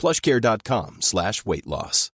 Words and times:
plushcare.com 0.00 0.98
slash 1.00 1.44
weight 1.44 1.66
loss. 1.66 2.10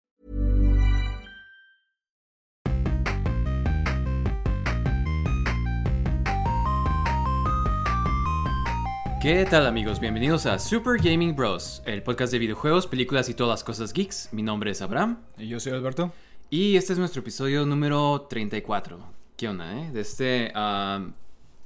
¿Qué 9.25 9.47
tal 9.47 9.67
amigos? 9.67 10.01
Bienvenidos 10.01 10.45
a 10.45 10.59
Super 10.59 11.01
Gaming 11.01 11.35
Bros, 11.35 11.83
el 11.87 12.03
podcast 12.03 12.31
de 12.31 12.39
videojuegos, 12.39 12.87
películas 12.87 13.31
y 13.31 13.35
todas 13.35 13.53
las 13.53 13.65
cosas 13.65 13.95
geeks. 13.95 14.29
Mi 14.33 14.43
nombre 14.43 14.71
es 14.71 14.83
Abraham. 14.83 15.23
Y 15.39 15.49
yo 15.49 15.59
soy 15.61 15.73
Alberto. 15.73 16.13
Y 16.51 16.77
este 16.77 16.93
es 16.93 16.99
nuestro 16.99 17.23
episodio 17.23 17.65
número 17.65 18.27
34. 18.29 18.99
¿Qué 19.35 19.49
onda, 19.49 19.81
eh? 19.81 19.91
De 19.93 20.03
este... 20.03 20.53
um, 20.55 21.15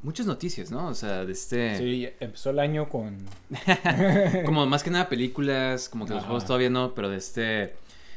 muchas 0.02 0.26
noticias, 0.26 0.70
¿no? 0.70 0.88
O 0.88 0.94
sea, 0.94 1.24
de 1.24 1.32
este... 1.32 1.76
Sí, 1.78 2.08
empezó 2.20 2.50
el 2.50 2.58
año 2.58 2.88
con... 2.88 3.16
como 4.44 4.66
más 4.66 4.82
que 4.82 4.90
nada 4.90 5.08
películas, 5.08 5.88
como 5.88 6.06
que 6.06 6.14
los 6.14 6.24
juegos 6.24 6.44
todavía 6.46 6.70
no, 6.70 6.94
pero 6.94 7.08
de 7.08 7.16
este... 7.16 7.74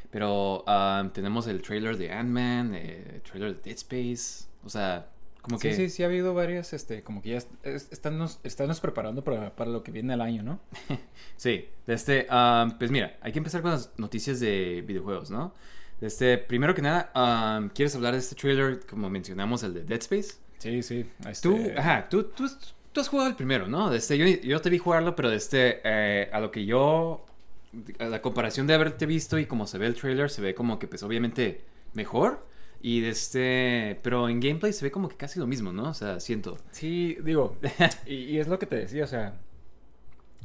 Pero 0.10 0.64
um, 0.66 1.10
tenemos 1.12 1.48
el 1.48 1.62
trailer 1.62 1.98
de 1.98 2.12
Ant-Man, 2.12 2.74
eh, 2.76 3.12
el 3.16 3.22
trailer 3.22 3.56
de 3.56 3.62
Dead 3.64 3.78
Space, 3.78 4.46
o 4.66 4.70
sea, 4.70 5.08
como 5.42 5.58
que... 5.58 5.74
Sí, 5.74 5.84
sí, 5.88 5.90
sí 5.90 6.04
ha 6.04 6.08
habido 6.08 6.34
varias, 6.34 6.74
este, 6.74 7.02
como 7.02 7.22
que 7.22 7.30
ya 7.30 7.38
est- 7.38 7.50
es- 7.66 7.88
estánnos, 7.94 8.42
estánnos 8.44 8.82
preparando 8.82 9.24
para, 9.24 9.56
para 9.56 9.72
lo 9.72 9.84
que 9.84 9.92
viene 9.92 10.14
el 10.14 10.20
año, 10.20 10.44
¿no? 10.44 10.60
Sí, 11.38 11.70
de 11.88 11.94
este, 11.94 12.28
um, 12.30 12.78
pues 12.78 12.92
mira, 12.92 13.18
hay 13.22 13.32
que 13.32 13.40
empezar 13.40 13.62
con 13.62 13.72
las 13.72 13.90
noticias 13.98 14.42
de 14.42 14.84
videojuegos, 14.86 15.32
¿no? 15.32 15.54
Este, 16.02 16.38
primero 16.38 16.76
que 16.76 16.82
nada, 16.82 17.12
um, 17.60 17.70
¿quieres 17.70 17.96
hablar 17.96 18.12
de 18.14 18.20
este 18.20 18.36
trailer, 18.36 18.86
como 18.86 19.10
mencionamos, 19.10 19.64
el 19.64 19.74
de 19.74 19.84
Dead 19.86 20.02
Space? 20.02 20.34
Sí, 20.62 20.84
sí. 20.84 21.06
este, 21.28 21.50
Tú, 21.50 21.60
ajá, 21.76 22.08
tú, 22.08 22.26
tú, 22.26 22.48
tú 22.92 23.02
has 23.02 23.08
jugado 23.08 23.28
el 23.30 23.36
primero, 23.36 23.68
¿no? 23.68 23.92
Este, 23.92 24.16
yo, 24.16 24.26
yo 24.28 24.62
te 24.62 24.70
vi 24.70 24.78
jugarlo, 24.78 25.16
pero 25.16 25.32
este, 25.32 25.82
eh, 25.84 26.30
a 26.32 26.40
lo 26.40 26.52
que 26.52 26.66
yo, 26.66 27.26
a 27.98 28.06
la 28.06 28.22
comparación 28.22 28.68
de 28.68 28.76
haberte 28.76 29.08
visto 29.08 29.40
y 29.40 29.48
como 29.48 29.66
se 29.66 29.80
ve 29.80 29.88
el 29.88 29.96
trailer, 29.96 30.30
se 30.30 30.44
ve 30.44 30.54
como 30.54 30.78
que, 30.78 30.88
pues, 30.88 31.02
obviamente, 31.02 31.62
mejor. 31.94 32.46
Y 32.80 33.02
de 33.02 33.10
este, 33.10 34.00
pero 34.04 34.30
en 34.30 34.40
gameplay 34.40 34.72
se 34.72 34.86
ve 34.86 34.92
como 34.92 35.10
que 35.10 35.16
casi 35.16 35.40
lo 35.40 35.48
mismo, 35.48 35.72
¿no? 35.72 35.90
O 35.90 35.94
sea, 35.96 36.20
siento. 36.20 36.60
Sí, 36.70 37.18
digo, 37.24 37.58
y, 38.06 38.16
y 38.16 38.40
es 38.40 38.48
lo 38.48 38.60
que 38.60 38.68
te 38.68 38.76
decía, 38.76 39.04
o 39.04 39.08
sea, 39.08 39.34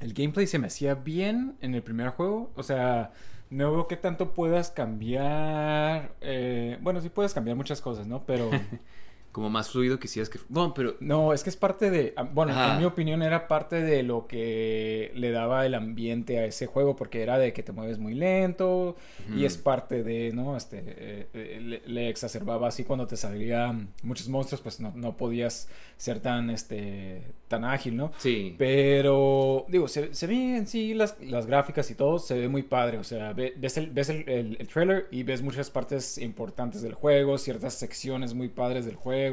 el 0.00 0.14
gameplay 0.14 0.46
se 0.46 0.58
me 0.58 0.68
hacía 0.68 0.94
bien 0.94 1.56
en 1.60 1.74
el 1.74 1.82
primer 1.82 2.08
juego, 2.08 2.50
o 2.54 2.62
sea, 2.62 3.12
no 3.50 3.70
veo 3.70 3.86
qué 3.86 3.96
tanto 3.96 4.32
puedas 4.32 4.70
cambiar, 4.70 6.14
eh, 6.22 6.78
bueno, 6.80 7.02
sí 7.02 7.10
puedes 7.10 7.34
cambiar 7.34 7.56
muchas 7.56 7.82
cosas, 7.82 8.06
¿no? 8.06 8.24
Pero... 8.24 8.50
Como 9.36 9.50
más 9.50 9.68
fluido 9.68 9.98
quisieras 9.98 10.30
que... 10.30 10.38
Bueno, 10.48 10.72
pero... 10.72 10.96
No, 11.00 11.34
es 11.34 11.44
que 11.44 11.50
es 11.50 11.56
parte 11.58 11.90
de, 11.90 12.14
ah, 12.16 12.22
bueno, 12.22 12.52
Ajá. 12.52 12.72
en 12.72 12.78
mi 12.78 12.86
opinión 12.86 13.22
era 13.22 13.46
parte 13.48 13.82
de 13.82 14.02
lo 14.02 14.26
que 14.26 15.12
le 15.14 15.30
daba 15.30 15.66
el 15.66 15.74
ambiente 15.74 16.38
a 16.38 16.46
ese 16.46 16.64
juego, 16.64 16.96
porque 16.96 17.20
era 17.22 17.36
de 17.36 17.52
que 17.52 17.62
te 17.62 17.70
mueves 17.72 17.98
muy 17.98 18.14
lento 18.14 18.96
y 19.36 19.44
es 19.44 19.58
parte 19.58 20.02
de, 20.02 20.32
¿no? 20.32 20.56
Este, 20.56 20.82
eh, 20.86 21.26
eh, 21.34 21.60
le, 21.62 21.82
le 21.84 22.08
exacerbaba 22.08 22.68
así 22.68 22.84
cuando 22.84 23.06
te 23.06 23.18
salían 23.18 23.88
muchos 24.02 24.26
monstruos, 24.30 24.62
pues 24.62 24.80
no, 24.80 24.92
no 24.96 25.18
podías 25.18 25.68
ser 25.98 26.20
tan, 26.20 26.48
este, 26.48 27.22
tan 27.48 27.64
ágil, 27.66 27.94
¿no? 27.96 28.12
Sí. 28.18 28.54
Pero, 28.58 29.66
digo, 29.68 29.88
se, 29.88 30.14
se 30.14 30.26
ve 30.26 30.56
en 30.56 30.66
sí 30.66 30.94
las, 30.94 31.16
las 31.20 31.46
gráficas 31.46 31.90
y 31.90 31.94
todo, 31.94 32.18
se 32.18 32.38
ve 32.38 32.48
muy 32.48 32.62
padre. 32.62 32.96
O 32.98 33.04
sea, 33.04 33.32
ve- 33.34 33.52
ves, 33.56 33.76
el, 33.76 33.90
ves 33.90 34.08
el, 34.08 34.26
el- 34.28 34.56
el 34.58 34.68
trailer 34.68 35.08
y 35.10 35.22
ves 35.24 35.42
muchas 35.42 35.68
partes 35.70 36.16
importantes 36.18 36.80
del 36.82 36.94
juego, 36.94 37.36
ciertas 37.38 37.74
secciones 37.74 38.32
muy 38.34 38.48
padres 38.48 38.84
del 38.86 38.94
juego, 38.96 39.25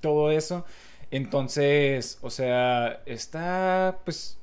todo 0.00 0.30
eso. 0.30 0.64
Entonces, 1.10 2.18
o 2.22 2.30
sea, 2.30 3.02
está, 3.06 3.98
pues, 4.04 4.38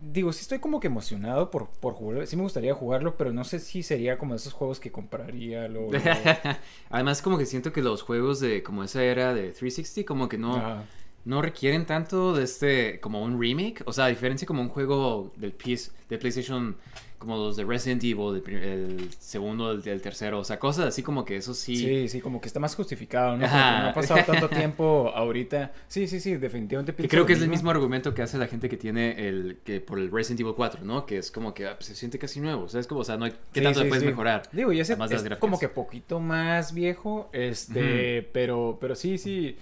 digo, 0.00 0.32
sí 0.32 0.42
estoy 0.42 0.58
como 0.58 0.80
que 0.80 0.88
emocionado 0.88 1.50
por, 1.50 1.68
por 1.68 1.94
jugarlo. 1.94 2.26
Sí 2.26 2.36
me 2.36 2.42
gustaría 2.42 2.74
jugarlo, 2.74 3.16
pero 3.16 3.32
no 3.32 3.44
sé 3.44 3.58
si 3.58 3.82
sería 3.82 4.18
como 4.18 4.34
de 4.34 4.38
esos 4.38 4.52
juegos 4.52 4.80
que 4.80 4.92
compraría. 4.92 5.66
Luego, 5.68 5.92
luego. 5.92 6.08
Además, 6.90 7.22
como 7.22 7.38
que 7.38 7.46
siento 7.46 7.72
que 7.72 7.82
los 7.82 8.02
juegos 8.02 8.40
de 8.40 8.62
como 8.62 8.84
esa 8.84 9.02
era 9.02 9.34
de 9.34 9.52
360, 9.52 10.06
como 10.06 10.28
que 10.28 10.38
no, 10.38 10.56
Ajá. 10.56 10.84
No 11.24 11.42
requieren 11.42 11.86
tanto 11.86 12.34
de 12.34 12.44
este, 12.44 13.00
como 13.00 13.22
un 13.22 13.40
remake. 13.40 13.82
O 13.86 13.92
sea, 13.92 14.06
a 14.06 14.08
diferencia 14.08 14.46
como 14.46 14.62
un 14.62 14.68
juego 14.68 15.32
del 15.36 15.52
PS, 15.52 15.92
de 16.08 16.18
PlayStation, 16.18 16.76
como 17.18 17.36
los 17.36 17.56
de 17.56 17.64
Resident 17.64 18.02
Evil, 18.02 18.42
el, 18.46 18.54
el 18.62 19.10
segundo, 19.18 19.70
el, 19.72 19.86
el 19.86 20.00
tercero. 20.00 20.38
O 20.38 20.44
sea, 20.44 20.58
cosas 20.58 20.86
así 20.86 21.02
como 21.02 21.26
que 21.26 21.36
eso 21.36 21.52
sí. 21.52 21.76
Sí, 21.76 22.08
sí, 22.08 22.20
como 22.22 22.40
que 22.40 22.48
está 22.48 22.58
más 22.60 22.74
justificado, 22.74 23.36
¿no? 23.36 23.44
Ajá. 23.44 23.58
Porque 23.68 23.82
no 23.82 23.88
ha 23.88 23.92
pasado 23.92 24.20
tanto 24.24 24.48
tiempo 24.56 25.12
ahorita. 25.14 25.72
Sí, 25.86 26.08
sí, 26.08 26.18
sí, 26.20 26.36
definitivamente 26.36 26.94
Que 26.94 27.08
creo 27.08 27.26
que 27.26 27.34
es 27.34 27.42
el 27.42 27.48
mismo 27.50 27.70
argumento 27.70 28.14
que 28.14 28.22
hace 28.22 28.38
la 28.38 28.46
gente 28.46 28.70
que 28.70 28.78
tiene 28.78 29.28
el 29.28 29.58
que 29.62 29.80
por 29.82 29.98
el 29.98 30.10
Resident 30.10 30.40
Evil 30.40 30.54
4, 30.56 30.82
¿no? 30.84 31.04
Que 31.04 31.18
es 31.18 31.30
como 31.30 31.52
que 31.52 31.66
ah, 31.66 31.74
pues, 31.76 31.86
se 31.86 31.94
siente 31.94 32.18
casi 32.18 32.40
nuevo, 32.40 32.68
¿sabes? 32.70 32.86
Como, 32.86 33.02
o 33.02 33.04
sea, 33.04 33.18
no 33.18 33.26
hay 33.26 33.32
qué 33.52 33.60
Sí, 33.60 33.62
tanto 33.62 33.80
sí, 33.80 33.84
le 33.84 33.88
puedes 33.90 34.02
sí. 34.02 34.08
mejorar. 34.08 34.44
Digo, 34.52 34.72
y 34.72 34.80
ese 34.80 34.94
además 34.94 35.10
de 35.10 35.16
las 35.16 35.22
es 35.22 35.24
gráficas. 35.24 35.40
como 35.40 35.58
que 35.58 35.68
poquito 35.68 36.20
más 36.20 36.72
viejo, 36.72 37.28
este, 37.34 38.22
pero, 38.32 38.78
pero 38.80 38.94
sí, 38.94 39.18
sí. 39.18 39.56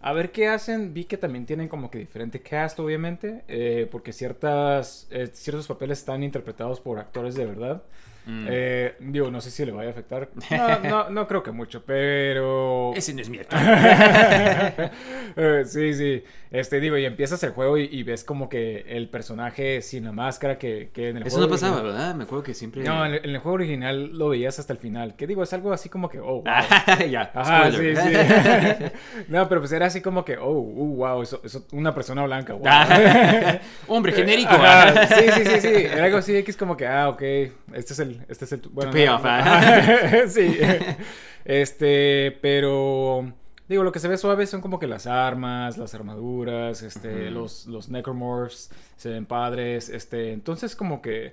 A 0.00 0.12
ver 0.12 0.30
qué 0.32 0.48
hacen. 0.48 0.94
Vi 0.94 1.04
que 1.04 1.16
también 1.16 1.46
tienen 1.46 1.68
como 1.68 1.90
que 1.90 1.98
diferente 1.98 2.40
cast, 2.40 2.78
obviamente, 2.78 3.44
eh, 3.48 3.88
porque 3.90 4.12
ciertas, 4.12 5.08
eh, 5.10 5.28
ciertos 5.32 5.66
papeles 5.66 5.98
están 5.98 6.22
interpretados 6.22 6.80
por 6.80 6.98
actores 6.98 7.34
de 7.34 7.46
verdad. 7.46 7.82
Mm. 8.28 8.46
Eh, 8.50 8.94
digo, 9.00 9.30
no 9.30 9.40
sé 9.40 9.50
si 9.50 9.64
le 9.64 9.72
vaya 9.72 9.88
a 9.88 9.92
afectar. 9.92 10.28
No, 10.50 10.78
no, 10.90 11.10
no 11.10 11.26
creo 11.26 11.42
que 11.42 11.50
mucho, 11.50 11.82
pero... 11.86 12.92
Ese 12.94 13.14
no 13.14 13.22
es 13.22 13.30
mi. 13.30 13.38
Eh, 15.36 15.62
sí, 15.66 15.94
sí. 15.94 16.24
Este, 16.50 16.80
digo, 16.80 16.96
y 16.96 17.04
empiezas 17.04 17.42
el 17.44 17.50
juego 17.50 17.78
y, 17.78 17.88
y 17.92 18.02
ves 18.02 18.24
como 18.24 18.48
que 18.48 18.84
el 18.88 19.08
personaje 19.08 19.82
sin 19.82 20.04
la 20.04 20.12
máscara 20.12 20.58
que, 20.58 20.90
que 20.92 21.10
en 21.10 21.18
el 21.18 21.26
Eso 21.26 21.36
juego 21.36 21.46
no 21.48 21.52
pasaba, 21.54 21.76
original- 21.76 21.92
¿verdad? 21.94 22.14
Me 22.14 22.24
acuerdo 22.24 22.42
que 22.42 22.54
siempre. 22.54 22.82
No, 22.82 23.04
en 23.04 23.12
el, 23.14 23.24
en 23.24 23.30
el 23.30 23.38
juego 23.38 23.54
original 23.54 24.10
lo 24.18 24.30
veías 24.30 24.58
hasta 24.58 24.72
el 24.72 24.78
final. 24.78 25.14
Que 25.14 25.26
digo, 25.26 25.42
es 25.42 25.52
algo 25.52 25.72
así 25.72 25.88
como 25.88 26.08
que, 26.08 26.18
oh, 26.18 26.42
wow. 26.42 26.44
ya. 27.10 27.30
Ajá, 27.34 27.70
sí, 27.70 27.94
sí. 27.94 28.12
no, 29.28 29.48
pero 29.48 29.60
pues 29.60 29.70
era 29.72 29.86
así 29.86 30.00
como 30.00 30.24
que, 30.24 30.38
oh, 30.38 30.50
uh, 30.58 30.96
wow, 30.96 31.22
eso, 31.22 31.40
eso, 31.44 31.66
una 31.72 31.94
persona 31.94 32.24
blanca, 32.24 32.54
wow. 32.54 32.68
Hombre 33.86 34.12
genérico. 34.12 34.50
Ajá, 34.54 35.06
sí, 35.06 35.24
sí, 35.34 35.44
sí, 35.44 35.60
sí. 35.60 35.68
Era 35.68 36.04
algo 36.06 36.18
así 36.18 36.34
X 36.36 36.56
como 36.56 36.76
que, 36.76 36.86
ah, 36.86 37.08
ok, 37.10 37.22
este 37.74 37.92
es 37.92 37.98
el, 37.98 38.17
este 38.28 38.44
es 38.44 38.52
el, 38.52 38.60
bueno, 38.70 38.92
no, 38.92 39.20
ah. 39.24 40.12
sí. 40.28 40.58
Este, 41.44 42.36
pero 42.42 43.32
digo, 43.68 43.82
lo 43.82 43.90
que 43.90 44.00
se 44.00 44.08
ve 44.08 44.18
suave 44.18 44.46
son 44.46 44.60
como 44.60 44.78
que 44.78 44.86
las 44.86 45.06
armas, 45.06 45.78
las 45.78 45.94
armaduras, 45.94 46.82
este, 46.82 47.30
los, 47.30 47.66
los 47.66 47.88
necromorphs 47.88 48.70
se 48.96 49.10
ven 49.10 49.24
padres, 49.24 49.88
este, 49.88 50.32
entonces 50.32 50.76
como 50.76 51.00
que 51.00 51.32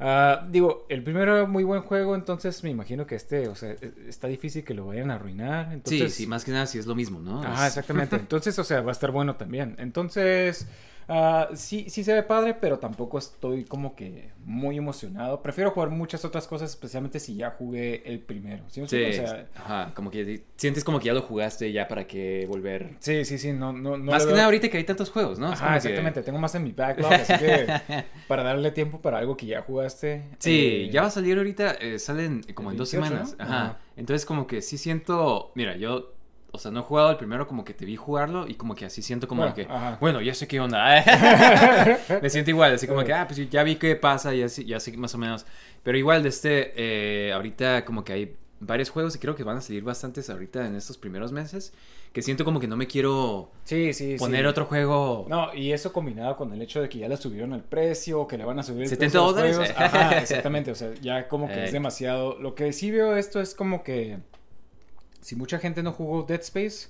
ah, 0.00 0.46
digo, 0.50 0.86
el 0.88 1.02
primero 1.02 1.36
era 1.36 1.46
muy 1.46 1.64
buen 1.64 1.82
juego, 1.82 2.14
entonces 2.14 2.62
me 2.64 2.70
imagino 2.70 3.06
que 3.06 3.14
este, 3.14 3.48
o 3.48 3.54
sea, 3.54 3.70
e- 3.72 3.92
está 4.08 4.28
difícil 4.28 4.64
que 4.64 4.74
lo 4.74 4.86
vayan 4.86 5.10
a 5.10 5.14
arruinar, 5.14 5.72
entonces 5.72 6.12
Sí, 6.14 6.24
sí, 6.24 6.26
más 6.26 6.44
que 6.44 6.52
nada 6.52 6.66
sí 6.66 6.78
es 6.78 6.86
lo 6.86 6.94
mismo, 6.94 7.20
¿no? 7.20 7.42
Ajá, 7.42 7.66
exactamente. 7.66 8.16
Entonces, 8.16 8.58
o 8.58 8.64
sea, 8.64 8.80
va 8.80 8.90
a 8.90 8.92
estar 8.92 9.10
bueno 9.10 9.36
también. 9.36 9.76
Entonces, 9.78 10.66
Ah, 11.08 11.48
sí, 11.54 11.86
sí 11.88 12.02
se 12.04 12.14
ve 12.14 12.22
padre, 12.22 12.54
pero 12.54 12.78
tampoco 12.78 13.18
estoy 13.18 13.64
como 13.64 13.94
que 13.94 14.30
muy 14.44 14.76
emocionado. 14.78 15.42
Prefiero 15.42 15.70
jugar 15.70 15.90
muchas 15.90 16.24
otras 16.24 16.46
cosas, 16.46 16.70
especialmente 16.70 17.20
si 17.20 17.36
ya 17.36 17.50
jugué 17.50 18.02
el 18.06 18.20
primero. 18.20 18.64
¿Sí? 18.68 18.80
O 18.82 18.86
sea, 18.88 19.46
ajá, 19.54 19.92
como 19.94 20.10
que 20.10 20.44
sientes 20.56 20.84
como 20.84 20.98
que 20.98 21.06
ya 21.06 21.14
lo 21.14 21.22
jugaste 21.22 21.72
ya 21.72 21.88
para 21.88 22.06
que 22.06 22.46
volver. 22.48 22.96
sí, 23.00 23.24
sí, 23.24 23.38
sí, 23.38 23.52
no, 23.52 23.72
no, 23.72 23.96
no 23.96 24.12
más 24.12 24.22
que 24.22 24.26
veo- 24.28 24.34
nada 24.36 24.46
ahorita 24.46 24.68
que 24.68 24.78
hay 24.78 24.84
tantos 24.84 25.10
juegos, 25.10 25.38
¿no? 25.38 25.48
Ajá, 25.48 25.70
que- 25.72 25.76
exactamente. 25.76 26.22
Tengo 26.22 26.38
más 26.38 26.54
en 26.54 26.64
mi 26.64 26.72
backlog, 26.72 27.12
así 27.12 27.34
que 27.38 27.66
para 28.28 28.42
darle 28.42 28.70
tiempo 28.70 29.00
para 29.00 29.18
algo 29.18 29.36
que 29.36 29.46
ya 29.46 29.62
jugaste. 29.62 30.22
Sí, 30.38 30.86
eh, 30.86 30.90
ya 30.90 31.02
va 31.02 31.08
a 31.08 31.10
salir 31.10 31.36
ahorita, 31.36 31.72
eh, 31.80 31.98
salen 31.98 32.42
como 32.54 32.70
en 32.70 32.76
dos 32.76 32.90
28, 32.92 33.06
semanas. 33.14 33.36
¿no? 33.38 33.44
Ajá. 33.44 33.64
Ajá. 33.66 33.78
Entonces 33.96 34.24
como 34.26 34.46
que 34.46 34.62
sí 34.62 34.78
siento, 34.78 35.52
mira, 35.54 35.76
yo, 35.76 36.13
o 36.54 36.58
sea, 36.58 36.70
no 36.70 36.80
he 36.80 36.82
jugado 36.84 37.10
el 37.10 37.16
primero, 37.16 37.46
como 37.48 37.64
que 37.64 37.74
te 37.74 37.84
vi 37.84 37.96
jugarlo 37.96 38.46
y 38.46 38.54
como 38.54 38.74
que 38.74 38.84
así 38.86 39.02
siento 39.02 39.26
como 39.28 39.42
Bueno, 39.42 39.54
que, 39.56 39.62
ajá. 39.62 39.98
bueno, 40.00 40.20
ya 40.22 40.34
sé 40.34 40.46
qué 40.46 40.60
onda. 40.60 41.04
Me 42.22 42.30
siento 42.30 42.50
igual, 42.50 42.74
así 42.74 42.86
como 42.86 43.02
que, 43.04 43.12
ah, 43.12 43.26
pues 43.26 43.48
ya 43.50 43.62
vi 43.62 43.76
qué 43.76 43.96
pasa, 43.96 44.32
ya, 44.34 44.46
ya 44.46 44.80
sé 44.80 44.96
más 44.96 45.14
o 45.14 45.18
menos. 45.18 45.44
Pero 45.82 45.98
igual 45.98 46.22
de 46.22 46.28
este, 46.28 46.72
eh, 46.76 47.32
ahorita 47.32 47.84
como 47.84 48.04
que 48.04 48.12
hay 48.12 48.36
varios 48.60 48.88
juegos 48.90 49.14
y 49.16 49.18
creo 49.18 49.34
que 49.34 49.44
van 49.44 49.56
a 49.58 49.60
salir 49.60 49.82
bastantes 49.82 50.30
ahorita 50.30 50.66
en 50.66 50.74
estos 50.76 50.96
primeros 50.96 51.32
meses, 51.32 51.74
que 52.12 52.22
siento 52.22 52.44
como 52.44 52.60
que 52.60 52.68
no 52.68 52.76
me 52.76 52.86
quiero 52.86 53.50
Sí, 53.64 53.92
sí, 53.92 54.16
poner 54.18 54.42
sí. 54.42 54.46
otro 54.46 54.64
juego. 54.66 55.26
No, 55.28 55.52
y 55.52 55.72
eso 55.72 55.92
combinado 55.92 56.36
con 56.36 56.52
el 56.52 56.62
hecho 56.62 56.80
de 56.80 56.88
que 56.88 56.98
ya 56.98 57.08
le 57.08 57.16
subieron 57.16 57.52
el 57.52 57.62
precio, 57.62 58.26
que 58.28 58.38
le 58.38 58.44
van 58.44 58.58
a 58.60 58.62
subir 58.62 58.84
el 58.84 58.88
70 58.88 58.98
precio 59.12 59.20
a 59.20 59.24
los 59.26 59.34
dólares. 59.56 59.74
Ajá, 59.76 60.18
exactamente. 60.18 60.70
O 60.70 60.74
sea, 60.76 60.94
ya 61.02 61.26
como 61.28 61.48
que 61.48 61.54
Eh. 61.54 61.64
es 61.64 61.72
demasiado. 61.80 62.38
Lo 62.38 62.54
que 62.54 62.72
sí 62.72 62.90
veo 62.92 63.16
esto 63.16 63.40
es 63.40 63.54
como 63.56 63.82
que 63.82 64.18
si 65.24 65.36
mucha 65.36 65.58
gente 65.58 65.82
no 65.82 65.92
jugó 65.92 66.22
Dead 66.24 66.40
Space, 66.40 66.88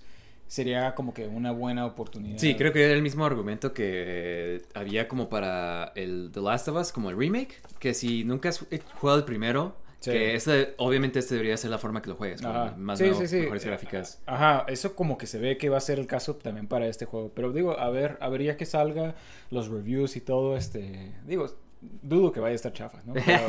sería 0.49 0.95
como 0.95 1.15
que 1.15 1.27
una 1.29 1.53
buena 1.53 1.87
oportunidad. 1.87 2.39
Sí, 2.39 2.55
creo 2.57 2.73
que 2.73 2.85
era 2.85 2.93
el 2.95 3.01
mismo 3.03 3.25
argumento 3.25 3.73
que 3.73 4.63
había 4.75 5.07
como 5.09 5.29
para 5.29 5.93
el 5.95 6.31
The 6.33 6.41
Last 6.41 6.69
of 6.69 6.77
Us, 6.81 6.91
como 6.93 7.11
el 7.11 7.17
remake, 7.17 7.61
que 7.79 7.95
si 7.95 8.25
nunca 8.25 8.49
has 8.49 8.65
jugado 9.01 9.19
el 9.21 9.25
primero, 9.25 9.77
Sí. 10.01 10.11
que 10.11 10.35
este, 10.35 10.75
obviamente 10.77 11.19
este 11.21 11.35
debería 11.37 11.57
ser 11.57 11.71
la 11.71 11.79
forma 11.79 12.03
que 12.03 12.11
lo 12.11 12.17
juegues, 12.17 12.43
más 12.43 12.99
Sí, 12.99 13.07
nuevo, 13.07 13.27
sí. 13.27 13.37
mejores 13.37 13.65
gráficas. 13.65 14.21
Ajá, 14.27 14.67
eso 14.69 14.95
como 14.95 15.17
que 15.17 15.27
se 15.27 15.39
ve 15.39 15.57
que 15.57 15.71
va 15.71 15.79
a 15.79 15.81
ser 15.81 15.99
el 15.99 16.07
caso 16.07 16.35
también 16.37 16.67
para 16.67 16.87
este 16.89 17.07
juego. 17.07 17.33
Pero 17.35 17.53
digo, 17.53 17.79
a 17.79 17.89
ver, 17.89 18.19
habría 18.21 18.59
que 18.59 18.67
salga 18.67 19.15
los 19.51 19.69
reviews 19.69 20.17
y 20.17 20.21
todo, 20.21 20.59
este, 20.59 21.15
digo, 21.25 21.47
dudo 22.03 22.33
que 22.33 22.41
vaya 22.41 22.53
a 22.53 22.57
estar 22.57 22.73
chafa, 22.73 23.03
¿no? 23.05 23.15
Pero, 23.27 23.47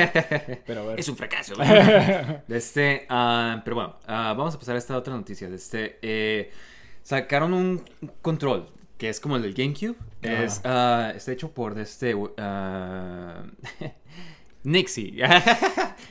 pero 0.65 0.81
a 0.81 0.85
ver. 0.85 0.99
Es 0.99 1.09
un 1.09 1.17
fracaso. 1.17 1.55
De 2.47 2.57
este, 2.57 3.05
ah, 3.09 3.61
pero 3.63 3.75
bueno, 3.75 3.97
ah, 4.07 4.33
vamos 4.37 4.55
a 4.55 4.59
pasar 4.59 4.75
a 4.75 4.77
esta 4.77 4.97
otra 4.97 5.13
noticia. 5.13 5.49
De 5.49 5.55
este, 5.55 5.99
eh, 6.01 6.51
sacaron 7.03 7.53
un 7.53 7.83
control 8.21 8.69
que 8.97 9.09
es 9.09 9.19
como 9.19 9.35
el 9.35 9.41
del 9.41 9.53
GameCube. 9.53 9.95
Ajá. 10.23 10.43
Es, 10.43 10.61
ah, 10.63 11.13
está 11.15 11.31
hecho 11.31 11.51
por 11.51 11.75
de 11.75 11.83
este, 11.83 12.15
ah, 12.37 13.43
Nixie. 14.63 15.21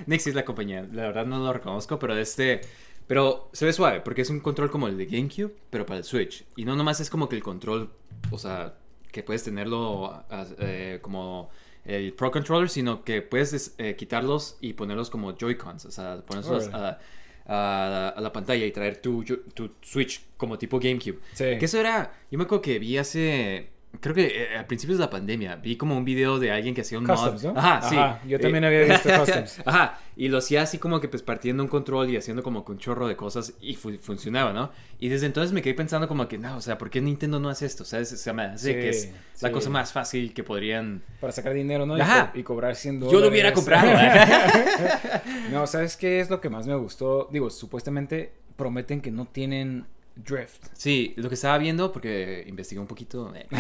Nixie 0.07 0.31
es 0.31 0.35
la 0.35 0.45
compañía. 0.45 0.87
La 0.93 1.03
verdad 1.03 1.27
no 1.27 1.39
lo 1.39 1.53
reconozco, 1.53 1.99
pero 1.99 2.15
de 2.15 2.23
este. 2.23 2.61
Pero 3.07 3.51
se 3.53 3.67
ve 3.67 3.73
suave, 3.73 4.01
porque 4.01 4.23
es 4.23 4.31
un 4.31 4.41
control 4.41 4.71
como 4.71 4.89
el 4.89 4.97
de 4.97 5.07
GameCube, 5.07 5.55
pero 5.69 5.85
para 5.85 5.99
el 5.99 6.05
Switch. 6.05 6.45
Y 6.57 6.65
no 6.65 6.75
nomás 6.75 7.01
es 7.01 7.11
como 7.11 7.29
que 7.29 7.37
el 7.37 7.43
control, 7.43 7.91
o 8.31 8.39
sea, 8.39 8.75
que 9.13 9.23
puedes 9.23 9.45
tenerlo 9.45 10.07
ah, 10.31 10.47
eh, 10.59 10.99
como 11.03 11.51
el 11.85 12.13
Pro 12.13 12.31
Controller, 12.31 12.69
sino 12.69 13.05
que 13.05 13.23
puedes 13.23 13.51
des- 13.53 13.75
eh, 13.79 13.95
quitarlos 13.97 14.57
y 14.61 14.73
ponerlos 14.75 15.11
como 15.11 15.37
Joy-Cons, 15.37 15.85
o 15.87 15.91
sea, 15.91 16.23
ponerlos 16.27 16.69
a, 16.73 16.99
a- 17.47 18.09
a 18.17 18.21
la 18.21 18.33
pantalla 18.33 18.65
y 18.65 18.73
traer 18.73 19.03
tu, 19.03 19.23
tu 19.25 19.71
Switch 19.83 20.23
como 20.37 20.57
tipo 20.59 20.79
GameCube. 20.81 21.19
Sí. 21.35 21.45
Que 21.59 21.65
eso 21.67 21.79
era, 21.79 22.13
yo 22.31 22.39
me 22.39 22.45
acuerdo 22.45 22.63
que 22.63 22.79
vi 22.79 22.97
hace, 22.97 23.69
creo 24.01 24.15
que 24.15 24.27
eh, 24.55 24.59
a 24.59 24.67
principios 24.67 24.99
de 24.99 25.05
la 25.05 25.11
pandemia, 25.11 25.57
vi 25.57 25.77
como 25.77 25.97
un 25.97 26.05
video 26.05 26.39
de 26.39 26.51
alguien 26.51 26.75
que 26.75 26.81
hacía 26.83 26.99
un 26.99 27.07
Customs, 27.07 27.45
mod. 27.45 27.53
¿no? 27.55 27.59
Ajá, 27.61 27.89
sí. 27.89 27.97
Ajá, 27.97 28.21
yo 28.27 28.39
también 28.41 28.65
Eh, 28.65 28.67
había 28.69 28.81
visto 28.95 29.09
customs. 29.19 29.61
Ajá, 29.65 29.99
y 30.17 30.29
lo 30.29 30.39
hacía 30.39 30.63
así 30.63 30.79
como 30.79 31.01
que 31.01 31.09
pues 31.09 31.23
partiendo 31.23 31.63
un 31.63 31.69
control 31.69 32.11
y 32.11 32.17
haciendo 32.17 32.43
como 32.43 32.65
que 32.65 32.73
un 32.73 32.79
chorro 32.79 33.09
de 33.09 33.17
cosas 33.17 33.55
y 33.61 33.75
fu- 33.75 33.99
funcionaba, 34.01 34.53
¿no? 34.53 34.71
Y 34.99 35.09
desde 35.09 35.27
entonces 35.27 35.53
me 35.53 35.61
quedé 35.63 35.75
pensando 35.75 36.07
como 36.09 36.29
que, 36.29 36.39
no, 36.39 36.57
o 36.57 36.61
sea, 36.61 36.79
¿por 36.79 36.91
qué 36.91 37.01
Nintendo 37.01 37.41
no 37.41 37.49
hace 37.49 37.67
esto? 37.67 37.83
O 37.83 37.87
sea, 37.87 38.01
es- 38.01 38.09
se 38.21 38.33
me 38.33 38.43
hace 38.45 38.69
Sí, 38.69 38.81
que 38.81 38.89
es 38.91 39.13
la 39.41 39.49
sí. 39.49 39.53
cosa 39.55 39.71
más 39.71 39.93
fácil 39.93 40.33
que 40.35 40.45
podrían... 40.45 41.03
Para 41.21 41.33
sacar 41.33 41.53
dinero, 41.53 41.85
¿no? 41.87 41.97
Y 41.99 42.01
Ajá. 42.01 42.31
co- 42.33 42.39
Y, 42.39 42.43
cobrar 42.43 42.77
100 42.77 43.01
dólares. 43.01 43.13
Yo 43.19 43.25
lo 43.25 43.31
hubiera 43.31 43.53
comprado. 43.53 43.89
No, 45.51 45.67
¿sabes 45.67 45.97
qué 45.97 46.21
es 46.21 46.31
lo 46.31 46.41
que 46.41 46.49
más 46.51 46.67
me 46.67 46.75
gustó? 46.75 47.29
Digo, 47.33 47.51
supuestamente 47.51 48.33
prometen 48.57 49.01
que 49.01 49.11
no 49.11 49.27
tienen 49.27 49.87
drift. 50.17 50.67
Sí, 50.75 51.13
lo 51.17 51.29
que 51.29 51.35
estaba 51.35 51.59
viendo, 51.59 51.91
porque 51.93 52.45
investigué 52.47 52.81
un 52.81 52.87
poquito. 52.87 53.33
eh. 53.35 53.47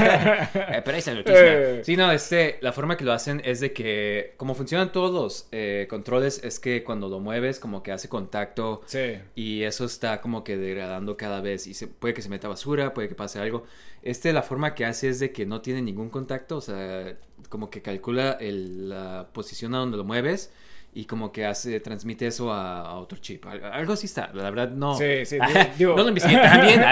Eh, 0.00 0.82
pero 0.84 0.94
ahí 0.94 0.98
está 0.98 1.14
noticia. 1.14 1.78
Eh. 1.78 1.84
Sí, 1.84 1.96
no, 1.96 2.10
este, 2.12 2.58
la 2.60 2.72
forma 2.72 2.96
que 2.96 3.04
lo 3.04 3.12
hacen 3.12 3.40
es 3.44 3.60
de 3.60 3.72
que, 3.72 4.34
como 4.36 4.54
funcionan 4.54 4.92
todos 4.92 5.12
los 5.12 5.48
eh, 5.52 5.86
controles, 5.90 6.40
es 6.44 6.58
que 6.60 6.82
cuando 6.84 7.08
lo 7.08 7.20
mueves, 7.20 7.58
como 7.58 7.82
que 7.82 7.92
hace 7.92 8.08
contacto 8.08 8.82
Sí. 8.86 9.18
y 9.34 9.62
eso 9.62 9.84
está 9.84 10.20
como 10.20 10.44
que 10.44 10.56
degradando 10.56 11.16
cada 11.16 11.40
vez 11.40 11.66
y 11.66 11.74
se, 11.74 11.86
puede 11.88 12.14
que 12.14 12.22
se 12.22 12.28
meta 12.28 12.48
basura, 12.48 12.94
puede 12.94 13.08
que 13.08 13.14
pase 13.14 13.38
algo. 13.38 13.64
Este, 14.02 14.32
la 14.32 14.42
forma 14.42 14.74
que 14.74 14.84
hace 14.86 15.08
es 15.08 15.20
de 15.20 15.32
que 15.32 15.44
no 15.46 15.60
tiene 15.60 15.82
ningún 15.82 16.08
contacto, 16.10 16.56
o 16.56 16.60
sea, 16.60 17.16
como 17.48 17.68
que 17.70 17.82
calcula 17.82 18.32
el- 18.40 18.88
la 18.88 19.28
posición 19.32 19.74
a 19.74 19.78
donde 19.78 19.96
lo 19.98 20.04
mueves 20.04 20.52
y 20.92 21.04
como 21.04 21.30
que 21.30 21.46
hace, 21.46 21.78
transmite 21.78 22.26
eso 22.26 22.52
a, 22.52 22.80
a 22.80 22.94
otro 22.98 23.18
chip. 23.18 23.46
Al- 23.46 23.62
Algo 23.64 23.92
así 23.92 24.06
está, 24.06 24.30
la 24.34 24.50
verdad 24.50 24.70
no. 24.70 24.94
Sí, 24.96 25.24
sí, 25.24 25.36
digo- 25.36 25.60
digo- 25.78 25.96
no 25.96 26.02
lo 26.02 26.08
investigué 26.08 26.36
tan 26.40 26.66
bien. 26.66 26.80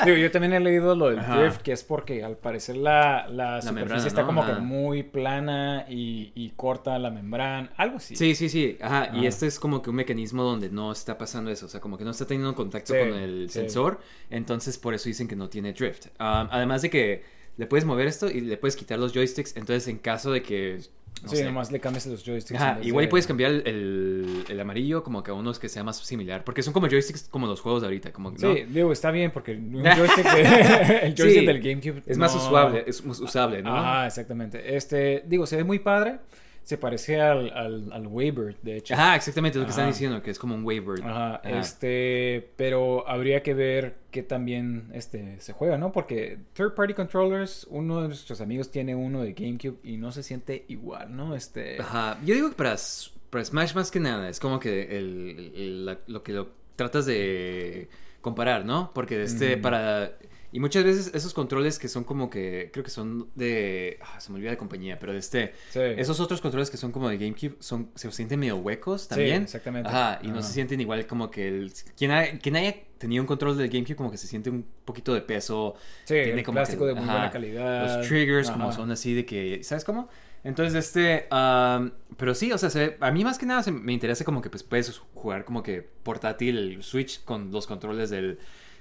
Digo, 0.04 0.16
yo 0.16 0.30
también 0.30 0.54
he 0.54 0.60
leído 0.60 0.94
lo 0.94 1.10
del 1.10 1.18
Ajá. 1.18 1.40
drift, 1.42 1.60
que 1.60 1.72
es 1.72 1.84
porque 1.84 2.24
al 2.24 2.38
parecer 2.38 2.76
la, 2.78 3.28
la, 3.28 3.60
superficie 3.60 3.72
membrana, 3.72 4.06
está 4.06 4.20
¿no? 4.22 4.26
como 4.28 4.46
que 4.46 4.52
muy 4.54 5.02
plana 5.02 5.84
y, 5.90 6.32
y 6.34 6.50
corta 6.56 6.98
la 6.98 7.10
membrana, 7.10 7.70
algo 7.76 7.98
así. 7.98 8.16
Sí, 8.16 8.34
sí, 8.34 8.48
sí. 8.48 8.78
Ajá. 8.80 9.10
Y 9.14 9.26
Ah. 9.26 9.28
este 9.28 9.46
es 9.46 9.60
como 9.60 9.82
que 9.82 9.90
un 9.90 9.96
mecanismo 9.96 10.42
donde 10.42 10.70
no 10.70 10.90
está 10.90 11.18
pasando 11.18 11.50
eso. 11.50 11.66
O 11.66 11.68
sea, 11.68 11.80
como 11.80 11.98
que 11.98 12.04
no 12.04 12.12
está 12.12 12.26
teniendo 12.26 12.54
contacto 12.54 12.94
Sí, 12.94 12.98
con 12.98 13.08
el 13.18 13.50
sí. 13.50 13.58
sensor. 13.60 14.00
Entonces, 14.30 14.78
por 14.78 14.94
eso 14.94 15.08
dicen 15.10 15.28
que 15.28 15.36
no 15.36 15.48
tiene 15.50 15.74
drift. 15.74 16.06
Um, 16.18 16.48
además 16.50 16.80
de 16.82 16.88
que 16.90 17.22
le 17.58 17.66
puedes 17.66 17.84
mover 17.84 18.06
esto 18.06 18.30
y 18.30 18.40
le 18.40 18.56
puedes 18.56 18.76
quitar 18.76 18.98
los 18.98 19.12
joysticks. 19.12 19.54
Entonces, 19.56 19.86
en 19.88 19.98
caso 19.98 20.32
de 20.32 20.42
que. 20.42 20.80
No 21.22 21.28
sí, 21.28 21.36
sé, 21.36 21.44
nomás 21.44 21.70
le 21.70 21.80
cambias 21.80 22.06
los 22.06 22.24
joysticks. 22.24 22.60
Ajá, 22.60 22.78
igual 22.82 23.04
y 23.04 23.08
puedes 23.08 23.26
cambiar 23.26 23.50
el, 23.50 23.62
el- 23.66 24.44
el 24.48 24.60
amarillo 24.60 25.02
como 25.02 25.22
que 25.22 25.30
a 25.30 25.34
unos 25.34 25.58
que 25.58 25.68
sea 25.68 25.84
más 25.84 25.98
similar. 25.98 26.44
Porque 26.44 26.62
son 26.62 26.72
como 26.72 26.88
joysticks 26.88 27.28
como 27.28 27.46
los 27.46 27.60
juegos 27.60 27.82
de 27.82 27.88
ahorita. 27.88 28.12
Como, 28.12 28.30
¿no? 28.30 28.38
Sí, 28.38 28.64
digo, 28.68 28.90
está 28.92 29.10
bien 29.10 29.30
porque 29.30 29.52
un 29.52 29.82
joystick, 29.96 30.24
de- 30.32 30.40
el 31.06 31.14
joystick 31.14 31.40
Sí, 31.40 31.46
del 31.46 31.60
GameCube 31.60 32.02
Es 32.06 32.16
más 32.16 32.34
usable, 32.34 32.84
es 32.86 33.04
más 33.04 33.20
usable, 33.20 33.62
¿no? 33.62 33.76
Ajá, 33.76 34.06
exactamente. 34.06 34.76
Este, 34.76 35.22
digo, 35.26 35.46
se 35.46 35.56
ve 35.56 35.64
muy 35.64 35.78
padre. 35.78 36.18
Se 36.70 36.78
parece 36.78 37.20
al, 37.20 37.50
al, 37.50 37.92
al 37.92 38.06
Waybird, 38.06 38.54
de 38.62 38.76
hecho. 38.76 38.94
Ajá, 38.94 39.16
exactamente 39.16 39.58
lo 39.58 39.64
que 39.64 39.70
están 39.70 39.88
diciendo, 39.88 40.22
que 40.22 40.30
es 40.30 40.38
como 40.38 40.54
un 40.54 40.64
waiver. 40.64 41.02
Ajá, 41.04 41.40
este, 41.44 42.48
pero 42.56 43.08
habría 43.08 43.42
que 43.42 43.54
ver 43.54 43.96
qué 44.12 44.22
también 44.22 44.88
este, 44.92 45.40
se 45.40 45.52
juega, 45.52 45.78
¿no? 45.78 45.90
Porque 45.90 46.38
third 46.52 46.74
party 46.74 46.94
controllers, 46.94 47.66
uno 47.70 48.02
de 48.02 48.06
nuestros 48.08 48.40
amigos 48.40 48.70
tiene 48.70 48.94
uno 48.94 49.22
de 49.22 49.32
GameCube 49.32 49.78
y 49.82 49.96
no 49.96 50.12
se 50.12 50.22
siente 50.22 50.64
igual, 50.68 51.16
¿no? 51.16 51.34
Este, 51.34 51.80
Ajá, 51.80 52.20
yo 52.24 52.36
digo 52.36 52.50
que 52.50 52.54
para, 52.54 52.76
para 53.30 53.44
Smash 53.44 53.74
más 53.74 53.90
que 53.90 53.98
nada 53.98 54.28
es 54.28 54.38
como 54.38 54.60
que 54.60 54.96
el, 54.96 55.52
el- 55.56 55.86
la- 55.86 55.98
lo 56.06 56.22
que 56.22 56.32
lo 56.34 56.50
tratas 56.76 57.04
de 57.06 57.88
comparar, 58.20 58.64
¿no? 58.64 58.92
Porque 58.94 59.20
este 59.24 59.56
para... 59.56 60.12
Y 60.52 60.58
muchas 60.60 60.82
veces 60.82 61.12
esos 61.14 61.32
controles 61.32 61.78
que 61.78 61.86
son 61.88 62.02
como 62.04 62.28
que, 62.28 62.70
creo 62.72 62.82
que 62.84 62.90
son 62.90 63.28
de... 63.36 63.98
ah, 64.02 64.20
se 64.20 64.30
me 64.32 64.36
olvida 64.38 64.50
de 64.50 64.56
compañía, 64.56 64.98
pero 64.98 65.12
de 65.12 65.18
este... 65.18 65.52
sí. 65.70 65.78
Esos 65.96 66.18
otros 66.18 66.40
controles 66.40 66.70
que 66.70 66.76
son 66.76 66.90
como 66.90 67.08
de 67.08 67.18
GameCube 67.18 67.56
son, 67.60 67.90
se 67.94 68.10
sienten 68.10 68.40
medio 68.40 68.56
huecos 68.56 69.02
Sí, 69.02 69.08
también. 69.10 69.42
exactamente. 69.44 69.88
Ajá, 69.88 70.18
y 70.22 70.28
no 70.28 70.42
se 70.42 70.52
sienten 70.52 70.80
igual 70.80 71.06
como 71.06 71.30
que 71.30 71.46
el... 71.46 71.72
Quien, 71.96 72.10
ha- 72.10 72.38
quien 72.40 72.56
haya 72.56 72.74
tenido 72.98 73.22
un 73.22 73.26
control 73.28 73.56
del 73.56 73.68
GameCube 73.68 73.94
como 73.96 74.10
que 74.10 74.16
se 74.16 74.26
siente 74.26 74.50
un 74.50 74.66
poquito 74.84 75.14
de 75.14 75.20
peso. 75.20 75.74
Sí, 76.04 76.14
tiene 76.14 76.40
el 76.40 76.42
como 76.44 76.56
plástico 76.56 76.82
que- 76.84 76.88
de 76.88 76.94
muy 76.94 77.04
ajá, 77.04 77.12
buena 77.12 77.30
calidad. 77.30 77.98
Los 77.98 78.08
triggers 78.08 78.50
como 78.50 78.72
son 78.72 78.90
así 78.90 79.14
de 79.14 79.24
que... 79.24 79.62
¿Sabes 79.62 79.84
cómo? 79.84 80.08
Entonces, 80.42 80.74
este... 80.86 81.26
am, 81.30 81.92
pero 82.16 82.34
sí, 82.34 82.50
o 82.50 82.58
sea, 82.58 82.70
se 82.70 82.96
a 82.98 83.10
mí 83.12 83.22
más 83.24 83.38
que 83.38 83.46
nada 83.46 83.62
se- 83.62 83.70
me 83.70 83.92
interesa 83.92 84.24
como 84.24 84.42
que 84.42 84.50
pues 84.50 84.62
puedes 84.64 84.98
jugar 85.14 85.44
como 85.44 85.62
que 85.62 85.82
portátil 86.02 86.58
el 86.58 86.82
Switch 86.82 87.22
con 87.24 87.52
los 87.52 87.66
controles 87.66 88.10
del, 88.10 88.38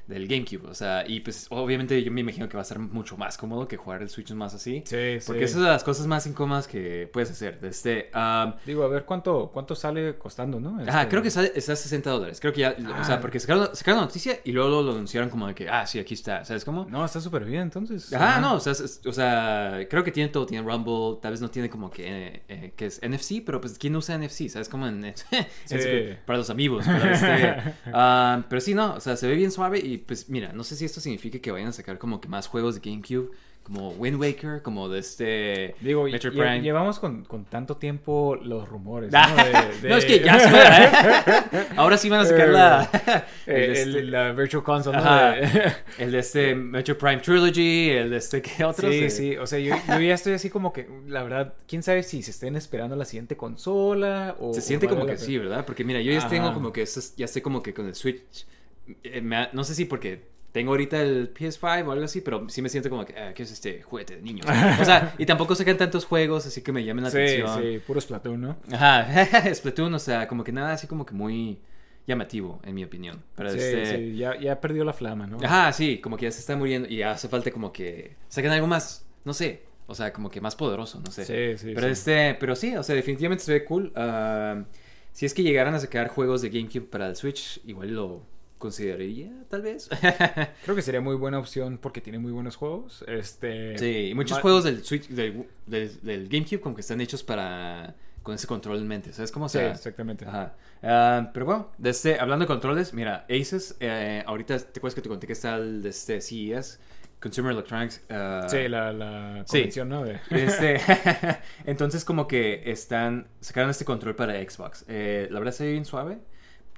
del 0.09 0.27
GameCube. 0.27 0.67
O 0.69 0.73
sea, 0.73 1.05
y 1.07 1.19
pues 1.21 1.47
obviamente 1.49 2.01
yo 2.03 2.11
me 2.11 2.21
imagino 2.21 2.49
que 2.49 2.57
va 2.57 2.61
a 2.61 2.65
ser 2.65 2.79
mucho 2.79 3.15
más 3.15 3.37
cómodo 3.37 3.67
que 3.67 3.77
jugar 3.77 4.01
el 4.01 4.09
Switch 4.09 4.31
más 4.31 4.53
así. 4.53 4.83
Sí, 4.85 5.17
Porque 5.25 5.39
sí. 5.41 5.45
esas 5.45 5.51
son 5.53 5.63
las 5.63 5.83
cosas 5.83 6.07
más 6.07 6.25
incómodas 6.27 6.67
que 6.67 7.09
puedes 7.13 7.31
hacer. 7.31 7.59
Este, 7.63 8.09
am, 8.13 8.55
Digo, 8.65 8.83
a 8.83 8.87
ver 8.87 9.05
cuánto, 9.05 9.49
cuánto 9.53 9.75
sale 9.75 10.17
costando, 10.17 10.59
¿no? 10.59 10.79
Ajá, 10.81 11.01
Este, 11.01 11.09
creo 11.09 11.21
que 11.21 11.29
sale- 11.31 11.51
está 11.55 11.73
a 11.73 11.75
60 11.75 12.09
dólares. 12.09 12.39
Creo 12.39 12.51
que 12.51 12.61
ya, 12.61 12.75
o 12.99 13.03
sea, 13.05 13.15
Ah. 13.15 13.21
porque 13.21 13.39
sacaron, 13.39 13.69
sacaron 13.73 13.99
la 14.01 14.05
noticia 14.07 14.39
y 14.43 14.51
luego 14.51 14.81
lo 14.81 14.91
anunciaron 14.91 15.29
como 15.29 15.47
de 15.47 15.55
que, 15.55 15.69
ah, 15.69 15.85
sí, 15.87 15.99
aquí 15.99 16.15
está, 16.15 16.43
¿sabes 16.43 16.65
cómo? 16.65 16.85
No, 16.89 17.05
está 17.05 17.21
súper 17.21 17.45
bien, 17.45 17.61
entonces. 17.61 18.11
Ajá, 18.13 18.39
no, 18.41 18.55
o 18.55 18.59
sea, 18.59 18.73
es- 18.73 19.01
o 19.05 19.13
sea, 19.13 19.79
creo 19.89 20.03
que 20.03 20.11
tiene 20.11 20.29
todo, 20.29 20.45
tiene 20.45 20.67
Rumble, 20.67 21.19
tal 21.21 21.31
vez 21.31 21.41
no 21.41 21.49
tiene 21.49 21.69
como 21.69 21.89
que, 21.91 22.03
eh, 22.07 22.43
eh, 22.47 22.73
que 22.75 22.87
es 22.87 22.99
NFC, 23.03 23.41
pero 23.45 23.61
pues, 23.61 23.77
¿quién 23.77 23.95
usa 23.95 24.15
NFC? 24.15 24.49
¿Sabes? 24.49 24.69
Como 24.69 24.87
en, 24.87 25.13
para 26.25 26.37
los 26.39 26.49
amigos, 26.49 26.85
pero, 26.87 27.11
este, 27.13 27.55
ah, 27.93 28.43
pero 28.49 28.59
sí, 28.61 28.73
no, 28.73 28.95
o 28.95 28.99
sea, 28.99 29.15
se 29.15 29.27
ve 29.27 29.35
bien 29.35 29.51
suave 29.51 29.79
y 29.79 29.98
pues, 30.05 30.29
mira, 30.29 30.51
no 30.53 30.63
sé 30.63 30.75
si 30.75 30.85
esto 30.85 30.99
significa 31.01 31.39
que 31.39 31.51
vayan 31.51 31.69
a 31.69 31.73
sacar 31.73 31.97
como 31.97 32.19
que 32.21 32.27
más 32.27 32.47
juegos 32.47 32.79
de 32.81 32.89
GameCube 32.89 33.31
como 33.61 33.89
Wind 33.91 34.19
Waker, 34.19 34.63
como 34.63 34.89
de 34.89 34.99
este 34.99 35.75
Digo, 35.81 36.05
Metroid 36.05 36.33
lle- 36.33 36.39
Prime. 36.39 36.61
llevamos 36.61 36.97
con, 36.97 37.23
con 37.25 37.45
tanto 37.45 37.77
tiempo 37.77 38.35
los 38.41 38.67
rumores, 38.67 39.11
¿no? 39.11 39.19
De- 39.35 39.81
de- 39.81 39.89
No, 39.89 39.97
es 39.97 40.05
que 40.05 40.21
ya 40.21 40.39
se 40.39 40.47
¿eh? 40.49 41.65
Ahora 41.75 41.97
sí 41.97 42.09
van 42.09 42.21
a 42.21 42.25
sacar 42.25 42.47
la... 42.49 42.89
Eh, 43.45 43.45
el, 43.45 43.53
el- 43.55 43.73
de 43.73 43.81
este- 43.99 44.03
la 44.05 44.31
Virtual 44.31 44.63
Console, 44.63 44.97
el 45.99 46.11
de 46.11 46.19
este 46.19 46.55
Metro 46.55 46.97
Prime 46.97 47.17
Trilogy, 47.17 47.89
el 47.91 48.09
de 48.09 48.17
este... 48.17 48.41
¿Qué 48.41 48.63
otros? 48.63 48.91
Sí, 48.91 49.09
sí, 49.11 49.37
o 49.37 49.45
sea, 49.45 49.59
yo, 49.59 49.75
yo 49.87 49.99
ya 49.99 50.15
estoy 50.15 50.33
así 50.33 50.49
como 50.49 50.73
que, 50.73 50.87
la 51.07 51.21
verdad, 51.21 51.53
quién 51.67 51.83
sabe 51.83 52.01
si 52.01 52.23
se 52.23 52.31
estén 52.31 52.55
esperando 52.55 52.95
la 52.95 53.05
siguiente 53.05 53.37
consola 53.37 54.35
o... 54.39 54.51
Se 54.53 54.61
siente 54.61 54.87
como 54.87 55.05
que 55.05 55.17
sí, 55.17 55.37
¿verdad? 55.37 55.65
Porque 55.65 55.83
mira, 55.83 56.01
yo 56.01 56.11
ya 56.11 56.19
Ajá. 56.19 56.29
tengo 56.29 56.53
como 56.55 56.71
que... 56.73 56.85
Ya 57.17 57.25
estoy 57.25 57.41
como 57.43 57.61
que 57.61 57.73
con 57.73 57.85
el 57.85 57.93
Switch... 57.93 58.47
eh, 59.03 59.21
me 59.21 59.49
no 59.53 59.63
sé 59.63 59.75
si 59.75 59.85
porque 59.85 60.27
tengo 60.51 60.71
ahorita 60.71 61.01
el 61.01 61.31
PS5 61.33 61.85
o 61.87 61.91
algo 61.91 62.05
así, 62.05 62.21
pero 62.21 62.49
sí 62.49 62.61
me 62.63 62.69
siento 62.69 62.89
como 62.89 63.05
que... 63.05 63.15
ah, 63.17 63.33
¿Qué 63.35 63.43
es 63.43 63.51
este 63.51 63.83
juguete 63.83 64.15
de 64.15 64.21
niños? 64.23 64.47
O 64.81 64.85
sea, 64.85 65.13
y 65.19 65.25
tampoco 65.27 65.53
sacan 65.53 65.77
tantos 65.77 66.05
juegos, 66.05 66.47
así 66.47 66.63
que 66.63 66.71
me 66.71 66.83
llamen 66.83 67.03
la 67.03 67.11
Sí, 67.11 67.17
atención. 67.17 67.61
sí, 67.61 67.79
puro 67.85 68.01
Splatoon, 68.01 68.41
¿no? 68.41 68.57
Ajá, 68.71 69.53
Splatoon, 69.53 69.93
o 69.93 69.99
sea, 69.99 70.27
como 70.27 70.43
que 70.43 70.51
nada 70.51 70.73
así 70.73 70.87
como 70.87 71.05
que 71.05 71.13
muy 71.13 71.59
llamativo, 72.07 72.59
en 72.63 72.73
mi 72.73 72.83
opinión. 72.83 73.21
Pero 73.35 73.51
Sí, 73.51 73.59
este... 73.59 73.97
sí, 73.97 74.17
ya, 74.17 74.39
ya 74.39 74.59
perdió 74.59 74.83
la 74.83 74.93
flama, 74.93 75.27
¿no? 75.27 75.37
Ajá, 75.43 75.71
sí, 75.71 75.99
como 75.99 76.17
que 76.17 76.25
ya 76.25 76.31
se 76.31 76.39
está 76.39 76.55
muriendo 76.55 76.89
y 76.89 77.03
hace 77.03 77.27
falta 77.27 77.51
como 77.51 77.71
que 77.71 78.15
saquen 78.27 78.49
algo 78.51 78.65
más, 78.65 79.05
no 79.25 79.33
sé, 79.33 79.61
o 79.85 79.93
sea, 79.93 80.11
como 80.11 80.31
que 80.31 80.41
más 80.41 80.55
poderoso, 80.55 80.99
no 81.05 81.11
sé. 81.11 81.25
Sí, 81.25 81.59
sí, 81.63 81.73
Pero 81.75 81.85
sí. 81.87 81.93
este, 81.93 82.33
pero 82.39 82.55
sí, 82.55 82.75
o 82.75 82.81
sea, 82.81 82.95
definitivamente 82.95 83.43
se 83.43 83.53
ve 83.53 83.65
cool. 83.65 83.91
Ah, 83.95 84.63
si 85.11 85.27
es 85.27 85.35
que 85.35 85.43
llegaran 85.43 85.75
a 85.75 85.79
sacar 85.79 86.07
juegos 86.07 86.41
de 86.41 86.49
GameCube 86.49 86.87
para 86.89 87.07
el 87.07 87.15
Switch, 87.15 87.61
igual 87.67 87.93
lo 87.93 88.23
consideraría, 88.59 89.31
tal 89.49 89.63
vez. 89.63 89.89
Creo 90.63 90.75
que 90.75 90.81
sería 90.83 91.01
muy 91.01 91.15
buena 91.15 91.39
opción 91.39 91.79
porque 91.79 92.01
tiene 92.01 92.19
muy 92.19 92.31
buenos 92.31 92.55
juegos. 92.55 93.03
Este... 93.07 93.77
sí, 93.79 94.09
y 94.11 94.13
muchos 94.13 94.37
juegos 94.39 94.63
del 94.65 94.83
Switch, 94.83 95.07
del, 95.07 95.47
del- 95.65 95.99
del 96.03 96.27
GameCube, 96.29 96.59
como 96.61 96.75
que 96.75 96.81
están 96.81 97.01
hechos 97.01 97.23
para 97.23 97.95
con 98.21 98.35
ese 98.35 98.45
control 98.47 98.77
en 98.79 98.87
mente, 98.87 99.13
¿sabes 99.13 99.31
cómo? 99.31 99.45
O 99.45 99.49
Sí, 99.49 99.57
exactamente. 99.59 100.25
Ajá. 100.25 100.53
Ah, 100.83 101.31
pero 101.33 101.45
bueno, 101.47 101.71
de 101.77 101.89
este, 101.89 102.19
hablando 102.19 102.43
de 102.43 102.47
controles, 102.47 102.93
mira, 102.93 103.25
Aces, 103.29 103.75
eh, 103.79 104.23
ahorita 104.27 104.59
te 104.59 104.79
acuerdas 104.79 104.93
que 104.93 105.01
te 105.01 105.09
conté 105.09 105.25
que 105.25 105.33
está 105.33 105.55
el 105.55 105.81
de 105.81 105.89
este 105.89 106.19
CES, 106.21 106.79
Consumer 107.21 107.53
Electronics. 107.53 108.01
ah, 108.09 108.45
Sí, 108.49 108.67
la, 108.67 108.91
la 108.93 109.43
Sí. 109.47 109.51
convención, 109.57 109.89
¿no? 109.89 110.03
De... 110.03 110.19
Este, 110.31 110.79
entonces 111.65 112.03
como 112.05 112.27
que 112.27 112.61
están, 112.69 113.27
sacaron 113.39 113.69
este 113.71 113.85
control 113.85 114.15
para 114.15 114.33
Xbox. 114.33 114.85
Eh, 114.89 115.27
la 115.31 115.39
verdad 115.39 115.53
se 115.53 115.63
ve 115.65 115.71
bien 115.71 115.85
suave. 115.85 116.19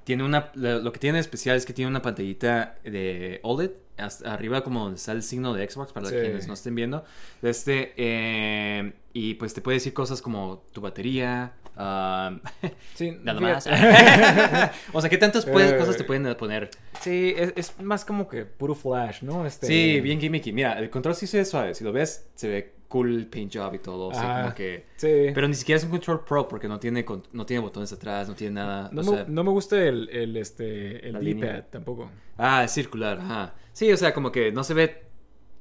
Tiene 0.04 0.24
una, 0.24 0.52
lo, 0.56 0.92
que 0.92 1.00
tiene 1.00 1.20
especial 1.20 1.58
es 1.58 1.66
que 1.66 1.74
tiene 1.74 1.90
una 1.90 2.02
pantallita 2.02 2.76
de 2.84 3.40
OLED 3.44 3.72
hasta 3.98 4.34
arriba 4.34 4.64
como 4.64 4.82
donde 4.84 4.98
está 4.98 5.12
el 5.12 5.22
signo 5.22 5.54
de 5.54 5.70
Xbox 5.70 5.94
para 5.94 6.08
Sí. 6.08 6.16
quienes 6.16 6.48
no 6.48 6.54
estén 6.56 6.74
viendo. 6.76 7.04
Este, 7.42 7.94
eh, 7.98 8.94
y 9.14 9.36
pues 9.36 9.54
te 9.54 9.62
puede 9.62 9.78
decir 9.78 9.94
cosas 9.94 10.22
como 10.22 10.64
tu 10.72 10.82
batería. 10.82 11.54
Sí, 12.96 13.18
nada 13.24 13.40
más. 13.40 13.66
o 14.94 15.02
sea, 15.02 15.10
¿qué 15.10 15.18
tantas 15.18 15.46
puedes- 15.46 15.72
Eh, 15.72 15.78
cosas 15.78 15.98
te 15.98 16.04
pueden 16.04 16.36
poner? 16.36 16.70
Sí, 17.02 17.34
es, 17.36 17.54
es 17.56 17.80
más 17.82 18.06
como 18.06 18.28
que 18.28 18.46
puro 18.46 18.76
flash, 18.76 19.24
¿no? 19.24 19.46
Este... 19.46 19.68
Sí, 19.68 20.02
bien 20.02 20.20
gimmicky. 20.20 20.52
Mira, 20.52 20.78
el 20.78 20.90
control 20.90 21.16
sí 21.16 21.28
se 21.28 21.38
ve 21.38 21.46
suave. 21.46 21.74
Si 21.74 21.84
lo 21.84 21.92
ves, 21.92 22.28
se 22.36 22.48
ve 22.50 22.74
cool 22.92 23.26
paint 23.28 23.56
job 23.56 23.74
y 23.74 23.80
todo. 23.80 24.08
O 24.10 24.14
sea, 24.14 24.32
Ajá. 24.34 24.42
como 24.44 24.56
que... 24.56 24.86
Sí. 24.98 25.32
Pero 25.34 25.48
ni 25.48 25.54
siquiera 25.56 25.78
es 25.78 25.84
un 25.86 25.92
control 25.92 26.24
pro 26.26 26.48
porque 26.48 26.68
no 26.68 26.80
tiene, 26.80 27.06
no 27.32 27.46
tiene 27.46 27.62
botones 27.62 27.92
atrás, 27.94 28.28
no 28.28 28.36
tiene 28.36 28.56
nada. 28.56 28.90
No, 28.92 29.02
o 29.02 29.04
me, 29.04 29.10
sea- 29.12 29.26
no 29.28 29.44
me 29.44 29.50
gusta 29.52 29.82
el, 29.84 30.10
el, 30.10 30.36
este, 30.38 31.08
el 31.08 31.24
D-pad 31.24 31.64
tampoco. 31.70 32.12
Ah, 32.38 32.64
es 32.64 32.72
circular, 32.72 33.20
ajá. 33.20 33.56
Sí, 33.74 33.92
o 33.92 33.98
sea, 33.98 34.14
como 34.14 34.32
que 34.32 34.52
no 34.52 34.64
se 34.64 34.74
ve 34.74 35.04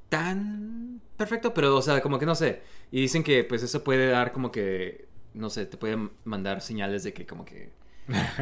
tan 0.09 1.01
perfecto, 1.17 1.55
pero, 1.55 1.77
o 1.77 1.83
sea, 1.83 2.01
como 2.01 2.19
que 2.19 2.27
no 2.27 2.35
sé. 2.35 2.63
Y 2.91 3.01
dicen 3.01 3.23
que, 3.23 3.45
pues, 3.45 3.63
eso 3.63 3.85
puede 3.85 4.09
dar 4.09 4.33
como 4.33 4.51
que, 4.51 5.07
no 5.35 5.51
sé, 5.51 5.67
te 5.67 5.77
puede 5.77 5.97
mandar 6.25 6.61
señales 6.61 7.05
de 7.05 7.13
que, 7.13 7.27
como 7.27 7.45
que. 7.45 7.71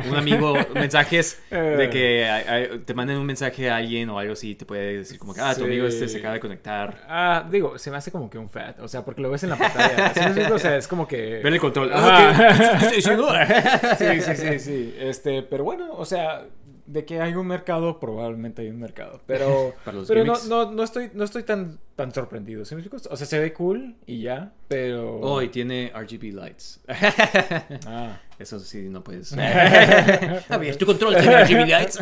Un 0.08 0.16
amigo, 0.16 0.54
mensajes 0.74 1.42
de 1.50 1.90
que 1.90 2.80
te 2.84 2.94
manden 2.94 3.18
un 3.18 3.26
mensaje 3.26 3.70
a 3.70 3.76
alguien 3.76 4.08
o 4.10 4.18
algo 4.18 4.32
así, 4.32 4.54
te 4.54 4.64
puede 4.64 4.98
decir 4.98 5.18
como 5.18 5.34
que, 5.34 5.40
ah, 5.40 5.54
tu 5.54 5.60
Sí. 5.60 5.66
amigo 5.66 5.86
este 5.86 6.08
se 6.08 6.18
acaba 6.18 6.34
de 6.34 6.40
conectar. 6.40 7.04
Ah, 7.08 7.46
digo, 7.50 7.78
se 7.78 7.90
me 7.90 7.96
hace 7.96 8.10
como 8.10 8.28
que 8.30 8.38
un 8.38 8.48
fat. 8.48 8.78
O 8.80 8.88
sea, 8.88 9.04
porque 9.04 9.20
lo 9.22 9.30
ves 9.30 9.42
en 9.44 9.50
la 9.50 9.56
pantalla. 9.56 10.12
O 10.52 10.58
sea, 10.58 10.76
es 10.76 10.88
como 10.88 11.06
que. 11.06 11.40
Ven 11.42 11.52
el 11.54 11.60
control. 11.60 11.90
Ah, 11.92 12.32
¿qué? 12.36 12.58
¿Qué 12.58 12.74
estoy 12.76 12.96
diciendo? 12.96 13.28
Sí, 13.98 14.20
sí, 14.20 14.36
sí, 14.36 14.58
sí. 14.58 14.94
Este, 14.98 15.42
pero 15.42 15.64
bueno, 15.64 15.92
o 15.92 16.04
sea, 16.04 16.44
de 16.88 17.04
que 17.04 17.20
hay 17.20 17.34
un 17.34 17.46
mercado, 17.46 18.00
probablemente 18.00 18.62
hay 18.62 18.68
un 18.70 18.80
mercado. 18.80 19.20
Pero, 19.26 19.74
Para 19.84 19.98
los 19.98 20.08
pero 20.08 20.24
no, 20.24 20.34
no, 20.48 20.72
no 20.72 20.82
estoy, 20.82 21.10
no 21.12 21.24
estoy 21.24 21.42
tan, 21.42 21.78
tan 21.96 22.12
sorprendido. 22.12 22.64
¿Sí 22.64 22.74
me 22.74 22.80
explico? 22.80 23.02
O 23.10 23.16
sea, 23.16 23.26
se 23.26 23.38
ve 23.38 23.52
cool 23.52 23.94
y 24.06 24.22
ya, 24.22 24.52
pero. 24.68 25.20
Oh, 25.20 25.42
y 25.42 25.48
tiene 25.48 25.92
RGB 25.94 26.32
lights. 26.34 26.80
Ah. 27.86 28.20
Eso 28.38 28.58
sí, 28.60 28.88
no 28.88 29.02
puedes. 29.02 29.32
A 30.48 30.56
ver, 30.58 30.76
tu 30.76 30.86
control 30.86 31.16
tiene 31.16 31.44
RGB 31.44 31.66
lights. 31.68 31.98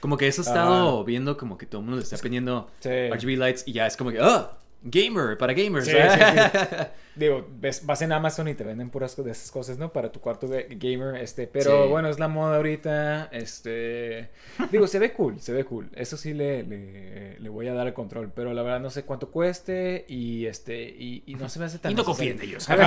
Como 0.00 0.16
que 0.16 0.28
eso 0.28 0.42
he 0.42 0.44
estado 0.44 1.04
viendo, 1.04 1.36
como 1.36 1.56
que 1.56 1.66
todo 1.66 1.80
el 1.80 1.84
mundo 1.86 1.98
le 1.98 2.02
está 2.04 2.16
pidiendo 2.18 2.70
Sí. 2.80 2.88
RGB 3.10 3.38
lights 3.38 3.64
y 3.66 3.72
ya 3.72 3.86
es 3.86 3.96
como 3.96 4.10
que, 4.10 4.20
oh, 4.20 4.50
gamer, 4.82 5.36
para 5.38 5.52
gamers. 5.52 5.86
Sí, 5.86 5.92
sí, 5.92 5.98
sí. 5.98 6.76
Digo, 7.18 7.44
ves, 7.50 7.84
vas 7.84 8.00
en 8.02 8.12
Amazon 8.12 8.46
y 8.46 8.54
te 8.54 8.62
venden 8.62 8.90
puras 8.90 9.16
de 9.16 9.28
esas 9.30 9.50
cosas, 9.50 9.76
¿no? 9.76 9.92
Para 9.92 10.12
tu 10.12 10.20
cuarto 10.20 10.46
de 10.46 10.68
gamer, 10.78 11.16
este, 11.16 11.48
pero 11.48 11.88
bueno, 11.88 12.08
es 12.08 12.20
la 12.20 12.28
moda 12.28 12.56
ahorita, 12.58 13.28
este, 13.32 14.30
digo, 14.70 14.86
se 14.86 15.00
ve 15.00 15.12
cool, 15.12 15.40
se 15.40 15.52
ve 15.52 15.64
cool, 15.64 15.90
eso 15.96 16.16
sí 16.16 16.32
le, 16.32 16.62
le, 16.62 17.40
le 17.40 17.48
voy 17.48 17.66
a 17.66 17.74
dar 17.74 17.88
el 17.88 17.92
control, 17.92 18.30
pero 18.32 18.54
la 18.54 18.62
verdad 18.62 18.78
no 18.78 18.90
sé 18.90 19.02
cuánto 19.02 19.32
cueste 19.32 20.04
y 20.06 20.46
este, 20.46 20.80
y, 20.84 21.24
y 21.26 21.34
no 21.34 21.48
se 21.48 21.58
me 21.58 21.64
hace 21.64 21.80
tan 21.80 21.90
Y 21.90 21.96
no 21.96 22.04
confíen 22.04 22.36
en 22.38 22.42
ellos. 22.44 22.68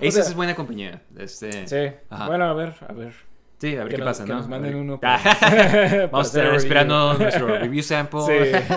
O 0.00 0.04
Esa 0.04 0.20
sea, 0.22 0.30
es 0.30 0.34
buena 0.34 0.54
compañía. 0.54 1.00
Este, 1.16 1.66
Sí, 1.66 1.96
Ajá. 2.10 2.26
bueno, 2.26 2.44
a 2.44 2.52
ver, 2.52 2.74
a 2.86 2.92
ver. 2.92 3.14
Sí, 3.58 3.76
a 3.76 3.84
ver 3.84 3.88
que 3.88 3.94
qué 3.94 3.98
nos- 3.98 4.06
pasa, 4.06 4.24
que 4.24 4.30
¿no? 4.32 4.38
nos 4.38 4.48
manden 4.48 4.74
uno 4.74 5.00
para- 5.00 5.22
para 5.40 6.06
Vamos 6.08 6.34
a 6.34 6.40
estar 6.40 6.54
esperando 6.54 7.14
nuestro 7.14 7.46
review 7.58 7.82
sample. 7.82 8.20
Sí. 8.26 8.74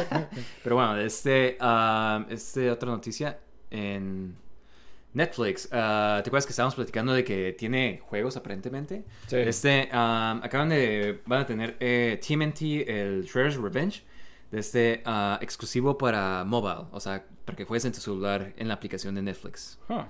Pero 0.63 0.75
bueno, 0.75 0.97
este, 0.97 1.57
ah, 1.59 2.25
este 2.29 2.69
otra 2.71 2.89
noticia 2.91 3.37
en 3.71 4.35
Netflix. 5.13 5.67
ah, 5.71 6.21
¿Te 6.23 6.29
acuerdas 6.29 6.45
que 6.45 6.51
estábamos 6.51 6.75
platicando 6.75 7.13
de 7.13 7.23
que 7.23 7.53
tiene 7.57 7.99
juegos 8.03 8.37
aparentemente? 8.37 9.03
Sí. 9.27 9.37
Este, 9.37 9.89
ah, 9.91 10.39
acaban 10.43 10.69
de, 10.69 11.21
van 11.25 11.41
a 11.41 11.45
tener 11.45 11.75
eh, 11.79 12.19
TMNT, 12.25 12.61
el 12.87 13.23
Shredder's 13.25 13.57
Revenge, 13.57 14.03
de 14.51 14.59
este 14.59 15.01
ah, 15.05 15.39
exclusivo 15.41 15.97
para 15.97 16.43
mobile, 16.45 16.85
o 16.91 16.99
sea, 16.99 17.25
para 17.45 17.55
que 17.55 17.65
juegues 17.65 17.85
en 17.85 17.93
tu 17.93 17.99
celular 17.99 18.53
en 18.57 18.67
la 18.67 18.75
aplicación 18.75 19.15
de 19.15 19.21
Netflix. 19.23 19.79
Huh. 19.89 20.01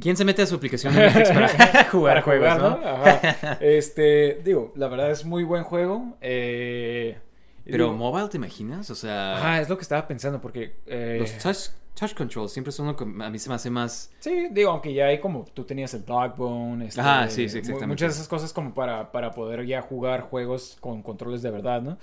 ¿Quién 0.00 0.16
se 0.16 0.24
mete 0.24 0.42
a 0.42 0.46
su 0.46 0.54
aplicación 0.56 0.94
de 0.94 1.00
Netflix 1.02 1.30
para 1.30 1.84
jugar 1.90 2.14
para 2.14 2.22
juegos, 2.22 2.52
jugar, 2.54 2.60
no? 2.60 2.78
¿no? 2.80 2.86
Ajá. 2.88 3.58
Este, 3.60 4.40
digo, 4.44 4.72
la 4.76 4.88
verdad 4.88 5.10
es 5.10 5.24
muy 5.24 5.42
buen 5.44 5.64
juego. 5.64 6.16
Eh, 6.20 7.16
Pero 7.64 7.84
digo, 7.86 7.96
mobile, 7.96 8.28
¿te 8.28 8.36
imaginas? 8.36 8.90
O 8.90 8.94
sea, 8.94 9.36
Ajá, 9.36 9.60
es 9.60 9.68
lo 9.68 9.76
que 9.76 9.82
estaba 9.82 10.06
pensando 10.06 10.40
porque... 10.40 10.74
eh, 10.86 11.16
los 11.20 11.38
touch, 11.38 11.70
touch 11.98 12.14
controls 12.14 12.52
siempre 12.52 12.70
son 12.72 12.86
lo 12.86 12.94
que 12.96 13.04
a 13.04 13.30
mí 13.30 13.38
se 13.38 13.48
me 13.48 13.54
hace 13.56 13.70
más... 13.70 14.12
Sí, 14.20 14.48
digo, 14.52 14.70
aunque 14.70 14.92
ya 14.94 15.06
hay 15.06 15.18
como 15.18 15.44
tú 15.52 15.64
tenías 15.64 15.92
el 15.94 16.04
Dogbone, 16.04 16.86
este, 16.86 17.00
Ajá, 17.00 17.28
sí, 17.28 17.48
sí, 17.48 17.56
mu- 17.56 17.58
exactamente. 17.60 17.86
muchas 17.88 18.08
de 18.10 18.14
esas 18.14 18.28
cosas 18.28 18.52
como 18.52 18.74
para, 18.74 19.10
para 19.12 19.32
poder 19.32 19.66
ya 19.66 19.82
jugar 19.82 20.20
juegos 20.20 20.76
con 20.80 21.02
controles 21.02 21.42
de 21.42 21.50
verdad, 21.50 21.82
¿no? 21.82 21.98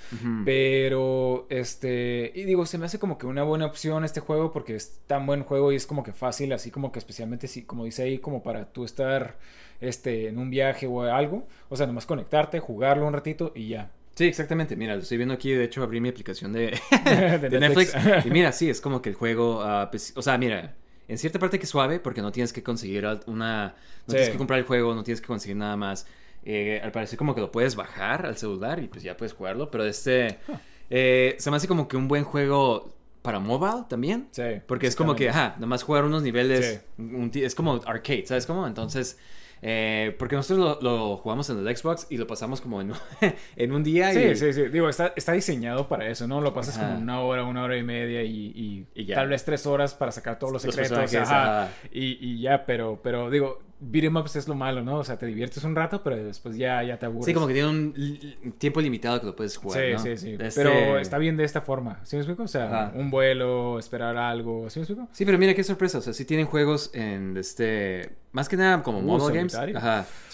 Pero, 0.45 1.45
este, 1.49 2.31
y 2.35 2.43
digo, 2.43 2.65
se 2.65 2.77
me 2.77 2.85
hace 2.85 2.99
como 2.99 3.17
que 3.17 3.25
una 3.25 3.43
buena 3.43 3.65
opción 3.65 4.03
este 4.03 4.19
juego 4.19 4.51
porque 4.51 4.75
es 4.75 4.99
tan 5.07 5.25
buen 5.25 5.43
juego 5.43 5.71
y 5.71 5.75
es 5.75 5.85
como 5.85 6.03
que 6.03 6.11
fácil, 6.13 6.51
así 6.53 6.71
como 6.71 6.91
que 6.91 6.99
especialmente 6.99 7.47
si, 7.47 7.63
como 7.63 7.85
dice 7.85 8.03
ahí, 8.03 8.17
como 8.19 8.43
para 8.43 8.65
tú 8.73 8.85
estar, 8.85 9.37
este, 9.81 10.27
en 10.27 10.37
un 10.39 10.49
viaje 10.49 10.87
o 10.87 11.01
algo, 11.03 11.47
o 11.69 11.75
sea, 11.75 11.87
nomás 11.87 12.05
conectarte, 12.05 12.59
jugarlo 12.59 13.07
un 13.07 13.13
ratito 13.13 13.51
y 13.55 13.69
ya. 13.69 13.91
Sí, 14.15 14.25
exactamente. 14.25 14.75
Mira, 14.75 14.95
lo 14.95 15.01
estoy 15.01 15.17
viendo 15.17 15.33
aquí. 15.33 15.51
De 15.51 15.63
hecho, 15.63 15.81
abrí 15.83 15.99
mi 15.99 16.09
aplicación 16.09 16.53
de, 16.53 16.79
De 17.41 17.49
de 17.49 17.59
Netflix. 17.59 17.95
Netflix. 17.95 18.25
Y 18.25 18.29
mira, 18.31 18.51
sí, 18.51 18.69
es 18.69 18.79
como 18.81 19.01
que 19.01 19.09
el 19.09 19.15
juego. 19.15 19.61
ah, 19.63 19.89
pues, 19.89 20.13
o 20.15 20.21
sea, 20.21 20.37
mira, 20.37 20.75
en 21.07 21.17
cierta 21.17 21.39
parte 21.39 21.57
que 21.57 21.63
es 21.65 21.69
suave 21.69 21.99
porque 21.99 22.21
no 22.21 22.31
tienes 22.31 22.53
que 22.53 22.61
conseguir 22.63 23.05
una. 23.25 23.67
No 23.67 23.73
Sí. 24.05 24.11
tienes 24.11 24.29
que 24.29 24.37
comprar 24.37 24.59
el 24.59 24.65
juego, 24.65 24.93
no 24.93 25.03
tienes 25.03 25.21
que 25.21 25.27
conseguir 25.27 25.57
nada 25.57 25.75
más. 25.77 26.05
Eh, 26.45 26.79
al 26.83 26.91
parecer, 26.91 27.17
como 27.17 27.33
que 27.33 27.41
lo 27.41 27.51
puedes 27.51 27.75
bajar 27.75 28.25
al 28.25 28.37
celular 28.37 28.79
y 28.83 28.87
pues 28.87 29.01
ya 29.03 29.15
puedes 29.17 29.33
jugarlo. 29.33 29.71
Pero 29.71 29.85
este. 29.85 30.37
eh, 30.89 31.35
se 31.39 31.49
me 31.49 31.57
hace 31.57 31.67
como 31.67 31.87
que 31.87 31.97
un 31.97 32.07
buen 32.07 32.23
juego 32.23 32.93
para 33.21 33.39
mobile 33.39 33.85
también. 33.89 34.27
Sí. 34.31 34.43
Porque 34.67 34.85
es 34.87 34.95
como 34.95 35.15
que, 35.15 35.29
ajá, 35.29 35.55
nomás 35.57 35.81
jugar 35.83 36.03
unos 36.03 36.21
niveles, 36.23 36.81
un 36.97 37.31
es 37.33 37.55
como 37.55 37.79
arcade, 37.85 38.25
¿sabes 38.27 38.45
cómo? 38.45 38.67
Entonces, 38.67 39.17
eh, 39.63 40.15
porque 40.19 40.35
nosotros 40.35 40.81
lo, 40.83 40.89
lo 41.09 41.17
jugamos 41.17 41.49
en 41.49 41.65
el 41.65 41.75
Xbox 41.77 42.07
y 42.09 42.17
lo 42.17 42.27
pasamos 42.27 42.59
como 42.61 42.81
en, 42.81 42.91
en 43.55 43.71
un 43.71 43.83
día 43.83 44.11
Sí, 44.11 44.19
y... 44.19 44.35
sí, 44.35 44.53
sí. 44.53 44.63
Digo, 44.69 44.89
está, 44.89 45.13
está 45.15 45.31
diseñado 45.31 45.87
para 45.87 46.07
eso, 46.09 46.27
¿no? 46.27 46.41
Lo 46.41 46.53
pasas 46.53 46.77
Ajá. 46.77 46.87
como 46.89 46.99
una 46.99 47.19
hora, 47.21 47.43
una 47.45 47.63
hora 47.63 47.77
y 47.77 47.83
media 47.83 48.23
y, 48.23 48.51
y 48.55 48.85
Y 48.93 49.05
ya. 49.05 49.15
tal 49.15 49.29
vez 49.29 49.43
tres 49.45 49.65
horas 49.65 49.93
para 49.93 50.11
sacar 50.11 50.37
todos 50.37 50.51
los, 50.53 50.65
Los 50.65 50.75
secretos. 50.75 51.15
ajá. 51.15 51.69
Y, 51.91 52.17
y 52.19 52.41
ya, 52.41 52.65
pero, 52.65 52.99
pero 53.01 53.29
digo, 53.29 53.59
beat 53.85 54.05
'em 54.05 54.15
ups 54.15 54.35
es 54.35 54.47
lo 54.47 54.55
malo, 54.55 54.81
¿no? 54.83 54.97
O 54.97 55.03
sea, 55.03 55.17
te 55.17 55.25
diviertes 55.25 55.63
un 55.63 55.75
rato, 55.75 56.01
pero 56.03 56.15
después 56.15 56.55
ya, 56.57 56.81
ya 56.83 56.97
te 56.97 57.05
aburres. 57.05 57.25
Sí, 57.25 57.33
como 57.33 57.47
que 57.47 57.53
tiene 57.53 57.69
un 57.69 58.53
tiempo 58.57 58.79
limitado 58.81 59.19
que 59.19 59.25
lo 59.27 59.35
puedes 59.35 59.57
jugar, 59.57 59.79
Sí, 59.81 59.93
¿no? 59.93 59.99
sí, 59.99 60.17
sí. 60.17 60.37
Este- 60.39 60.63
Pero 60.63 60.97
está 60.97 61.17
bien 61.17 61.37
de 61.37 61.43
esta 61.43 61.61
forma. 61.61 61.99
¿Sí 62.03 62.15
me 62.15 62.21
explico? 62.21 62.43
O 62.43 62.47
sea, 62.47 62.65
Ajá. 62.65 62.91
un 62.95 63.11
vuelo, 63.11 63.77
esperar 63.79 64.17
algo. 64.17 64.69
¿Sí 64.69 64.79
me 64.79 64.83
explico? 64.83 65.07
Sí, 65.11 65.25
pero 65.25 65.37
mira 65.37 65.53
qué 65.53 65.63
sorpresa. 65.63 65.97
O 65.97 66.01
sea, 66.01 66.13
sí 66.13 66.25
tienen 66.25 66.45
juegos 66.45 66.91
en 66.93 67.35
este. 67.37 68.11
Más 68.31 68.49
que 68.49 68.57
nada 68.57 68.81
como 68.81 68.99
Uh, 68.99 69.01
mobile 69.03 69.37
games. 69.37 69.55
Ajá. 69.55 70.05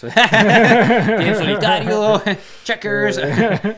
Tienen 1.18 1.36
solitario, 1.36 2.22
checkers. 2.64 3.20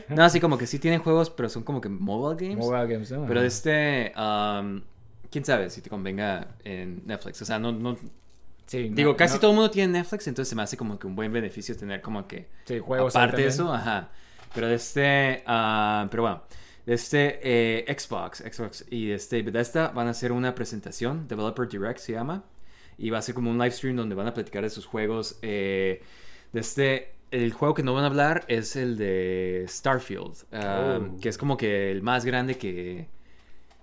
no, 0.09 0.23
así 0.23 0.39
como 0.39 0.57
que 0.57 0.67
sí 0.67 0.79
tienen 0.79 1.01
juegos, 1.01 1.29
pero 1.29 1.49
son 1.49 1.63
como 1.63 1.81
que 1.81 1.89
mobile 1.89 2.37
games. 2.49 2.65
Mobile 2.65 2.87
games, 2.93 3.11
¿no? 3.11 3.25
Pero 3.27 3.41
este. 3.43 4.13
um, 4.17 4.81
quién 5.31 5.43
sabe 5.45 5.69
si 5.69 5.81
te 5.81 5.89
convenga 5.89 6.47
en 6.63 7.01
Netflix. 7.05 7.41
O 7.41 7.45
sea, 7.45 7.59
no. 7.59 7.71
no 7.71 7.97
Sí, 8.65 8.89
no- 8.89 8.95
digo, 8.95 9.15
casi 9.17 9.35
no- 9.35 9.39
todo 9.41 9.51
el 9.51 9.55
mundo 9.57 9.71
tiene 9.71 9.93
Netflix, 9.99 10.27
entonces 10.27 10.49
se 10.49 10.55
me 10.55 10.61
hace 10.63 10.77
como 10.77 10.97
que 10.97 11.07
un 11.07 11.15
buen 11.15 11.31
beneficio 11.31 11.75
tener 11.77 12.01
como 12.01 12.27
que. 12.27 12.47
Sí, 12.65 12.79
juegos 12.79 13.15
Aparte 13.15 13.41
de 13.43 13.47
eso, 13.47 13.71
ajá. 13.73 14.09
Pero 14.55 14.67
de 14.67 14.75
este, 14.75 15.43
ah, 15.47 16.07
pero 16.11 16.23
bueno, 16.23 16.43
de 16.85 16.93
este 16.93 17.39
eh, 17.43 17.85
Xbox, 17.97 18.39
Xbox 18.39 18.85
y 18.89 19.07
de 19.07 19.15
este 19.15 19.41
Bethesda 19.41 19.89
van 19.89 20.07
a 20.07 20.11
hacer 20.11 20.31
una 20.31 20.53
presentación, 20.55 21.27
Developer 21.27 21.67
Direct 21.67 21.99
se 21.99 22.13
llama, 22.13 22.43
y 22.97 23.09
va 23.09 23.17
a 23.17 23.21
ser 23.21 23.35
como 23.35 23.49
un 23.49 23.57
live 23.57 23.71
stream 23.71 23.95
donde 23.95 24.15
van 24.15 24.27
a 24.27 24.33
platicar 24.33 24.63
de 24.63 24.69
sus 24.69 24.85
juegos. 24.85 25.37
eh, 25.41 26.01
de 26.51 26.59
este, 26.59 27.13
el 27.31 27.51
juego 27.51 27.73
que 27.73 27.81
no 27.81 27.95
van 27.95 28.03
a 28.03 28.07
hablar 28.07 28.45
es 28.47 28.75
el 28.75 28.95
de 28.95 29.65
Starfield, 29.67 30.35
ah, 30.51 30.99
Oh. 31.01 31.19
que 31.19 31.29
es 31.29 31.37
como 31.39 31.57
que 31.57 31.89
el 31.91 32.03
más 32.03 32.23
grande 32.25 32.55
que... 32.57 33.07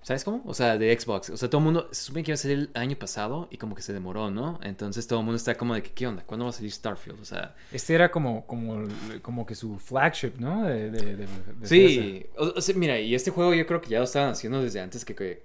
¿Sabes 0.03 0.23
cómo? 0.23 0.41
O 0.47 0.53
sea, 0.55 0.79
de 0.79 0.99
Xbox. 0.99 1.29
O 1.29 1.37
sea, 1.37 1.47
todo 1.49 1.59
el 1.59 1.65
mundo... 1.65 1.87
Se 1.91 2.05
supone 2.05 2.23
que 2.23 2.31
iba 2.31 2.33
a 2.33 2.37
salir 2.37 2.57
el 2.57 2.69
año 2.73 2.95
pasado 2.97 3.47
y 3.51 3.57
como 3.57 3.75
que 3.75 3.83
se 3.83 3.93
demoró, 3.93 4.31
¿no? 4.31 4.59
Entonces 4.63 5.05
todo 5.05 5.19
el 5.19 5.25
mundo 5.25 5.37
está 5.37 5.55
como 5.55 5.75
de 5.75 5.83
que, 5.83 5.91
¿qué 5.91 6.07
onda? 6.07 6.23
¿Cuándo 6.25 6.45
va 6.45 6.49
a 6.49 6.53
salir 6.53 6.71
Starfield? 6.71 7.21
O 7.21 7.25
sea... 7.25 7.55
Este 7.71 7.93
era 7.93 8.09
como, 8.09 8.45
como, 8.47 8.87
como 9.21 9.45
que 9.45 9.53
su 9.53 9.77
flagship, 9.77 10.33
¿no? 10.39 10.63
De, 10.65 10.89
de, 10.89 11.15
de- 11.17 11.27
de 11.27 11.27
Sí, 11.67 12.25
o, 12.35 12.53
o 12.55 12.61
sea, 12.61 12.75
mira, 12.75 12.99
y 12.99 13.13
este 13.13 13.29
juego 13.29 13.53
yo 13.53 13.65
creo 13.67 13.79
que 13.79 13.89
ya 13.89 13.99
lo 13.99 14.05
estaban 14.05 14.31
haciendo 14.31 14.61
desde 14.63 14.79
antes 14.81 15.05
que, 15.05 15.13
que 15.13 15.43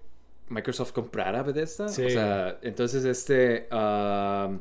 Microsoft 0.49 0.93
comprara 0.93 1.43
Bethesda. 1.43 1.89
Sí. 1.89 2.05
O 2.07 2.11
sea, 2.11 2.59
entonces 2.63 3.05
este... 3.05 3.69
um, 3.71 4.61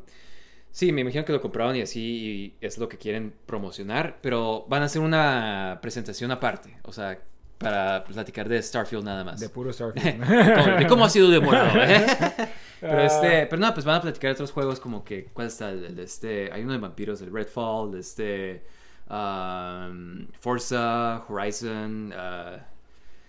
sí, 0.72 0.92
me 0.92 1.00
imagino 1.00 1.24
que 1.24 1.32
lo 1.32 1.40
compraron 1.40 1.74
y 1.74 1.80
así 1.80 2.00
y 2.00 2.54
es 2.60 2.76
lo 2.76 2.86
que 2.90 2.98
quieren 2.98 3.32
promocionar, 3.46 4.18
pero 4.20 4.66
van 4.68 4.82
a 4.82 4.84
hacer 4.84 5.00
una 5.00 5.78
presentación 5.80 6.30
aparte, 6.32 6.76
o 6.82 6.92
sea, 6.92 7.18
para 7.58 8.04
platicar 8.04 8.48
de 8.48 8.62
Starfield 8.62 9.04
nada 9.04 9.24
más. 9.24 9.40
De 9.40 9.48
puro 9.48 9.72
Starfield. 9.72 10.24
De 10.78 10.86
cómo 10.86 11.04
ha 11.04 11.10
sido 11.10 11.28
demorado, 11.30 11.82
¿eh? 11.82 12.06
Pero 12.80 12.98
Ah. 12.98 13.04
este, 13.06 13.46
pero 13.46 13.58
no, 13.58 13.72
pues 13.72 13.86
van 13.86 13.96
a 13.96 14.00
platicar 14.02 14.28
de 14.28 14.32
otros 14.34 14.52
juegos 14.52 14.80
como 14.80 15.02
que, 15.02 15.30
¿cuál 15.32 15.46
está? 15.46 15.70
El, 15.70 15.82
el 15.82 15.96
de 15.96 16.02
este, 16.02 16.52
hay 16.52 16.62
uno 16.62 16.72
de 16.72 16.78
vampiros, 16.78 17.22
el 17.22 17.32
Redfall, 17.32 17.90
de 17.92 18.00
este, 18.00 18.62
um, 19.08 20.26
Forza, 20.38 21.24
Horizon, 21.26 22.12
uh, 22.12 22.58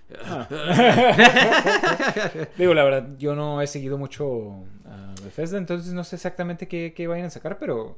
Digo, 2.58 2.74
la 2.74 2.84
verdad, 2.84 3.08
yo 3.18 3.36
no 3.36 3.62
he 3.62 3.68
seguido 3.68 3.98
mucho 3.98 4.66
a 4.86 5.14
Bethesda, 5.24 5.58
entonces 5.58 5.94
no 5.94 6.04
sé 6.04 6.18
exactamente 6.18 6.68
qué, 6.68 6.94
qué 6.96 7.08
vayan 7.08 7.28
a 7.28 7.30
sacar, 7.30 7.58
pero... 7.58 7.98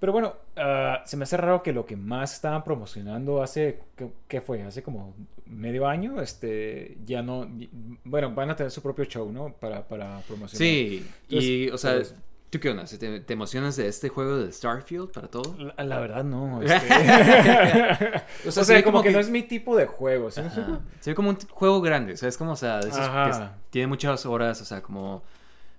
Pero 0.00 0.12
bueno, 0.12 0.34
ah, 0.56 1.02
se 1.06 1.16
me 1.16 1.22
hace 1.24 1.36
raro 1.36 1.62
que 1.62 1.72
lo 1.72 1.86
que 1.86 1.96
más 1.96 2.34
estaban 2.34 2.62
promocionando 2.64 3.42
hace, 3.42 3.80
¿qué, 4.28 4.40
fue? 4.40 4.62
Hace 4.62 4.82
como 4.82 5.14
medio 5.46 5.86
año, 5.86 6.20
este, 6.20 6.98
ya 7.06 7.22
no, 7.22 7.48
bueno, 8.04 8.34
van 8.34 8.50
a 8.50 8.56
tener 8.56 8.70
su 8.70 8.82
propio 8.82 9.04
show, 9.04 9.30
¿no? 9.32 9.52
Para, 9.54 9.86
para 9.86 10.18
promocionar. 10.20 10.58
Sí, 10.58 11.06
y, 11.28 11.70
o 11.70 11.78
sea, 11.78 11.92
pero 11.92 12.02
es- 12.02 12.14
¿tú 12.50 12.60
qué 12.60 12.70
onda? 12.70 12.84
¿Te, 12.84 13.20
te 13.20 13.32
emocionas 13.32 13.76
de 13.76 13.88
este 13.88 14.08
juego 14.08 14.36
de 14.38 14.52
Starfield 14.52 15.10
para 15.10 15.28
todo? 15.28 15.56
La, 15.58 15.84
la 15.84 16.00
verdad 16.00 16.24
no. 16.24 16.60
este. 16.62 16.86
o 18.46 18.50
sea, 18.50 18.64
se 18.64 18.74
ve 18.74 18.82
como, 18.82 18.98
como 18.98 19.02
que, 19.02 19.08
que- 19.08 19.14
no 19.14 19.20
es 19.20 19.30
mi 19.30 19.42
tipo 19.42 19.76
de 19.76 19.86
juego. 19.86 20.30
¿sí. 20.30 20.40
Se 21.00 21.10
ve 21.10 21.14
como 21.14 21.30
un 21.30 21.38
juego 21.48 21.80
grande, 21.80 22.14
o 22.14 22.16
sea, 22.16 22.28
es 22.28 22.36
como, 22.36 22.52
o 22.52 22.56
sea, 22.56 22.80
que 22.80 23.48
tiene 23.70 23.86
muchas 23.86 24.26
horas, 24.26 24.60
o 24.60 24.64
sea, 24.64 24.82
como, 24.82 25.22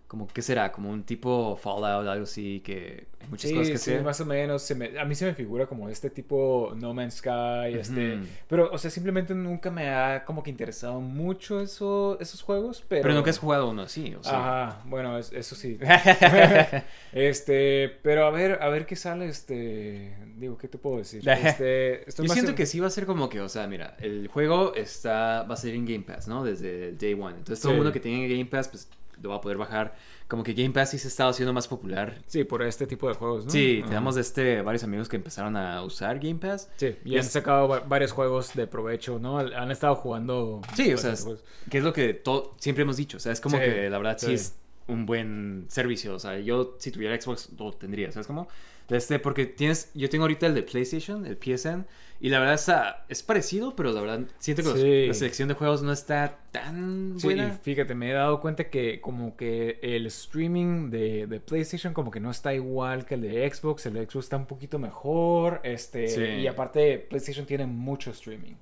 como, 0.08 0.28
¿qué 0.28 0.42
será? 0.42 0.72
Como 0.72 0.90
un 0.92 1.04
tipo 1.04 1.56
Fallout, 1.58 2.08
algo 2.08 2.24
así, 2.24 2.62
que 2.64 3.08
hay 3.20 3.28
muchas 3.30 3.50
Sí, 3.50 3.56
cosas 3.56 3.72
que 3.72 3.78
sí, 3.80 3.92
hacer. 3.92 4.04
más 4.04 4.22
o 4.22 4.26
menos. 4.26 4.62
se 4.62 4.76
me- 4.76 5.00
a 5.00 5.04
mí 5.06 5.16
se 5.16 5.26
me 5.26 5.34
figura 5.34 5.66
como 5.66 5.90
este 5.90 6.10
tipo 6.12 6.74
No 6.78 6.94
Man's 6.94 7.16
Sky. 7.16 7.74
este, 7.80 8.20
pero, 8.48 8.70
o 8.72 8.78
sea, 8.78 8.92
simplemente 8.92 9.34
nunca 9.34 9.72
me 9.72 9.90
ha 9.90 10.24
como 10.24 10.44
que 10.44 10.52
interesado 10.52 11.02
mucho 11.02 11.60
eso, 11.60 12.18
esos 12.20 12.42
juegos. 12.44 12.84
Pero, 12.88 13.02
Pero 13.02 13.14
nunca 13.16 13.32
has 13.32 13.40
jugado 13.40 13.70
uno 13.70 13.82
así, 13.82 14.14
o 14.16 14.24
sea. 14.24 14.68
Ajá, 14.68 14.82
bueno, 14.86 15.18
es- 15.18 15.32
eso 15.34 15.56
sí. 15.56 15.80
este, 17.14 17.90
pero 18.02 18.26
a 18.26 18.32
ver, 18.32 18.60
a 18.62 18.70
ver 18.70 18.86
qué 18.86 18.96
sale, 18.96 19.28
este, 19.28 20.16
digo, 20.38 20.58
¿qué 20.58 20.68
te 20.68 20.78
puedo 20.78 20.98
decir? 20.98 21.22
Este, 21.46 22.08
estoy 22.08 22.28
Yo 22.28 22.34
siento 22.34 22.52
en- 22.52 22.58
que 22.58 22.66
sí 22.66 22.80
va 22.80 22.88
a 22.88 22.92
ser 22.92 23.06
como 23.06 23.30
que, 23.30 23.42
o 23.42 23.50
sea, 23.50 23.68
mira, 23.68 23.96
el 24.00 24.28
juego 24.28 24.74
está, 24.76 25.44
va 25.44 25.53
a 25.53 25.58
ser 25.58 25.74
en 25.75 25.86
Game 25.86 26.01
Pass, 26.03 26.27
¿no? 26.27 26.44
Desde 26.44 26.90
el 26.90 26.98
day 26.98 27.14
one. 27.14 27.38
Entonces 27.38 27.60
todo 27.62 27.72
el 27.72 27.75
Sí. 27.75 27.79
mundo 27.79 27.92
que 27.94 28.00
tiene 28.00 28.27
Game 28.27 28.46
Pass, 28.46 28.68
pues 28.68 28.88
lo 29.25 29.31
va 29.31 29.38
a 29.38 29.42
poder 29.42 29.57
bajar. 29.57 29.96
Como 30.27 30.42
que 30.44 30.53
Game 30.53 30.72
Pass 30.72 30.90
sí 30.92 30.98
se 30.98 31.07
está 31.07 31.27
haciendo 31.27 31.53
más 31.53 31.68
popular. 31.68 32.18
Sí, 32.27 32.44
por 32.46 32.64
este 32.64 32.88
tipo 32.88 33.07
de 33.07 33.14
juegos, 33.16 33.46
¿no? 33.46 33.51
Sí, 33.51 33.83
tenemos 33.85 34.18
este, 34.18 34.61
varios 34.61 34.83
amigos 34.83 35.07
que 35.09 35.18
empezaron 35.18 35.55
a 35.55 35.83
usar 35.83 36.18
Game 36.20 36.40
Pass. 36.40 36.70
Sí, 36.77 36.96
y 37.05 37.11
Y 37.11 37.16
han 37.16 37.22
es- 37.22 37.31
sacado 37.31 37.68
va- 37.68 37.79
varios 37.81 38.11
juegos 38.11 38.53
de 38.55 38.66
provecho, 38.68 39.20
¿no? 39.20 39.38
Han 39.40 39.70
estado 39.72 39.96
jugando. 39.96 40.61
Sí, 40.75 40.92
o 40.94 40.98
sea, 40.98 41.14
es- 41.14 41.27
que 41.70 41.77
es 41.79 41.83
lo 41.83 41.94
que 41.94 42.22
siempre 42.57 42.83
hemos 42.83 42.98
dicho. 42.98 43.18
O 43.18 43.20
sea, 43.20 43.31
es 43.33 43.42
como 43.42 43.57
Sí, 43.57 43.64
que 43.64 43.90
la 43.90 43.98
verdad 43.98 44.18
sí. 44.18 44.27
sí. 44.27 44.33
es 44.33 44.55
un 44.88 45.06
buen 45.06 45.66
servicio. 45.70 46.14
O 46.16 46.20
sea, 46.20 46.40
yo 46.40 46.76
si 46.80 46.92
tuviera 46.92 47.20
Xbox 47.20 47.50
lo 47.58 47.72
tendría, 47.74 48.12
¿sabes 48.12 48.28
cómo? 48.28 48.48
Este, 48.90 49.18
porque 49.18 49.48
tienes, 49.48 49.90
yo 49.96 50.10
tengo 50.10 50.26
ahorita 50.26 50.46
el 50.46 50.54
de 50.54 50.62
PlayStation, 50.62 51.26
el 51.26 51.38
PSN, 51.38 51.86
y 52.22 52.30
la 52.30 52.38
verdad 52.38 52.54
está, 52.54 53.06
es 53.10 53.24
parecido, 53.24 53.76
pero 53.76 53.92
la 53.92 54.00
verdad 54.00 54.20
siento 54.38 54.62
que 54.62 54.70
los- 54.70 55.08
la 55.08 55.14
selección 55.16 55.48
de 55.50 55.56
juegos 55.56 55.82
no 55.82 55.92
está 55.92 56.38
tan 56.52 57.16
Sí, 57.18 57.26
y 57.26 57.34
buena. 57.34 57.50
fíjate, 57.52 57.96
me 57.96 58.12
he 58.12 58.14
dado 58.14 58.40
cuenta 58.40 58.70
que 58.70 59.02
como 59.02 59.36
que 59.36 59.80
el 59.82 60.06
streaming 60.06 60.92
de, 60.92 61.26
de 61.26 61.40
PlayStation 61.40 61.96
como 61.96 62.12
que 62.12 62.20
no 62.20 62.30
está 62.30 62.54
igual 62.54 63.06
que 63.08 63.16
el 63.16 63.22
de 63.22 63.52
Xbox, 63.52 63.88
el 63.88 63.94
de 63.96 64.06
Xbox 64.06 64.26
está 64.28 64.38
un 64.38 64.46
poquito 64.46 64.78
mejor, 64.78 65.62
este, 65.64 66.08
Sí. 66.08 66.22
y 66.22 66.48
aparte 66.48 67.00
PlayStation 67.00 67.48
tiene 67.48 67.66
mucho 67.66 68.12
streaming. 68.12 68.54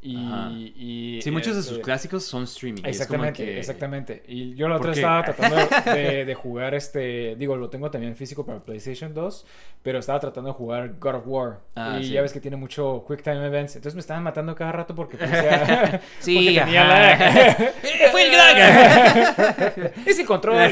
Y, 0.00 0.16
y, 0.76 1.20
Sí, 1.22 1.30
muchos 1.32 1.56
de 1.56 1.62
sus 1.62 1.72
este, 1.72 1.82
clásicos 1.82 2.24
son 2.24 2.44
streaming. 2.44 2.82
y 2.84 2.88
Exactamente, 2.88 3.44
que- 3.44 3.58
exactamente. 3.58 4.22
Y 4.28 4.54
yo 4.54 4.68
la 4.68 4.76
otra 4.76 4.92
estaba 4.92 5.24
tratando 5.24 5.56
de, 5.92 6.24
de 6.24 6.34
jugar 6.34 6.74
este, 6.74 7.34
digo, 7.36 7.56
lo 7.56 7.68
tengo 7.68 7.90
también 7.90 8.14
físico 8.14 8.46
para 8.46 8.60
PlayStation 8.60 9.12
2, 9.12 9.46
pero 9.82 9.98
estaba 9.98 10.20
tratando 10.20 10.50
de 10.50 10.54
jugar 10.54 10.94
God 11.00 11.14
of 11.16 11.22
War. 11.26 11.58
Ah, 11.74 11.98
y 12.00 12.04
sí. 12.04 12.10
ya 12.12 12.22
ves 12.22 12.32
que 12.32 12.40
tiene 12.40 12.56
mucho 12.56 13.04
Quick 13.08 13.22
Time 13.24 13.44
Events, 13.44 13.74
entonces 13.74 13.96
me 13.96 14.00
estaban 14.00 14.22
matando 14.22 14.54
cada 14.54 14.70
rato 14.70 14.94
porque 14.94 15.16
parecía- 15.18 16.00
Sí, 16.20 16.34
porque 16.36 16.60
tenía 16.60 16.84
lag. 16.86 17.72
¡Fue 18.12 18.22
el 18.24 18.32
lag! 18.32 19.92
es 20.06 20.18
el 20.18 20.26
control. 20.26 20.70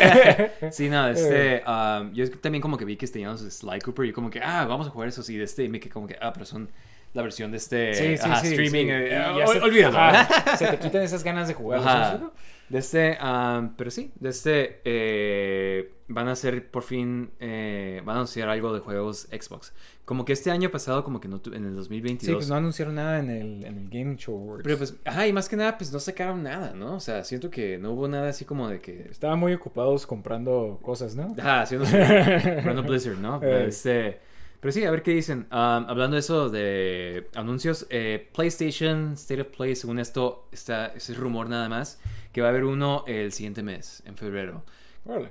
Sí, 0.71 0.89
no, 0.89 1.09
este, 1.09 1.63
um, 1.67 2.13
yo 2.13 2.31
también 2.39 2.63
como 2.63 2.77
que 2.77 2.85
vi 2.85 2.97
que 2.97 3.07
teníamos 3.09 3.41
Sly 3.41 3.81
Cooper 3.81 4.05
y 4.05 4.09
yo 4.09 4.15
como 4.15 4.31
que, 4.31 4.41
ah, 4.41 4.65
vamos 4.67 4.87
a 4.87 4.91
jugar 4.91 5.09
eso, 5.09 5.23
sí, 5.23 5.37
de 5.37 5.45
este, 5.45 5.65
y 5.65 5.69
me 5.69 5.81
quedé 5.81 5.91
como 5.93 6.07
que, 6.07 6.17
ah, 6.21 6.33
pero 6.33 6.47
son 6.47 6.71
la 7.17 7.23
versión 7.23 7.51
de 7.51 7.57
este, 7.57 7.95
Sí, 7.95 8.17
sí, 8.17 8.23
ajá, 8.31 8.41
sí, 8.41 8.49
streaming, 8.49 8.87
eh, 8.91 9.25
ol- 9.45 9.63
olvídalo. 9.63 9.99
ajá, 9.99 10.57
se 10.57 10.67
te 10.69 10.79
quitan 10.79 11.03
esas 11.03 11.25
ganas 11.25 11.49
de 11.49 11.55
jugar. 11.55 12.21
De 12.69 12.79
este, 12.79 13.17
um, 13.23 13.75
pero 13.77 13.91
sí, 13.93 14.11
de 14.19 14.29
este, 14.29 14.81
eh, 14.85 15.93
van 16.09 16.27
a 16.29 16.33
hacer 16.33 16.69
por 16.69 16.83
fin, 16.83 17.31
eh, 17.39 18.01
van 18.05 18.15
a 18.17 18.19
anunciar 18.19 18.49
algo 18.49 18.75
de 18.75 18.81
juegos 18.81 19.29
Xbox. 19.31 19.73
Como 20.05 20.25
que 20.25 20.33
este 20.33 20.51
año 20.51 20.71
pasado, 20.71 21.03
como 21.05 21.21
que 21.21 21.29
no, 21.29 21.41
en 21.53 21.65
el 21.65 21.77
2022. 21.77 22.27
Sí, 22.27 22.35
pues 22.35 22.49
no 22.49 22.57
anunciaron 22.57 22.97
nada 22.97 23.21
en 23.21 23.31
el, 23.31 23.65
en 23.65 23.79
el 23.79 23.89
Game 23.89 24.17
Show 24.17 24.37
Awards. 24.37 24.63
Pero 24.65 24.79
pues, 24.79 24.97
ajá, 25.05 25.27
y 25.29 25.33
más 25.33 25.49
que 25.49 25.57
nada, 25.57 25.79
pues 25.79 25.93
no 25.93 26.01
sacaron 26.01 26.43
nada, 26.43 26.75
¿no? 26.75 26.97
O 26.97 27.01
sea, 27.01 27.23
siento 27.25 27.51
que 27.51 27.79
no 27.79 27.93
hubo 27.93 28.09
nada 28.09 28.29
así 28.31 28.45
como 28.45 28.69
de 28.69 28.81
que 28.81 29.09
Estaban 29.11 29.39
muy 29.39 29.53
ocupados 29.55 30.07
comprando 30.07 30.79
cosas, 30.83 31.15
¿no? 31.17 31.35
Ajá, 31.39 31.63
haciendo 31.63 31.87
Random 32.65 32.85
Blizzard, 32.87 33.19
¿no? 33.19 33.41
Eh. 33.43 33.67
Este, 33.69 34.19
pero 34.67 34.73
sí, 34.73 34.85
a 34.85 34.91
ver 34.91 35.05
qué 35.05 35.13
dicen. 35.13 35.47
Um, 35.53 35.87
hablando 35.87 36.17
de 36.17 36.19
eso, 36.19 36.51
de 36.51 37.29
anuncios, 37.37 37.87
eh, 37.89 38.29
PlayStation 38.35 39.13
State 39.13 39.43
of 39.43 39.47
Play, 39.57 39.77
según 39.77 40.01
esto, 40.01 40.49
está, 40.51 40.87
ese 40.87 41.13
es 41.13 41.19
rumor 41.19 41.49
nada 41.49 41.69
más, 41.69 42.01
que 42.33 42.41
va 42.41 42.49
a 42.49 42.51
haber 42.51 42.65
uno 42.65 43.05
el 43.07 43.31
siguiente 43.31 43.63
mes, 43.63 44.03
en 44.07 44.17
febrero. 44.17 44.65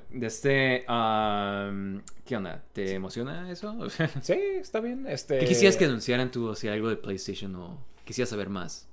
De 0.10 0.26
este, 0.26 0.86
um, 0.88 2.02
¿qué 2.24 2.38
onda? 2.38 2.64
¿Te 2.72 2.94
emociona 2.94 3.52
eso? 3.52 3.76
Sí, 4.22 4.40
está 4.58 4.80
bien. 4.80 5.06
Este... 5.06 5.40
¿Qué 5.40 5.48
quisieras 5.48 5.76
que 5.76 5.84
anunciaran 5.84 6.32
tú, 6.32 6.48
o 6.48 6.56
sea, 6.56 6.72
algo 6.72 6.88
de 6.88 6.96
PlayStation 6.96 7.54
o 7.58 7.78
quisieras 8.06 8.30
saber 8.30 8.48
más? 8.48 8.88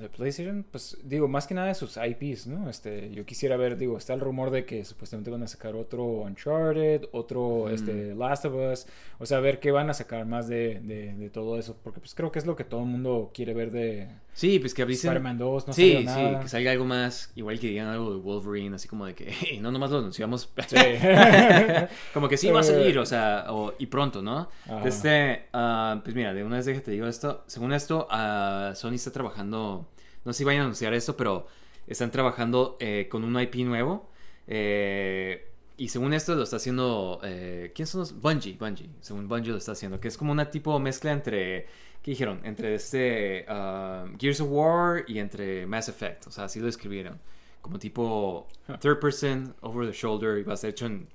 De 0.00 0.08
PlayStation, 0.08 0.64
pues 0.70 0.96
digo, 1.04 1.28
más 1.28 1.46
que 1.46 1.52
nada 1.54 1.68
de 1.68 1.74
sus 1.74 1.98
IPs, 1.98 2.46
¿no? 2.46 2.70
Este, 2.70 3.10
yo 3.12 3.26
quisiera 3.26 3.58
ver, 3.58 3.76
digo, 3.76 3.98
está 3.98 4.14
el 4.14 4.20
rumor 4.20 4.50
de 4.50 4.64
que 4.64 4.84
supuestamente 4.86 5.30
van 5.30 5.42
a 5.42 5.46
sacar 5.48 5.74
otro 5.76 6.02
Uncharted, 6.22 7.04
otro 7.12 7.66
Mm. 7.68 7.74
este, 7.74 8.14
Last 8.14 8.46
of 8.46 8.54
Us, 8.54 8.86
o 9.18 9.26
sea, 9.26 9.40
ver 9.40 9.60
qué 9.60 9.70
van 9.70 9.90
a 9.90 9.94
sacar 9.94 10.24
más 10.24 10.48
de, 10.48 10.80
de, 10.80 11.12
de 11.14 11.28
todo 11.30 11.58
eso, 11.58 11.76
porque 11.84 12.00
pues 12.00 12.14
creo 12.14 12.32
que 12.32 12.38
es 12.38 12.46
lo 12.46 12.56
que 12.56 12.64
todo 12.64 12.80
el 12.80 12.86
mundo 12.86 13.30
quiere 13.34 13.52
ver 13.52 13.70
de 13.70 14.08
Sí, 14.34 14.58
pues 14.58 14.72
que 14.72 14.86
dicen... 14.86 15.10
Spider-Man 15.10 15.36
2, 15.36 15.66
no 15.66 15.72
sí, 15.74 16.04
nada. 16.06 16.36
sí, 16.38 16.42
que 16.44 16.48
salga 16.48 16.70
algo 16.72 16.86
más, 16.86 17.30
igual 17.36 17.60
que 17.60 17.66
digan 17.66 17.88
algo 17.88 18.14
de 18.14 18.16
Wolverine, 18.18 18.74
así 18.76 18.88
como 18.88 19.04
de 19.04 19.14
que 19.14 19.30
"Hey, 19.30 19.58
no 19.60 19.70
nomás 19.70 19.90
lo 19.90 19.98
anunciamos. 19.98 20.48
Sí. 20.68 20.76
como 22.14 22.28
que 22.30 22.36
sí 22.38 22.50
va 22.50 22.60
a 22.60 22.62
salir, 22.62 22.98
o 22.98 23.04
sea, 23.04 23.44
o- 23.50 23.74
y 23.78 23.86
pronto, 23.86 24.22
¿no? 24.22 24.48
Ajá. 24.66 24.88
Este, 24.88 25.44
ah, 25.52 26.00
pues 26.02 26.16
mira, 26.16 26.32
de 26.32 26.44
una 26.44 26.56
vez 26.56 26.64
déjate 26.66 26.90
digo 26.92 27.06
esto. 27.06 27.44
Según 27.46 27.74
esto, 27.74 28.06
ah, 28.10 28.72
Sony 28.74 28.92
está 28.94 29.10
trabajando, 29.12 29.81
no 30.24 30.32
sé 30.32 30.38
si 30.38 30.44
vayan 30.44 30.60
a 30.62 30.64
anunciar 30.64 30.94
esto, 30.94 31.16
pero 31.16 31.46
están 31.86 32.10
trabajando 32.10 32.76
eh, 32.80 33.08
con 33.10 33.24
un 33.24 33.40
IP 33.40 33.56
nuevo. 33.66 34.08
eh, 34.46 35.48
y 35.78 35.88
según 35.88 36.12
esto 36.12 36.34
lo 36.36 36.42
está 36.44 36.56
haciendo, 36.56 37.18
eh, 37.24 37.72
¿quién 37.74 37.86
son 37.88 38.00
los? 38.00 38.20
Bungie, 38.20 38.56
Bungie, 38.60 38.90
según 39.00 39.26
Bungie 39.26 39.50
lo 39.50 39.56
está 39.58 39.72
haciendo, 39.72 39.98
que 39.98 40.06
es 40.08 40.16
como 40.16 40.30
una 40.30 40.50
tipo 40.50 40.78
mezcla 40.78 41.10
entre, 41.10 41.66
¿qué 42.02 42.10
dijeron? 42.12 42.40
Entre 42.44 42.74
este 42.74 43.44
ah, 43.48 44.04
Gears 44.20 44.40
of 44.42 44.48
War 44.50 45.04
y 45.08 45.18
entre 45.18 45.66
Mass 45.66 45.88
Effect, 45.88 46.26
o 46.26 46.30
sea, 46.30 46.44
así 46.44 46.60
lo 46.60 46.68
escribieron. 46.68 47.18
Como 47.62 47.78
tipo 47.78 48.46
third 48.80 49.00
person, 49.00 49.54
over 49.62 49.86
the 49.90 49.96
shoulder, 49.96 50.38
y 50.38 50.42
va 50.42 50.52
a 50.54 50.56
ser 50.56 50.70
hecho 50.70 50.86
en 50.86 51.08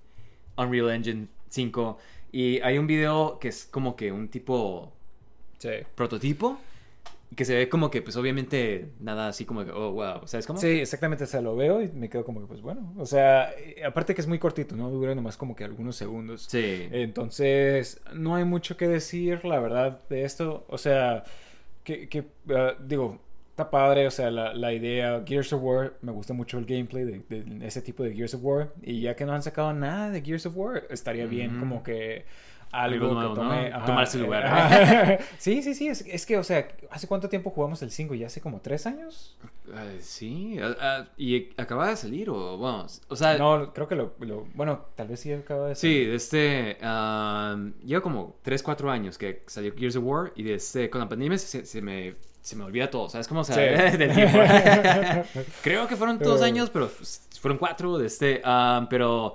Unreal 0.57 0.89
Engine 0.89 1.27
5. 1.49 1.97
Y 2.31 2.59
hay 2.61 2.77
un 2.77 2.87
video 2.87 3.37
que 3.39 3.49
es 3.49 3.65
como 3.65 3.95
que 3.95 4.11
un 4.11 4.27
tipo 4.27 4.91
Sí. 5.59 5.69
prototipo. 5.95 6.59
Que 7.35 7.43
se 7.43 7.55
ve 7.55 7.69
como 7.69 7.91
que, 7.91 8.01
pues 8.01 8.15
obviamente, 8.15 8.89
nada 8.99 9.27
así 9.27 9.43
como 9.45 9.65
que, 9.65 9.71
oh, 9.71 9.91
wow. 9.91 10.25
¿Sabes 10.25 10.47
cómo? 10.47 10.59
Sí, 10.59 10.67
exactamente, 10.67 11.25
o 11.25 11.27
sea, 11.27 11.41
lo 11.41 11.55
veo 11.55 11.81
y 11.81 11.89
me 11.89 12.09
quedo 12.09 12.23
como 12.23 12.39
que, 12.39 12.47
pues 12.47 12.61
bueno, 12.61 12.93
o 12.97 13.05
sea, 13.05 13.51
eh, 13.51 13.83
aparte 13.85 14.15
que 14.15 14.21
es 14.21 14.27
muy 14.27 14.39
cortito, 14.39 14.75
¿no? 14.75 14.89
Dura 14.89 15.13
nomás 15.13 15.35
como 15.35 15.55
que 15.55 15.65
algunos 15.65 15.97
segundos. 15.97 16.47
Sí. 16.49 16.87
Entonces, 16.91 17.99
no 18.13 18.35
hay 18.35 18.45
mucho 18.45 18.77
que 18.77 18.87
decir, 18.87 19.43
la 19.43 19.59
verdad, 19.59 19.99
de 20.09 20.23
esto. 20.23 20.65
O 20.69 20.77
sea, 20.77 21.25
que, 21.83 22.07
que 22.07 22.25
ah, 22.49 22.75
digo, 22.79 23.19
está 23.57 23.71
padre, 23.71 24.05
o 24.07 24.11
sea, 24.11 24.31
la, 24.31 24.53
la 24.53 24.71
idea. 24.71 25.23
Gears 25.25 25.51
of 25.51 25.61
War, 25.63 25.95
me 26.01 26.11
gusta 26.11 26.33
mucho 26.33 26.59
el 26.59 26.65
gameplay 26.65 27.03
de, 27.03 27.23
de 27.27 27.67
ese 27.67 27.81
tipo 27.81 28.03
de 28.03 28.13
Gears 28.13 28.35
of 28.35 28.41
War. 28.43 28.73
Y 28.83 29.01
ya 29.01 29.15
que 29.15 29.25
no 29.25 29.33
han 29.33 29.43
sacado 29.43 29.73
nada 29.73 30.11
de 30.11 30.21
Gears 30.21 30.45
of 30.45 30.55
War, 30.55 30.83
estaría 30.89 31.25
bien 31.25 31.59
como 31.59 31.83
que 31.83 32.25
algo 32.71 33.05
Algo 33.07 33.13
nuevo, 33.13 33.33
que 33.33 33.39
tome. 33.41 33.69
¿no? 33.69 33.85
Tomarse 33.85 34.17
eh, 34.17 34.21
lugar. 34.21 34.45
ajá. 34.45 35.17
sí, 35.37 35.61
sí, 35.63 35.73
sí. 35.73 35.87
Es, 35.87 36.01
es 36.07 36.25
que, 36.25 36.37
o 36.37 36.43
sea, 36.43 36.67
¿hace 36.91 37.07
cuánto 37.07 37.29
tiempo 37.29 37.49
jugamos 37.49 37.81
el 37.81 37.91
5? 37.91 38.13
¿Ya 38.15 38.27
hace 38.27 38.41
como 38.41 38.59
tres 38.61 38.85
años? 38.85 39.37
Ah, 39.73 39.85
sí. 39.99 40.57
¿Y 41.17 41.49
acaba 41.59 41.89
de 41.89 41.95
salir 41.95 42.29
o 42.29 42.57
vamos? 42.57 43.01
O 43.09 43.15
sea, 43.15 43.37
No, 43.37 43.73
creo 43.73 43.87
que 43.87 43.95
lo, 43.95 44.13
lo- 44.19 44.45
Bueno, 44.53 44.85
tal 44.95 45.07
vez 45.07 45.19
sí 45.19 45.31
acaba 45.33 45.69
de 45.69 45.75
sí, 45.75 46.07
este. 46.11 46.77
lleva 47.83 48.01
como 48.01 48.37
3, 48.43 48.63
4 48.63 48.91
años 48.91 49.17
que 49.17 49.43
salió 49.47 49.73
Gears 49.75 49.95
of 49.95 50.03
War. 50.05 50.31
Y 50.35 50.49
este, 50.51 50.89
con 50.89 51.01
la 51.01 51.09
pandemia 51.09 51.37
se, 51.37 51.65
se 51.65 51.81
me. 51.81 52.15
Se 52.41 52.55
me 52.55 52.63
olvida 52.63 52.89
todo, 52.89 53.09
¿sabes 53.09 53.27
cómo? 53.27 53.41
O 53.41 53.43
sea, 53.43 53.55
Sí. 53.91 53.97
del 53.97 54.13
tiempo. 54.13 54.37
Creo 55.63 55.85
que 55.85 55.97
fueron 55.97 56.17
dos 56.17 56.39
Eh. 56.41 56.45
años, 56.45 56.69
pero 56.69 56.87
fueron 57.41 57.57
cuatro 57.57 57.97
de 57.97 58.07
este. 58.07 58.41
pero 58.89 59.33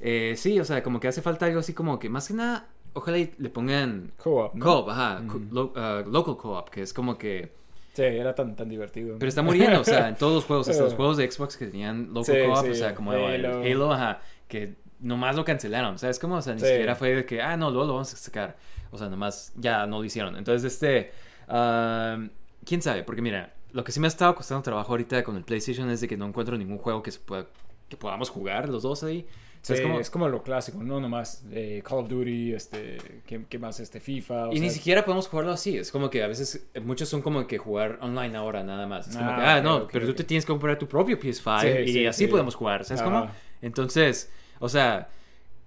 eh, 0.00 0.34
sí, 0.36 0.58
o 0.60 0.64
sea, 0.64 0.82
como 0.82 1.00
que 1.00 1.08
hace 1.08 1.22
falta 1.22 1.46
algo 1.46 1.60
así 1.60 1.74
como 1.74 1.98
que 1.98 2.08
más 2.08 2.28
que 2.28 2.34
nada, 2.34 2.68
ojalá 2.94 3.18
y 3.18 3.32
le 3.38 3.50
pongan 3.50 4.12
Co-op, 4.16 4.54
¿no? 4.54 4.64
co-op, 4.64 4.88
ajá, 4.90 5.22
co- 5.26 5.40
lo- 5.50 5.72
ah, 5.76 6.02
local 6.06 6.36
co-op, 6.36 6.70
que 6.70 6.82
es 6.82 6.92
como 6.92 7.18
que. 7.18 7.52
Sí, 7.92 8.02
era 8.02 8.34
tan, 8.34 8.54
tan 8.56 8.68
divertido. 8.68 9.16
Pero 9.18 9.28
está 9.28 9.42
muriendo, 9.42 9.80
o 9.80 9.84
sea, 9.84 10.08
en 10.08 10.16
todos 10.16 10.32
los 10.34 10.44
juegos, 10.44 10.68
hasta 10.68 10.84
los 10.84 10.94
juegos 10.96 11.16
de 11.16 11.30
Xbox 11.30 11.56
que 11.56 11.66
tenían 11.66 12.08
local 12.14 12.34
Sí, 12.36 12.42
co-op, 12.46 12.64
sí, 12.64 12.70
o 12.70 12.74
sea, 12.74 12.94
como 12.94 13.12
el 13.12 13.44
Halo. 13.44 13.62
Halo, 13.62 13.92
ajá, 13.92 14.20
que 14.48 14.76
nomás 15.00 15.34
lo 15.36 15.44
cancelaron, 15.44 15.98
¿sabes 15.98 16.18
cómo? 16.18 16.36
O 16.36 16.42
sea, 16.42 16.54
ni 16.54 16.60
Sí. 16.60 16.66
siquiera 16.66 16.94
fue 16.94 17.14
de 17.14 17.24
que, 17.26 17.42
ah, 17.42 17.56
no, 17.56 17.70
luego 17.70 17.86
lo 17.86 17.92
vamos 17.94 18.12
a 18.12 18.16
sacar. 18.16 18.56
O 18.92 18.98
sea, 18.98 19.08
nomás 19.08 19.52
ya 19.56 19.86
no 19.86 19.98
lo 19.98 20.04
hicieron. 20.04 20.36
Entonces, 20.36 20.72
este, 20.72 21.10
ah, 21.48 22.18
quién 22.64 22.82
sabe, 22.82 23.02
porque 23.02 23.22
mira, 23.22 23.54
lo 23.72 23.84
que 23.84 23.92
sí 23.92 24.00
me 24.00 24.06
ha 24.06 24.08
estado 24.08 24.34
costando 24.34 24.62
trabajo 24.62 24.92
ahorita 24.92 25.22
con 25.24 25.36
el 25.36 25.44
PlayStation 25.44 25.90
es 25.90 26.00
de 26.00 26.08
que 26.08 26.16
no 26.16 26.26
encuentro 26.26 26.56
ningún 26.58 26.78
juego 26.78 27.02
que 27.02 27.10
se 27.10 27.18
pueda, 27.20 27.46
que 27.88 27.96
podamos 27.96 28.30
jugar 28.30 28.68
los 28.68 28.82
dos 28.82 29.02
ahí. 29.04 29.26
Sí, 29.62 29.74
es 29.74 29.80
como- 29.82 30.00
es 30.00 30.08
como 30.10 30.28
lo 30.28 30.42
clásico, 30.42 30.82
no 30.82 31.00
nomás 31.00 31.44
eh, 31.52 31.82
Call 31.86 31.98
of 31.98 32.08
Duty, 32.08 32.54
este, 32.54 32.96
¿qué, 33.26 33.44
qué 33.48 33.58
más? 33.58 33.78
Este, 33.78 34.00
FIFA. 34.00 34.48
o 34.48 34.52
Y 34.54 34.60
ni 34.60 34.70
siquiera 34.70 35.04
podemos 35.04 35.28
jugarlo 35.28 35.52
así. 35.52 35.76
Es 35.76 35.92
como 35.92 36.08
que 36.08 36.22
a 36.22 36.26
veces, 36.28 36.66
eh, 36.72 36.80
muchos 36.80 37.08
son 37.10 37.20
como 37.20 37.46
que 37.46 37.58
jugar 37.58 37.98
online 38.00 38.36
ahora 38.36 38.62
nada 38.64 38.86
más. 38.86 39.08
Es 39.08 39.16
como 39.16 39.30
Ah, 39.30 39.36
que, 39.36 39.42
ah, 39.42 39.56
ok, 39.58 39.62
no, 39.64 39.88
pero 39.92 40.06
tú 40.06 40.14
te 40.14 40.24
tienes 40.24 40.44
que 40.46 40.52
comprar 40.52 40.78
tu 40.78 40.88
propio 40.88 41.18
PS5 41.20 41.60
Sí, 41.84 41.90
y 41.90 41.92
sí, 41.92 42.06
así 42.06 42.24
sí. 42.24 42.30
podemos 42.30 42.54
jugar. 42.54 42.84
¿Sabes 42.86 43.02
cómo? 43.02 43.30
Entonces, 43.60 44.30
o 44.60 44.68
sea, 44.70 45.08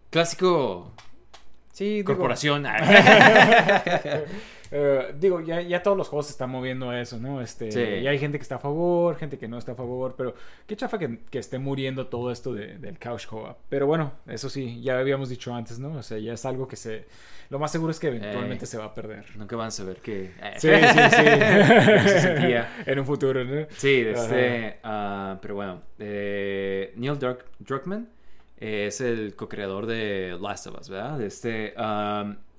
clásico 0.10 0.92
Sí, 1.74 1.86
digo, 1.96 2.08
corporación. 2.08 2.66
eh, 4.72 5.14
digo, 5.20 5.42
ya, 5.42 5.62
ya 5.62 5.84
todos 5.84 5.98
los 5.98 6.08
juegos 6.08 6.28
se 6.28 6.32
están 6.32 6.50
moviendo 6.50 6.90
a 6.90 7.00
eso, 7.02 7.20
¿no? 7.20 7.42
Este, 7.42 7.72
Sí. 7.72 7.80
Y 7.80 8.08
hay 8.08 8.18
gente 8.20 8.38
que 8.38 8.44
está 8.44 8.56
a 8.56 8.60
favor, 8.60 9.16
gente 9.18 9.38
que 9.38 9.48
no 9.48 9.58
está 9.58 9.74
a 9.74 9.76
favor, 9.76 10.16
pero 10.18 10.34
qué 10.68 10.76
chafa 10.76 10.98
que, 10.98 11.20
que 11.30 11.40
esté 11.40 11.60
muriendo 11.60 12.08
todo 12.08 12.32
esto 12.32 12.54
de- 12.54 12.78
del 12.78 12.98
couch 13.00 13.26
co-op. 13.28 13.58
Pero 13.70 13.88
bueno, 13.88 14.14
eso 14.28 14.50
sí, 14.50 14.82
ya 14.82 15.00
habíamos 15.00 15.30
dicho 15.30 15.54
antes, 15.54 15.80
¿no? 15.80 15.94
O 15.98 16.04
sea, 16.04 16.18
ya 16.18 16.34
es 16.34 16.46
algo 16.46 16.68
que 16.68 16.76
se... 16.76 17.06
Lo 17.50 17.60
más 17.60 17.72
seguro 17.72 17.92
es 17.92 18.00
que 18.00 18.08
eventualmente 18.08 18.66
Eh. 18.66 18.68
se 18.68 18.78
va 18.78 18.86
a 18.86 18.94
perder. 18.96 19.26
Nunca 19.36 19.56
van 19.56 19.68
a 19.68 19.72
saber 19.72 19.98
que... 19.98 20.32
Sí, 20.58 20.70
sí, 20.70 21.00
sí. 21.10 21.24
se 22.10 22.20
sentía. 22.22 22.70
en 22.86 23.00
un 23.00 23.06
futuro, 23.06 23.44
¿no? 23.44 23.68
Sí, 23.78 24.02
de 24.02 24.14
Ajá. 24.14 24.24
este, 24.24 24.80
ah, 24.84 25.38
pero 25.42 25.56
bueno, 25.56 25.82
eh, 26.00 26.94
Neil 26.96 27.20
Druck- 27.20 27.44
Druckmann 27.60 28.10
eh, 28.58 28.88
es 28.88 29.02
el 29.02 29.36
co-creador 29.36 29.86
de 29.86 30.38
Last 30.40 30.68
of 30.68 30.80
Us, 30.80 30.90
¿verdad? 30.90 31.22
Este, 31.22 31.74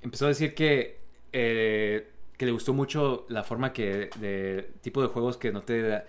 empezó 0.03 0.27
a 0.27 0.29
decir 0.29 0.55
que, 0.55 0.99
eh, 1.33 2.09
que 2.37 2.47
le 2.47 2.53
gustó 2.53 2.73
mucho 2.73 3.27
la 3.29 3.43
forma 3.45 3.73
que, 3.73 4.11
de 4.21 4.71
tipo 4.81 5.03
de 5.03 5.09
juegos 5.09 5.37
que 5.37 5.53
no 5.53 5.63
te 5.63 6.03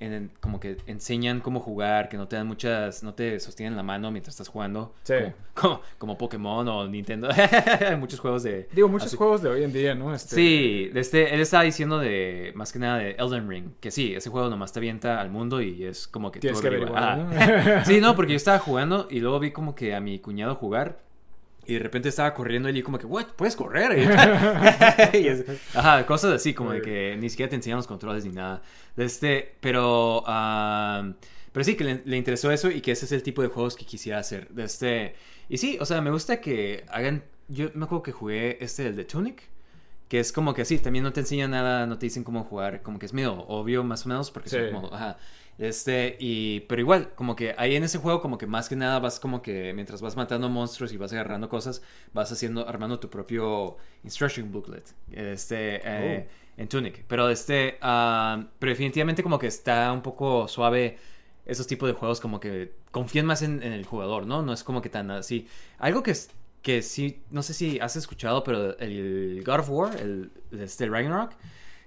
en- 0.00 0.30
como 0.40 0.58
que 0.60 0.76
enseñan 0.86 1.40
cómo 1.40 1.60
jugar, 1.60 2.08
que 2.08 2.16
no 2.16 2.26
te 2.28 2.36
dan 2.36 2.46
muchas, 2.46 3.02
no 3.02 3.14
te 3.14 3.38
sostienen 3.40 3.76
la 3.76 3.82
mano 3.82 4.10
mientras 4.10 4.34
estás 4.34 4.48
jugando, 4.48 4.94
Sí. 5.04 5.14
como, 5.54 5.76
como, 5.80 5.80
como 5.98 6.18
Pokémon 6.18 6.66
o 6.68 6.86
Nintendo, 6.88 7.28
hay 7.30 7.96
muchos 7.96 8.18
juegos 8.20 8.42
de... 8.42 8.68
Digo, 8.72 8.88
muchos 8.88 9.08
así- 9.08 9.16
juegos 9.16 9.42
de 9.42 9.48
hoy 9.50 9.62
en 9.64 9.72
día, 9.72 9.94
¿no? 9.94 10.14
Este, 10.14 10.34
Sí, 10.34 10.90
este, 10.94 11.34
él 11.34 11.40
estaba 11.40 11.62
diciendo 11.64 11.98
de, 11.98 12.52
más 12.54 12.72
que 12.72 12.78
nada 12.78 12.98
de 12.98 13.12
Elden 13.12 13.48
Ring, 13.48 13.70
que 13.80 13.90
sí, 13.90 14.14
ese 14.14 14.30
juego 14.30 14.48
nomás 14.48 14.72
te 14.72 14.78
avienta 14.80 15.20
al 15.20 15.30
mundo 15.30 15.60
y 15.62 15.84
es 15.84 16.08
como 16.08 16.32
que... 16.32 16.40
Tienes 16.40 16.60
que 16.60 16.66
averiguar. 16.68 17.18
¿no? 17.18 17.30
Sí, 17.84 18.00
no, 18.00 18.16
porque 18.16 18.32
yo 18.32 18.36
estaba 18.36 18.58
jugando 18.58 19.06
y 19.10 19.20
luego 19.20 19.38
vi 19.40 19.50
como 19.52 19.74
que 19.74 19.94
a 19.94 20.00
mi 20.00 20.18
cuñado 20.18 20.54
jugar 20.54 20.98
y 21.70 21.74
de 21.74 21.80
repente 21.80 22.08
estaba 22.08 22.34
corriendo 22.34 22.68
y 22.68 22.74
yo 22.74 22.84
como 22.84 22.98
que, 22.98 23.06
what, 23.06 23.26
puedes 23.36 23.56
correr. 23.56 23.92
Y 25.14 25.26
es- 25.28 25.44
ajá, 25.74 26.04
cosas 26.06 26.32
así, 26.34 26.52
como 26.54 26.72
de 26.72 26.82
que 26.82 27.16
ni 27.18 27.30
siquiera 27.30 27.48
te 27.50 27.56
enseñan 27.56 27.76
los 27.78 27.86
controles 27.86 28.24
ni 28.24 28.32
nada. 28.32 28.62
De 28.96 29.04
este, 29.04 29.54
pero... 29.60 30.22
ah, 30.26 31.12
pero 31.52 31.64
sí, 31.64 31.74
que 31.76 31.84
le, 31.84 32.02
le 32.04 32.16
interesó 32.16 32.52
eso 32.52 32.70
y 32.70 32.80
que 32.80 32.92
ese 32.92 33.06
es 33.06 33.12
el 33.12 33.22
tipo 33.22 33.42
de 33.42 33.48
juegos 33.48 33.74
que 33.76 33.84
quisiera 33.84 34.18
hacer. 34.18 34.48
Este, 34.56 35.14
y 35.48 35.56
sí, 35.58 35.78
o 35.80 35.86
sea, 35.86 36.00
me 36.00 36.10
gusta 36.10 36.40
que 36.40 36.84
hagan... 36.90 37.24
Yo 37.48 37.70
me 37.74 37.84
acuerdo 37.86 38.02
que 38.04 38.12
jugué 38.12 38.58
este, 38.60 38.86
el 38.86 38.94
de 38.96 39.04
Tunic. 39.04 39.42
Que 40.08 40.18
es 40.18 40.32
como 40.32 40.54
que 40.54 40.62
así, 40.62 40.76
también 40.78 41.04
no 41.04 41.12
te 41.12 41.20
enseñan 41.20 41.52
nada, 41.52 41.86
no 41.86 41.96
te 41.96 42.06
dicen 42.06 42.24
cómo 42.24 42.42
jugar, 42.42 42.82
como 42.82 42.98
que 42.98 43.06
es 43.06 43.12
medio 43.12 43.32
obvio 43.46 43.84
más 43.84 44.06
o 44.06 44.08
menos, 44.08 44.32
porque 44.32 44.48
son 44.50 44.60
Sí. 44.66 44.72
como, 44.72 44.92
ajá, 44.92 45.18
este, 45.60 46.16
y, 46.18 46.60
pero 46.60 46.80
igual, 46.80 47.12
como 47.14 47.36
que 47.36 47.54
ahí 47.58 47.76
en 47.76 47.84
ese 47.84 47.98
juego, 47.98 48.22
como 48.22 48.38
que 48.38 48.46
más 48.46 48.70
que 48.70 48.76
nada 48.76 48.98
vas 48.98 49.20
como 49.20 49.42
que 49.42 49.74
mientras 49.74 50.00
vas 50.00 50.16
matando 50.16 50.48
monstruos 50.48 50.90
y 50.90 50.96
vas 50.96 51.12
agarrando 51.12 51.50
cosas, 51.50 51.82
vas 52.14 52.32
haciendo, 52.32 52.66
armando 52.66 52.98
tu 52.98 53.10
propio 53.10 53.76
instruction 54.02 54.50
booklet, 54.50 54.94
este, 55.12 55.82
eh, 55.84 56.28
en 56.56 56.66
Tunic, 56.66 57.04
pero 57.06 57.28
este, 57.28 57.76
ah, 57.82 58.42
pero 58.58 58.70
definitivamente 58.70 59.22
como 59.22 59.38
que 59.38 59.48
está 59.48 59.92
un 59.92 60.00
poco 60.00 60.48
suave 60.48 60.96
esos 61.44 61.66
tipos 61.66 61.90
de 61.90 61.94
juegos, 61.94 62.20
como 62.20 62.40
que 62.40 62.72
confían 62.90 63.26
más 63.26 63.42
en, 63.42 63.62
en 63.62 63.74
el 63.74 63.84
jugador, 63.84 64.26
¿no? 64.26 64.40
No 64.40 64.54
es 64.54 64.64
como 64.64 64.80
que 64.80 64.88
tan 64.88 65.10
así, 65.10 65.46
algo 65.78 66.02
que 66.02 66.12
es 66.12 66.30
que 66.62 66.80
sí, 66.80 67.22
no 67.30 67.42
sé 67.42 67.52
si 67.52 67.78
has 67.80 67.96
escuchado, 67.96 68.44
pero 68.44 68.78
el 68.78 69.42
God 69.44 69.60
of 69.60 69.70
War, 69.70 70.00
el, 70.00 70.30
este 70.52 70.84
el 70.84 70.90
Ragnarok, 70.90 71.32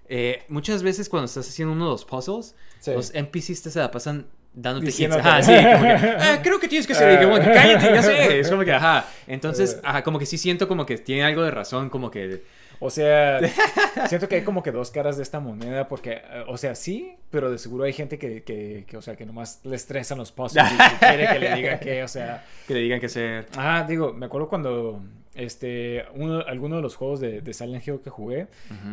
eh, 0.09 0.43
muchas 0.49 0.83
veces 0.83 1.09
cuando 1.09 1.25
estás 1.25 1.47
haciendo 1.47 1.73
uno 1.73 1.85
de 1.85 1.91
los 1.91 2.05
puzzles, 2.05 2.55
Sí. 2.79 2.91
los 2.91 3.13
NPCs 3.15 3.61
te 3.63 3.71
se 3.71 3.79
la 3.79 3.89
pasan 3.91 4.27
dándote. 4.53 4.87
Diciéndote. 4.87 5.21
Ajá, 5.21 5.41
sí, 5.41 5.51
como 5.55 5.81
que, 5.83 6.15
"Ah, 6.19 6.39
creo 6.43 6.59
que 6.59 6.67
tienes 6.67 6.85
que 6.85 6.93
hacer, 6.93 7.19
y 7.19 7.23
como 7.23 7.37
que, 7.39 7.45
cállate, 7.45 7.85
ya 7.93 8.03
sé. 8.03 8.39
Es 8.39 8.49
como 8.49 8.63
que, 8.63 8.73
ajá. 8.73 9.05
Entonces, 9.27 9.79
ajá, 9.83 10.03
como 10.03 10.19
que 10.19 10.25
sí 10.25 10.37
siento 10.37 10.67
como 10.67 10.85
que 10.85 10.97
tiene 10.97 11.23
algo 11.23 11.41
de 11.43 11.51
razón, 11.51 11.89
como 11.89 12.11
que 12.11 12.43
O 12.79 12.89
sea, 12.89 13.39
siento 14.07 14.27
que 14.27 14.35
hay 14.35 14.43
como 14.43 14.63
que 14.63 14.71
dos 14.71 14.91
caras 14.91 15.17
de 15.17 15.23
esta 15.23 15.39
moneda 15.39 15.87
porque, 15.87 16.21
eh, 16.23 16.43
o 16.47 16.57
sea, 16.57 16.75
sí, 16.75 17.15
pero 17.29 17.49
de 17.51 17.57
seguro 17.57 17.83
hay 17.85 17.93
gente 17.93 18.17
que, 18.17 18.43
que, 18.43 18.85
que 18.87 18.97
o 18.97 19.01
sea, 19.01 19.15
que 19.15 19.25
nomás 19.25 19.59
le 19.63 19.75
estresan 19.75 20.17
los 20.17 20.31
puzzles 20.31 20.65
y 20.71 20.77
que 20.77 20.97
quiere 21.07 21.27
que 21.27 21.39
le 21.39 21.55
digan 21.55 21.79
que, 21.79 22.03
o 22.03 22.07
sea... 22.07 22.45
Que 22.67 22.73
le 22.73 22.79
digan 22.81 22.99
que 22.99 23.09
ser... 23.09 23.47
Ah, 23.57 23.85
digo, 23.87 24.13
me 24.13 24.25
acuerdo 24.25 24.49
cuando 24.49 25.01
este, 25.35 26.05
uno, 26.13 26.41
alguno 26.41 26.75
de 26.75 26.83
los 26.83 26.95
juegos 26.95 27.19
de, 27.19 27.41
de 27.41 27.53
Silent 27.55 27.87
Hill 27.87 28.01
que 28.03 28.11
jugué 28.11 28.45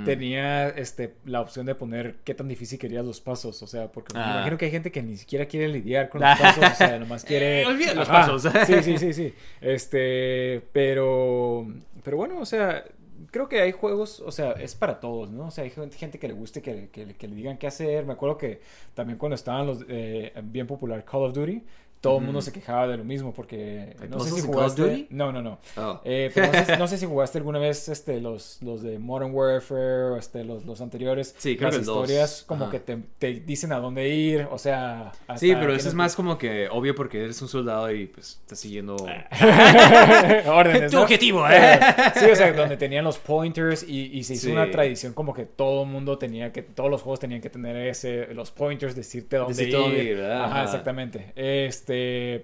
tenía 0.06 0.68
este, 0.70 1.12
la 1.26 1.42
opción 1.42 1.66
de 1.66 1.74
poner 1.74 2.16
qué 2.24 2.32
tan 2.34 2.48
difícil 2.48 2.78
querías 2.78 3.04
los 3.04 3.20
pasos. 3.20 3.62
O 3.62 3.66
sea, 3.66 3.88
porque 3.92 4.14
me 4.14 4.20
Ah. 4.20 4.32
imagino 4.36 4.56
que 4.56 4.64
hay 4.64 4.70
gente 4.70 4.90
que 4.90 5.02
ni 5.02 5.18
siquiera 5.18 5.44
quiere 5.44 5.68
lidiar 5.68 6.08
con 6.08 6.22
los 6.22 6.30
pasos. 6.40 6.64
O 6.64 6.74
sea, 6.74 6.98
nomás 6.98 7.24
quiere. 7.26 7.60
Eh, 7.62 7.66
olvida 7.66 7.92
los 7.92 8.08
pasos. 8.08 8.42
Sí, 8.66 8.82
sí, 8.82 8.96
sí, 8.96 9.12
sí. 9.12 9.34
Este, 9.60 10.62
pero. 10.72 11.66
Pero 12.02 12.16
bueno, 12.16 12.38
o 12.40 12.46
sea. 12.46 12.84
Creo 13.30 13.48
que 13.48 13.60
hay 13.60 13.70
juegos, 13.72 14.20
o 14.20 14.32
sea, 14.32 14.52
es 14.52 14.74
para 14.74 14.98
todos, 14.98 15.30
¿no? 15.30 15.46
O 15.48 15.50
sea, 15.52 15.62
hay 15.64 15.70
gente 15.70 16.18
que 16.18 16.26
le 16.28 16.34
guste 16.34 16.62
que, 16.62 16.88
que- 16.90 17.14
que 17.14 17.28
le 17.28 17.34
digan 17.36 17.58
qué 17.58 17.66
hacer. 17.68 18.04
Me 18.04 18.12
acuerdo 18.14 18.36
que 18.38 18.60
también 18.94 19.18
cuando 19.18 19.36
estaban 19.36 19.66
los 19.66 19.84
eh, 19.88 20.32
bien 20.44 20.66
popular 20.66 21.04
Call 21.04 21.22
of 21.24 21.34
Duty, 21.34 21.62
todo 22.00 22.18
el 22.18 22.24
mundo 22.24 22.40
se 22.40 22.50
quejaba 22.52 22.88
de 22.88 22.96
lo 22.96 23.04
mismo 23.04 23.32
porque 23.34 23.94
¿Hay 24.00 24.08
no 24.08 24.20
sé 24.20 24.30
si 24.30 24.40
jugaste. 24.40 25.06
No, 25.10 25.32
no, 25.32 25.42
no. 25.42 25.58
Oh. 25.76 26.00
Eh, 26.04 26.30
pero 26.34 26.46
no 26.52 26.64
sé, 26.64 26.76
no 26.78 26.88
sé 26.88 26.98
si 26.98 27.06
jugaste 27.06 27.38
alguna 27.38 27.58
vez 27.58 27.88
este, 27.90 28.20
los, 28.20 28.58
los 28.62 28.82
de 28.82 28.98
Modern 28.98 29.32
Warfare 29.34 30.12
o 30.12 30.16
este, 30.16 30.42
los, 30.44 30.64
los 30.64 30.80
anteriores. 30.80 31.34
Sí, 31.38 31.56
creo 31.56 31.68
Las 31.70 31.78
que 31.80 31.84
dos. 31.84 31.96
historias 32.10 32.44
como 32.46 32.64
Ajá. 32.64 32.72
que 32.72 32.80
te, 32.80 32.98
te 33.18 33.34
dicen 33.40 33.72
a 33.72 33.78
dónde 33.80 34.08
ir, 34.08 34.48
o 34.50 34.58
sea... 34.58 35.08
hasta 35.26 35.36
Sí, 35.38 35.54
pero 35.54 35.74
eso 35.74 35.88
es 35.88 35.94
más 35.94 36.16
como 36.16 36.38
que 36.38 36.68
obvio 36.70 36.94
porque 36.94 37.22
eres 37.24 37.40
un 37.42 37.48
soldado 37.48 37.90
y 37.92 38.06
pues 38.06 38.38
estás 38.40 38.58
siguiendo... 38.60 38.96
órdenes, 40.46 40.90
Tu 40.90 40.96
¿no? 40.96 41.02
objetivo, 41.02 41.46
¿eh? 41.48 41.78
Sí, 42.14 42.26
o 42.30 42.36
sea, 42.36 42.52
donde 42.52 42.76
tenían 42.76 43.04
los 43.04 43.18
pointers 43.18 43.82
y, 43.82 44.06
y 44.18 44.24
se 44.24 44.34
hizo 44.34 44.46
Sí. 44.46 44.52
una 44.52 44.70
tradición 44.70 45.12
como 45.12 45.34
que 45.34 45.44
todo 45.44 45.82
el 45.82 45.88
mundo 45.90 46.16
tenía 46.18 46.50
que, 46.52 46.62
todos 46.62 46.90
los 46.90 47.02
juegos 47.02 47.20
tenían 47.20 47.40
que 47.40 47.50
tener 47.50 47.76
ese, 47.76 48.32
los 48.34 48.50
pointers, 48.50 48.94
decirte 48.94 49.36
dónde 49.36 49.64
ir. 49.64 49.72
dónde 49.72 50.04
ir, 50.04 50.16
¿verdad? 50.16 50.44
Ajá, 50.44 50.54
Ajá. 50.54 50.64
exactamente. 50.64 51.32
Este, 51.36 51.89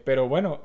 pero 0.04 0.28
bueno, 0.28 0.60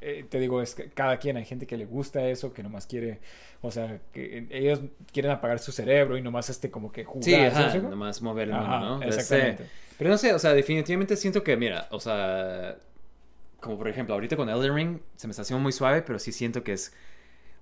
eh, 0.00 0.24
te 0.28 0.38
digo, 0.38 0.62
es 0.62 0.74
que 0.74 0.88
cada 0.90 1.18
quien, 1.18 1.36
hay 1.36 1.44
gente 1.44 1.66
que 1.66 1.76
le 1.76 1.86
gusta 1.86 2.26
eso, 2.28 2.52
que 2.52 2.62
nomás 2.62 2.86
quiere, 2.86 3.20
o 3.60 3.70
sea, 3.70 4.00
que 4.12 4.46
ellos 4.50 4.80
quieren 5.12 5.32
apagar 5.32 5.58
su 5.58 5.72
cerebro 5.72 6.16
y 6.16 6.22
nomás 6.22 6.50
este 6.50 6.70
como 6.70 6.92
que 6.92 7.04
jugar. 7.04 7.82
Nomás 7.82 8.22
mover 8.22 8.48
el 8.48 8.54
mundo, 8.54 8.80
¿no? 8.80 9.02
exactamente. 9.02 9.64
Este, 9.64 9.74
pero 9.98 10.10
no 10.10 10.18
sé, 10.18 10.32
o 10.32 10.38
sea, 10.38 10.54
definitivamente 10.54 11.16
siento 11.16 11.42
que, 11.42 11.56
mira, 11.56 11.88
o 11.90 11.98
sea, 11.98 12.76
como 13.60 13.76
por 13.76 13.88
ejemplo, 13.88 14.14
ahorita 14.14 14.36
con 14.36 14.48
Elden 14.48 14.74
Ring 14.74 14.98
se 15.16 15.26
me 15.26 15.32
está 15.32 15.42
haciendo 15.42 15.62
muy 15.62 15.72
suave, 15.72 16.02
pero 16.02 16.18
sí 16.18 16.30
siento 16.32 16.62
que 16.62 16.74
es 16.74 16.94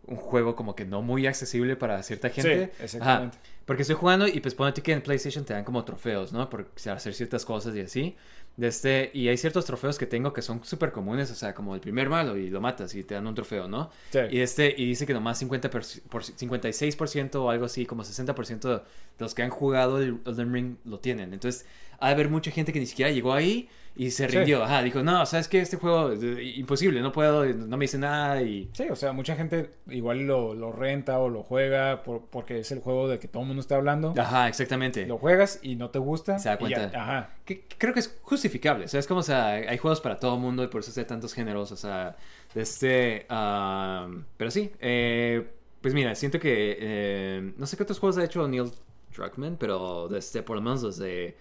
un 0.07 0.17
juego 0.17 0.55
como 0.57 0.75
que 0.75 0.85
no 0.85 1.03
muy 1.03 1.27
accesible 1.27 1.77
para 1.77 2.03
cierta 2.03 2.31
gente. 2.31 2.73
Sí, 2.77 2.83
exactamente. 2.85 3.37
Ajá, 3.39 3.47
porque 3.65 3.83
estoy 3.83 3.97
jugando 3.97 4.29
y 4.29 4.39
pues 4.41 4.55
ponete 4.55 4.81
que 4.83 4.93
en 4.93 5.03
PlayStation 5.03 5.45
te 5.45 5.53
dan 5.53 5.65
como 5.65 5.85
trofeos, 5.85 6.33
¿no? 6.33 6.49
Por 6.49 6.69
hacer 6.91 7.15
ciertas 7.15 7.45
cosas 7.45 7.75
y 7.75 7.81
así. 7.81 8.17
De 8.57 8.69
este, 8.69 9.11
y 9.13 9.29
hay 9.29 9.37
ciertos 9.37 9.67
trofeos 9.67 9.99
que 9.99 10.07
tengo 10.07 10.33
que 10.33 10.41
son 10.41 10.65
súper 10.65 10.91
comunes, 10.93 11.31
o 11.31 11.35
sea, 11.35 11.53
como 11.55 11.75
el 11.75 11.81
primer 11.81 12.09
malo 12.09 12.37
y 12.39 12.49
lo 12.49 12.61
matas 12.61 12.95
y 12.95 13.03
te 13.05 13.15
dan 13.15 13.27
un 13.27 13.35
trofeo, 13.35 13.69
¿no? 13.69 13.91
Sí. 14.11 14.21
Y 14.31 14.41
este, 14.41 14.73
y 14.75 14.87
dice 14.87 15.05
que 15.07 15.13
nomás 15.13 15.39
50 15.41 15.69
por, 15.69 15.83
por- 16.09 16.23
56% 16.23 17.35
o 17.37 17.51
algo 17.51 17.67
así, 17.67 17.85
como 17.87 18.03
60% 18.03 18.61
de 18.61 18.83
los 19.19 19.35
que 19.35 19.43
han 19.43 19.51
jugado 19.51 20.01
el 20.01 20.21
Elden 20.25 20.53
Ring 20.55 20.77
lo 20.85 21.01
tienen. 21.01 21.33
Entonces, 21.35 21.67
ha 21.99 22.07
de 22.09 22.15
haber 22.15 22.29
mucha 22.31 22.51
gente 22.51 22.73
que 22.73 22.81
ni 22.81 22.87
siquiera 22.87 23.11
llegó 23.11 23.33
ahí 23.35 23.69
y 23.97 24.11
se 24.11 24.29
Sí. 24.29 24.37
rindió. 24.37 24.63
Ajá, 24.63 24.83
dijo, 24.83 25.03
no, 25.03 25.25
¿sabes 25.27 25.49
qué? 25.49 25.61
Este 25.61 25.77
juego 25.79 26.13
es 26.13 26.23
eh, 26.23 26.43
imposible, 26.57 27.01
no 27.01 27.13
puedo, 27.13 27.45
no 27.47 27.77
me 27.77 27.85
dice 27.85 27.97
nada 27.99 28.43
y... 28.43 28.69
Sí, 28.75 28.85
o 28.91 28.95
sea, 28.97 29.13
mucha 29.13 29.35
gente 29.37 29.71
igual 29.89 30.27
lo, 30.27 30.55
lo 30.55 30.71
renta 30.71 31.19
o 31.19 31.29
lo 31.31 31.43
juega 31.43 32.03
por- 32.03 32.27
porque 32.27 32.59
es 32.61 32.71
el 32.73 32.81
juego 32.81 33.09
de 33.09 33.19
que 33.19 33.27
todo 33.29 33.43
el 33.43 33.47
mundo 33.49 33.61
está 33.63 33.77
hablando. 33.77 34.13
Ajá, 34.19 34.49
exactamente. 34.49 35.07
Lo 35.07 35.17
juegas 35.19 35.59
y 35.63 35.77
no 35.77 35.89
te 35.91 35.99
gusta. 35.99 36.39
Se 36.39 36.49
da 36.51 36.55
ya- 36.55 36.59
cuenta. 36.59 37.03
ajá. 37.03 37.31
que 37.45 37.63
que 37.63 37.77
creo 37.79 37.95
que 37.95 38.01
es 38.01 38.19
justificable. 38.23 38.85
O 38.85 38.89
sea, 38.89 39.01
es 39.01 39.07
como, 39.07 39.21
o 39.21 39.23
sea, 39.23 39.47
hay 39.53 39.79
juegos 39.79 40.01
para 40.01 40.19
todo 40.19 40.35
el 40.35 40.41
mundo 40.41 40.63
y 40.63 40.67
por 40.67 40.81
eso 40.83 40.93
hay 41.01 41.07
tantos 41.07 41.33
géneros. 41.33 41.73
O 41.73 41.77
sea, 41.77 42.17
este. 42.55 43.25
am, 43.29 44.25
pero 44.37 44.51
sí, 44.51 44.73
eh, 44.81 45.47
pues 45.81 45.95
mira, 45.95 46.15
siento 46.15 46.39
que. 46.41 46.77
eh, 46.81 47.53
no 47.57 47.67
sé 47.67 47.77
qué 47.77 47.83
otros 47.85 47.99
juegos 47.99 48.19
ha 48.19 48.25
hecho 48.25 48.47
Neil 48.49 48.71
Druckmann, 49.17 49.57
pero 49.59 50.09
de 50.09 50.19
este, 50.19 50.43
por 50.43 50.57
lo 50.57 50.63
menos 50.63 50.83
los 50.83 50.99
de. 50.99 51.37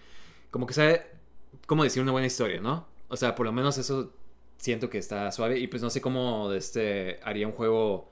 Como 0.50 0.66
que 0.66 0.74
sabe 0.74 1.02
cómo 1.66 1.84
decir 1.84 2.02
una 2.02 2.12
buena 2.12 2.26
historia, 2.26 2.60
¿no? 2.60 2.86
O 3.08 3.16
sea, 3.16 3.34
por 3.34 3.46
lo 3.46 3.52
menos 3.52 3.78
eso 3.78 4.12
siento 4.56 4.88
que 4.88 4.98
está 4.98 5.30
suave. 5.32 5.58
Y 5.58 5.66
pues 5.66 5.82
no 5.82 5.90
sé 5.90 6.00
cómo 6.00 6.52
este, 6.52 7.20
haría 7.22 7.46
un 7.46 7.52
juego 7.52 8.08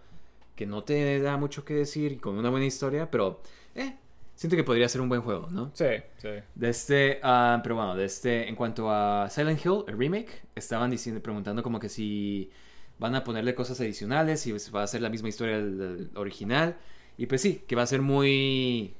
que 0.54 0.66
no 0.66 0.84
te 0.84 1.20
da 1.20 1.36
mucho 1.36 1.64
que 1.64 1.74
decir 1.74 2.12
y 2.12 2.16
con 2.16 2.38
una 2.38 2.50
buena 2.50 2.66
historia, 2.66 3.10
pero. 3.10 3.40
Eh, 3.74 3.96
siento 4.34 4.56
que 4.56 4.64
podría 4.64 4.88
ser 4.88 5.00
un 5.00 5.08
buen 5.08 5.22
juego, 5.22 5.48
¿no? 5.50 5.70
Sí, 5.74 5.86
sí. 6.18 6.28
De 6.54 6.68
este, 6.68 7.20
ah, 7.22 7.60
pero 7.62 7.76
bueno, 7.76 7.96
de 7.96 8.04
este, 8.04 8.48
en 8.48 8.56
cuanto 8.56 8.90
a 8.90 9.28
Silent 9.30 9.64
Hill, 9.64 9.84
el 9.88 9.98
remake, 9.98 10.42
estaban 10.54 10.90
diciendo, 10.90 11.22
preguntando 11.22 11.62
como 11.62 11.80
que 11.80 11.88
si 11.88 12.50
van 12.98 13.14
a 13.14 13.24
ponerle 13.24 13.54
cosas 13.54 13.80
adicionales, 13.80 14.40
si 14.40 14.52
va 14.70 14.82
a 14.82 14.86
ser 14.86 15.02
la 15.02 15.10
misma 15.10 15.28
historia 15.28 15.56
del, 15.56 16.10
original. 16.14 16.76
Y 17.16 17.26
pues 17.26 17.40
sí, 17.40 17.62
que 17.66 17.76
va 17.76 17.82
a 17.82 17.86
ser 17.86 18.02
muy 18.02 18.94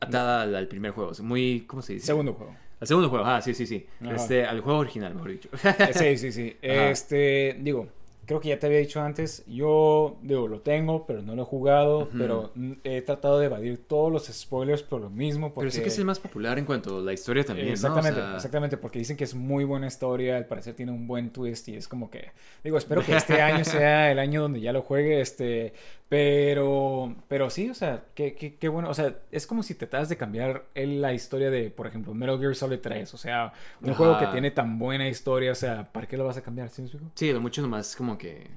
atada 0.00 0.42
al, 0.42 0.54
al 0.54 0.68
primer 0.68 0.92
juego, 0.92 1.12
muy, 1.22 1.64
¿cómo 1.66 1.80
se 1.80 1.94
dice? 1.94 2.06
Segundo 2.06 2.34
juego. 2.34 2.54
Al 2.84 2.88
segundo 2.88 3.08
juego, 3.08 3.24
ah, 3.24 3.40
sí, 3.40 3.54
sí, 3.54 3.66
sí. 3.66 3.86
Ajá. 4.02 4.14
Este, 4.14 4.44
al 4.44 4.60
juego 4.60 4.80
original, 4.80 5.14
mejor 5.14 5.30
dicho. 5.30 5.48
Eh, 5.64 5.92
Sí, 5.94 6.18
sí, 6.18 6.32
sí. 6.32 6.56
Ajá. 6.62 6.90
Este, 6.90 7.56
digo, 7.58 7.88
creo 8.26 8.40
que 8.40 8.48
ya 8.48 8.58
te 8.58 8.66
había 8.66 8.78
dicho 8.78 9.00
antes, 9.00 9.44
yo, 9.46 10.16
digo, 10.22 10.48
lo 10.48 10.60
tengo, 10.60 11.06
pero 11.06 11.22
no 11.22 11.34
lo 11.34 11.42
he 11.42 11.44
jugado, 11.44 12.00
Ujú. 12.00 12.18
pero 12.18 12.52
mm, 12.54 12.72
he 12.84 13.02
tratado 13.02 13.38
de 13.38 13.46
evadir 13.46 13.86
todos 13.86 14.12
los 14.12 14.26
spoilers 14.26 14.82
por 14.82 15.00
lo 15.00 15.10
mismo, 15.10 15.52
porque... 15.52 15.66
Pero 15.66 15.70
sí 15.72 15.82
que 15.82 15.88
es 15.88 15.98
el 15.98 16.04
más 16.04 16.18
popular 16.18 16.58
en 16.58 16.64
cuanto 16.64 16.98
a 16.98 17.00
la 17.00 17.12
historia 17.12 17.44
también, 17.44 17.68
Exactamente, 17.68 18.20
¿no? 18.20 18.26
O 18.26 18.28
sea, 18.28 18.36
exactamente, 18.36 18.76
porque 18.76 18.98
dicen 18.98 19.16
que 19.16 19.24
es 19.24 19.34
muy 19.34 19.64
buena 19.64 19.86
historia, 19.86 20.36
al 20.36 20.46
parecer 20.46 20.74
tiene 20.74 20.92
un 20.92 21.06
buen 21.06 21.30
twist 21.30 21.68
y 21.68 21.76
es 21.76 21.88
como 21.88 22.10
que, 22.10 22.30
digo, 22.62 22.78
espero 22.78 23.04
que 23.04 23.16
este 23.16 23.40
año 23.40 23.64
sea 23.64 24.10
el 24.10 24.18
año 24.18 24.42
donde 24.42 24.60
ya 24.60 24.72
lo 24.72 24.82
juegue, 24.82 25.20
este, 25.20 25.72
pero, 26.08 27.14
pero 27.28 27.50
sí, 27.50 27.70
o 27.70 27.74
sea, 27.74 28.04
qué, 28.14 28.34
qué, 28.34 28.56
qué 28.56 28.68
bueno, 28.68 28.90
o 28.90 28.94
sea, 28.94 29.16
es 29.32 29.46
como 29.46 29.62
si 29.62 29.74
tratas 29.74 30.08
de 30.08 30.16
cambiar 30.16 30.66
la 30.74 31.12
historia 31.12 31.50
de, 31.50 31.70
por 31.70 31.86
ejemplo, 31.86 32.14
Metal 32.14 32.38
Gear 32.38 32.54
Solid 32.54 32.78
3, 32.78 33.14
o 33.14 33.16
sea, 33.16 33.52
un 33.80 33.90
Ajá. 33.90 33.96
juego 33.96 34.18
que 34.18 34.26
tiene 34.28 34.50
tan 34.50 34.78
buena 34.78 35.08
historia, 35.08 35.52
o 35.52 35.54
sea, 35.56 35.90
¿para 35.90 36.06
qué 36.06 36.16
lo 36.16 36.24
vas 36.24 36.36
a 36.36 36.42
cambiar? 36.42 36.68
¿Sí 36.68 36.82
me 36.82 36.86
explico? 36.88 37.10
Sí, 37.14 37.32
lo 37.32 37.40
mucho 37.40 37.62
nomás 37.62 37.96
como 37.96 38.13
que 38.18 38.48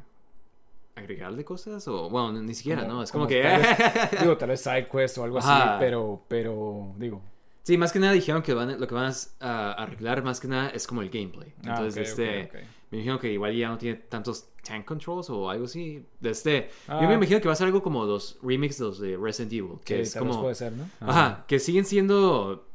agregarle 0.96 1.46
cosas 1.46 1.88
o 1.88 2.10
bueno, 2.10 2.34
ni 2.41 2.56
siquiera, 2.56 2.82
Como- 2.82 2.93
¿no? 2.96 3.04
Es 3.04 3.12
como, 3.12 3.26
como 3.26 3.30
que 3.30 3.41
tal 3.43 3.62
vez- 3.62 4.22
Digo, 4.22 4.38
tal 4.38 4.50
vez 4.50 4.62
side 4.62 4.88
quest 4.91 5.17
o 5.20 5.24
algo 5.24 5.38
así, 5.38 5.48
Ajá. 5.50 5.78
pero, 5.80 6.24
pero, 6.28 6.93
digo, 6.98 7.22
Sí, 7.63 7.78
más 7.78 7.91
que 7.91 8.00
nada 8.00 8.13
dijeron 8.13 8.41
que 8.41 8.54
van, 8.54 8.80
lo 8.80 8.88
que 8.88 8.96
van 8.96 9.12
a 9.41 9.74
arreglar 9.74 10.24
más 10.24 10.39
que 10.39 10.48
nada 10.48 10.70
es 10.70 10.88
como 10.88 11.02
el 11.02 11.10
gameplay. 11.10 11.54
ah, 11.65 11.76
Entonces, 11.76 11.98
ok, 12.13 12.20
este, 12.20 12.50
me 12.89 13.00
imagino 13.00 13.20
que 13.20 13.30
igual 13.34 13.54
ya 13.54 13.67
no 13.67 13.78
tiene 13.78 13.98
tantos 13.98 14.48
tank 14.63 14.86
controls 14.86 15.30
o 15.30 15.50
algo 15.50 15.65
así. 15.65 16.02
Este, 16.24 16.70
Ah. 16.88 17.00
yo 17.02 17.10
me 17.10 17.15
imagino 17.15 17.41
que 17.41 17.48
va 17.48 17.52
a 17.54 17.58
ser 17.58 17.67
algo 17.67 17.84
como 17.84 18.06
los 18.06 18.39
de 18.41 18.58
los 18.80 19.00
de 19.02 19.17
Resident 19.17 19.52
Evil, 19.52 19.80
que 19.84 19.96
Sí, 19.98 20.02
es 20.02 20.13
tal 20.13 20.24
vez 20.24 20.30
como 20.32 20.41
puede 20.43 20.56
ser, 20.56 20.72
¿no? 20.72 20.89
Ajá, 21.02 21.43
que 21.46 21.60
siguen 21.60 21.84
siendo 21.84 22.65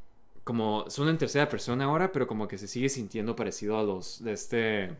como 0.44 0.84
son 0.90 1.08
en 1.08 1.16
tercera 1.16 1.48
persona 1.48 1.84
ahora, 1.86 2.12
pero 2.12 2.26
como 2.26 2.46
que 2.46 2.58
se 2.58 2.68
sigue 2.68 2.90
sintiendo 2.90 3.34
parecido 3.34 3.78
a 3.78 3.82
los 3.82 4.22
de 4.22 4.32
este 4.34 4.90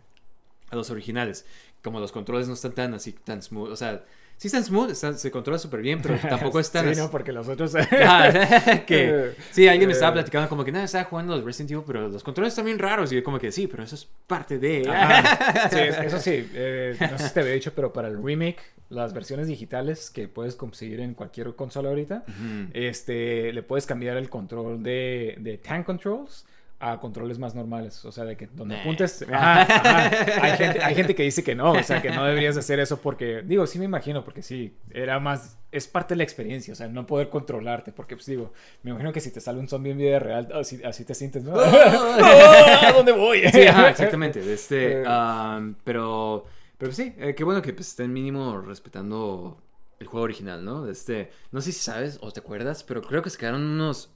a 0.70 0.74
los 0.76 0.88
originales. 0.88 1.44
Como 1.82 1.98
los 2.00 2.12
controles 2.12 2.46
no 2.48 2.54
están 2.54 2.72
tan 2.72 2.94
así 2.94 3.12
tan 3.12 3.42
smooth, 3.42 3.70
o 3.72 3.76
sea, 3.76 4.04
sí 4.36 4.46
están 4.46 4.64
smooth, 4.64 4.90
están- 4.90 5.18
se 5.18 5.30
controla 5.32 5.58
súper 5.58 5.80
bien, 5.82 6.00
pero 6.00 6.14
tampoco 6.28 6.60
están 6.60 6.84
Sí, 6.84 6.90
así- 6.92 7.00
no, 7.00 7.10
porque 7.10 7.32
los 7.32 7.48
otros... 7.48 7.74
Ajá, 7.76 8.84
que 8.86 9.32
sí, 9.50 9.66
alguien 9.66 9.88
me 9.88 9.92
estaba 9.92 10.12
Eh. 10.12 10.14
platicando 10.14 10.48
como 10.48 10.64
que 10.64 10.70
nada, 10.72 10.84
estaba 10.84 11.04
jugando 11.04 11.34
los 11.36 11.44
Resident 11.44 11.72
Evil, 11.72 11.84
pero 11.86 12.08
los 12.08 12.22
controles 12.22 12.52
están 12.52 12.64
bien 12.66 12.78
raros. 12.78 13.10
Y 13.12 13.16
yo 13.16 13.24
como 13.24 13.38
que 13.40 13.50
sí, 13.50 13.66
pero 13.66 13.82
eso 13.82 13.96
es 13.96 14.08
parte 14.26 14.58
de. 14.58 14.88
Ajá. 14.88 15.68
Sí, 15.70 15.78
es- 15.80 15.98
eso 15.98 16.18
sí, 16.20 16.48
eh, 16.54 16.96
no 17.00 17.18
sé 17.18 17.28
si 17.28 17.34
te 17.34 17.40
había 17.40 17.52
dicho, 17.54 17.72
pero 17.74 17.92
para 17.92 18.06
el 18.08 18.22
remake, 18.22 18.60
las 18.88 19.12
versiones 19.12 19.48
digitales 19.48 20.10
que 20.10 20.28
puedes 20.28 20.54
conseguir 20.54 21.00
en 21.00 21.14
cualquier 21.14 21.54
consola 21.56 21.88
ahorita, 21.88 22.24
Ujú. 22.28 22.68
este, 22.74 23.52
le 23.52 23.62
puedes 23.62 23.86
cambiar 23.86 24.16
el 24.18 24.28
control 24.30 24.82
de, 24.82 25.36
de 25.40 25.58
tank 25.58 25.84
controls 25.86 26.46
a 26.84 26.98
controles 26.98 27.38
más 27.38 27.54
normales, 27.54 28.04
o 28.04 28.10
sea, 28.10 28.24
de 28.24 28.36
que 28.36 28.48
donde 28.48 28.74
Nah. 28.74 28.80
apuntes, 28.80 29.22
ajá, 29.32 29.62
ajá. 29.62 30.44
Hay, 30.44 30.56
gente, 30.56 30.82
hay 30.82 30.94
gente 30.96 31.14
que 31.14 31.22
dice 31.22 31.44
que 31.44 31.54
no, 31.54 31.72
o 31.72 31.82
sea, 31.84 32.02
que 32.02 32.10
no 32.10 32.24
deberías 32.24 32.56
hacer 32.56 32.80
eso 32.80 33.00
porque, 33.00 33.42
digo, 33.42 33.66
sí 33.68 33.78
me 33.78 33.84
imagino, 33.84 34.24
porque 34.24 34.42
sí, 34.42 34.74
era 34.90 35.20
más, 35.20 35.58
es 35.70 35.86
parte 35.86 36.14
de 36.14 36.16
la 36.18 36.24
experiencia, 36.24 36.72
o 36.72 36.74
sea, 36.76 36.88
no 36.88 37.06
poder 37.06 37.28
controlarte, 37.28 37.92
porque 37.92 38.16
pues 38.16 38.26
digo, 38.26 38.52
me 38.82 38.90
imagino 38.90 39.12
que 39.12 39.20
si 39.20 39.30
te 39.30 39.40
sale 39.40 39.60
un 39.60 39.68
zombie 39.68 39.92
en 39.92 39.98
vida 39.98 40.18
real, 40.18 40.48
así, 40.54 40.82
así 40.84 41.04
te 41.04 41.14
sientes, 41.14 41.44
¿no? 41.44 41.54
¿A 41.60 42.92
dónde 42.92 43.12
voy? 43.12 43.42
Sí, 43.52 43.62
ajá, 43.62 43.90
exactamente. 43.90 44.40
de 44.42 44.52
Este, 44.54 45.02
Eh. 45.02 45.04
am, 45.06 45.76
pero, 45.84 46.46
pero 46.78 46.90
sí, 46.92 47.14
eh, 47.18 47.34
qué 47.36 47.44
bueno 47.44 47.62
que 47.62 47.72
pues, 47.72 47.88
estén 47.88 48.12
mínimo 48.12 48.60
respetando 48.60 49.56
el 50.00 50.08
juego 50.08 50.24
original, 50.24 50.64
¿no? 50.64 50.88
Este, 50.90 51.30
no 51.52 51.60
sé 51.60 51.70
si 51.70 51.78
sabes 51.78 52.18
o 52.22 52.32
te 52.32 52.40
acuerdas, 52.40 52.82
pero 52.82 53.02
creo 53.02 53.22
que 53.22 53.30
se 53.30 53.38
quedaron 53.38 53.62
unos 53.62 54.10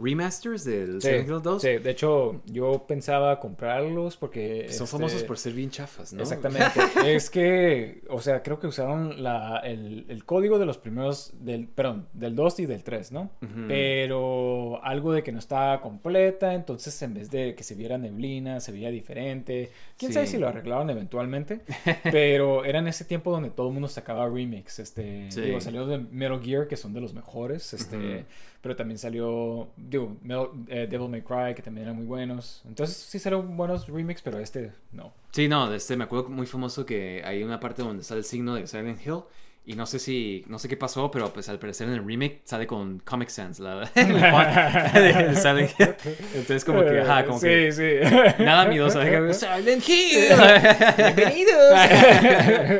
remasters 0.00 0.64
del 0.64 1.00
Sí, 1.02 1.08
Silent 1.08 1.28
Hill 1.28 1.42
2. 1.42 1.62
sí, 1.62 1.68
de 1.78 1.90
hecho, 1.90 2.40
yo 2.46 2.84
pensaba 2.86 3.38
comprarlos 3.40 4.16
porque. 4.16 4.66
Son 4.70 4.84
este, 4.84 4.86
famosos 4.96 5.22
por 5.24 5.38
ser 5.38 5.52
bien 5.52 5.70
chafas, 5.70 6.12
¿no? 6.12 6.22
Exactamente. 6.22 6.80
es 7.06 7.30
que, 7.30 8.02
o 8.08 8.20
sea, 8.20 8.42
creo 8.42 8.58
que 8.58 8.66
usaron 8.66 9.22
la, 9.22 9.58
el, 9.64 10.06
el 10.08 10.24
código 10.24 10.58
de 10.58 10.66
los 10.66 10.78
primeros, 10.78 11.32
del, 11.40 11.68
perdón, 11.68 12.06
del 12.12 12.34
2 12.34 12.60
y 12.60 12.66
del 12.66 12.82
3, 12.82 13.12
¿no? 13.12 13.30
Pero 13.68 14.82
algo 14.84 15.12
de 15.12 15.22
que 15.22 15.32
no 15.32 15.38
estaba 15.38 15.80
completa, 15.80 16.54
entonces 16.54 17.00
en 17.02 17.14
vez 17.14 17.30
de 17.30 17.54
que 17.54 17.62
se 17.62 17.74
viera 17.74 17.98
neblina, 17.98 18.60
se 18.60 18.72
veía 18.72 18.90
diferente. 18.90 19.70
Quién 19.96 20.12
sabe 20.12 20.26
si 20.26 20.38
lo 20.38 20.48
arreglaron 20.48 20.90
eventualmente, 20.90 21.60
pero 22.10 22.64
era 22.64 22.78
en 22.78 22.88
ese 22.88 23.04
tiempo 23.04 23.30
donde 23.30 23.50
todo 23.50 23.68
el 23.68 23.72
mundo 23.74 23.88
sacaba 23.88 24.28
remix. 24.28 24.78
Este, 24.78 25.30
Sí. 25.30 25.40
digo, 25.42 25.60
salió 25.60 25.86
de 25.86 25.98
Metal 25.98 26.40
Gear, 26.42 26.66
que 26.68 26.76
son 26.76 26.92
de 26.92 27.00
los 27.00 27.14
mejores, 27.14 27.72
este. 27.72 28.24
Pero 28.60 28.76
también 28.76 28.98
salió, 28.98 29.68
digo, 29.76 30.16
Metal- 30.22 30.50
eh, 30.68 30.86
Devil 30.90 31.08
May 31.08 31.22
Cry, 31.22 31.54
que 31.54 31.62
también 31.62 31.86
eran 31.86 31.96
muy 31.96 32.06
buenos. 32.06 32.62
Entonces 32.66 32.96
sí 32.96 33.18
salieron 33.18 33.56
buenos 33.56 33.88
remix, 33.88 34.20
pero 34.22 34.38
este 34.38 34.72
no. 34.92 35.12
Sí, 35.32 35.48
no, 35.48 35.72
este, 35.72 35.96
me 35.96 36.04
acuerdo 36.04 36.28
muy 36.28 36.46
famoso 36.46 36.84
que 36.84 37.22
hay 37.24 37.42
una 37.42 37.58
parte 37.60 37.82
donde 37.82 38.02
sale 38.04 38.18
el 38.18 38.24
signo 38.24 38.54
de 38.54 38.66
Silent 38.66 39.04
Hill. 39.06 39.20
Y 39.66 39.74
no 39.74 39.84
sé 39.86 39.98
si, 39.98 40.42
no 40.48 40.58
sé 40.58 40.68
qué 40.68 40.76
pasó, 40.76 41.10
pero 41.10 41.32
pues 41.34 41.48
al 41.50 41.58
parecer 41.58 41.86
en 41.86 41.94
el 41.94 42.04
remake 42.04 42.40
sale 42.44 42.66
con 42.66 42.98
Comic 43.00 43.28
Sans, 43.28 43.60
la, 43.60 43.80
de 43.94 45.36
Silent 45.36 45.70
Hill. 45.78 45.94
Entonces 46.34 46.64
como 46.64 46.82
que, 46.82 46.98
ajá, 47.00 47.26
como 47.26 47.38
sí, 47.38 47.46
que 47.46 47.72
sí. 47.72 48.42
nada 48.42 48.64
miedoso, 48.64 49.00
Silent 49.02 49.86
Hill. 49.88 50.28
Bienvenidos. 50.96 51.72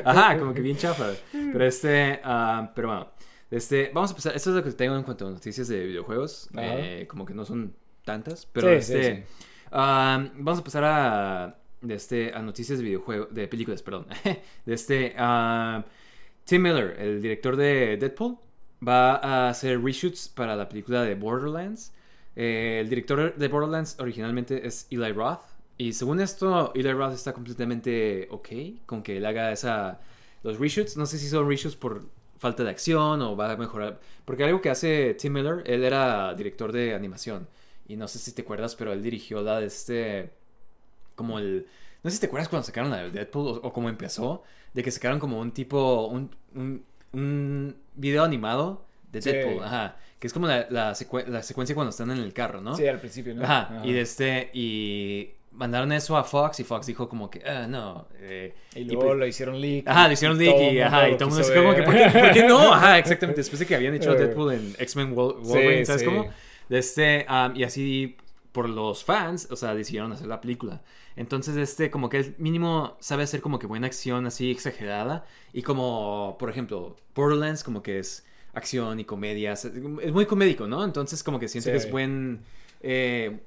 Ajá, 0.04 0.38
como 0.38 0.54
que 0.54 0.62
bien 0.62 0.76
chafa. 0.76 1.10
Pero 1.30 1.64
este, 1.64 2.18
ah, 2.24 2.72
pero 2.74 2.88
bueno, 2.88 3.08
este, 3.50 3.90
vamos 3.92 4.10
a 4.10 4.12
empezar. 4.12 4.36
Esto 4.36 4.50
es 4.50 4.56
lo 4.56 4.62
que 4.62 4.72
tengo 4.72 4.96
en 4.96 5.02
cuanto 5.02 5.26
a 5.26 5.30
noticias 5.30 5.68
de 5.68 5.84
videojuegos. 5.86 6.48
Eh, 6.56 7.06
como 7.08 7.24
que 7.24 7.34
no 7.34 7.44
son 7.44 7.74
tantas, 8.04 8.46
pero 8.46 8.68
Sí, 8.68 8.74
este, 8.74 9.14
sí, 9.14 9.22
sí. 9.22 9.44
vamos 9.70 10.58
a 10.58 10.64
pasar 10.64 10.84
a, 10.84 11.58
de 11.80 11.94
este, 11.94 12.32
a 12.32 12.42
noticias 12.42 12.78
de 12.78 12.84
videojuegos, 12.84 13.34
de 13.34 13.48
películas, 13.48 13.82
perdón. 13.82 14.06
De 14.64 14.74
este, 14.74 15.14
Tim 16.44 16.62
Miller, 16.62 16.96
el 16.98 17.22
director 17.22 17.56
de 17.56 17.96
Deadpool, 17.96 18.36
va 18.86 19.16
a 19.16 19.48
hacer 19.50 19.80
reshoots 19.82 20.28
para 20.28 20.56
la 20.56 20.68
película 20.68 21.02
de 21.02 21.14
Borderlands. 21.14 21.92
Eh, 22.36 22.78
el 22.80 22.88
director 22.88 23.34
de 23.36 23.48
Borderlands 23.48 23.96
originalmente 23.98 24.66
es 24.66 24.86
Eli 24.90 25.12
Roth. 25.12 25.42
Y 25.76 25.92
según 25.92 26.20
esto, 26.20 26.72
Eli 26.74 26.92
Roth 26.92 27.14
está 27.14 27.32
completamente 27.32 28.28
ok 28.30 28.48
con 28.86 29.02
que 29.02 29.16
él 29.16 29.26
haga 29.26 29.52
esa, 29.52 30.00
los 30.42 30.58
reshoots. 30.58 30.96
No 30.96 31.06
sé 31.06 31.18
si 31.18 31.28
son 31.28 31.48
reshoots 31.48 31.76
por 31.76 32.04
falta 32.40 32.64
de 32.64 32.70
acción 32.70 33.22
o 33.22 33.36
va 33.36 33.52
a 33.52 33.56
mejorar. 33.56 34.00
Porque 34.24 34.42
algo 34.42 34.60
que 34.60 34.70
hace 34.70 35.14
Tim 35.14 35.32
Miller, 35.34 35.62
él 35.66 35.84
era 35.84 36.34
director 36.34 36.72
de 36.72 36.94
animación. 36.94 37.46
Y 37.86 37.96
no 37.96 38.08
sé 38.08 38.18
si 38.18 38.32
te 38.32 38.42
acuerdas, 38.42 38.74
pero 38.74 38.92
él 38.92 39.02
dirigió 39.02 39.40
la 39.42 39.60
de 39.60 39.66
este. 39.66 40.30
Como 41.14 41.38
el. 41.38 41.66
No 42.02 42.10
sé 42.10 42.16
si 42.16 42.20
te 42.20 42.26
acuerdas 42.26 42.48
cuando 42.48 42.64
sacaron 42.66 42.90
la 42.90 43.02
de 43.04 43.10
Deadpool 43.10 43.46
o, 43.46 43.50
o 43.68 43.72
cómo 43.72 43.88
empezó. 43.88 44.42
De 44.74 44.82
que 44.82 44.90
sacaron 44.90 45.20
como 45.20 45.38
un 45.38 45.52
tipo. 45.52 46.06
Un, 46.08 46.34
un, 46.54 46.84
un 47.12 47.76
video 47.94 48.24
animado 48.24 48.86
de 49.12 49.20
Sí. 49.22 49.30
Deadpool. 49.32 49.62
Ajá. 49.64 49.96
Que 50.18 50.26
es 50.26 50.32
como 50.32 50.46
la, 50.46 50.66
la, 50.70 50.92
secue- 50.92 51.26
la 51.26 51.42
secuencia 51.42 51.74
cuando 51.74 51.90
están 51.90 52.10
en 52.10 52.18
el 52.18 52.32
carro, 52.32 52.60
¿no? 52.60 52.74
Sí, 52.76 52.86
al 52.86 53.00
principio, 53.00 53.34
¿no? 53.34 53.42
Ajá. 53.44 53.82
Y 53.84 53.92
de 53.92 54.00
este. 54.02 54.50
Y 54.54 55.30
mandaron 55.52 55.92
eso 55.92 56.16
a 56.16 56.24
Fox 56.24 56.60
y 56.60 56.64
Fox 56.64 56.86
dijo 56.86 57.08
como 57.08 57.30
que. 57.30 57.42
Ah, 57.44 57.66
no. 57.66 58.06
eh, 58.18 58.54
Y 58.74 58.80
y 58.80 58.84
luego 58.84 59.02
pues- 59.08 59.18
lo 59.18 59.26
hicieron 59.26 59.60
leak. 59.60 59.86
Ajá, 59.88 60.06
lo 60.06 60.12
hicieron 60.14 60.38
leak 60.38 60.72
y, 60.72 60.80
ajá, 60.80 61.08
y 61.08 61.16
todo 61.16 61.24
el 61.28 61.30
mundo 61.34 61.44
se 61.44 61.54
como 61.54 61.74
que, 61.74 61.82
¿por 61.82 61.94
qué, 61.94 62.10
por 62.18 62.32
qué 62.32 62.44
no? 62.44 62.72
Ajá, 62.72 62.98
exactamente. 62.98 63.40
Después 63.40 63.58
de 63.60 63.66
que 63.66 63.74
habían 63.74 63.94
hecho 63.94 64.12
Eh. 64.14 64.18
Deadpool 64.18 64.52
en 64.54 64.74
X-Men 64.78 65.14
Wol- 65.14 65.40
Wolverine, 65.42 65.78
Sí, 65.80 65.86
¿sabes 65.86 66.02
sí. 66.02 66.06
cómo? 66.06 66.28
Este, 66.68 67.26
um, 67.28 67.56
y 67.56 67.64
así 67.64 68.16
por 68.52 68.68
los 68.68 69.04
fans, 69.04 69.48
o 69.50 69.56
sea, 69.56 69.74
decidieron 69.74 70.12
hacer 70.12 70.26
la 70.26 70.40
película. 70.40 70.82
Entonces, 71.16 71.56
este, 71.56 71.90
como 71.90 72.08
que 72.08 72.18
el 72.18 72.34
mínimo 72.38 72.96
sabe 73.00 73.22
hacer 73.24 73.40
como 73.40 73.58
que 73.58 73.66
buena 73.66 73.86
acción 73.86 74.26
así 74.26 74.50
exagerada. 74.50 75.24
Y 75.52 75.62
como, 75.62 76.36
por 76.38 76.48
ejemplo, 76.50 76.96
Borderlands, 77.14 77.62
como 77.64 77.82
que 77.82 77.98
es 77.98 78.24
acción 78.54 78.98
y 79.00 79.04
comedia. 79.04 79.52
Es 79.52 79.64
es 79.66 80.12
muy 80.12 80.26
comédico, 80.26 80.66
¿no? 80.66 80.84
Entonces, 80.84 81.22
como 81.22 81.38
que 81.38 81.48
siento 81.48 81.66
Sí. 81.66 81.72
que 81.72 81.76
es 81.78 81.90
buen. 81.90 82.40
eh, 82.82 83.38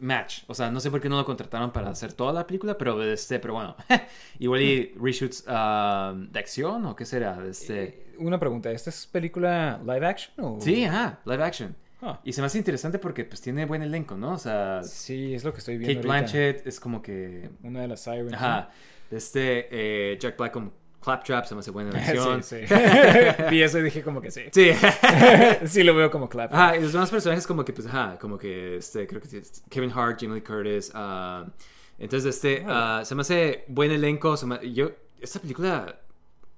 match. 0.00 0.42
O 0.48 0.54
sea, 0.54 0.70
no 0.70 0.80
sé 0.80 0.90
por 0.90 1.00
qué 1.00 1.08
no 1.08 1.16
lo 1.16 1.24
contrataron 1.24 1.70
para 1.72 1.90
hacer 1.90 2.12
toda 2.12 2.32
la 2.32 2.46
película, 2.46 2.76
pero 2.76 3.02
este, 3.02 3.38
pero 3.38 3.54
bueno. 3.54 3.76
Igual 4.38 4.62
y 4.62 4.94
reshoots 5.00 5.44
ah, 5.46 6.14
de 6.16 6.38
acción 6.38 6.86
o 6.86 6.96
qué 6.96 7.04
será, 7.04 7.38
este. 7.48 7.82
Eh, 7.84 8.16
Una 8.18 8.38
pregunta, 8.40 8.70
¿esta 8.70 8.90
es 8.90 9.06
película 9.06 9.80
live 9.84 10.06
action 10.06 10.34
o...? 10.44 10.60
Sí, 10.60 10.84
ajá, 10.84 11.20
live 11.24 11.44
action. 11.44 11.76
Ah. 12.02 12.18
Y 12.24 12.32
se 12.32 12.40
me 12.40 12.46
hace 12.46 12.56
interesante 12.58 12.98
porque 12.98 13.24
pues 13.26 13.40
tiene 13.42 13.66
buen 13.66 13.82
elenco, 13.82 14.16
¿no? 14.16 14.32
O 14.32 14.38
sea, 14.38 14.82
Sí, 14.82 15.34
es 15.34 15.44
lo 15.44 15.52
que 15.52 15.58
estoy 15.58 15.76
viendo 15.76 16.00
Kate 16.00 16.08
ahorita. 16.08 16.32
Blanchett 16.32 16.66
es 16.66 16.80
como 16.80 17.02
que 17.02 17.50
Una 17.62 17.82
de 17.82 17.88
las 17.88 18.00
Sirens. 18.00 18.32
ajá, 18.32 18.70
este 19.10 19.68
eh, 19.70 20.18
Jack 20.18 20.38
Black 20.38 20.52
como 20.52 20.72
Claptrap 21.00 21.44
se 21.46 21.54
me 21.54 21.60
hace 21.60 21.70
buena 21.70 21.90
elección. 21.90 22.42
sí, 22.42 22.66
sí. 22.66 22.74
Vi 23.50 23.62
eso 23.62 23.78
y 23.78 23.82
dije 23.82 24.02
como 24.02 24.20
que 24.20 24.30
sí. 24.30 24.42
Sí. 24.52 24.70
sí 25.66 25.82
lo 25.82 25.94
veo 25.94 26.10
como 26.10 26.28
clap. 26.28 26.52
Ajá, 26.52 26.76
y 26.76 26.82
los 26.82 26.92
demás 26.92 27.10
personajes 27.10 27.46
como 27.46 27.64
que, 27.64 27.72
pues, 27.72 27.86
ajá, 27.86 28.18
como 28.20 28.38
que, 28.38 28.76
este, 28.76 29.06
creo 29.06 29.20
que 29.20 29.38
es 29.38 29.62
Kevin 29.68 29.90
Hart, 29.94 30.18
Jamie 30.20 30.36
Lee 30.36 30.42
Curtis, 30.42 30.90
ah, 30.94 31.46
entonces, 31.98 32.34
este, 32.36 32.64
ah, 32.66 33.02
se 33.04 33.14
me 33.14 33.22
hace 33.22 33.64
buen 33.68 33.90
elenco, 33.90 34.36
se 34.36 34.46
me- 34.46 34.72
yo, 34.72 34.90
esta 35.20 35.38
película, 35.40 36.00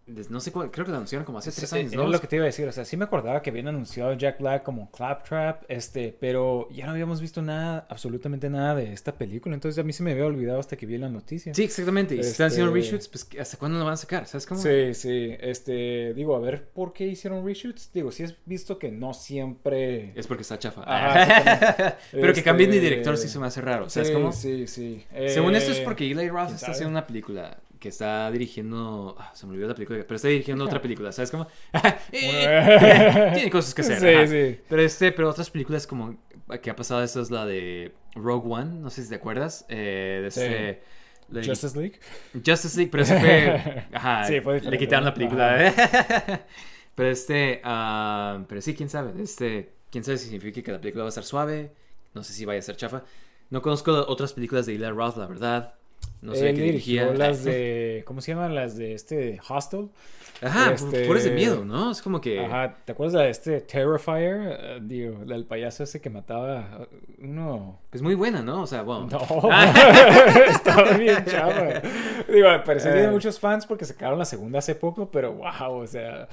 no 0.07 0.41
sé 0.41 0.51
cuál, 0.51 0.71
creo 0.71 0.85
que 0.85 0.91
la 0.91 0.97
anunciaron 0.97 1.25
como 1.25 1.39
hace 1.39 1.53
tres 1.53 1.71
Sí, 1.71 1.79
años, 1.79 1.93
¿no? 1.95 2.09
lo 2.09 2.21
que 2.21 2.27
te 2.27 2.37
iba 2.37 2.45
a 2.45 2.47
decir, 2.47 2.67
o 2.67 2.73
sea, 2.73 2.85
sí 2.85 2.97
me 2.97 3.05
acordaba 3.05 3.41
que 3.41 3.51
habían 3.51 3.69
anunciado 3.69 4.13
Jack 4.15 4.41
Black 4.41 4.63
como 4.65 4.91
Claptrap, 4.91 5.63
este, 5.69 6.17
pero 6.19 6.69
ya 6.71 6.87
no 6.87 6.93
habíamos 6.93 7.21
visto 7.21 7.41
nada, 7.41 7.87
absolutamente 7.89 8.51
nada 8.51 8.75
de 8.75 8.93
esta 8.93 9.13
película, 9.13 9.55
entonces 9.55 9.79
a 9.79 9.85
mí 9.87 9.93
se 9.93 10.03
me 10.03 10.13
había 10.13 10.27
olvidado 10.27 10.59
hasta 10.59 10.77
que 10.77 10.87
vi 10.87 10.99
la 10.99 11.09
noticia. 11.09 11.55
Sí, 11.55 11.63
exactamente, 11.63 12.17
y 12.17 12.23
si 12.25 12.31
están 12.31 12.49
haciendo 12.49 12.75
Este- 12.77 12.81
reshoots, 12.97 13.09
pues, 13.09 13.29
¿hasta 13.41 13.57
cuándo 13.59 13.79
lo 13.79 13.85
van 13.85 13.95
a 13.95 13.97
sacar? 13.97 14.27
¿Sabes 14.27 14.45
cómo? 14.47 14.61
Sí, 14.61 14.93
sí, 14.95 15.37
este, 15.41 16.13
digo, 16.15 16.35
a 16.35 16.41
ver, 16.41 16.69
¿por 16.71 16.93
qué 16.93 17.07
hicieron 17.07 17.47
reshoots? 17.47 17.91
Digo, 17.93 18.11
sí 18.11 18.25
has 18.25 18.35
visto 18.45 18.79
que 18.81 18.91
no 18.91 19.15
siempre... 19.15 20.13
Es 20.19 20.27
porque 20.27 20.43
está 20.43 20.59
chafa. 20.59 20.83
Ajá. 20.85 21.97
Pero 22.13 22.35
que 22.35 22.43
cambien 22.43 22.71
de 22.71 22.79
Este, 22.79 22.89
director 22.91 23.17
sí 23.17 23.29
se 23.29 23.39
me 23.39 23.47
hace 23.47 23.61
raro, 23.61 23.89
¿sabes 23.89 24.09
sí, 24.09 24.15
cómo? 24.15 24.33
Sí, 24.33 24.67
sí. 24.67 25.05
Según 25.29 25.55
esto 25.55 25.71
es 25.71 25.79
Eh, 25.79 25.83
porque 25.85 26.11
Eli 26.11 26.29
Roth 26.29 26.47
¿quién 26.47 26.55
está 26.55 26.59
sabe? 26.67 26.73
haciendo 26.73 26.91
una 26.91 27.07
película 27.07 27.59
que 27.83 27.89
está 27.89 28.31
dirigiendo. 28.31 29.17
ah, 29.19 29.33
se 29.35 29.45
me 29.45 29.53
olvidó 29.53 29.67
la 29.67 29.75
película, 29.75 29.99
pero 30.03 30.15
está 30.15 30.29
dirigiendo 30.29 30.65
otra 30.65 30.81
película, 30.81 31.11
¿sabes 31.11 31.33
cómo? 31.33 31.49
Tiene 32.11 33.51
cosas 33.51 33.75
que 33.75 33.83
hacer. 33.83 34.29
Sí, 34.29 34.33
sí. 34.33 34.61
Pero 34.69 34.83
este, 34.83 35.11
pero 35.11 35.29
otras 35.29 35.51
películas 35.51 35.85
como 35.87 36.17
que 36.63 36.71
ha 36.71 36.77
pasado 36.77 37.03
esto 37.03 37.21
es 37.21 37.33
la 37.33 37.45
de 37.45 37.93
Rogue 38.15 38.49
One, 38.49 38.81
no 38.81 38.89
sé 38.89 39.03
si 39.03 39.09
te 39.09 39.17
acuerdas. 39.17 39.67
Eh, 39.69 40.21
de 40.23 40.29
este, 40.29 40.83
Justice 41.51 41.77
League. 41.77 41.99
Justice 42.47 42.77
League, 42.77 42.91
pero 42.93 43.03
ese 43.03 43.19
fue. 43.19 43.85
Ajá, 43.93 44.25
Sí, 44.29 44.41
fue 44.41 44.61
le 44.61 44.79
quitaron 44.79 45.05
la 45.05 45.15
película. 45.15 46.41
pero 46.95 47.11
este, 47.11 47.61
ah, 47.65 48.45
pero 48.49 48.61
sí, 48.61 48.77
quién 48.77 48.91
sabe. 48.91 49.21
Este, 49.21 49.73
quién 49.91 50.05
sabe 50.05 50.19
si 50.19 50.27
significa 50.27 50.63
que 50.63 50.71
la 50.71 50.81
película 50.81 51.03
va 51.03 51.09
a 51.09 51.11
estar 51.11 51.25
suave. 51.25 51.73
No 52.15 52.23
sé 52.23 52.33
si 52.33 52.45
vaya 52.45 52.61
a 52.61 52.63
ser 52.63 52.77
chafa. 52.77 53.03
No 53.51 53.61
conozco 53.61 53.93
otras 54.07 54.35
películas 54.35 54.67
de 54.67 54.77
Eli 54.77 54.89
Roth, 54.89 55.17
la 55.17 55.27
verdad. 55.27 55.75
No 56.21 56.35
sé 56.35 56.51
Él 56.51 56.57
qué 56.57 56.63
dirigía. 56.63 57.13
las 57.13 57.45
de... 57.45 58.05
¿Cómo 58.07 58.21
se 58.21 58.33
llaman? 58.33 58.55
Las 58.55 58.77
de 58.77 58.95
este 58.95 59.41
Hostel. 59.49 59.89
Ajá, 60.43 60.73
este- 60.73 61.05
por 61.07 61.17
ese 61.17 61.31
miedo, 61.31 61.65
¿no? 61.65 61.91
Es 61.93 62.03
como 62.03 62.21
que. 62.21 62.45
Ajá, 62.45 62.75
¿te 62.85 62.93
acuerdas 62.93 63.15
de 63.23 63.31
este 63.31 63.61
Terrifier? 63.61 64.59
Eh, 64.61 64.79
digo, 64.83 65.25
del 65.25 65.45
payaso 65.45 65.85
ese 65.85 66.01
que 66.01 66.11
mataba 66.11 66.81
uh, 66.81 67.25
uno... 67.25 67.79
Es 67.93 68.03
muy 68.03 68.15
buena, 68.15 68.43
¿no? 68.43 68.63
O 68.63 68.67
sea, 68.67 68.83
bueno. 68.83 69.07
No, 69.11 69.21
Ah. 69.51 69.73
estaba 70.51 70.91
bien 70.93 71.25
chava. 71.27 71.81
Digo, 72.33 72.49
al 72.49 72.63
parecer 72.65 72.93
tiene 72.93 73.09
Eh. 73.09 73.11
muchos 73.11 73.39
fans 73.39 73.67
porque 73.67 73.85
sacaron 73.85 74.19
la 74.19 74.25
segunda 74.25 74.59
hace 74.61 74.75
poco, 74.75 75.11
pero 75.11 75.33
wow, 75.35 75.75
o 75.83 75.87
sea... 75.87 76.27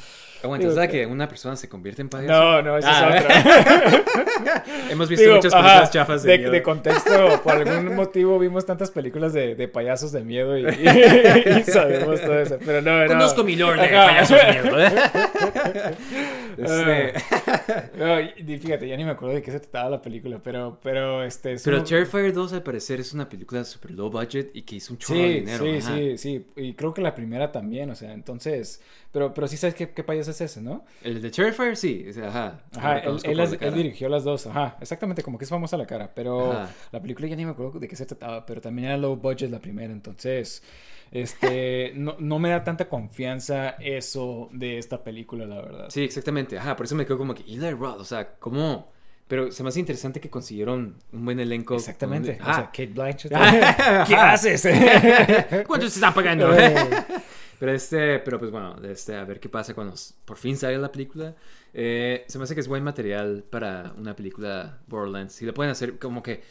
Aguanta, 0.44 0.72
¿sabes 0.74 0.90
que- 0.90 1.00
que 1.02 1.06
una 1.06 1.28
persona 1.28 1.56
se 1.56 1.68
convierte 1.70 2.02
en 2.02 2.10
payaso? 2.10 2.34
No, 2.34 2.62
no, 2.62 2.78
esa 2.78 3.08
Ah. 3.10 3.18
es 3.18 3.24
otra. 3.26 4.64
Hemos 4.90 5.10
visto 5.10 5.24
Digo, 5.24 5.36
muchas 5.36 5.54
ajá, 5.54 5.64
películas 5.64 5.92
chafas 5.92 6.24
de, 6.24 6.32
de, 6.32 6.38
miedo. 6.40 6.52
de 6.52 6.64
contexto, 6.64 7.42
por 7.44 7.54
algún 7.54 7.96
motivo 7.96 8.40
vimos 8.40 8.66
tantas 8.66 8.90
películas 8.92 9.34
de, 9.34 9.56
de 9.56 9.68
payasos 9.68 10.12
de 10.12 10.22
miedo 10.22 10.58
y, 10.58 10.66
y 10.66 11.64
sabemos 11.64 12.22
todo 12.22 12.40
eso, 12.40 12.58
pero 12.66 12.82
no, 12.82 13.02
no. 13.02 13.08
Conozco 13.08 13.44
mi 13.44 13.56
lore. 13.56 13.82
Payasos 14.06 14.38
de 14.38 14.52
miedo. 14.62 14.80
¿eh? 14.82 15.96
Este, 16.60 17.14
No, 17.98 18.60
fíjate, 18.60 18.88
ya 18.88 18.98
ni 18.98 19.06
me 19.06 19.12
acuerdo 19.12 19.36
de 19.36 19.42
qué 19.42 19.52
se 19.52 19.60
trataba 19.62 19.90
la 19.92 20.02
película, 20.02 20.40
pero, 20.44 20.78
pero 20.84 21.24
este... 21.24 21.54
es 21.54 21.64
Pero 21.64 21.78
un- 21.78 21.84
Terrifier 21.86 22.34
2 22.34 22.52
al 22.54 22.64
parecer 22.64 23.00
es 23.00 23.14
una 23.14 23.30
película 23.30 23.64
super 23.64 23.92
low 23.92 24.10
budget 24.10 24.50
y 24.54 24.64
que 24.64 24.76
hizo 24.76 24.94
un 24.94 24.98
chorro 25.00 25.20
de 25.20 25.26
Sí, 25.28 25.34
dinero. 25.40 25.64
sí, 25.64 25.78
ajá. 25.78 25.96
sí, 25.96 26.18
sí, 26.18 26.48
y 26.58 26.74
creo 26.74 26.94
que 26.94 27.02
la 27.02 27.16
primera 27.16 27.52
también, 27.52 27.90
o 27.92 27.96
sea, 27.96 28.12
entonces, 28.12 28.82
pero, 29.12 29.34
pero 29.34 29.48
sí 29.48 29.56
sabes 29.56 29.74
qué, 29.76 29.90
qué 29.92 30.04
payaso 30.04 30.32
es 30.32 30.42
ese, 30.42 30.62
¿no? 30.62 30.84
El 31.02 31.22
de 31.22 31.32
Terrifier 31.32 31.78
sí, 31.78 32.06
o 32.10 32.14
sea, 32.14 32.28
ajá. 32.28 32.60
Ajá, 32.76 32.98
él, 32.98 33.04
conozco 33.06 33.30
él 33.30 33.38
por 33.38 33.42
las- 33.42 33.50
la 33.52 33.56
él 33.56 33.60
cara. 33.60 33.72
dirigió 33.72 34.10
las 34.10 34.24
dos, 34.26 34.48
ajá, 34.48 34.76
exactamente, 34.82 35.24
como 35.24 35.38
que 35.38 35.46
es 35.46 35.50
famosa 35.50 35.78
la 35.78 35.86
cara, 35.86 36.12
pero 36.14 36.52
Ajá. 36.52 36.70
la 36.92 37.02
película 37.02 37.28
ya 37.28 37.36
ni 37.38 37.46
me 37.46 37.52
acuerdo 37.52 37.80
de 37.80 37.88
qué 37.88 37.96
se 37.96 38.06
trataba, 38.06 38.46
pero 38.46 38.60
también 38.60 38.90
era 38.90 38.98
low 38.98 39.16
budget 39.16 39.50
la 39.50 39.60
primera, 39.60 39.94
entonces, 39.94 40.62
este, 41.12 41.92
no, 41.96 42.16
no 42.20 42.40
me 42.40 42.50
da 42.50 42.64
tanta 42.64 42.88
confianza 42.90 43.70
eso 43.80 44.50
de 44.52 44.78
esta 44.78 45.04
película, 45.04 45.46
la 45.46 45.62
verdad. 45.62 45.86
Sí, 45.90 46.04
exactamente. 46.04 46.58
Ajá, 46.58 46.76
por 46.76 46.86
eso 46.86 46.96
me 46.96 47.06
quedo 47.06 47.18
como 47.18 47.34
que 47.34 47.44
Eli 47.44 47.72
Roth, 47.72 48.00
o 48.02 48.06
sea, 48.06 48.36
¿cómo 48.40 48.92
Pero 49.28 49.52
se 49.52 49.62
me 49.64 49.70
hace 49.70 49.80
interesante 49.80 50.20
que 50.20 50.30
consiguieron 50.30 50.96
un 51.12 51.26
buen 51.26 51.40
elenco. 51.40 51.76
Exactamente. 51.76 52.30
Donde- 52.34 52.44
O 52.44 52.46
sea, 52.54 52.64
Ah. 52.64 52.72
Kate 52.72 52.88
Blanchett. 52.88 53.32
Ajá. 53.34 54.04
¿Qué 54.08 54.16
haces? 54.16 54.64
¿Cuánto 55.68 55.88
se 55.88 55.96
está 56.00 56.14
pagando? 56.14 56.50
Pero 57.60 57.74
este, 57.74 58.20
pero 58.20 58.40
pues 58.40 58.52
bueno, 58.52 58.78
este, 58.90 59.18
a 59.18 59.26
ver 59.26 59.42
qué 59.42 59.50
pasa 59.50 59.74
cuando 59.74 59.94
por 60.24 60.38
fin 60.38 60.56
sale 60.56 60.78
la 60.78 60.90
película. 60.90 61.36
Eh, 61.74 62.24
se 62.26 62.38
me 62.38 62.46
hace 62.46 62.56
que 62.56 62.62
es 62.62 62.70
buen 62.70 62.82
material 62.86 63.44
para 63.50 63.92
una 63.98 64.16
película 64.16 64.78
Borderlands. 64.88 65.34
Si 65.34 65.46
le 65.46 65.52
pueden 65.52 65.70
hacer 65.72 66.00
como 66.00 66.24
que 66.24 66.42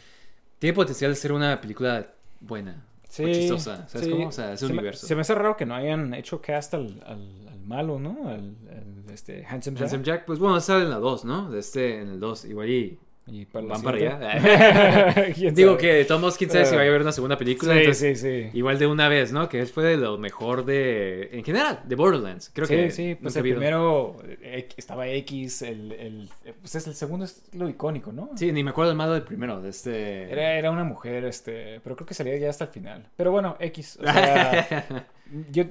tiene 0.59 0.75
potencial 0.75 1.11
de 1.11 1.17
ser 1.17 1.33
una 1.33 1.63
película 1.63 2.09
buena. 2.41 2.85
Sí, 3.09 3.25
chistosa. 3.33 3.89
¿Sabes 3.89 4.07
sí. 4.07 4.13
cómo? 4.13 4.29
O 4.29 4.33
sea, 4.33 4.53
ese 4.53 4.67
se 4.67 4.73
me- 4.73 4.79
universo. 4.79 5.07
se 5.07 5.15
me 5.15 5.23
hace 5.23 5.35
raro 5.35 5.57
que 5.57 5.65
no 5.67 5.75
hayan 5.75 6.13
hecho 6.15 6.41
cast 6.43 6.75
al, 6.75 7.03
al, 7.07 7.49
al 7.49 7.61
malo, 7.65 7.99
¿no? 7.99 8.29
Al, 8.29 8.55
al, 8.71 9.11
este, 9.13 9.45
Handsome 9.47 9.77
Jack. 9.77 9.83
Handsome 9.85 10.05
Jack, 10.05 10.25
pues 10.27 10.39
bueno, 10.39 10.61
sale 10.61 10.85
en 10.85 10.91
la 10.91 10.99
2, 10.99 11.25
¿no? 11.25 11.51
De 11.51 11.59
este, 11.61 12.01
en 12.03 12.09
el 12.09 12.21
2, 12.21 12.45
igual 12.45 12.69
y 12.69 12.99
Y 13.31 13.45
para 13.45 13.67
la 13.67 13.75
van 13.75 13.83
para 13.83 13.97
allá. 13.99 15.33
¿Quién 15.35 15.55
Digo 15.55 15.73
sabe? 15.73 15.81
que 15.83 15.93
de 15.95 16.05
todos 16.05 16.21
modos, 16.21 16.37
quién 16.39 16.51
sabe 16.51 16.65
si 16.65 16.75
Eh. 16.75 16.77
va 16.77 16.83
a 16.83 16.87
haber 16.87 17.03
una 17.03 17.13
segunda 17.13 17.37
película. 17.37 17.75
Sí, 17.75 17.79
entonces, 17.81 18.21
sí, 18.21 18.43
sí. 18.45 18.51
Igual 18.59 18.79
de 18.79 18.87
una 18.87 19.09
vez, 19.09 19.33
¿no? 19.33 19.49
Que 19.49 19.67
fue 19.67 19.85
de 19.85 19.97
lo 19.97 20.17
mejor 20.19 20.65
de. 20.65 21.29
En 21.33 21.45
general, 21.45 21.81
de 21.85 21.95
Borderlands. 21.95 22.51
Creo 22.55 22.67
sí, 22.67 22.75
que. 22.75 22.91
sí, 22.91 23.15
pues 23.21 23.35
nunca 23.37 23.47
el 23.49 23.55
primero 23.55 24.17
eh, 24.43 24.69
estaba 24.77 25.07
X, 25.09 25.63
el, 25.63 25.93
el, 25.93 26.31
eh, 26.45 26.55
pues 26.61 26.75
es 26.75 26.87
el 26.87 26.95
segundo 26.95 27.25
es 27.27 27.43
lo 27.53 27.69
icónico, 27.69 28.13
¿no? 28.13 28.31
Sí, 28.37 28.51
ni 28.53 28.65
me 28.65 28.71
acuerdo 28.71 28.91
el 28.93 28.97
malo 28.97 29.13
del 29.13 29.23
primero, 29.23 29.61
de 29.61 29.71
este. 29.71 30.33
Era, 30.33 30.55
era 30.55 30.71
una 30.71 30.85
mujer, 30.85 31.25
este, 31.25 31.81
pero 31.85 31.97
creo 31.97 32.07
que 32.07 32.15
salía 32.15 32.37
ya 32.39 32.51
hasta 32.51 32.65
el 32.65 32.71
final. 32.71 33.07
Pero 33.17 33.31
bueno, 33.31 33.57
X, 33.61 33.99
o 34.01 34.05
sea, 34.05 35.07
yo 35.51 35.65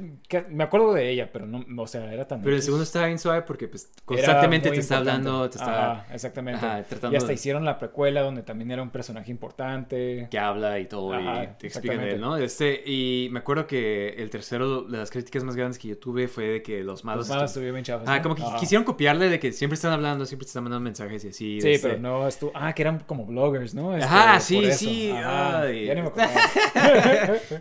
me 0.50 0.64
acuerdo 0.64 0.94
de 0.94 1.10
ella, 1.10 1.30
pero 1.32 1.46
no, 1.48 1.64
o 1.82 1.88
sea, 1.88 2.12
era 2.14 2.28
tan 2.28 2.42
Pero 2.42 2.56
el 2.56 2.62
segundo 2.62 2.84
está 2.84 3.06
bien 3.06 3.18
suave 3.20 3.42
porque, 3.42 3.68
pues, 3.68 3.90
constantemente 4.06 4.70
te 4.70 4.80
está 4.80 4.96
importante. 4.98 5.28
hablando, 5.28 5.50
te 5.50 5.58
está. 5.58 5.92
Ajá, 5.92 6.14
exactamente. 6.14 6.66
Ajá, 6.66 6.84
tratando 6.84 7.14
y 7.14 7.18
hasta 7.18 7.34
hicieron 7.34 7.66
la 7.66 7.80
precuela 7.80 8.22
donde 8.22 8.44
también 8.44 8.72
era 8.72 8.82
un 8.82 8.90
personaje 8.90 9.32
importante. 9.32 10.28
que 10.30 10.40
habla 10.40 10.80
y 10.80 10.86
todo 10.86 11.14
Ajá, 11.14 11.44
y 11.44 11.48
te 11.60 11.68
explican 11.68 11.98
de 12.00 12.04
él, 12.04 12.10
exactamente. 12.14 12.18
¿no? 12.18 12.38
Este, 12.38 12.84
y 12.86 13.30
me 13.32 13.40
acuerdo 13.40 13.68
que 13.68 14.10
el 14.18 14.30
tercero, 14.30 14.84
de 14.84 14.98
las 14.98 15.10
críticas 15.12 15.44
más 15.44 15.56
grandes 15.56 15.80
que 15.80 15.88
yo 15.90 15.98
tuve 15.98 16.28
fue 16.28 16.46
de 16.46 16.62
que 16.62 16.84
los 16.84 17.04
malos. 17.04 17.28
Los 17.28 17.30
malos 17.30 17.44
estu- 17.44 17.48
estuvieron 17.48 17.76
bien 17.76 17.86
chavos. 17.86 18.08
Ah, 18.08 18.18
¿no? 18.18 18.24
como 18.24 18.36
que 18.36 18.44
quisieron 18.60 18.84
copiarle 18.86 19.30
de 19.30 19.40
que 19.40 19.52
siempre 19.52 19.76
están 19.76 19.92
hablando, 19.94 20.26
siempre 20.26 20.46
te 20.46 20.50
están 20.50 20.64
mandando 20.64 20.84
mensajes 20.84 21.24
y 21.26 21.30
así. 21.30 21.62
Sí, 21.62 21.72
este- 21.72 21.88
pero 21.90 22.00
no 22.00 22.28
estuvo. 22.28 22.52
Ah, 22.54 22.74
que 22.74 22.82
eran 22.84 23.00
como 23.06 23.26
bloggers, 23.26 23.74
¿no? 23.74 23.94
Este, 23.96 24.06
Ajá, 24.06 24.40
sí, 24.40 24.72
sí, 24.72 25.12
ay. 25.12 25.86
Ya 25.86 25.96
ni 25.96 26.02
me 26.02 26.08
acordaba. 26.10 26.32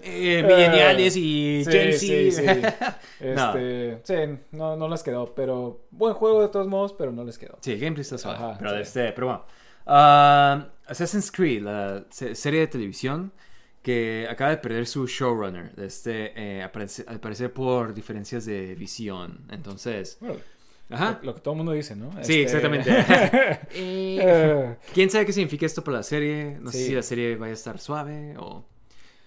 Eh, 0.03 0.43
millennials 0.47 1.17
y 1.17 1.65
Sí, 1.65 1.71
Sí, 1.93 2.31
Z. 2.33 2.55
sí. 2.55 2.87
Este, 3.21 4.01
sí, 4.05 4.39
no, 4.53 4.77
no 4.77 4.89
les 4.89 5.03
quedó, 5.03 5.35
pero 5.35 5.81
buen 5.91 6.15
juego 6.15 6.43
de 6.43 6.49
todos 6.49 6.67
modos, 6.67 6.93
pero 6.93 7.13
no 7.13 7.25
les 7.25 7.39
quedó. 7.39 7.59
Sí, 7.61 7.77
gameplay 7.77 8.03
está 8.03 8.19
suave. 8.19 8.37
Ajá, 8.37 8.57
pero, 8.59 8.71
sí. 8.73 8.77
este, 8.83 9.13
pero 9.13 9.27
bueno. 9.29 9.45
Ah, 9.87 10.69
Assassin's 10.87 11.31
Creed, 11.31 11.63
la 11.63 12.05
se- 12.11 12.35
serie 12.35 12.61
de 12.61 12.67
televisión 12.67 13.33
que 13.83 14.27
acaba 14.29 14.51
de 14.51 14.57
perder 14.59 14.87
su 14.87 15.07
showrunner. 15.07 15.73
Este, 15.79 16.33
eh, 16.37 16.63
al 16.63 17.21
parecer 17.21 17.53
por 17.53 17.95
diferencias 17.95 18.45
de 18.45 18.75
visión. 18.75 19.47
Entonces, 19.51 20.19
ajá. 20.91 21.21
Lo, 21.23 21.35
que 21.35 21.41
todo 21.41 21.55
el 21.55 21.59
mundo 21.59 21.73
dice, 21.73 21.95
¿no? 21.97 22.11
Sí, 22.15 22.19
Este, 22.21 22.43
exactamente. 22.43 22.91
eh, 23.75 24.77
¿Quién 24.93 25.09
sabe 25.11 25.27
qué 25.27 25.33
significa 25.33 25.67
esto 25.67 25.83
para 25.85 25.99
la 25.99 26.03
serie? 26.03 26.59
No 26.61 26.71
sé 26.73 26.79
Sí. 26.79 26.85
si 26.87 26.95
la 26.95 27.03
serie 27.03 27.37
vaya 27.37 27.53
a 27.53 27.55
estar 27.55 27.79
suave 27.79 28.35
o... 28.39 28.65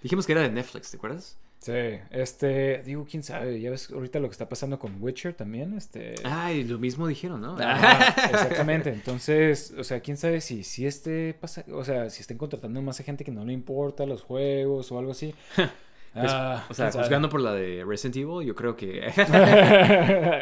Dijimos 0.01 0.25
que 0.25 0.31
era 0.33 0.41
de 0.41 0.49
Netflix, 0.49 0.91
¿te 0.91 0.97
acuerdas? 0.97 1.37
Sí, 1.59 1.71
este, 2.11 2.83
digo, 2.83 3.05
quién 3.09 3.23
sabe, 3.23 3.59
ya 3.59 3.69
ves 3.71 3.91
ahorita 3.91 4.19
lo 4.19 4.27
que 4.27 4.33
está 4.33 4.47
pasando 4.49 4.79
con 4.79 5.01
Witcher 5.01 5.33
también, 5.33 5.77
este... 5.77 6.15
Ah, 6.23 6.51
y 6.51 6.63
lo 6.63 6.79
mismo 6.79 7.07
dijeron, 7.07 7.41
¿no? 7.41 7.57
Ajá, 7.59 8.07
exactamente. 8.31 8.89
Entonces, 8.89 9.73
o 9.77 9.83
sea, 9.83 9.99
quién 9.99 10.17
sabe 10.17 10.41
si, 10.41 10.63
si 10.63 10.85
este 10.85 11.33
pasa, 11.33 11.63
o 11.71 11.83
sea, 11.83 12.09
si 12.09 12.21
estén 12.21 12.37
contratando 12.37 12.81
más 12.81 12.99
a 12.99 13.03
gente 13.03 13.23
que 13.23 13.31
no 13.31 13.45
le 13.45 13.53
importa 13.53 14.05
los 14.05 14.21
juegos 14.23 14.91
o 14.91 14.99
algo 14.99 15.11
así. 15.11 15.33
Pues, 16.11 16.25
Ah, 16.33 16.65
o 16.67 16.73
sea, 16.73 16.91
juzgando 16.91 17.29
por 17.29 17.39
la 17.39 17.53
de 17.53 17.85
Resident 17.85 18.15
Evil, 18.15 18.43
yo 18.43 18.55
creo 18.55 18.75
que... 18.75 19.05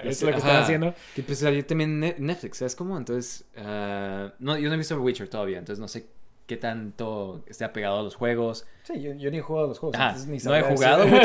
es 0.06 0.22
lo 0.24 0.32
que 0.32 0.38
están 0.38 0.64
haciendo. 0.64 0.94
Que 1.14 1.24
pues 1.24 1.40
salió 1.40 1.66
también 1.66 2.00
Ne- 2.00 2.16
Netflix, 2.20 2.60
¿sabes 2.60 2.74
cómo? 2.74 2.98
Entonces, 2.98 3.44
ah, 3.58 4.32
no, 4.40 4.58
yo 4.58 4.70
no 4.70 4.76
he 4.76 4.78
visto 4.78 4.98
Witcher 5.02 5.28
todavía, 5.28 5.58
entonces 5.58 5.82
no 5.82 5.90
sé 5.90 6.08
qué 6.48 6.58
tanto 6.58 7.44
esté 7.46 7.66
apegado 7.66 8.00
a 8.00 8.04
los 8.04 8.16
juegos. 8.16 8.66
Sí, 8.84 9.02
yo, 9.02 9.14
yo 9.14 9.30
ni 9.30 9.38
he 9.38 9.42
jugado 9.42 9.68
los 9.68 9.80
juegos. 9.80 10.00
Entonces 10.00 10.28
ni 10.28 10.38
no 10.40 10.56
he 10.56 10.64
jugado. 10.64 11.06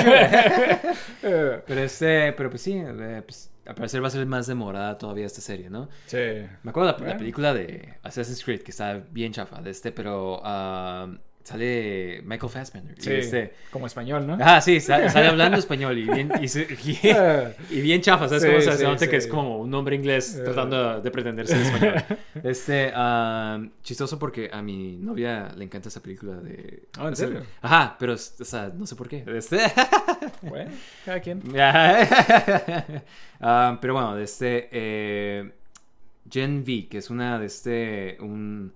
Eh, 1.23 1.63
pero 1.67 1.81
este, 1.81 2.33
pero 2.33 2.51
pues 2.51 2.63
sí, 2.63 2.75
eh, 2.75 3.23
pues, 3.25 3.51
al 3.65 3.77
parecer 3.77 4.03
va 4.03 4.09
a 4.09 4.11
ser 4.11 4.27
más 4.27 4.49
demorada 4.49 4.99
todavía 4.99 5.25
esta 5.25 5.41
serie, 5.41 5.71
¿no? 5.71 5.89
sí. 6.07 6.19
Me 6.63 6.71
acuerdo 6.71 6.97
la, 6.99 7.07
la 7.07 7.17
película 7.17 7.55
de 7.55 7.95
Assassin's 8.03 8.45
Creed, 8.45 8.63
que 8.63 8.73
está 8.73 8.95
bien 9.11 9.33
chafa 9.33 9.63
de 9.63 9.71
este, 9.71 9.93
pero 9.93 10.41
ah, 10.45 11.09
sale 11.45 12.23
Michael 12.25 12.51
Fassbender. 12.53 12.95
Sí, 12.99 13.13
este- 13.13 13.55
como 13.71 13.87
español, 13.87 14.27
¿no? 14.27 14.39
Ah, 14.41 14.61
sí, 14.61 14.81
sale, 14.81 15.11
sale 15.11 15.27
hablando 15.29 15.57
español 15.59 15.97
y 15.99 16.05
bien, 16.05 16.31
y, 16.41 16.49
se- 16.49 16.67
y- 16.85 16.99
y 17.79 17.81
bien 17.81 18.01
chafa, 18.01 18.29
¿sabes 18.29 18.43
Sí, 18.43 18.49
cómo? 18.49 18.59
O 18.59 18.63
sea, 18.63 18.73
sí, 18.73 18.79
se 18.79 18.85
nota 18.85 19.09
que 19.09 19.17
es 19.17 19.27
como 19.27 19.59
un 19.59 19.73
hombre 19.75 19.97
inglés 19.97 20.37
Eh. 20.37 20.43
tratando 20.45 21.01
de 21.01 21.11
pretender 21.11 21.47
ser 21.47 21.61
español. 21.61 21.95
Este, 22.43 22.91
ah, 22.95 23.61
chistoso 23.83 24.19
porque 24.19 24.51
a 24.53 24.63
mi 24.63 24.97
novia 24.97 25.53
le 25.57 25.65
encanta 25.65 25.89
esa 25.89 26.03
película 26.03 26.35
de... 26.37 26.85
Ah, 26.99 27.07
¿en 27.09 27.13
o 27.13 27.17
sea, 27.17 27.27
serio? 27.29 27.43
Ajá, 27.61 27.97
pero, 27.99 28.15
o 28.15 28.17
sea, 28.17 28.73
no 28.77 28.87
sé 28.87 28.97
por 28.97 29.09
qué. 29.09 29.25
Este... 29.37 29.59
Bueno, 30.43 30.71
cada 31.05 31.21
quien. 31.21 31.41
Ah, 33.41 33.79
pero 33.81 33.95
bueno, 33.95 34.15
de 34.17 34.25
este... 34.25 34.69
eh, 34.73 35.53
Gen 36.31 36.61
V, 36.63 36.89
que 36.89 36.99
es 36.99 37.11
una 37.11 37.39
de 37.39 37.47
este... 37.47 38.17
Un, 38.21 38.73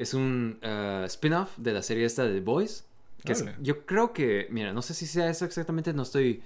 es 0.00 0.14
un 0.14 0.58
ah, 0.62 1.04
spin-off 1.06 1.56
de 1.58 1.72
la 1.72 1.82
serie 1.82 2.04
esta 2.04 2.24
de 2.24 2.34
The 2.34 2.40
Boys. 2.40 2.84
Que 3.24 3.32
es- 3.32 3.44
yo 3.60 3.84
creo 3.84 4.12
que, 4.14 4.46
mira, 4.50 4.72
no 4.72 4.80
sé 4.82 4.94
si 4.94 5.06
sea 5.06 5.28
eso 5.28 5.44
exactamente, 5.44 5.92
no 5.92 6.02
estoy, 6.04 6.42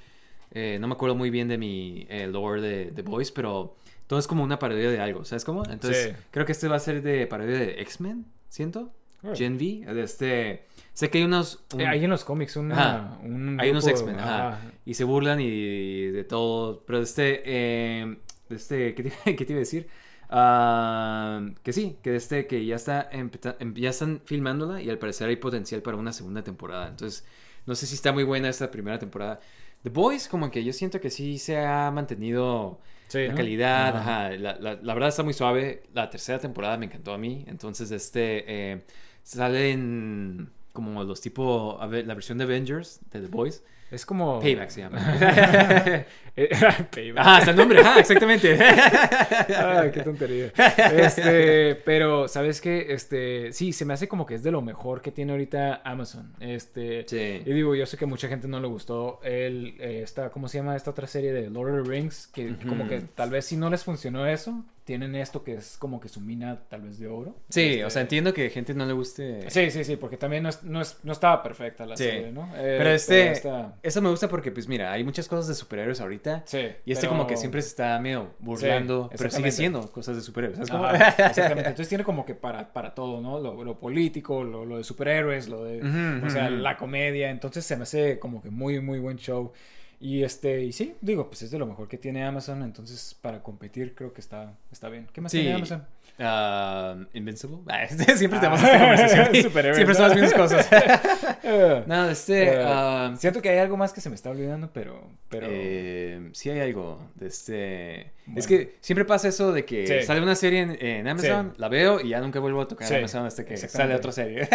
eh, 0.50 0.78
no 0.80 0.88
me 0.88 0.94
acuerdo 0.94 1.14
muy 1.14 1.30
bien 1.30 1.46
de 1.46 1.56
mi 1.56 2.04
eh, 2.10 2.26
lore 2.26 2.60
de 2.60 2.86
The 2.92 3.02
Boys, 3.02 3.30
pero 3.30 3.76
todo 4.08 4.18
es 4.18 4.26
como 4.26 4.42
una 4.42 4.58
parodia 4.58 4.90
de 4.90 4.98
algo, 5.00 5.24
¿sabes 5.24 5.44
cómo? 5.44 5.62
Entonces, 5.70 6.12
Sí. 6.16 6.22
creo 6.32 6.44
que 6.44 6.52
este 6.52 6.66
va 6.68 6.76
a 6.76 6.80
ser 6.80 7.00
de 7.02 7.26
parodia 7.28 7.58
de 7.58 7.80
X-Men, 7.82 8.26
siento. 8.48 8.90
Órale. 9.22 9.38
Gen 9.38 9.54
V, 9.54 9.94
de 9.94 10.02
este, 10.02 10.64
sé 10.92 11.08
que 11.10 11.18
hay 11.18 11.24
unos... 11.24 11.64
un- 11.72 11.80
Eh, 11.80 11.86
hay 11.86 12.04
en 12.04 12.10
los 12.10 12.24
cómics 12.24 12.56
una, 12.56 13.18
un 13.22 13.56
hay 13.58 13.70
unos 13.70 13.86
X-Men, 13.86 14.18
ajá, 14.18 14.60
y 14.84 14.94
se 14.94 15.04
burlan 15.04 15.40
y 15.40 16.06
de 16.08 16.24
todo, 16.24 16.82
pero 16.84 16.98
de 16.98 17.04
este, 17.04 17.42
eh, 17.46 18.16
de 18.50 18.56
este, 18.56 18.94
¿qué 18.94 19.02
te, 19.04 19.10
qué 19.36 19.44
te 19.44 19.52
iba 19.52 19.58
a 19.58 19.60
decir? 19.60 19.86
Ah, 20.28 21.42
que 21.62 21.72
sí, 21.72 21.98
que 22.02 22.16
este, 22.16 22.46
que 22.46 22.64
ya 22.64 22.76
está, 22.76 23.08
em- 23.12 23.30
ya 23.74 23.90
están 23.90 24.20
filmándola 24.24 24.80
y 24.82 24.90
al 24.90 24.98
parecer 24.98 25.28
hay 25.28 25.36
potencial 25.36 25.82
para 25.82 25.96
una 25.96 26.12
segunda 26.12 26.42
temporada, 26.42 26.88
entonces, 26.88 27.24
no 27.66 27.74
sé 27.74 27.86
si 27.86 27.94
está 27.94 28.12
muy 28.12 28.24
buena 28.24 28.48
esta 28.48 28.70
primera 28.70 28.98
temporada. 28.98 29.40
The 29.82 29.90
Boys, 29.90 30.28
como 30.28 30.50
que 30.50 30.64
yo 30.64 30.72
siento 30.72 31.00
que 31.00 31.10
sí 31.10 31.38
se 31.38 31.58
ha 31.58 31.90
mantenido 31.90 32.80
Sí, 33.08 33.18
la 33.24 33.34
¿no? 33.34 33.34
calidad, 33.34 33.96
ajá, 33.96 34.30
la, 34.30 34.56
la- 34.58 34.74
la 34.82 34.94
verdad 34.94 35.08
está 35.10 35.22
muy 35.22 35.32
suave. 35.34 35.82
La 35.94 36.10
tercera 36.10 36.38
temporada 36.38 36.76
me 36.78 36.86
encantó 36.86 37.12
a 37.12 37.18
mí. 37.18 37.44
Entonces, 37.48 37.90
este 37.90 38.72
eh, 38.72 38.84
salen 39.22 40.50
como 40.72 41.04
los 41.04 41.20
tipo, 41.20 41.78
a 41.80 41.86
ver, 41.86 42.06
la 42.06 42.14
versión 42.14 42.38
de 42.38 42.44
Avengers 42.44 43.00
de 43.10 43.20
The 43.20 43.28
Boys. 43.28 43.62
Es 43.94 44.04
como... 44.06 44.40
Payback 44.40 44.70
se 44.70 44.80
llama. 44.80 44.98
Eh, 46.36 46.48
Payback. 46.90 47.24
ah, 47.24 47.38
está 47.38 47.52
el 47.52 47.56
nombre, 47.56 47.80
ajá, 47.80 48.00
exactamente. 48.00 48.58
Qué 49.92 50.00
tontería. 50.02 50.50
Este, 50.92 51.76
pero, 51.76 52.26
¿sabes 52.26 52.60
qué? 52.60 52.86
Este, 52.90 53.52
sí, 53.52 53.72
se 53.72 53.84
me 53.84 53.94
hace 53.94 54.08
como 54.08 54.26
que 54.26 54.34
es 54.34 54.42
de 54.42 54.50
lo 54.50 54.60
mejor 54.60 55.00
que 55.00 55.12
tiene 55.12 55.30
ahorita 55.30 55.82
Amazon. 55.84 56.32
Este, 56.40 57.04
Sí. 57.06 57.40
y 57.46 57.52
digo, 57.52 57.76
yo 57.76 57.86
sé 57.86 57.96
que 57.96 58.06
mucha 58.06 58.26
gente 58.26 58.48
no 58.48 58.58
le 58.58 58.66
gustó 58.66 59.20
el, 59.22 59.76
eh, 59.78 60.00
esta, 60.02 60.30
¿cómo 60.30 60.48
se 60.48 60.58
llama 60.58 60.74
esta 60.74 60.90
otra 60.90 61.06
serie 61.06 61.32
de 61.32 61.48
Lord 61.50 61.78
of 61.78 61.84
the 61.86 61.90
Rings? 61.90 62.26
Que 62.26 62.56
como 62.68 62.88
que 62.88 63.00
tal 63.14 63.30
vez 63.30 63.44
si 63.44 63.56
no 63.56 63.70
les 63.70 63.84
funcionó 63.84 64.26
eso, 64.26 64.64
tienen 64.84 65.14
esto 65.14 65.42
que 65.42 65.54
es 65.54 65.76
como 65.78 65.98
que 65.98 66.08
su 66.08 66.20
mina 66.20 66.60
tal 66.68 66.82
vez 66.82 66.98
de 66.98 67.08
oro. 67.08 67.34
Sí, 67.48 67.60
Este, 67.62 67.84
o 67.86 67.90
sea, 67.90 68.02
entiendo 68.02 68.34
que 68.34 68.46
a 68.46 68.50
gente 68.50 68.74
no 68.74 68.84
le 68.84 68.92
guste. 68.92 69.48
Sí, 69.50 69.70
sí, 69.70 69.82
sí, 69.82 69.96
porque 69.96 70.16
también 70.18 70.42
no, 70.42 70.50
es- 70.50 70.62
no, 70.62 70.80
es- 70.82 70.98
no 71.02 71.12
estaba 71.12 71.42
perfecta 71.42 71.86
la 71.86 71.96
Sí. 71.96 72.04
serie, 72.04 72.30
¿no? 72.32 72.44
Eh, 72.56 72.76
Pero 72.78 72.90
este, 72.90 73.32
esta- 73.32 73.76
eso 73.82 74.02
me 74.02 74.10
gusta 74.10 74.28
porque, 74.28 74.50
pues 74.52 74.68
mira, 74.68 74.92
hay 74.92 75.02
muchas 75.02 75.26
cosas 75.26 75.48
de 75.48 75.54
superhéroes 75.54 76.00
ahorita. 76.00 76.42
Sí, 76.46 76.58
Y 76.84 76.92
este 76.92 77.06
pero- 77.06 77.12
como 77.12 77.26
que 77.26 77.36
siempre 77.36 77.62
se 77.62 77.68
está 77.68 77.98
medio 77.98 78.34
burlando, 78.40 79.10
pero 79.16 79.30
sigue 79.30 79.50
siendo 79.52 79.90
cosas 79.90 80.16
de 80.16 80.22
superhéroes. 80.22 80.56
¿sabes 80.58 80.70
cómo? 80.70 80.84
Ajá, 80.84 81.08
exactamente. 81.28 81.68
Entonces 81.70 81.88
tiene 81.88 82.04
como 82.04 82.26
que 82.26 82.34
para, 82.34 82.72
para 82.72 82.94
todo, 82.94 83.20
¿no? 83.22 83.40
Lo, 83.40 83.64
lo 83.64 83.78
político, 83.78 84.44
lo, 84.44 84.64
lo 84.66 84.76
de 84.78 84.84
superhéroes, 84.84 85.48
lo 85.48 85.64
de, 85.64 85.80
o 86.24 86.30
sea, 86.30 86.50
la 86.50 86.76
comedia. 86.76 87.30
Entonces 87.30 87.64
se 87.64 87.76
me 87.76 87.84
hace 87.84 88.18
como 88.18 88.42
que 88.42 88.50
muy, 88.50 88.80
muy 88.80 88.98
buen 88.98 89.16
show. 89.16 89.52
Y 90.00 90.22
este, 90.22 90.62
y 90.62 90.72
sí, 90.72 90.94
digo, 91.00 91.28
pues 91.28 91.42
es 91.42 91.50
de 91.50 91.58
lo 91.58 91.66
mejor 91.66 91.88
que 91.88 91.98
tiene 91.98 92.24
Amazon. 92.24 92.62
Entonces, 92.62 93.16
para 93.20 93.42
competir, 93.42 93.94
creo 93.94 94.12
que 94.12 94.20
está, 94.20 94.54
está 94.72 94.88
bien. 94.88 95.06
¿Qué 95.12 95.20
más 95.20 95.32
Sí. 95.32 95.38
tiene 95.38 95.54
Amazon? 95.54 95.84
Ah, 96.18 96.94
Invincible. 97.12 97.58
Ah, 97.68 97.88
siempre 97.88 98.38
tenemos 98.38 98.62
Ah, 98.62 98.66
esta 98.66 98.78
conversación. 98.78 99.42
superhéroes, 99.42 99.76
Siempre 99.76 99.94
son 99.96 100.08
las 100.08 100.14
mismas 100.14 100.34
cosas. 100.34 100.68
No, 101.86 102.08
este. 102.08 102.56
ah, 102.64 103.12
siento 103.18 103.42
que 103.42 103.48
hay 103.50 103.58
algo 103.58 103.76
más 103.76 103.92
que 103.92 104.00
se 104.00 104.08
me 104.08 104.14
está 104.14 104.30
olvidando, 104.30 104.70
pero, 104.72 105.10
pero 105.28 105.46
eh, 105.50 106.30
sí 106.32 106.48
hay 106.50 106.60
algo 106.60 107.00
de 107.16 107.26
este. 107.26 108.12
Es 108.36 108.46
que 108.46 108.76
siempre 108.80 109.04
pasa 109.04 109.28
eso 109.28 109.52
de 109.52 109.64
que 109.66 109.86
Sí. 109.86 110.06
sale 110.06 110.22
una 110.22 110.34
serie 110.34 110.60
en, 110.62 110.78
en 110.80 111.06
Amazon, 111.08 111.52
la 111.58 111.68
veo 111.68 112.00
y 112.00 112.10
ya 112.10 112.20
nunca 112.20 112.40
vuelvo 112.40 112.62
a 112.62 112.68
tocar 112.68 112.88
Sí, 112.88 112.94
Amazon 112.94 113.26
hasta 113.26 113.44
que 113.44 113.56
sale 113.58 113.94
otra 113.94 114.12
serie. 114.12 114.48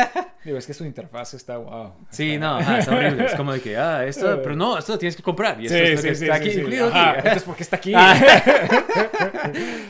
Digo, 0.44 0.58
es 0.58 0.66
que 0.66 0.74
su 0.74 0.86
interfaz 0.86 1.34
está 1.36 1.58
wow. 1.58 1.94
sí, 2.10 2.34
Está- 2.36 2.46
no, 2.48 2.58
ajá, 2.58 2.80
está 2.80 2.96
horrible. 2.96 3.26
Es 3.26 3.36
como 3.36 3.54
de 3.54 3.62
que, 3.62 3.78
ah, 3.78 4.06
esto, 4.06 4.40
pero 4.42 4.56
no, 4.56 4.78
esto 4.78 4.94
lo 4.94 4.98
tienes 4.98 5.16
que 5.16 5.22
comprar. 5.24 5.62
Y 5.62 5.66
esto 5.68 5.78
Sí, 5.78 5.84
es 5.84 5.92
lo 5.92 6.02
sí, 6.02 6.08
que 6.08 6.16
sí, 6.16 6.24
está 6.26 6.36
sí, 6.38 6.42
aquí 6.42 6.52
sí. 6.52 6.60
incluido. 6.60 6.88
Aquí. 6.88 7.18
entonces, 7.18 7.44
¿por 7.44 7.56
qué 7.56 7.64
está 7.64 7.76
aquí? 7.76 7.94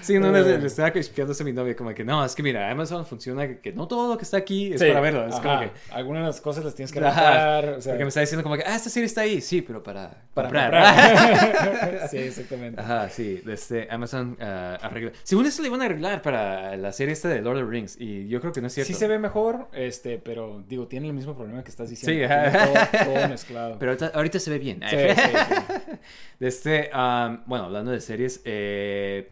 Sí, 0.02 0.20
no, 0.20 0.36
Eh. 0.36 0.42
le, 0.44 0.58
le 0.58 0.68
estaba 0.68 0.90
explicando 0.90 1.32
a 1.32 1.36
mi 1.50 1.56
novia 1.56 1.76
como 1.76 1.94
que 1.94 2.04
no, 2.04 2.24
es 2.24 2.36
que 2.36 2.44
mira, 2.44 2.70
Amazon 2.70 3.06
funciona 3.06 3.48
que, 3.48 3.60
que 3.60 3.74
no 3.74 3.88
todo 3.88 4.14
lo 4.14 4.18
que 4.18 4.24
está 4.24 4.38
aquí 4.38 4.74
es 4.74 4.80
Sí, 4.80 4.88
para 4.88 5.02
verlo. 5.02 5.28
Es 5.28 5.36
como 5.36 5.60
que... 5.60 5.72
Algunas 5.92 6.24
de 6.24 6.28
las 6.28 6.42
cosas 6.42 6.64
las 6.64 6.76
tienes 6.76 6.92
que 6.92 7.00
rentar. 7.00 7.70
O 7.70 7.82
sea, 7.82 7.94
porque 7.94 8.04
me 8.04 8.10
está 8.10 8.22
diciendo 8.22 8.44
como 8.44 8.56
que, 8.56 8.64
ah, 8.66 8.76
esta 8.76 8.90
serie 8.90 9.06
está 9.06 9.22
ahí. 9.22 9.42
Sí, 9.42 9.62
pero 9.62 9.82
para, 9.84 10.24
para 10.34 10.48
comprar. 10.48 11.58
comprar. 11.58 12.08
sí, 12.12 12.18
exactamente. 12.18 12.82
Ajá, 12.82 13.10
sí, 13.10 13.42
este, 13.48 13.88
Amazon 13.90 14.38
ah, 14.40 14.78
arregla. 14.82 15.12
Según 15.24 15.46
esto 15.46 15.62
le 15.62 15.68
iban 15.70 15.82
a 15.82 15.86
arreglar 15.86 16.22
para 16.22 16.78
la 16.78 16.92
serie 16.92 17.14
esta 17.14 17.30
de 17.30 17.42
Lord 17.42 17.58
of 17.58 17.64
the 17.64 17.70
Rings 17.70 17.98
y 18.00 18.28
yo 18.28 18.40
creo 18.40 18.54
que 18.54 18.62
no 18.62 18.68
es 18.68 18.74
cierto. 18.74 18.88
Sí 18.88 18.94
se 18.94 19.08
ve 19.08 19.20
mejor, 19.20 19.68
este, 19.74 20.18
pero 20.18 20.64
digo, 20.68 20.88
tiene 20.88 21.08
el 21.08 21.14
mismo 21.14 21.36
problema 21.36 21.64
que 21.64 21.70
estás 21.70 21.90
diciendo. 21.90 22.28
Sí, 22.28 22.32
ajá. 22.32 22.92
todo, 22.96 23.14
todo 23.14 23.28
mezclado. 23.28 23.80
Pero 23.80 23.92
ahorita, 23.92 24.12
ahorita 24.14 24.40
se 24.40 24.50
ve 24.52 24.60
bien. 24.60 24.82
Sí, 24.90 24.96
sí, 24.96 25.16
sí. 25.16 25.98
De 26.40 26.48
este, 26.48 26.90
um, 26.94 27.42
bueno, 27.46 27.66
hablando 27.66 27.92
de 27.92 28.00
series, 28.00 28.42
eh, 28.46 29.30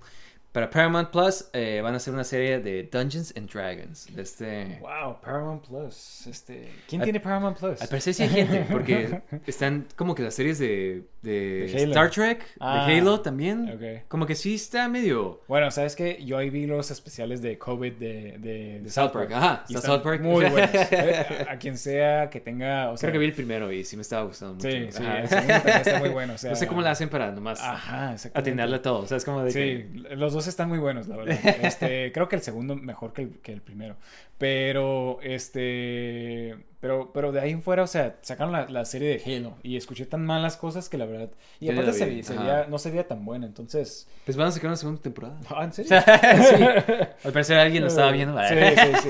para 0.57 0.71
Paramount 0.71 1.11
Plus 1.11 1.45
eh, 1.53 1.81
van 1.83 1.93
a 1.93 1.97
hacer 1.97 2.11
una 2.11 2.23
serie 2.23 2.59
de 2.59 2.89
Dungeons 2.91 3.31
and 3.37 3.47
Dragons. 3.47 4.07
De 4.15 4.23
este, 4.23 4.79
Wow, 4.81 5.21
Paramount 5.21 5.67
Plus. 5.67 6.25
Este, 6.25 6.73
¿Quién 6.89 7.01
Al- 7.01 7.05
tiene 7.05 7.19
Paramount 7.19 7.59
Plus? 7.59 7.79
Al 7.79 7.87
parecer 7.87 8.15
sí 8.15 8.23
hay 8.23 8.29
gente, 8.29 8.65
porque 8.71 9.21
están 9.45 9.85
como 9.95 10.15
que 10.15 10.23
las 10.23 10.33
series 10.33 10.57
de, 10.57 11.03
de, 11.27 11.67
De. 11.71 11.83
Star 11.83 12.09
Trek, 12.09 12.43
Ah, 12.59 12.87
de 12.87 12.97
Halo 12.97 13.21
también. 13.21 13.69
ok. 13.69 14.07
Como 14.07 14.25
que 14.25 14.33
sí 14.35 14.55
está 14.55 14.87
medio... 14.89 15.41
Bueno, 15.47 15.69
¿sabes 15.69 15.95
qué? 15.95 16.23
Yo 16.25 16.37
ahí 16.37 16.49
vi 16.49 16.65
los 16.65 16.89
especiales 16.89 17.41
de 17.41 17.57
COVID 17.57 17.93
de, 17.93 18.37
de, 18.39 18.79
de 18.81 18.89
South 18.89 19.11
Park, 19.11 19.31
ajá, 19.33 19.63
Y 19.69 19.75
está 19.75 19.87
South 19.87 20.01
Park. 20.01 20.21
Muy 20.21 20.45
buenos. 20.49 20.69
A, 20.75 21.51
a 21.51 21.57
quien 21.59 21.77
sea 21.77 22.29
que 22.29 22.39
tenga. 22.39 22.89
O 22.89 22.97
sea, 22.97 23.09
Creo 23.09 23.13
que 23.13 23.19
vi 23.19 23.25
el 23.27 23.33
primero 23.33 23.71
y 23.71 23.83
sí 23.83 23.95
me 23.95 24.01
estaba 24.01 24.23
gustando 24.23 24.55
mucho. 24.55 24.69
Sí, 24.69 24.87
sí, 24.91 25.03
Ajá. 25.03 25.19
el 25.21 25.27
segundo 25.27 25.53
también 25.53 25.77
está 25.77 25.99
muy 25.99 26.09
bueno. 26.09 26.33
O 26.33 26.37
sea, 26.37 26.49
no 26.51 26.55
sé 26.55 26.67
cómo 26.67 26.81
la 26.81 26.91
hacen 26.91 27.09
para 27.09 27.31
nomás 27.31 27.61
Ajá, 27.61 28.15
atinarle 28.33 28.77
a 28.77 28.81
todo. 28.81 28.99
O 28.99 29.07
sea, 29.07 29.17
es 29.17 29.25
como 29.25 29.43
de 29.43 29.51
Sí, 29.51 29.59
que... 29.59 30.15
los 30.15 30.33
dos 30.33 30.47
están 30.47 30.69
muy 30.69 30.79
buenos, 30.79 31.07
la 31.07 31.17
verdad. 31.17 31.37
Este, 31.61 32.11
creo 32.13 32.27
que 32.29 32.37
el 32.37 32.41
segundo 32.41 32.75
mejor 32.75 33.13
que 33.13 33.23
el, 33.23 33.29
que 33.39 33.51
el 33.53 33.61
primero. 33.61 33.97
Pero, 34.37 35.19
este, 35.23 36.55
pero, 36.79 37.11
pero 37.11 37.31
de 37.31 37.39
ahí 37.39 37.51
en 37.51 37.63
fuera, 37.63 37.81
o 37.83 37.87
sea, 37.87 38.17
sacaron 38.21 38.53
la, 38.53 38.67
la 38.69 38.85
serie 38.85 39.17
de 39.17 39.35
Halo 39.35 39.57
y 39.63 39.77
escuché 39.77 40.05
tan 40.05 40.25
malas 40.25 40.57
cosas 40.57 40.89
que 40.89 40.97
la 40.97 41.05
verdad. 41.05 41.16
Y 41.59 41.69
aparte 41.69 41.91
la 41.91 41.93
se, 41.93 42.05
vi, 42.05 42.23
se 42.23 42.33
ajá. 42.33 42.41
veía- 42.43 42.67
no 42.67 42.77
se 42.77 42.89
veía 42.91 43.07
tan 43.07 43.23
buena, 43.25 43.45
entonces. 43.45 44.07
Pues 44.25 44.37
van 44.37 44.47
a 44.47 44.51
sacar 44.51 44.67
una 44.69 44.77
segunda 44.77 45.01
temporada. 45.01 45.39
Ah, 45.49 45.63
¿en 45.63 45.73
serio? 45.73 45.91
sí. 46.01 46.63
Al 47.23 47.31
parecer 47.33 47.57
alguien 47.57 47.83
lo 47.83 47.89
estaba 47.89 48.11
viendo. 48.11 48.37
Sí, 48.47 48.55
sí, 48.55 49.09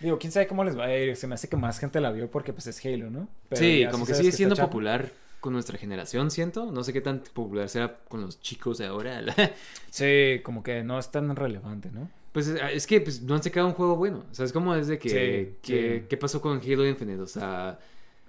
Digo, 0.00 0.18
quién 0.18 0.32
sabe 0.32 0.46
cómo 0.46 0.64
les 0.64 0.78
va 0.78 0.84
a 0.84 0.96
ir. 0.96 1.16
Se 1.16 1.26
me 1.26 1.34
hace 1.34 1.48
que 1.48 1.56
más 1.56 1.78
gente 1.78 2.00
la 2.00 2.10
vio 2.10 2.30
porque 2.30 2.52
pues 2.52 2.66
es 2.66 2.84
Halo, 2.84 3.10
¿no? 3.10 3.28
Pero 3.48 3.60
Sí, 3.60 3.80
ya 3.80 3.90
como 3.90 4.06
que 4.06 4.14
sigue 4.14 4.32
siendo 4.32 4.56
popular 4.56 5.10
con 5.40 5.52
nuestra 5.52 5.76
generación, 5.78 6.30
siento. 6.30 6.70
No 6.72 6.82
sé 6.84 6.92
qué 6.92 7.00
tan 7.02 7.20
popular 7.20 7.68
será 7.68 7.96
con 8.08 8.22
los 8.22 8.40
chicos 8.40 8.78
de 8.78 8.86
ahora. 8.86 9.22
Sí, 9.90 10.40
como 10.42 10.62
que 10.62 10.82
no 10.82 10.98
es 10.98 11.10
tan 11.10 11.34
relevante, 11.36 11.90
¿no? 11.92 12.08
Pues 12.32 12.48
es- 12.48 12.60
es 12.72 12.86
que 12.86 13.00
pues, 13.00 13.22
no 13.22 13.34
han 13.36 13.42
sacado 13.42 13.66
un 13.68 13.74
juego 13.74 13.94
bueno. 13.96 14.24
O 14.30 14.34
sea, 14.34 14.44
es 14.44 14.52
como 14.52 14.74
desde 14.74 14.98
que... 14.98 15.08
Sí, 15.08 15.56
que- 15.62 15.98
sí. 16.00 16.06
¿Qué 16.08 16.16
pasó 16.16 16.40
con 16.40 16.60
Halo 16.60 16.86
Infinite? 16.86 17.20
O 17.20 17.26
sea... 17.26 17.78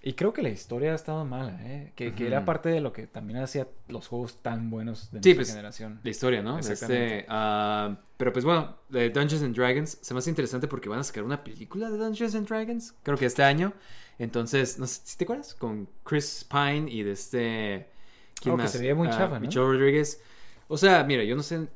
Y 0.07 0.13
creo 0.13 0.33
que 0.33 0.43
la 0.43 0.49
historia 0.49 0.91
ha 0.91 0.95
estado 0.95 1.25
mala, 1.25 1.59
¿eh? 1.63 1.91
Que, 1.95 2.13
que 2.13 2.27
era 2.27 2.45
parte 2.45 2.69
de 2.69 2.79
lo 2.79 2.93
que 2.93 3.07
también 3.07 3.39
hacía 3.39 3.67
los 3.87 4.07
juegos 4.07 4.37
tan 4.43 4.69
buenos 4.69 5.11
de 5.11 5.19
Sí, 5.23 5.29
nuestra 5.29 5.35
pues, 5.35 5.49
generación. 5.49 5.99
La 6.03 6.09
historia, 6.11 6.43
¿no? 6.43 6.59
Exactamente. 6.59 7.17
Este, 7.21 7.25
ah, 7.27 7.97
pero 8.15 8.31
pues 8.31 8.45
bueno, 8.45 8.77
de 8.87 9.09
Dungeons 9.09 9.41
and 9.41 9.55
Dragons 9.55 9.97
se 9.99 10.13
me 10.13 10.19
hace 10.19 10.29
interesante 10.29 10.67
porque 10.67 10.89
van 10.89 10.99
a 10.99 11.03
sacar 11.03 11.23
una 11.23 11.43
película 11.43 11.89
de 11.89 11.97
Dungeons 11.97 12.35
and 12.35 12.47
Dragons, 12.47 12.93
creo 13.01 13.17
que 13.17 13.25
este 13.25 13.41
año. 13.41 13.73
Entonces, 14.19 14.77
no 14.77 14.85
sé 14.85 15.01
si 15.05 15.17
te 15.17 15.23
acuerdas, 15.23 15.55
con 15.55 15.89
Chris 16.03 16.45
Pine 16.49 16.85
y 16.89 17.01
de 17.01 17.11
este... 17.11 17.89
¿Quién 18.39 18.53
Oh, 18.53 18.57
que 18.57 18.63
más? 18.63 18.71
se 18.73 18.77
veía 18.77 18.93
muy 18.93 19.09
chafa, 19.09 19.39
¿no? 19.39 19.39
Michelle 19.39 19.65
Rodríguez. 19.65 20.21
O 20.67 20.77
sea, 20.77 21.03
mira, 21.03 21.23
yo 21.23 21.35
no 21.35 21.41
sé... 21.41 21.67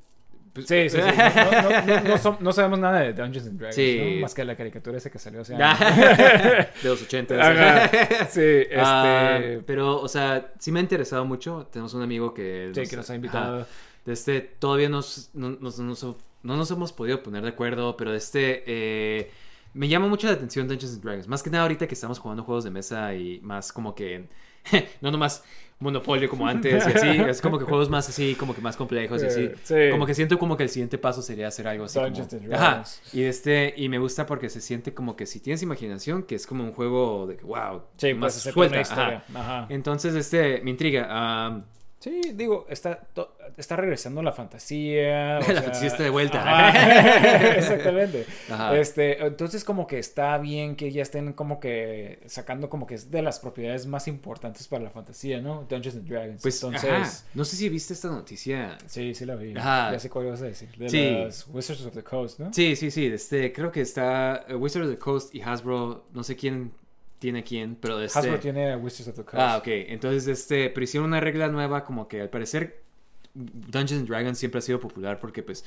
pues- 0.66 0.68
Sí, 0.68 0.90
sí, 0.90 0.98
sí. 1.02 2.24
No, 2.24 2.38
no, 2.40 2.52
sabemos 2.54 2.80
nada 2.80 3.00
de 3.02 3.14
Dungeons 3.14 3.48
and 3.48 3.60
Dragons. 3.60 4.22
Más 4.22 4.34
que 4.34 4.44
la 4.46 4.56
caricatura 4.56 4.98
esa 4.98 5.10
que 5.10 5.20
salió 5.20 5.42
hace 5.42 5.58
Ya. 5.58 5.72
años. 5.72 6.18
de 6.84 6.90
los 6.90 7.02
80. 7.02 7.36
Ajá. 7.36 7.90
Sí, 8.30 8.42
este... 8.42 8.70
Ah, 8.78 9.40
pero, 9.66 10.00
o 10.02 10.08
sea, 10.08 10.52
sí 10.60 10.72
me 10.72 10.80
ha 10.80 10.82
interesado 10.84 11.26
mucho. 11.26 11.68
Tenemos 11.72 11.94
un 11.94 12.02
amigo 12.04 12.34
que... 12.34 12.72
sí, 12.74 12.84
que 12.88 12.96
nos 12.96 13.10
ha 13.10 13.16
invitado. 13.16 13.66
De 14.06 14.14
este, 14.14 14.42
todavía 14.42 14.90
nos, 14.90 15.30
no, 15.34 15.50
nos- 15.52 15.80
nos- 15.80 16.04
no 16.42 16.56
nos 16.56 16.72
hemos 16.72 16.94
podido 16.94 17.22
poner 17.22 17.44
de 17.44 17.50
acuerdo, 17.50 17.98
pero 17.98 18.12
de 18.12 18.18
este, 18.18 18.64
eh, 18.66 19.30
me 19.74 19.88
llama 19.90 20.08
mucho 20.08 20.28
la 20.28 20.34
atención 20.34 20.68
Dungeons 20.68 20.94
and 20.96 21.04
Dragons. 21.04 21.28
Más 21.28 21.44
que 21.44 21.50
nada 21.50 21.64
ahorita 21.64 21.86
que 21.88 21.94
estamos 21.94 22.18
jugando 22.18 22.44
juegos 22.44 22.64
de 22.64 22.72
mesa 22.72 23.14
y 23.14 23.40
más 23.42 23.74
como 23.74 23.94
que, 23.94 24.28
no 25.02 25.12
nomás 25.12 25.44
Monopolio 25.82 26.30
como 26.30 26.46
antes 26.46 26.86
y 26.86 26.92
así, 26.92 27.08
es 27.22 27.42
como 27.42 27.58
que 27.58 27.64
juegos 27.64 27.90
más 27.90 28.10
así, 28.10 28.36
como 28.36 28.54
que 28.54 28.60
más 28.60 28.76
complejos 28.76 29.24
y 29.24 29.28
así. 29.28 29.50
Sí. 29.64 29.76
Como 29.92 30.06
que 30.06 30.14
siento 30.14 30.38
como 30.38 30.58
que 30.58 30.64
el 30.64 30.70
siguiente 30.70 30.98
paso 30.98 31.22
sería 31.22 31.48
hacer 31.48 31.68
algo 31.70 31.86
así. 31.86 31.98
como- 32.12 32.16
Ajá. 32.54 32.84
Y 33.14 33.24
este, 33.24 33.74
y 33.78 33.88
me 33.88 33.98
gusta 33.98 34.26
porque 34.26 34.50
se 34.50 34.60
siente 34.60 34.94
como 34.94 35.16
que 35.16 35.26
si 35.26 35.40
tienes 35.40 35.64
imaginación, 35.64 36.24
que 36.24 36.36
es 36.36 36.46
como 36.46 36.66
un 36.66 36.74
juego 36.74 37.28
de 37.28 37.38
que, 37.38 37.46
wow, 37.46 37.84
Sí, 37.96 38.14
más 38.14 38.36
hacer 38.36 38.52
suelta. 38.54 38.76
Ajá. 38.82 39.24
Ajá. 39.34 39.68
Entonces, 39.70 40.16
este, 40.16 40.60
me 40.64 40.72
intriga. 40.72 41.08
ah, 41.10 41.62
Sí, 42.00 42.22
digo, 42.34 42.66
está, 42.70 43.08
está 43.58 43.76
regresando 43.76 44.22
la 44.24 44.32
fantasía. 44.32 45.40
La 45.40 45.46
sea, 45.46 45.62
fantasía 45.64 45.88
está 45.88 46.04
de 46.04 46.10
vuelta. 46.10 46.70
Exactamente. 47.58 48.26
Ajá. 48.50 48.78
Este, 48.78 49.26
entonces 49.26 49.64
como 49.64 49.86
que 49.86 50.00
está 50.00 50.38
bien 50.38 50.76
que 50.78 50.92
ya 50.92 51.02
estén 51.02 51.34
como 51.34 51.60
que 51.60 52.20
sacando 52.28 52.70
como 52.70 52.88
que 52.88 52.96
es 52.96 53.12
de 53.12 53.22
las 53.22 53.40
propiedades 53.40 53.86
más 53.86 54.08
importantes 54.08 54.68
para 54.68 54.84
la 54.84 54.90
fantasía, 54.92 55.42
¿no? 55.42 55.66
Dungeons 55.70 55.98
and 55.98 56.08
Dragons. 56.08 56.42
Pues, 56.42 56.64
entonces, 56.64 56.90
ajá. 56.90 57.24
no 57.34 57.44
sé 57.44 57.56
si 57.58 57.68
viste 57.70 57.94
esta 57.94 58.08
noticia. 58.08 58.78
sí, 58.86 59.14
sí 59.14 59.26
la 59.26 59.36
vi. 59.36 59.56
Ajá. 59.58 59.92
Ya 59.92 60.00
sé 60.00 60.10
cuál 60.10 60.28
ibas 60.28 60.42
a 60.42 60.46
decir. 60.46 60.70
De 60.78 60.90
Sí. 60.90 61.12
las 61.12 61.48
Wizards 61.48 61.86
of 61.86 61.94
the 61.94 62.04
Coast, 62.04 62.40
¿no? 62.40 62.54
Sí, 62.54 62.76
sí, 62.76 62.92
sí. 62.92 63.08
Este, 63.08 63.52
creo 63.52 63.72
que 63.72 63.82
está 63.82 64.46
eh, 64.48 64.56
Wizard 64.56 64.84
of 64.84 64.90
the 64.90 64.98
Coast 64.98 65.36
y 65.36 65.42
Hasbro. 65.42 66.06
No 66.14 66.24
sé 66.24 66.36
quién 66.36 66.72
tiene 67.20 67.44
quién, 67.44 67.76
pero 67.76 68.02
este. 68.02 68.18
Hasbro 68.20 68.40
tiene 68.40 68.72
a 68.72 68.78
Wizards 68.78 69.10
of 69.10 69.16
the 69.16 69.24
Coast. 69.24 69.38
Ah, 69.38 69.58
ok. 69.58 69.68
Entonces, 69.68 70.28
este, 70.28 70.70
pero 70.70 70.84
hicieron 70.84 71.10
una 71.10 71.20
regla 71.20 71.48
nueva 71.50 71.84
como 71.84 72.08
que 72.08 72.22
al 72.22 72.30
parecer 72.30 72.82
Dungeons 73.34 74.02
and 74.02 74.08
Dragons 74.08 74.38
siempre 74.38 74.60
ha 74.60 74.62
sido 74.62 74.80
popular 74.80 75.20
porque 75.20 75.44
pues 75.44 75.64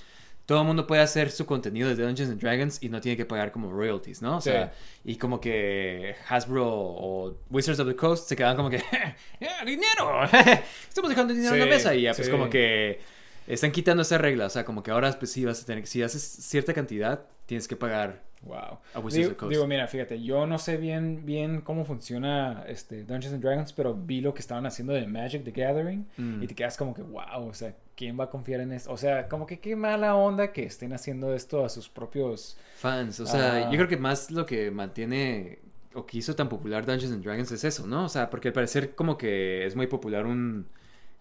todo 0.46 0.60
el 0.62 0.66
mundo 0.66 0.86
puede 0.88 1.00
hacer 1.02 1.30
su 1.30 1.46
contenido 1.46 1.88
de 1.88 1.94
Dungeons 1.94 2.30
and 2.32 2.40
Dragons 2.40 2.82
y 2.82 2.88
no 2.88 3.00
tiene 3.00 3.16
que 3.16 3.24
pagar 3.24 3.52
como 3.52 3.70
royalties, 3.70 4.20
¿no? 4.22 4.38
O 4.38 4.40
Sí. 4.40 4.50
sea, 4.50 4.72
y 5.04 5.14
como 5.16 5.40
que 5.40 6.16
Hasbro 6.28 6.66
o 6.68 7.36
Wizards 7.50 7.78
of 7.78 7.86
the 7.88 7.94
Coast 7.94 8.28
se 8.28 8.34
quedan 8.34 8.56
como 8.56 8.68
que 8.68 8.76
"Eh, 9.40 9.48
dinero. 9.64 10.24
Estamos 10.88 11.10
dejando 11.10 11.32
dinero 11.32 11.54
en 11.54 11.60
la 11.60 11.66
mesa 11.66 11.94
y 11.94 12.02
ya 12.02 12.14
pues 12.14 12.26
sí. 12.26 12.32
como 12.32 12.50
que 12.50 12.98
están 13.46 13.70
quitando 13.70 14.02
esa 14.02 14.18
regla, 14.18 14.46
o 14.46 14.50
sea, 14.50 14.64
como 14.64 14.82
que 14.82 14.90
ahora 14.90 15.12
pues 15.18 15.30
sí 15.30 15.44
vas 15.44 15.62
a 15.62 15.66
tener 15.66 15.86
si 15.86 16.02
haces 16.02 16.22
cierta 16.22 16.74
cantidad 16.74 17.24
tienes 17.46 17.68
que 17.68 17.76
pagar 17.76 18.22
Wow. 18.44 18.80
a 18.94 18.98
Wizards 18.98 19.14
Digo, 19.14 19.26
of 19.28 19.32
the 19.32 19.36
Coast. 19.36 19.50
digo, 19.52 19.66
mira, 19.66 19.86
fíjate, 19.86 20.20
yo 20.22 20.46
no 20.46 20.58
sé 20.58 20.76
bien, 20.76 21.24
bien 21.24 21.60
cómo 21.60 21.84
funciona 21.84 22.64
este 22.66 23.04
Dungeons 23.04 23.34
and 23.34 23.42
Dragons, 23.42 23.72
pero 23.72 23.94
vi 23.94 24.20
lo 24.20 24.34
que 24.34 24.40
estaban 24.40 24.66
haciendo 24.66 24.92
de 24.92 25.06
Magic 25.06 25.44
the 25.44 25.52
Gathering 25.52 26.06
Mm. 26.16 26.42
y 26.42 26.46
te 26.48 26.54
quedas 26.54 26.76
como 26.76 26.92
que, 26.92 27.02
wow, 27.02 27.46
o 27.48 27.54
sea, 27.54 27.74
¿quién 27.94 28.18
va 28.18 28.24
a 28.24 28.30
confiar 28.30 28.60
en 28.60 28.72
esto? 28.72 28.90
O 28.92 28.96
sea, 28.96 29.28
como 29.28 29.46
que 29.46 29.60
qué 29.60 29.76
mala 29.76 30.16
onda 30.16 30.52
que 30.52 30.64
estén 30.64 30.92
haciendo 30.92 31.34
esto 31.34 31.64
a 31.64 31.68
sus 31.68 31.88
propios... 31.88 32.56
fans. 32.76 33.20
O 33.20 33.26
sea, 33.26 33.66
Ah. 33.68 33.70
yo 33.70 33.76
creo 33.76 33.88
que 33.88 33.96
más 33.96 34.30
lo 34.32 34.44
que 34.44 34.70
mantiene 34.72 35.60
o 35.94 36.04
que 36.06 36.18
hizo 36.18 36.34
tan 36.34 36.48
popular 36.48 36.84
Dungeons 36.86 37.12
and 37.12 37.22
Dragons 37.22 37.52
es 37.52 37.62
eso, 37.64 37.86
¿no? 37.86 38.06
O 38.06 38.08
sea, 38.08 38.28
porque 38.30 38.48
al 38.48 38.54
parecer 38.54 38.94
como 38.96 39.16
que 39.18 39.66
es 39.66 39.76
muy 39.76 39.86
popular 39.86 40.26
un 40.26 40.66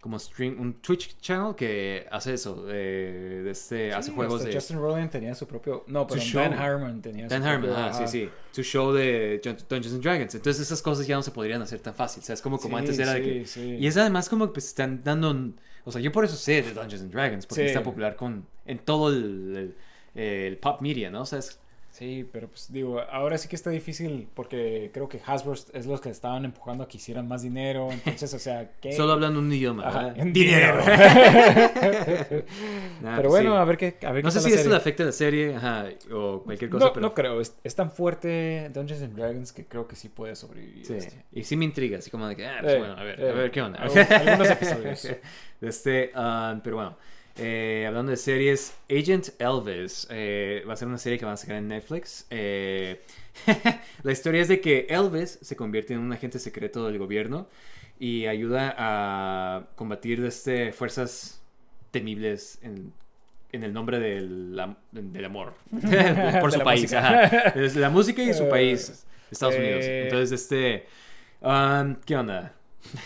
como 0.02 0.18
stream, 0.20 0.60
un 0.60 0.74
Twitch 0.82 1.16
channel 1.22 1.54
que 1.56 2.08
hace 2.12 2.34
eso, 2.34 2.66
eh, 2.70 3.42
de 3.46 3.52
este, 3.52 3.94
hace 3.94 4.10
Sí, 4.10 4.16
juegos 4.16 4.44
de 4.44 4.52
Justin 4.54 4.78
Roiland 4.80 5.12
tenía 5.12 5.36
su 5.36 5.46
propio... 5.48 5.84
No, 5.88 6.08
pero. 6.08 6.20
Dan 6.34 6.54
Harmon 6.54 7.02
tenía 7.02 7.28
Dan 7.28 7.44
su 7.44 7.48
Harmon, 7.48 7.70
propio- 7.70 7.84
ah, 7.86 7.94
sí, 7.94 7.98
ajá. 8.00 8.08
sí, 8.08 8.30
su 8.52 8.64
show 8.64 8.92
de 8.92 9.40
Dun- 9.44 9.58
Dungeons 9.70 9.94
and 9.94 10.04
Dragons. 10.04 10.34
Entonces 10.36 10.62
esas 10.64 10.82
cosas 10.82 11.06
ya 11.06 11.16
no 11.16 11.22
se 11.24 11.30
podrían 11.32 11.62
hacer 11.62 11.80
tan 11.82 11.94
fácil, 11.94 12.24
o 12.24 12.26
sea, 12.26 12.34
es 12.34 12.42
como 12.42 12.58
como 12.60 12.78
Sí, 12.78 12.80
antes 12.82 12.98
era 13.00 13.14
de 13.14 13.24
sí, 13.24 13.30
que 13.30 13.46
sí. 13.46 13.78
y 13.80 13.86
es 13.88 13.96
además 13.96 14.28
como 14.28 14.48
que 14.48 14.54
pues, 14.54 14.66
están 14.68 15.04
dando, 15.04 15.54
o 15.86 15.92
sea, 15.92 16.02
yo 16.02 16.12
por 16.12 16.26
eso 16.26 16.36
sé 16.36 16.64
de 16.64 16.74
Dungeons 16.74 17.04
and 17.04 17.12
Dragons 17.14 17.46
porque 17.46 17.62
Sí. 17.64 17.68
está 17.68 17.84
popular 17.84 18.16
con 18.16 18.46
en 18.66 18.80
todo 18.80 19.10
el, 19.10 19.56
el- 19.56 19.76
el 20.24 20.58
pop 20.58 20.82
media, 20.82 21.10
¿no? 21.10 21.22
O 21.22 21.26
sea, 21.26 21.40
es 21.40 21.60
Sí, 22.02 22.28
pero 22.32 22.48
pues 22.48 22.74
digo, 22.74 23.00
ahora 23.00 23.38
sí 23.38 23.48
que 23.48 23.56
está 23.56 23.70
difícil 23.70 24.28
porque 24.34 24.90
creo 24.92 25.08
que 25.08 25.22
Hasbro 25.24 25.54
es 25.54 25.86
los 25.86 26.02
que 26.02 26.10
estaban 26.10 26.46
empujando 26.46 26.84
a 26.84 26.88
que 26.88 26.98
hicieran 26.98 27.28
más 27.28 27.44
dinero. 27.44 27.92
Entonces, 27.92 28.34
o 28.34 28.40
sea, 28.40 28.72
¿qué? 28.82 28.92
solo 28.98 29.12
hablando 29.12 29.38
un 29.40 29.54
idioma, 29.54 30.12
en 30.16 30.34
dinero. 30.34 30.80
Nah, 33.02 33.16
pero 33.18 33.30
pues 33.30 33.42
bueno, 33.42 33.52
sí. 33.52 33.58
a 33.58 33.64
ver 33.66 33.78
qué. 33.78 33.98
A 34.06 34.12
ver 34.12 34.24
No 34.24 34.30
qué 34.30 34.40
sé 34.40 34.42
si 34.42 34.54
esto 34.54 34.70
le 34.70 34.76
afecta 34.76 35.04
a 35.04 35.08
la 35.08 35.12
serie 35.12 35.56
ajá, 35.56 35.90
o 36.12 36.42
cualquier 36.44 36.70
cosa, 36.70 36.86
no, 36.86 36.94
pero... 36.94 37.02
no 37.02 37.14
creo, 37.14 37.42
es, 37.42 37.56
es 37.64 37.76
tan 37.76 37.92
fuerte 37.92 38.70
Dungeons 38.74 39.02
and 39.04 39.16
Dragons 39.16 39.52
que 39.52 39.66
creo 39.66 39.88
que 39.88 39.96
sí 39.96 40.10
puede 40.10 40.36
sobrevivir. 40.36 40.86
Sí, 40.86 40.94
esto. 40.96 41.16
y 41.32 41.44
sí 41.44 41.56
me 41.56 41.66
intriga, 41.66 42.00
así 42.00 42.10
como 42.10 42.28
de 42.28 42.36
que, 42.36 42.46
ah, 42.48 42.58
pues 42.62 42.74
Eh, 42.74 42.78
bueno, 42.80 42.94
a 42.96 43.04
ver, 43.04 43.20
eh, 43.20 43.30
a 43.30 43.34
ver 43.34 43.52
qué 43.52 43.62
onda. 43.62 43.80
algunos 43.80 44.50
episodios. 44.52 45.08
Este, 45.62 46.12
ah, 46.16 46.60
pero 46.64 46.76
bueno, 46.78 46.98
Eh, 47.38 47.86
hablando 47.88 48.12
de 48.12 48.18
series, 48.18 48.74
Agent 48.90 49.30
Elvis 49.40 50.08
eh, 50.10 50.64
va 50.68 50.74
a 50.74 50.76
ser 50.76 50.88
una 50.88 50.98
serie 50.98 51.18
que 51.18 51.26
va 51.26 51.34
a 51.34 51.38
sacar 51.38 51.58
en 51.58 51.68
Netflix. 51.68 52.26
Eh, 52.30 53.02
la 54.04 54.12
historia 54.12 54.42
es 54.42 54.48
de 54.48 54.60
que 54.60 54.88
Elvis 54.90 55.40
se 55.42 55.56
convierte 55.56 55.94
en 55.94 56.00
un 56.00 56.12
agente 56.12 56.40
secreto 56.40 56.86
del 56.86 56.98
gobierno 56.98 57.48
y 58.00 58.26
ayuda 58.26 58.76
a 58.78 59.68
combatir 59.76 60.24
este, 60.26 60.74
fuerzas 60.74 61.42
temibles 61.92 62.60
en, 62.62 62.94
en 63.52 63.64
el 63.64 63.74
nombre 63.74 64.00
del, 64.00 64.60
del 64.92 65.26
amor 65.26 65.54
por 66.42 66.52
su 66.52 66.60
país. 66.62 66.94
ajá. 66.94 67.54
La 67.76 67.90
música 67.90 68.22
y 68.22 68.34
su 68.34 68.50
país, 68.50 69.06
Estados 69.30 69.56
Unidos. 69.56 69.86
Entonces, 69.86 70.42
este... 70.42 70.86
um, 71.42 71.96
¿Qué 72.06 72.16
onda? 72.18 72.54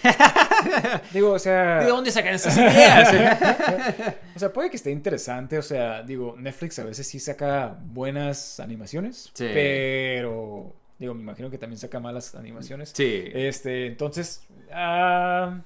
Digo, 1.13 1.33
o 1.33 1.39
sea. 1.39 1.79
¿De 1.79 1.87
dónde 1.87 2.11
sacan 2.11 2.33
esas 2.33 2.57
ideas? 2.57 4.15
O 4.35 4.39
sea, 4.39 4.51
puede 4.51 4.69
que 4.69 4.75
esté 4.75 4.91
interesante. 4.91 5.57
O 5.57 5.61
sea, 5.61 6.03
digo, 6.03 6.35
Netflix 6.37 6.77
a 6.79 6.83
veces 6.83 7.07
sí 7.07 7.19
saca 7.19 7.77
buenas 7.81 8.59
animaciones. 8.59 9.31
Sí. 9.33 9.47
Pero. 9.53 10.75
Digo, 10.99 11.13
me 11.13 11.21
imagino 11.21 11.49
que 11.49 11.57
también 11.57 11.79
saca 11.79 11.99
malas 11.99 12.35
animaciones. 12.35 12.91
sí. 12.93 13.23
Este, 13.33 13.87
entonces. 13.87 14.41
ah, 14.71 15.61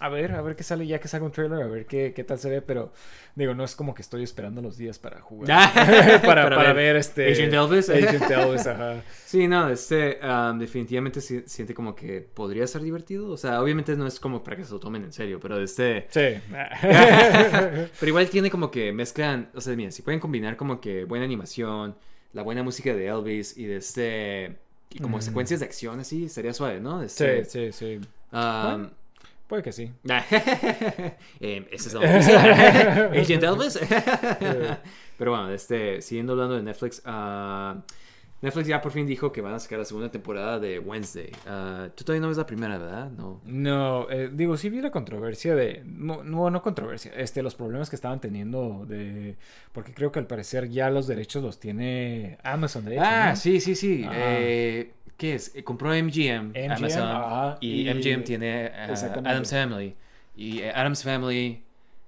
a 0.00 0.08
ver, 0.08 0.32
a 0.32 0.42
ver 0.42 0.54
qué 0.56 0.62
sale 0.62 0.86
ya 0.86 0.98
que 1.00 1.08
salga 1.08 1.26
un 1.26 1.32
trailer, 1.32 1.62
a 1.62 1.66
ver 1.66 1.86
qué, 1.86 2.12
qué 2.14 2.22
tal 2.24 2.38
se 2.38 2.48
ve, 2.48 2.62
pero 2.62 2.92
digo, 3.34 3.54
no 3.54 3.64
es 3.64 3.74
como 3.74 3.94
que 3.94 4.02
estoy 4.02 4.22
esperando 4.22 4.62
los 4.62 4.76
días 4.76 4.98
para 4.98 5.20
jugar. 5.20 5.48
para, 6.22 6.44
Para 6.44 6.56
para, 6.56 6.72
ver 6.72 6.96
este. 6.96 7.30
Agent 7.32 7.52
Elvis. 7.52 7.88
Agent 7.90 8.30
Elvis, 8.30 8.66
ajá. 8.66 9.02
Sí, 9.26 9.48
no, 9.48 9.68
este 9.70 10.18
um, 10.22 10.58
definitivamente 10.58 11.20
si- 11.20 11.42
siente 11.46 11.74
como 11.74 11.94
que 11.94 12.20
podría 12.20 12.66
ser 12.66 12.82
divertido. 12.82 13.30
O 13.30 13.36
sea, 13.36 13.60
obviamente 13.62 13.96
no 13.96 14.06
es 14.06 14.18
como 14.20 14.42
para 14.44 14.56
que 14.56 14.64
se 14.64 14.72
lo 14.72 14.78
tomen 14.80 15.04
en 15.04 15.12
serio, 15.12 15.38
pero 15.40 15.60
este. 15.60 16.06
Sí. 16.10 16.40
Pero 16.50 18.06
igual 18.08 18.28
tiene 18.28 18.50
como 18.50 18.70
que 18.70 18.92
mezclan. 18.92 19.50
O 19.54 19.60
sea, 19.60 19.74
mira, 19.76 19.90
si 19.90 20.02
pueden 20.02 20.20
combinar 20.20 20.56
como 20.56 20.80
que 20.80 21.04
buena 21.04 21.24
animación, 21.24 21.96
la 22.32 22.42
buena 22.42 22.62
música 22.62 22.94
de 22.94 23.06
Elvis 23.08 23.56
y 23.56 23.66
de 23.66 23.76
este. 23.76 24.56
Y 24.90 25.00
como 25.00 25.18
Mm. 25.18 25.22
secuencias 25.22 25.60
de 25.60 25.66
acción 25.66 26.00
así, 26.00 26.28
sería 26.30 26.54
suave, 26.54 26.80
¿no? 26.80 27.00
De 27.00 27.08
sí, 27.10 27.24
Este, 27.24 27.72
sí, 27.72 27.98
sí. 28.00 28.08
um, 28.32 28.88
Puede 29.48 29.62
que 29.62 29.72
sí. 29.72 29.90
Em, 31.40 31.64
ese 31.70 31.88
es 31.88 31.94
la 31.94 32.00
noticia. 32.12 33.04
Agent 33.20 33.42
Elvis. 33.42 33.80
Pero 35.16 35.30
bueno, 35.32 35.50
este, 35.50 36.00
siguiendo 36.02 36.32
hablando 36.34 36.56
de 36.56 36.62
Netflix, 36.62 37.02
ah, 37.06 37.76
Netflix 38.40 38.68
ya 38.68 38.80
por 38.80 38.92
fin 38.92 39.04
dijo 39.04 39.32
que 39.32 39.40
van 39.40 39.54
a 39.54 39.58
sacar 39.58 39.80
la 39.80 39.84
segunda 39.84 40.10
temporada 40.10 40.60
de 40.60 40.78
Wednesday. 40.78 41.32
Ah, 41.46 41.88
Tú 41.94 42.04
todavía 42.04 42.20
no 42.20 42.28
ves 42.28 42.36
la 42.36 42.46
primera, 42.46 42.78
¿verdad? 42.78 43.10
No. 43.10 43.40
No, 43.46 44.08
eh, 44.10 44.30
digo, 44.32 44.56
sí 44.56 44.68
vi 44.70 44.80
la 44.80 44.90
controversia 44.92 45.56
de... 45.56 45.82
No, 45.84 46.22
no, 46.22 46.48
no 46.50 46.62
controversia, 46.62 47.10
este, 47.16 47.42
los 47.42 47.56
problemas 47.56 47.90
que 47.90 47.96
estaban 47.96 48.20
teniendo 48.20 48.84
de... 48.86 49.36
Porque 49.72 49.92
creo 49.92 50.12
que 50.12 50.20
al 50.20 50.26
parecer 50.28 50.68
ya 50.68 50.88
los 50.90 51.08
derechos 51.08 51.42
los 51.42 51.58
tiene 51.58 52.38
Amazon, 52.44 52.84
de 52.84 52.94
hecho, 52.94 53.02
Ah, 53.04 53.30
¿no? 53.30 53.36
sí, 53.36 53.60
sí, 53.60 53.74
sí. 53.74 54.04
Ajá. 54.04 54.14
Eh, 54.16 54.92
¿Qué 55.18 55.34
es? 55.34 55.54
Eh, 55.54 55.62
Compró 55.64 55.90
MGM, 55.92 56.52
MGM, 56.54 56.72
Amazon, 56.72 57.02
ajá, 57.08 57.58
y, 57.60 57.82
y- 57.88 57.92
MGM 57.92 58.22
tiene 58.24 58.66
Exactamente. 58.88 59.28
Adam's 59.28 59.50
Family. 59.50 59.94
Y 60.36 60.62
Adam's 60.62 61.02
Family 61.02 61.60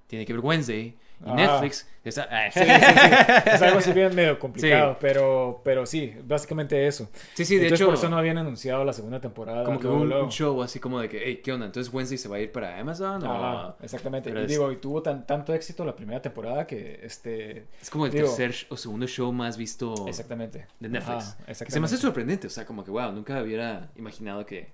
tiene 0.06 0.24
que 0.24 0.32
ver 0.32 0.40
Wednesday. 0.40 0.94
Y 1.22 1.28
Ah. 1.28 1.34
Netflix 1.34 1.86
está... 2.02 2.26
ah, 2.30 2.50
Sí, 2.50 2.60
sí, 2.60 2.64
sí. 2.64 3.50
Es 3.54 3.60
algo 3.62 3.78
así 3.78 3.92
bien 3.92 4.14
medio 4.14 4.38
complicado, 4.38 4.96
pero, 4.98 5.60
pero 5.62 5.84
sí, 5.84 6.14
básicamente 6.24 6.86
eso. 6.86 7.10
Sí, 7.34 7.44
sí, 7.44 7.56
de 7.56 7.64
Entonces, 7.64 7.80
hecho... 7.82 7.86
por 7.90 7.94
eso 7.98 8.08
no 8.08 8.16
habían 8.16 8.38
anunciado 8.38 8.84
la 8.86 8.94
segunda 8.94 9.20
temporada. 9.20 9.64
Como 9.64 9.78
que 9.78 9.84
luego, 9.84 10.00
un, 10.00 10.08
luego. 10.08 10.24
un 10.24 10.30
show 10.30 10.62
así 10.62 10.80
como 10.80 10.98
de 10.98 11.10
que, 11.10 11.20
hey, 11.22 11.40
¿qué 11.44 11.52
onda? 11.52 11.66
Entonces 11.66 11.92
Wednesday 11.92 12.16
se 12.16 12.26
va 12.28 12.36
a 12.36 12.40
ir 12.40 12.50
para 12.50 12.78
Amazon 12.78 13.22
o... 13.26 13.76
exactamente. 13.82 14.30
pero 14.30 14.40
Y 14.40 14.44
es- 14.44 14.48
digo, 14.50 14.72
y 14.72 14.76
tuvo 14.76 15.02
tan, 15.02 15.26
tanto 15.26 15.52
éxito 15.52 15.84
la 15.84 15.94
primera 15.94 16.22
temporada 16.22 16.66
que, 16.66 17.00
este... 17.02 17.66
Es 17.82 17.90
como 17.90 18.06
el 18.06 18.12
Digo- 18.12 18.26
tercer 18.34 18.66
o 18.70 18.76
segundo 18.78 19.06
show 19.06 19.30
más 19.30 19.58
visto 19.58 20.06
Exactamente. 20.08 20.66
de 20.80 20.88
Netflix. 20.88 21.24
Que 21.24 21.24
se 21.24 21.34
me 21.36 21.42
hace 21.42 21.50
exactamente. 21.64 21.96
sorprendente, 21.98 22.46
o 22.46 22.50
sea, 22.50 22.64
como 22.64 22.82
que, 22.82 22.90
wow, 22.90 23.12
nunca 23.12 23.42
hubiera 23.42 23.90
imaginado 23.96 24.46
que... 24.46 24.68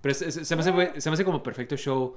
Pero 0.00 0.12
es- 0.12 0.18
se, 0.46 0.56
me 0.56 0.62
hace, 0.62 1.00
se 1.02 1.10
me 1.10 1.14
hace 1.14 1.24
como 1.24 1.42
perfecto 1.42 1.76
show 1.76 2.16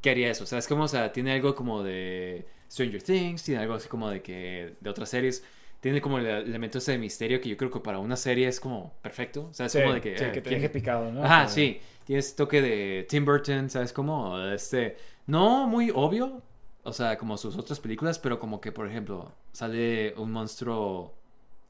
que 0.00 0.10
haría 0.10 0.30
eso. 0.30 0.44
O 0.44 0.46
sea, 0.46 0.58
es 0.58 0.68
como, 0.68 0.84
o 0.84 0.88
sea, 0.88 1.12
tiene 1.12 1.32
algo 1.32 1.54
como 1.54 1.82
de 1.82 2.46
Stranger 2.70 3.02
Things, 3.02 3.42
tiene 3.42 3.60
algo 3.62 3.74
así 3.74 3.88
como 3.88 4.08
de 4.10 4.22
que... 4.22 4.74
de 4.80 4.90
otras 4.90 5.08
series. 5.08 5.44
Tiene 5.80 6.00
como 6.00 6.18
el 6.18 6.26
elemento 6.26 6.78
ese 6.78 6.92
de 6.92 6.98
misterio 6.98 7.40
que 7.40 7.48
yo 7.50 7.56
creo 7.58 7.70
que 7.70 7.78
para 7.80 7.98
una 7.98 8.16
serie 8.16 8.48
es 8.48 8.58
como 8.58 8.94
perfecto. 9.02 9.48
O 9.50 9.54
sea, 9.54 9.66
es 9.66 9.72
Sí, 9.72 9.80
como 9.82 9.92
de 9.94 10.00
que... 10.00 10.16
sí, 10.18 10.24
eh, 10.24 10.32
que 10.32 10.40
te 10.40 10.48
¿quién- 10.48 10.60
deje 10.62 10.70
picado, 10.72 11.12
¿no? 11.12 11.22
Ajá, 11.24 11.42
Como- 11.44 11.54
sí. 11.54 11.80
Tiene 12.04 12.20
ese 12.20 12.34
toque 12.36 12.60
de 12.62 13.06
Tim 13.08 13.24
Burton, 13.24 13.68
¿sabes 13.70 13.92
cómo? 13.92 14.38
Este, 14.48 14.96
no 15.26 15.66
muy 15.66 15.90
obvio, 15.94 16.42
o 16.82 16.92
sea, 16.92 17.16
como 17.16 17.36
sus 17.38 17.56
otras 17.56 17.80
películas, 17.80 18.18
pero 18.18 18.38
como 18.38 18.60
que, 18.60 18.72
por 18.72 18.86
ejemplo, 18.88 19.32
sale 19.52 20.12
un 20.16 20.30
monstruo... 20.32 21.14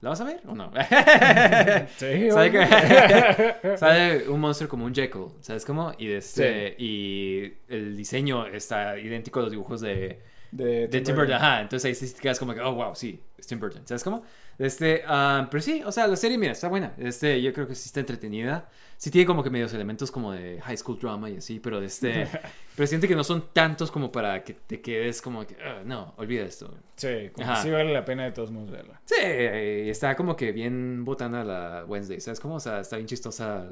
¿La 0.01 0.11
vas 0.11 0.21
a 0.21 0.25
ver 0.25 0.41
o 0.47 0.55
no? 0.55 0.71
Sí, 1.97 2.31
¿Sabe 2.31 2.51
obvio. 2.51 2.61
que- 2.61 3.77
sale 3.79 4.29
un 4.29 4.41
monstruo 4.41 4.69
como 4.69 4.85
un 4.85 4.95
Jekyll, 4.95 5.27
¿sabes 5.41 5.65
cómo? 5.65 5.93
Y, 5.99 6.11
este, 6.13 6.75
y 6.79 7.53
el 7.69 7.97
diseño 7.97 8.47
está 8.47 8.99
idéntico 8.99 9.39
a 9.41 9.43
los 9.45 9.51
dibujos 9.53 9.81
de, 9.81 10.21
de, 10.55 10.89
de 10.89 11.01
Tim 11.01 11.17
Burton. 11.17 11.35
Ajá, 11.35 11.61
entonces 11.63 11.85
ahí 11.85 11.95
sí 11.95 12.15
te 12.15 12.21
quedas 12.21 12.39
como 12.39 12.55
que, 12.55 12.61
oh, 12.61 12.75
wow, 12.75 12.95
sí, 12.95 13.21
es 13.37 13.47
Tim 13.47 13.59
Burton, 13.59 13.83
¿sabes 13.87 14.05
cómo? 14.05 14.23
Este, 14.57 15.03
ah, 15.07 15.49
pero 15.51 15.61
sí, 15.61 15.83
o 15.85 15.91
sea, 15.91 16.07
la 16.07 16.15
serie, 16.17 16.39
mira, 16.39 16.53
está 16.53 16.69
buena. 16.69 16.95
Este, 16.97 17.43
yo 17.43 17.53
creo 17.53 17.67
que 17.67 17.75
sí 17.75 17.87
está 17.87 18.01
entretenida. 18.01 18.69
Sí 18.97 19.11
tiene 19.11 19.27
como 19.27 19.43
que 19.43 19.51
medios 19.51 19.75
elementos 19.75 20.13
como 20.13 20.31
de 20.33 20.61
high 20.63 20.77
school 20.77 20.97
drama 20.99 21.29
y 21.29 21.39
así, 21.39 21.59
pero 21.59 21.83
este, 21.83 22.29
pero 22.77 22.87
siente 22.87 23.09
que 23.09 23.17
no 23.17 23.25
son 23.25 23.53
tantos 23.53 23.91
como 23.91 24.13
para 24.13 24.45
que 24.45 24.55
te 24.55 24.81
quedes 24.81 25.21
como 25.21 25.45
que, 25.45 25.57
"Ah, 25.61 25.83
no, 25.85 26.15
olvida 26.19 26.45
esto. 26.45 26.73
Sí, 26.95 27.31
como 27.33 27.53
que 27.53 27.61
sí 27.61 27.71
vale 27.71 27.93
la 27.93 28.05
pena 28.05 28.23
de 28.25 28.31
todos 28.31 28.53
modos 28.53 28.71
verla. 28.71 29.01
Sí, 29.05 29.17
está 29.21 30.15
como 30.15 30.37
que 30.37 30.53
bien 30.53 31.05
botana 31.05 31.43
la 31.43 31.85
Wednesday, 31.89 32.21
¿sabes 32.21 32.39
cómo? 32.39 32.55
O 32.55 32.61
sea, 32.61 32.81
está 32.81 32.97
bien 32.97 33.09
chistosa 33.09 33.69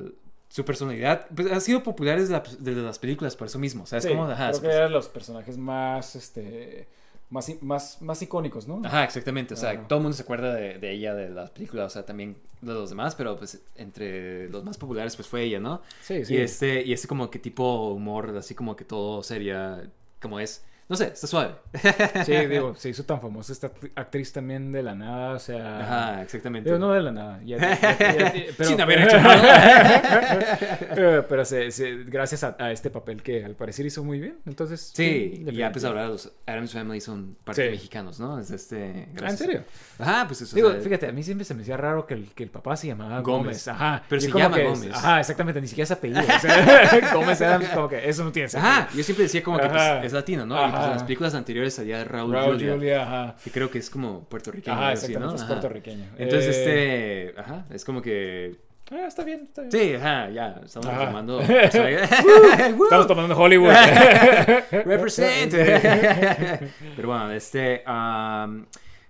su 0.52 0.64
personalidad. 0.64 1.26
Pues 1.34 1.50
ha 1.50 1.60
sido 1.60 1.82
popular 1.82 2.20
desde, 2.20 2.32
la- 2.32 2.42
desde 2.58 2.82
las 2.82 2.98
películas 2.98 3.36
por 3.36 3.46
eso 3.46 3.58
mismo, 3.58 3.86
¿sabes 3.86 4.04
Sí, 4.04 4.10
cómo? 4.10 4.26
Ajá, 4.26 4.50
creo 4.50 4.60
que 4.60 4.68
eran 4.68 4.92
los 4.92 5.08
personajes 5.08 5.56
más, 5.56 6.14
este, 6.14 6.86
más, 7.30 7.50
más, 7.62 8.02
más 8.02 8.20
icónicos, 8.22 8.68
¿no? 8.68 8.82
Ajá, 8.84 9.04
exactamente. 9.04 9.54
O 9.54 9.56
sea, 9.56 9.88
todo 9.88 9.98
el 9.98 10.02
mundo 10.02 10.16
se 10.16 10.22
acuerda 10.22 10.54
de, 10.54 10.78
de 10.78 10.92
ella, 10.92 11.14
de 11.14 11.30
las 11.30 11.50
películas, 11.50 11.86
o 11.86 11.90
sea, 11.90 12.04
también 12.04 12.36
de 12.60 12.72
los 12.74 12.90
demás, 12.90 13.14
pero 13.14 13.36
pues 13.38 13.60
entre 13.76 14.48
los 14.50 14.62
más 14.62 14.76
populares 14.78 15.16
pues 15.16 15.26
fue 15.26 15.42
ella, 15.44 15.58
¿no? 15.58 15.80
Sí, 16.02 16.24
sí. 16.24 16.34
Y 16.34 16.36
este, 16.38 16.82
y 16.82 16.92
este 16.92 17.08
como 17.08 17.30
que 17.30 17.38
tipo 17.38 17.88
humor, 17.92 18.36
así 18.36 18.54
como 18.54 18.76
que 18.76 18.84
todo 18.84 19.22
sería 19.22 19.90
como 20.20 20.38
es. 20.38 20.64
No 20.88 20.96
sé, 20.96 21.06
está 21.06 21.26
suave. 21.26 21.54
Sí, 22.26 22.34
digo, 22.46 22.74
se 22.76 22.90
hizo 22.90 23.04
tan 23.04 23.20
famosa 23.20 23.52
esta 23.52 23.68
act- 23.68 23.92
actriz 23.96 24.32
también 24.32 24.72
de 24.72 24.82
la 24.82 24.94
nada, 24.94 25.34
o 25.34 25.38
sea... 25.38 25.80
Ajá, 25.80 26.22
exactamente. 26.22 26.68
Digo, 26.68 26.78
no 26.78 26.92
de 26.92 27.02
la 27.02 27.12
nada. 27.12 27.40
ya- 27.44 27.58
ya- 27.58 27.98
ya- 27.98 28.34
ya- 28.34 28.44
pero, 28.56 28.68
Sin 28.68 28.80
haber 28.80 29.02
hecho 29.02 29.18
nada. 29.20 31.24
Pero 31.28 31.44
se- 31.44 31.70
se- 31.70 32.04
gracias 32.04 32.44
a, 32.44 32.56
a 32.58 32.70
este 32.72 32.90
papel 32.90 33.22
que 33.22 33.44
al 33.44 33.54
parecer 33.54 33.86
hizo 33.86 34.04
muy 34.04 34.20
bien, 34.20 34.38
entonces... 34.46 34.92
Sí, 34.94 35.44
y 35.46 35.52
ya 35.54 35.72
pues 35.72 35.84
ahora 35.84 36.06
los 36.08 36.30
Adams 36.46 36.72
Family 36.72 37.00
son 37.00 37.36
parte 37.44 37.64
Sí. 37.64 37.70
mexicanos, 37.70 38.20
¿no? 38.20 38.38
Es 38.38 38.50
este... 38.50 38.76
Ah, 38.76 38.88
¿en 39.08 39.14
gracias. 39.14 39.38
serio? 39.38 39.64
Ajá, 39.98 40.24
pues 40.26 40.42
eso. 40.42 40.56
Digo, 40.56 40.68
o 40.68 40.72
sea, 40.72 40.80
fíjate, 40.80 41.06
a 41.08 41.12
mí 41.12 41.22
siempre 41.22 41.44
se 41.44 41.54
me 41.54 41.62
hacía 41.62 41.76
raro 41.76 42.06
que 42.06 42.14
el, 42.14 42.32
que 42.34 42.42
el 42.42 42.50
papá 42.50 42.76
se 42.76 42.86
llamaba 42.88 43.20
Gómez. 43.20 43.42
Gómez. 43.42 43.68
Ajá. 43.68 44.02
Pero 44.08 44.20
se 44.20 44.30
llama 44.30 44.56
que- 44.56 44.64
Gómez. 44.64 44.90
Ajá, 44.92 45.20
exactamente, 45.20 45.60
ni 45.60 45.68
siquiera 45.68 45.84
es 45.84 45.90
apellido. 45.92 46.20
O 46.22 46.40
sea, 46.40 47.10
Gómez 47.14 47.40
Adams, 47.40 47.68
como 47.70 47.88
que 47.88 48.08
eso 48.08 48.24
no 48.24 48.32
tiene 48.32 48.48
sentido. 48.48 48.70
Ajá, 48.72 48.88
yo 48.94 49.02
siempre 49.02 49.24
decía 49.24 49.42
como 49.42 49.58
que 49.58 49.68
pues, 49.68 49.80
Ajá. 49.80 50.04
es 50.04 50.12
latino, 50.12 50.46
¿no? 50.46 50.54
Pues 50.56 50.72
Ajá. 50.82 50.90
en 50.90 50.94
las 50.98 51.02
películas 51.04 51.34
anteriores 51.34 51.74
salía 51.74 52.04
Raúl, 52.04 52.32
Raúl 52.32 52.54
Julia, 52.56 52.72
Julia, 52.74 53.02
ajá. 53.02 53.36
que 53.42 53.50
creo 53.50 53.70
que 53.70 53.78
es 53.78 53.88
como 53.90 54.24
puertorriqueño. 54.28 54.74
Ajá, 54.76 54.88
algo 54.88 54.98
así, 54.98 55.06
exactamente, 55.12 55.36
¿no? 55.38 55.42
es 55.42 55.48
puertorriqueño. 55.50 56.04
Entonces, 56.18 56.56
Eh, 56.56 57.26
este, 57.32 57.40
ajá, 57.40 57.66
es 57.70 57.84
como 57.84 58.02
que, 58.02 58.56
Ah, 58.90 59.06
está 59.06 59.24
bien, 59.24 59.44
está 59.44 59.62
bien. 59.62 59.72
sí, 59.72 59.94
ajá, 59.94 60.28
ya, 60.30 60.60
estamos 60.64 60.86
Ajá. 60.88 61.06
tomando, 61.06 61.40
Estamos 61.40 63.06
tomando 63.06 63.34
Hollywood. 63.36 63.70
represent. 64.84 65.52
Pero 66.96 67.08
bueno, 67.08 67.30
este, 67.32 67.82
um, 67.86 68.66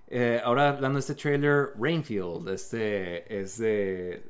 eh, 0.09 0.41
ahora 0.45 0.69
hablando 0.71 0.97
de 0.99 1.01
este 1.01 1.15
trailer, 1.15 1.71
Rainfield, 1.79 2.49
este, 2.51 3.41
es 3.41 3.59
de, 3.59 4.23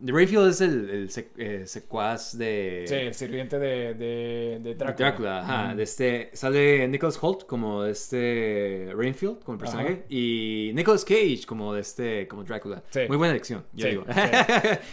de 0.00 0.12
Rainfield 0.12 0.48
es 0.48 0.60
el, 0.60 0.90
el 0.90 1.08
sec- 1.08 1.30
eh, 1.36 1.66
secuaz 1.66 2.36
de... 2.36 2.84
sí, 2.86 2.94
el 2.94 3.14
sirviente 3.14 3.58
de, 3.58 3.94
de, 3.94 4.58
de 4.62 4.74
Drácula. 4.74 4.94
Drácula, 5.10 5.40
ajá. 5.40 5.74
De 5.74 5.82
este, 5.82 6.30
sale 6.32 6.86
Nicholas 6.88 7.18
Holt 7.20 7.44
como 7.46 7.82
de 7.82 7.92
este 7.92 8.92
Rainfield, 8.94 9.40
como 9.42 9.54
el 9.54 9.60
personaje, 9.60 9.92
Ajá. 9.92 10.02
y 10.08 10.70
Nicholas 10.74 11.04
Cage 11.04 11.40
como 11.46 11.74
de 11.74 11.80
este, 11.80 12.28
como 12.28 12.44
Drácula. 12.44 12.82
Sí. 12.90 13.00
Muy 13.08 13.16
buena 13.16 13.32
elección, 13.32 13.64
yo 13.72 13.84
Sí, 13.84 13.90
digo. 13.90 14.04
sí. 14.08 14.20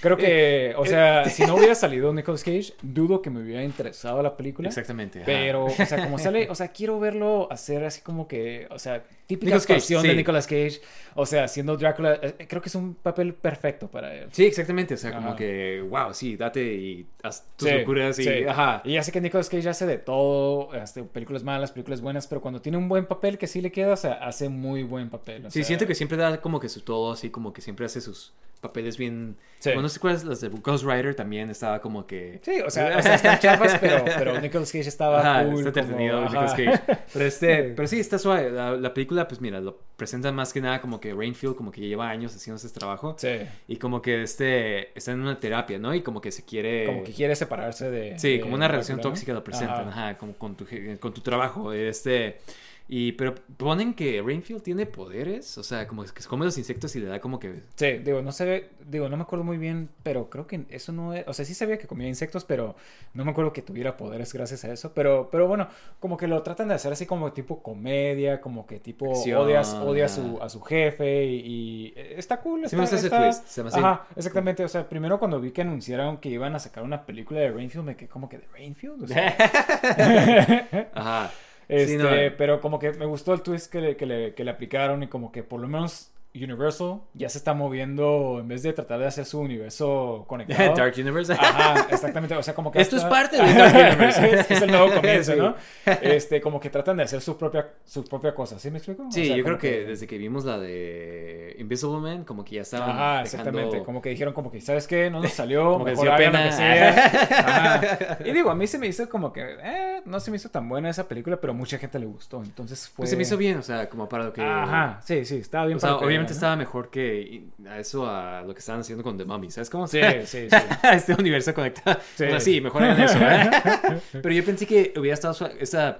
Creo 0.01 0.17
que, 0.17 0.73
o 0.77 0.85
sea, 0.85 1.25
si 1.29 1.45
no 1.45 1.55
hubiera 1.55 1.75
salido 1.75 2.13
Nicolas 2.13 2.43
Cage, 2.43 2.73
dudo 2.81 3.21
que 3.21 3.29
me 3.29 3.41
hubiera 3.41 3.63
interesado 3.63 4.21
la 4.21 4.35
película. 4.37 4.67
Exactamente. 4.69 5.19
ajá. 5.19 5.25
Pero, 5.25 5.65
o 5.65 5.69
sea, 5.69 6.03
como 6.03 6.17
sale, 6.19 6.47
o 6.49 6.55
sea, 6.55 6.69
quiero 6.69 6.99
verlo 6.99 7.47
hacer 7.51 7.83
así 7.83 8.01
como 8.01 8.27
que, 8.27 8.67
o 8.69 8.79
sea, 8.79 9.03
típica 9.35 9.45
Nicolas 9.55 9.65
Cage, 9.65 9.73
actuación 9.77 10.03
de. 10.03 10.15
Nicolas 10.15 10.47
Cage. 10.47 10.81
O 11.15 11.25
sea, 11.25 11.47
siendo 11.47 11.77
Drácula, 11.77 12.19
eh, 12.21 12.45
creo 12.47 12.61
que 12.61 12.69
es 12.69 12.75
un 12.75 12.95
papel 12.95 13.33
perfecto 13.35 13.89
para 13.89 14.13
él. 14.15 14.27
Sí, 14.31 14.45
exactamente. 14.45 14.95
O 14.95 14.97
sea, 14.97 15.11
como 15.13 15.29
Ajá. 15.29 15.35
que, 15.37 15.85
wow, 15.87 16.13
sí, 16.13 16.35
date 16.37 16.63
y 16.73 17.05
haz 17.21 17.45
tus 17.55 17.69
Sí, 17.69 17.75
locuras 17.75 18.17
y. 18.19 18.23
sí. 18.23 18.43
Ajá. 18.47 18.81
Y 18.83 18.93
ya 18.93 19.03
sé 19.03 19.11
que 19.11 19.21
Nicolas 19.21 19.49
Cage 19.49 19.69
hace 19.69 19.85
de 19.85 19.97
todo, 19.97 20.73
este, 20.73 21.03
películas 21.03 21.43
malas, 21.43 21.71
películas 21.71 22.01
buenas, 22.01 22.27
pero 22.27 22.41
cuando 22.41 22.61
tiene 22.61 22.77
un 22.77 22.89
buen 22.89 23.05
papel 23.05 23.37
que 23.37 23.47
sí 23.47 23.61
le 23.61 23.71
queda, 23.71 23.93
o 23.93 23.97
sea, 23.97 24.13
hace 24.13 24.49
muy 24.49 24.83
buen 24.83 25.09
papel. 25.09 25.45
o 25.45 25.49
Sí, 25.51 25.59
sea, 25.59 25.65
siento 25.65 25.85
que 25.87 25.95
siempre 25.95 26.17
da 26.17 26.41
como 26.41 26.59
que 26.59 26.69
su 26.69 26.81
todo, 26.81 27.11
así 27.13 27.29
como 27.29 27.53
que 27.53 27.61
siempre 27.61 27.85
hace 27.85 28.01
sus 28.01 28.33
papeles 28.63 28.97
bien. 28.97 29.37
Sí. 29.59 29.69
Bueno, 29.69 29.83
no 29.83 29.89
sé 29.89 29.99
cuáles, 29.99 30.23
las 30.23 30.41
de 30.41 30.49
Ghost 30.49 30.83
Rider 30.83 31.13
también 31.13 31.51
estaba 31.51 31.79
como 31.79 32.07
que. 32.07 32.39
Sí, 32.43 32.59
o 32.65 32.71
sea, 32.71 32.97
o 32.97 33.01
sea, 33.03 33.13
están 33.15 33.37
chafas, 33.39 33.77
pero, 33.79 34.03
pero 34.17 34.41
Nicolas 34.41 34.71
Cage 34.71 34.87
estaba 34.89 35.19
Ajá, 35.19 35.45
cool. 35.45 35.59
está 35.67 35.71
como- 35.71 35.93
entretenido 35.93 36.17
ajá. 36.17 36.27
Nicolas 36.29 36.53
Cage. 36.85 36.97
Pero 37.13 37.25
este, 37.25 37.67
Sí. 37.67 37.73
pero 37.75 37.87
sí, 37.87 37.99
está 37.99 38.17
suave. 38.17 38.49
La, 38.49 38.71
la 38.71 38.93
película, 38.93 39.27
pues 39.27 39.39
mira, 39.39 39.61
lo 39.61 39.77
presentan 39.95 40.33
más 40.35 40.51
que 40.51 40.59
nada 40.59 40.81
como 40.81 40.99
que 40.99 41.13
Rainfield, 41.13 41.55
como 41.55 41.71
que 41.71 41.81
ya 41.81 41.87
lleva 41.87 42.09
años 42.09 42.35
haciendo 42.35 42.57
ese 42.57 42.69
trabajo. 42.71 43.15
Sí, 43.19 43.29
Y 43.67 43.75
como 43.77 44.01
que 44.01 44.23
este 44.23 44.97
está 44.97 45.11
en 45.11 45.21
una 45.21 45.39
terapia, 45.39 45.77
¿no? 45.77 45.93
Y 45.93 46.01
como 46.01 46.19
que 46.19 46.31
se 46.31 46.43
quiere. 46.43 46.85
como 46.87 47.03
que 47.03 47.13
quiere 47.13 47.35
separarse 47.35 47.91
de... 47.91 48.17
Sí, 48.17 48.33
de 48.33 48.39
como 48.41 48.55
una 48.55 48.67
relación 48.67 48.99
tóxica 48.99 49.33
lo 49.33 49.43
presentan, 49.43 49.87
Ajá. 49.89 50.07
ajá, 50.09 50.17
como 50.17 50.33
con 50.33 50.55
tu, 50.55 50.65
con 50.99 51.13
tu 51.13 51.21
trabajo. 51.21 51.71
Este. 51.71 52.39
Y, 52.85 53.13
pero 53.13 53.33
ponen 53.55 53.93
que 53.93 54.21
Rainfield 54.21 54.61
tiene 54.61 54.85
poderes, 54.85 55.57
o 55.57 55.63
sea, 55.63 55.87
como 55.87 56.03
que 56.03 56.21
se 56.21 56.27
come 56.27 56.43
los 56.43 56.57
insectos 56.57 56.93
y 56.97 56.99
le 56.99 57.07
da 57.07 57.21
como 57.21 57.39
que. 57.39 57.61
Sí, 57.75 57.91
digo, 57.99 58.21
no 58.21 58.33
sé, 58.33 58.69
digo, 58.85 59.07
no 59.07 59.15
me 59.15 59.23
acuerdo 59.23 59.45
muy 59.45 59.57
bien, 59.57 59.89
pero 60.03 60.29
creo 60.29 60.47
que 60.47 60.65
eso 60.69 60.91
no 60.91 61.13
es, 61.13 61.25
o 61.25 61.33
sea, 61.33 61.45
sí 61.45 61.53
sabía 61.53 61.77
que 61.77 61.87
comía 61.87 62.09
insectos, 62.09 62.43
pero 62.43 62.75
no 63.13 63.23
me 63.23 63.31
acuerdo 63.31 63.53
que 63.53 63.61
tuviera 63.61 63.95
poderes 63.95 64.33
gracias 64.33 64.65
a 64.65 64.71
eso, 64.73 64.91
pero, 64.93 65.29
pero 65.31 65.47
bueno, 65.47 65.69
como 66.01 66.17
que 66.17 66.27
lo 66.27 66.43
tratan 66.43 66.67
de 66.67 66.73
hacer 66.75 66.91
así 66.91 67.05
como 67.05 67.31
tipo 67.31 67.63
comedia, 67.63 68.41
como 68.41 68.67
que 68.67 68.81
tipo 68.81 69.11
Acción, 69.11 69.41
odias, 69.41 69.73
odia 69.75 70.05
a 70.05 70.09
su, 70.09 70.39
a 70.41 70.49
su 70.49 70.61
jefe 70.61 71.23
y, 71.25 71.35
y 71.37 71.93
está 71.95 72.41
cool. 72.41 72.67
Sí 72.67 72.75
me 72.75 72.83
está- 72.83 72.95
gusta 72.95 72.95
ese 72.97 73.07
está- 73.07 73.23
twist, 73.23 73.47
se 73.47 73.63
me 73.63 73.69
hace- 73.69 73.79
Ajá, 73.79 74.07
exactamente, 74.17 74.63
o 74.65 74.67
sea, 74.67 74.87
primero 74.89 75.17
cuando 75.19 75.39
vi 75.39 75.51
que 75.51 75.61
anunciaron 75.61 76.17
que 76.17 76.27
iban 76.29 76.53
a 76.53 76.59
sacar 76.59 76.83
una 76.83 77.05
película 77.05 77.39
de 77.39 77.49
Rainfield, 77.49 77.85
me 77.85 77.95
quedé 77.95 78.09
como 78.09 78.27
que 78.27 78.39
de 78.39 78.47
Rainfield, 78.53 79.03
o 79.03 79.07
sea, 79.07 79.35
Ajá. 80.93 81.31
Este, 81.67 82.31
pero 82.31 82.61
como 82.61 82.79
que 82.79 82.93
me 82.93 83.05
gustó 83.05 83.33
el 83.33 83.41
twist 83.41 83.71
que 83.71 83.81
le, 83.81 83.97
que, 83.97 84.05
le, 84.05 84.33
que 84.33 84.43
le 84.43 84.51
aplicaron 84.51 85.03
y 85.03 85.07
como 85.07 85.31
que 85.31 85.43
por 85.43 85.59
lo 85.59 85.67
menos 85.67 86.12
Universal 86.35 87.01
ya 87.13 87.29
se 87.29 87.37
está 87.37 87.53
moviendo 87.53 88.37
en 88.39 88.47
vez 88.47 88.63
de 88.63 88.73
tratar 88.73 88.99
de 88.99 89.05
hacer 89.05 89.25
su 89.25 89.39
universo 89.39 90.25
conectado. 90.27 90.73
Dark 90.75 90.93
Universe. 90.97 91.33
Ajá, 91.33 91.85
exactamente. 91.91 92.35
O 92.35 92.41
sea, 92.43 92.55
como 92.55 92.71
que. 92.71 92.81
Esto 92.81 92.95
es 92.97 93.03
parte 93.05 93.37
de 93.37 93.53
Dark 93.53 93.75
Universe. 93.97 94.33
es, 94.39 94.51
es 94.51 94.61
el 94.63 94.71
nuevo 94.71 94.91
comienzo, 94.93 95.33
Sí. 95.33 95.37
¿no? 95.39 95.55
Este, 96.01 96.41
como 96.41 96.59
que 96.59 96.69
tratan 96.69 96.97
de 96.97 97.03
hacer 97.03 97.21
su 97.21 97.37
propia, 97.37 97.67
su 97.85 98.03
propia 98.03 98.33
cosa. 98.33 98.57
¿Sí 98.57 98.71
me 98.71 98.77
explico? 98.79 99.07
O 99.07 99.11
Sí, 99.11 99.27
sea, 99.27 99.35
yo 99.35 99.43
creo 99.43 99.57
que, 99.59 99.85
desde 99.85 100.07
que 100.07 100.17
vimos 100.17 100.43
la 100.45 100.57
de 100.59 101.55
Invisible 101.59 101.99
Man, 101.99 102.23
como 102.23 102.43
que 102.43 102.55
ya 102.55 102.61
estaban. 102.61 102.89
Ajá, 102.89 102.99
dejando- 102.99 103.21
exactamente. 103.23 103.83
Como 103.83 104.01
que 104.01 104.09
dijeron, 104.09 104.33
como 104.33 104.51
que, 104.51 104.59
¿sabes 104.61 104.87
qué? 104.87 105.09
No 105.11 105.21
nos 105.21 105.31
salió. 105.33 105.73
Como 105.73 105.85
que 105.85 105.91
mejor 105.91 106.05
lo 106.07 106.17
pena. 106.17 106.43
que 106.45 106.51
sea. 106.51 107.05
Ajá. 107.31 108.17
Y 108.25 108.31
digo, 108.31 108.49
a 108.49 108.55
mí 108.55 108.65
se 108.67 108.77
me 108.79 108.87
hizo 108.87 109.07
como 109.07 109.31
que, 109.31 109.41
eh, 109.61 110.01
no 110.05 110.19
se 110.19 110.31
me 110.31 110.37
hizo 110.37 110.49
tan 110.49 110.67
buena 110.67 110.89
esa 110.89 111.07
película, 111.07 111.39
pero 111.39 111.53
mucha 111.53 111.77
gente 111.77 111.99
le 111.99 112.05
gustó. 112.05 112.41
Entonces 112.43 112.87
fue. 112.89 113.03
Pues 113.03 113.09
se 113.11 113.15
me 113.15 113.21
hizo 113.23 113.37
bien, 113.37 113.57
o 113.57 113.61
sea, 113.61 113.87
como 113.89 114.09
para 114.09 114.25
lo 114.25 114.33
que. 114.33 114.41
Ajá, 114.41 114.99
sí, 115.03 115.25
sí, 115.25 115.37
estaba 115.37 115.65
bien 115.67 115.77
O 115.77 115.79
sea, 115.79 115.89
para 115.89 115.95
lo 115.95 115.99
que 116.01 116.07
obviamente 116.23 116.33
estaba 116.33 116.55
mejor 116.55 116.89
que 116.89 117.45
a 117.67 117.79
eso, 117.79 118.07
a 118.07 118.41
lo 118.41 118.53
que 118.53 118.59
estaban 118.59 118.81
haciendo 118.81 119.03
con 119.03 119.17
The 119.17 119.25
Mummy, 119.25 119.51
¿sabes 119.51 119.69
cómo? 119.69 119.87
Sí, 119.87 119.99
sí, 120.25 120.47
sí. 120.49 120.55
este 120.93 121.13
universo 121.13 121.53
conectado. 121.53 121.99
Sí. 122.01 122.07
Sí. 122.17 122.23
O 122.25 122.29
sea, 122.29 122.39
sí, 122.39 122.61
mejor 122.61 122.83
hagan 122.83 123.01
eso, 123.01 123.17
¿eh? 123.21 124.01
Pero 124.21 124.31
yo 124.33 124.43
pensé 124.45 124.65
que 124.65 124.93
hubiera 124.97 125.13
estado. 125.13 125.47
Esa, 125.59 125.99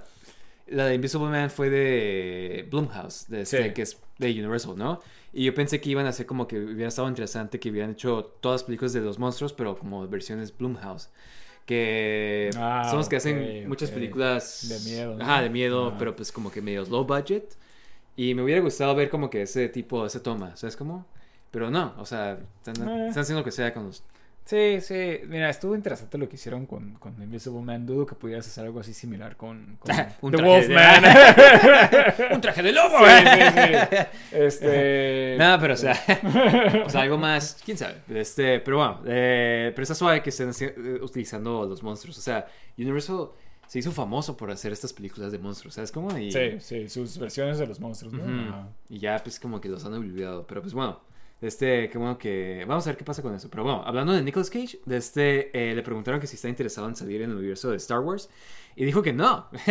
la 0.68 0.86
de 0.88 0.96
Invisible 0.96 1.28
Man 1.30 1.50
fue 1.50 1.70
de 1.70 2.68
Blumhouse, 2.72 3.26
de 3.28 3.42
este, 3.42 3.64
Sí. 3.68 3.74
que 3.74 3.82
es 3.84 4.00
de 4.18 4.32
Universal, 4.32 4.76
¿no? 4.78 5.02
Y 5.34 5.46
yo 5.46 5.54
pensé 5.54 5.82
que 5.82 5.90
iban 5.90 6.06
a 6.06 6.10
hacer 6.10 6.26
como 6.26 6.48
que 6.48 6.58
hubiera 6.60 6.88
estado 6.90 7.08
interesante 7.10 7.60
que 7.60 7.70
hubieran 7.72 7.92
hecho 7.92 8.36
todas 8.40 8.62
las 8.62 8.64
películas 8.66 8.94
de 8.94 9.02
los 9.02 9.18
monstruos, 9.20 9.52
pero 9.54 9.78
como 9.78 10.08
versiones 10.08 10.56
Blumhouse. 10.56 11.10
Que 11.66 12.50
Ah, 12.58 12.86
son 12.90 12.98
los 12.98 13.08
que 13.10 13.16
ok, 13.16 13.20
hacen 13.20 13.68
muchas 13.70 13.90
ok. 13.90 13.96
películas 13.96 14.68
De 14.70 14.90
miedo, 14.92 15.16
¿no? 15.16 15.24
Ajá, 15.24 15.42
de 15.42 15.50
miedo, 15.50 15.88
Ajá. 15.90 15.98
pero 15.98 16.16
pues 16.16 16.32
como 16.32 16.52
que 16.52 16.62
medio 16.62 16.84
low 16.86 17.06
budget. 17.06 17.56
Y 18.16 18.34
me 18.36 18.44
hubiera 18.44 18.62
gustado 18.62 18.94
ver 18.96 19.10
como 19.10 19.30
que 19.30 19.42
ese 19.44 19.70
tipo, 19.70 20.06
esa 20.06 20.22
toma, 20.22 20.56
¿sabes 20.56 20.76
cómo? 20.76 21.06
Pero 21.52 21.70
no, 21.72 21.94
o 21.98 22.06
sea, 22.06 22.38
están, 22.66 22.88
Eh. 22.88 23.08
están 23.08 23.22
haciendo 23.24 23.40
lo 23.42 23.46
que 23.46 23.52
sea 23.52 23.74
con 23.74 23.86
los... 23.88 24.04
Sí, 24.46 24.82
sí. 24.82 25.22
Mira, 25.28 25.50
estuvo 25.50 25.74
interesante 25.74 26.18
lo 26.18 26.28
que 26.28 26.36
hicieron 26.36 26.66
con, 26.66 26.96
con 26.96 27.14
Invisible 27.24 27.62
Man. 27.62 27.86
Dudo 27.86 28.06
que 28.06 28.16
pudieras 28.16 28.46
hacer 28.46 28.66
algo 28.66 28.82
así 28.82 28.94
similar 28.94 29.38
con, 29.38 29.78
con 29.80 29.96
Un 30.22 30.32
The 30.32 30.38
traje 30.38 30.68
de- 30.68 30.68
Wolfman. 30.68 31.04
¡Un 32.34 32.42
traje 32.42 32.62
de 32.62 32.72
lobo! 32.74 32.98
Sí, 33.00 33.26
sí, 33.26 33.78
sí. 33.90 33.98
Este. 34.34 35.36
Nada, 35.40 35.60
pero 35.62 35.76
o 35.76 35.78
sea, 35.78 35.98
o 36.86 36.90
sea, 36.90 37.02
algo 37.04 37.18
más, 37.18 37.58
quién 37.64 37.78
sabe. 37.78 37.96
Este, 38.10 38.60
pero 38.60 38.78
bueno, 38.78 39.00
eh, 39.06 39.72
pero 39.74 39.84
está 39.84 39.96
suave 39.96 40.22
que 40.22 40.30
estén 40.30 40.52
eh, 40.60 41.00
utilizando 41.02 41.66
los 41.66 41.82
monstruos. 41.82 42.18
O 42.18 42.22
sea, 42.22 42.46
Universal 42.78 43.30
se 43.74 43.80
hizo 43.80 43.92
famoso 43.92 44.38
por 44.38 44.52
hacer 44.52 44.72
estas 44.72 44.94
películas 44.94 45.32
de 45.32 45.40
monstruos, 45.40 45.74
¿sabes 45.74 45.92
cómo? 45.92 46.16
Y, 46.16 46.32
Sí, 46.32 46.60
sí, 46.60 46.88
sus 46.90 47.18
versiones 47.18 47.58
de 47.58 47.66
los 47.66 47.80
monstruos. 47.80 48.14
Y 48.88 49.00
ya 49.00 49.18
pues 49.18 49.40
como 49.40 49.60
que 49.60 49.68
los 49.68 49.84
han 49.84 49.96
olvidado. 49.96 50.46
Pero 50.46 50.62
pues 50.62 50.76
bueno, 50.76 51.02
este, 51.42 51.90
qué 51.90 51.98
bueno 51.98 52.20
que... 52.20 52.66
Vamos 52.68 52.86
a 52.86 52.92
ver 52.92 52.98
qué 52.98 53.04
pasa 53.04 53.24
con 53.24 53.34
eso. 53.34 53.50
Pero 53.50 53.64
bueno, 53.64 53.82
hablando 53.84 54.14
de 54.14 54.22
Nicolas 54.22 54.52
Cage, 54.52 54.78
de 54.86 54.98
este, 54.98 55.72
eh, 55.72 55.74
le 55.74 55.82
preguntaron 55.82 56.22
que 56.22 56.28
si 56.28 56.36
está 56.36 56.50
interesado 56.50 56.88
en 56.88 56.96
salir 56.96 57.24
en 57.24 57.32
el 57.32 57.38
universo 57.38 57.72
de 57.72 57.78
Star 57.78 58.02
Wars. 58.02 58.30
Y 58.76 58.86
dijo 58.86 59.02
que 59.02 59.12
no. 59.12 59.50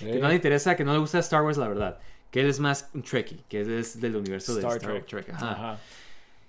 que 0.00 0.18
no 0.18 0.26
le 0.26 0.34
interesa, 0.34 0.74
que 0.74 0.82
no 0.82 0.92
le 0.92 0.98
gusta 0.98 1.20
Star 1.20 1.44
Wars, 1.44 1.58
la 1.58 1.68
verdad. 1.68 2.00
Que 2.32 2.40
él 2.40 2.48
es 2.48 2.58
más 2.58 2.90
un 2.92 3.04
Trekkie, 3.04 3.44
que 3.48 3.60
él 3.60 3.70
es 3.70 4.00
del 4.00 4.16
universo 4.16 4.56
de 4.56 4.62
Star 4.62 4.80
Trek. 4.80 5.06
Trek. 5.06 5.30
Ajá. 5.30 5.52
Ajá. 5.52 5.78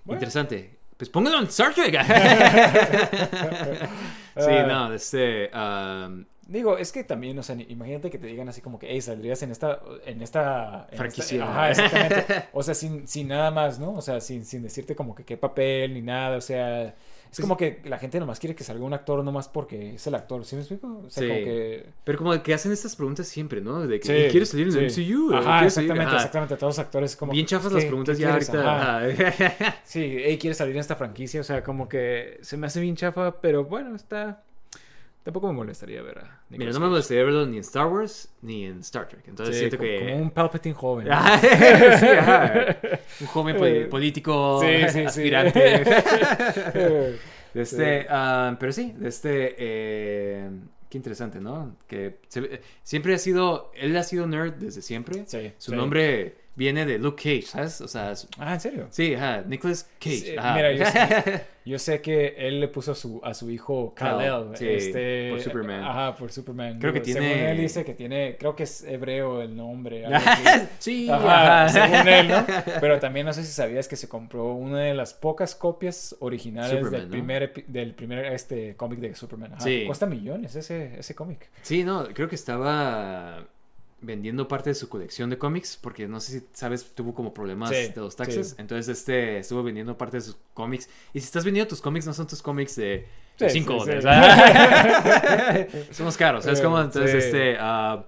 Bueno. 0.04 0.18
Interesante. 0.18 0.76
Pues 0.96 1.08
póngalo 1.08 1.38
en 1.38 1.44
Star 1.44 1.72
Trek. 1.72 1.94
sí, 4.36 4.50
no, 4.66 4.92
este... 4.92 5.52
um, 5.54 6.24
Digo, 6.46 6.76
es 6.76 6.92
que 6.92 7.04
también, 7.04 7.38
o 7.38 7.42
sea, 7.42 7.56
imagínate 7.68 8.10
que 8.10 8.18
te 8.18 8.26
digan 8.26 8.48
así 8.48 8.60
como 8.60 8.78
que, 8.78 8.88
hey, 8.90 9.00
saldrías 9.00 9.42
en 9.42 9.50
esta, 9.50 9.80
en 10.04 10.20
esta... 10.20 10.86
en 10.90 10.98
Franquicia. 10.98 11.38
esta- 11.38 11.50
ajá, 11.50 11.70
exactamente. 11.70 12.44
O 12.52 12.62
sea, 12.62 12.74
sin, 12.74 13.08
sin 13.08 13.28
nada 13.28 13.50
más, 13.50 13.78
¿no? 13.78 13.94
O 13.94 14.02
sea, 14.02 14.20
sin, 14.20 14.44
sin 14.44 14.62
decirte 14.62 14.94
como 14.94 15.14
que 15.14 15.24
qué 15.24 15.36
papel 15.36 15.94
ni 15.94 16.02
nada, 16.02 16.36
o 16.36 16.40
sea... 16.40 16.94
Es 17.34 17.38
Pues 17.40 17.48
como 17.48 17.56
que 17.56 17.80
la 17.86 17.98
gente 17.98 18.20
nomás 18.20 18.38
quiere 18.38 18.54
que 18.54 18.62
salga 18.62 18.84
un 18.84 18.92
actor 18.94 19.24
nomás 19.24 19.48
porque 19.48 19.94
es 19.96 20.06
el 20.06 20.14
actor, 20.14 20.44
¿sí 20.44 20.54
me 20.54 20.62
explico? 20.62 21.02
O 21.04 21.10
sea, 21.10 21.22
Sí. 21.22 21.28
como 21.28 21.40
que... 21.44 21.86
Pero 22.04 22.18
como 22.18 22.42
que 22.44 22.54
hacen 22.54 22.70
estas 22.70 22.94
preguntas 22.94 23.26
siempre, 23.26 23.60
¿no? 23.60 23.84
De 23.88 23.98
que 23.98 24.06
Sí, 24.06 24.12
"¿Y 24.12 24.30
¿quieres 24.30 24.50
salir 24.50 24.68
en 24.68 24.76
el. 24.76 24.84
MCU? 24.86 25.34
Ajá, 25.34 25.58
¿Quieres 25.58 25.74
salir?" 25.74 25.90
exactamente, 25.90 26.04
Ajá. 26.04 26.16
exactamente. 26.16 26.56
Todos 26.56 26.76
los 26.76 26.78
actores 26.78 27.16
como... 27.16 27.32
Bien 27.32 27.44
chafas 27.46 27.70
¿qué- 27.70 27.74
las 27.74 27.84
preguntas 27.86 28.18
ya 28.18 28.32
ahorita. 28.34 28.76
Ajá. 29.08 29.76
Sí, 29.82 30.16
hey, 30.24 30.38
¿quieres 30.38 30.58
salir 30.58 30.74
en 30.76 30.80
esta 30.80 30.94
franquicia? 30.94 31.40
O 31.40 31.44
sea, 31.44 31.64
como 31.64 31.88
que 31.88 32.38
se 32.42 32.56
me 32.56 32.68
hace 32.68 32.80
bien 32.80 32.94
chafa, 32.94 33.40
pero 33.40 33.64
bueno, 33.64 33.96
está... 33.96 34.44
Tampoco 35.24 35.46
me 35.48 35.54
molestaría 35.54 36.02
ver 36.02 36.18
a 36.18 36.22
Mira, 36.22 36.36
Nicolas 36.50 36.74
no 36.74 36.80
me 36.80 36.88
molestaría 36.88 37.24
verlo 37.24 37.46
ni 37.46 37.56
en 37.56 37.60
Star 37.62 37.86
Wars 37.86 38.28
ni 38.42 38.66
en 38.66 38.80
Star 38.80 39.08
Trek. 39.08 39.26
Entonces 39.26 39.54
Sí, 39.56 39.60
siento 39.60 39.78
como, 39.78 39.88
que. 39.88 39.98
como 39.98 40.16
un 40.18 40.30
Palpatine 40.30 40.74
joven. 40.74 41.06
Sí, 42.00 42.06
ajá. 42.06 42.76
Un 43.22 43.26
joven 43.28 43.56
Eh, 43.60 43.86
político 43.86 44.60
Sí, 44.62 45.00
aspirante. 45.00 45.82
Eh, 46.74 47.16
Este, 47.54 48.06
ah, 48.10 48.56
pero 48.60 48.72
sí, 48.72 48.94
este, 49.02 49.54
eh, 49.58 50.50
qué 50.90 50.98
interesante, 50.98 51.40
¿no? 51.40 51.76
Que 51.86 52.18
se- 52.28 52.60
siempre 52.82 53.14
ha 53.14 53.18
sido, 53.18 53.70
él 53.76 53.96
ha 53.96 54.02
sido 54.02 54.26
nerd 54.26 54.54
desde 54.54 54.82
siempre. 54.82 55.24
Sí, 55.26 55.52
Su 55.58 55.74
nombre 55.74 56.34
viene 56.56 56.86
de 56.86 56.98
Luke 56.98 57.22
Cage, 57.22 57.46
¿sabes? 57.48 57.80
O 57.80 57.88
sea, 57.88 58.12
Ah, 58.38 58.54
¿en 58.54 58.60
serio? 58.60 58.86
sí, 58.90 59.14
ajá, 59.14 59.42
Nicholas 59.46 59.88
Cage. 59.98 60.16
Sí, 60.16 60.36
ajá. 60.36 60.54
mira, 60.54 60.72
yo 60.72 60.84
sé, 60.86 61.42
yo 61.64 61.78
sé 61.78 62.00
que 62.00 62.34
él 62.38 62.60
le 62.60 62.68
puso 62.68 62.92
a 62.92 62.94
su, 62.94 63.20
a 63.24 63.34
su 63.34 63.50
hijo 63.50 63.92
Kal-El. 63.94 64.56
Sí, 64.56 64.68
este, 64.68 65.30
por 65.30 65.40
Superman. 65.40 65.82
Ajá, 65.82 66.14
por 66.14 66.30
Superman. 66.30 66.78
Creo 66.78 66.92
que 66.92 67.00
tiene- 67.00 67.20
Según 67.20 67.44
él 67.46 67.56
dice 67.58 67.84
que 67.84 67.94
tiene, 67.94 68.36
creo 68.38 68.54
que 68.54 68.62
es 68.64 68.84
hebreo 68.84 69.42
el 69.42 69.56
nombre. 69.56 70.06
algo 70.06 70.18
así. 70.26 70.66
sí, 70.78 71.10
Ajá, 71.10 71.64
ajá. 71.64 71.68
según 71.70 72.08
él, 72.08 72.28
¿no? 72.28 72.46
Pero 72.80 72.98
también 73.00 73.26
no 73.26 73.32
sé 73.32 73.42
si 73.42 73.52
sabías 73.52 73.88
que 73.88 73.96
se 73.96 74.08
compró 74.08 74.52
una 74.54 74.78
de 74.80 74.94
las 74.94 75.12
pocas 75.14 75.54
copias 75.54 76.14
originales 76.20 76.70
Superman, 76.78 76.92
del 76.92 77.04
¿no? 77.08 77.10
primer, 77.10 77.64
del 77.66 77.94
primer 77.94 78.26
este 78.26 78.76
cómic 78.76 79.00
de 79.00 79.14
Superman. 79.14 79.54
Ajá, 79.54 79.60
Sí. 79.64 79.84
Cuesta 79.86 80.06
millones 80.06 80.54
ese, 80.54 80.98
ese 81.00 81.14
cómic. 81.14 81.48
Sí, 81.62 81.82
no, 81.84 82.04
creo 82.14 82.28
que 82.28 82.34
estaba 82.36 83.44
vendiendo 84.04 84.48
parte 84.48 84.70
de 84.70 84.74
su 84.74 84.88
colección 84.88 85.30
de 85.30 85.38
cómics, 85.38 85.78
porque 85.80 86.06
no 86.08 86.20
sé 86.20 86.40
si 86.40 86.46
sabes, 86.52 86.94
tuvo 86.94 87.14
como 87.14 87.32
problemas 87.34 87.70
Sí, 87.70 87.88
de 87.88 87.92
los 87.96 88.16
taxes, 88.16 88.50
sí. 88.50 88.54
entonces 88.58 88.98
este 88.98 89.38
estuvo 89.38 89.62
vendiendo 89.62 89.96
parte 89.98 90.18
de 90.18 90.20
sus 90.22 90.36
cómics. 90.54 90.88
Y 91.12 91.20
si 91.20 91.26
estás 91.26 91.44
vendiendo 91.44 91.68
tus 91.68 91.80
cómics, 91.80 92.06
no 92.06 92.14
son 92.14 92.26
tus 92.26 92.42
cómics 92.42 92.76
de 92.76 93.06
Sí, 93.36 93.50
5 93.50 93.72
sí, 93.84 93.90
dólares. 93.90 94.04
los 95.98 96.16
caros, 96.16 96.44
¿sabes 96.44 96.60
Eh, 96.60 96.62
cómo? 96.62 96.80
Entonces, 96.80 97.24
este, 97.24 97.56
ah, 97.58 98.04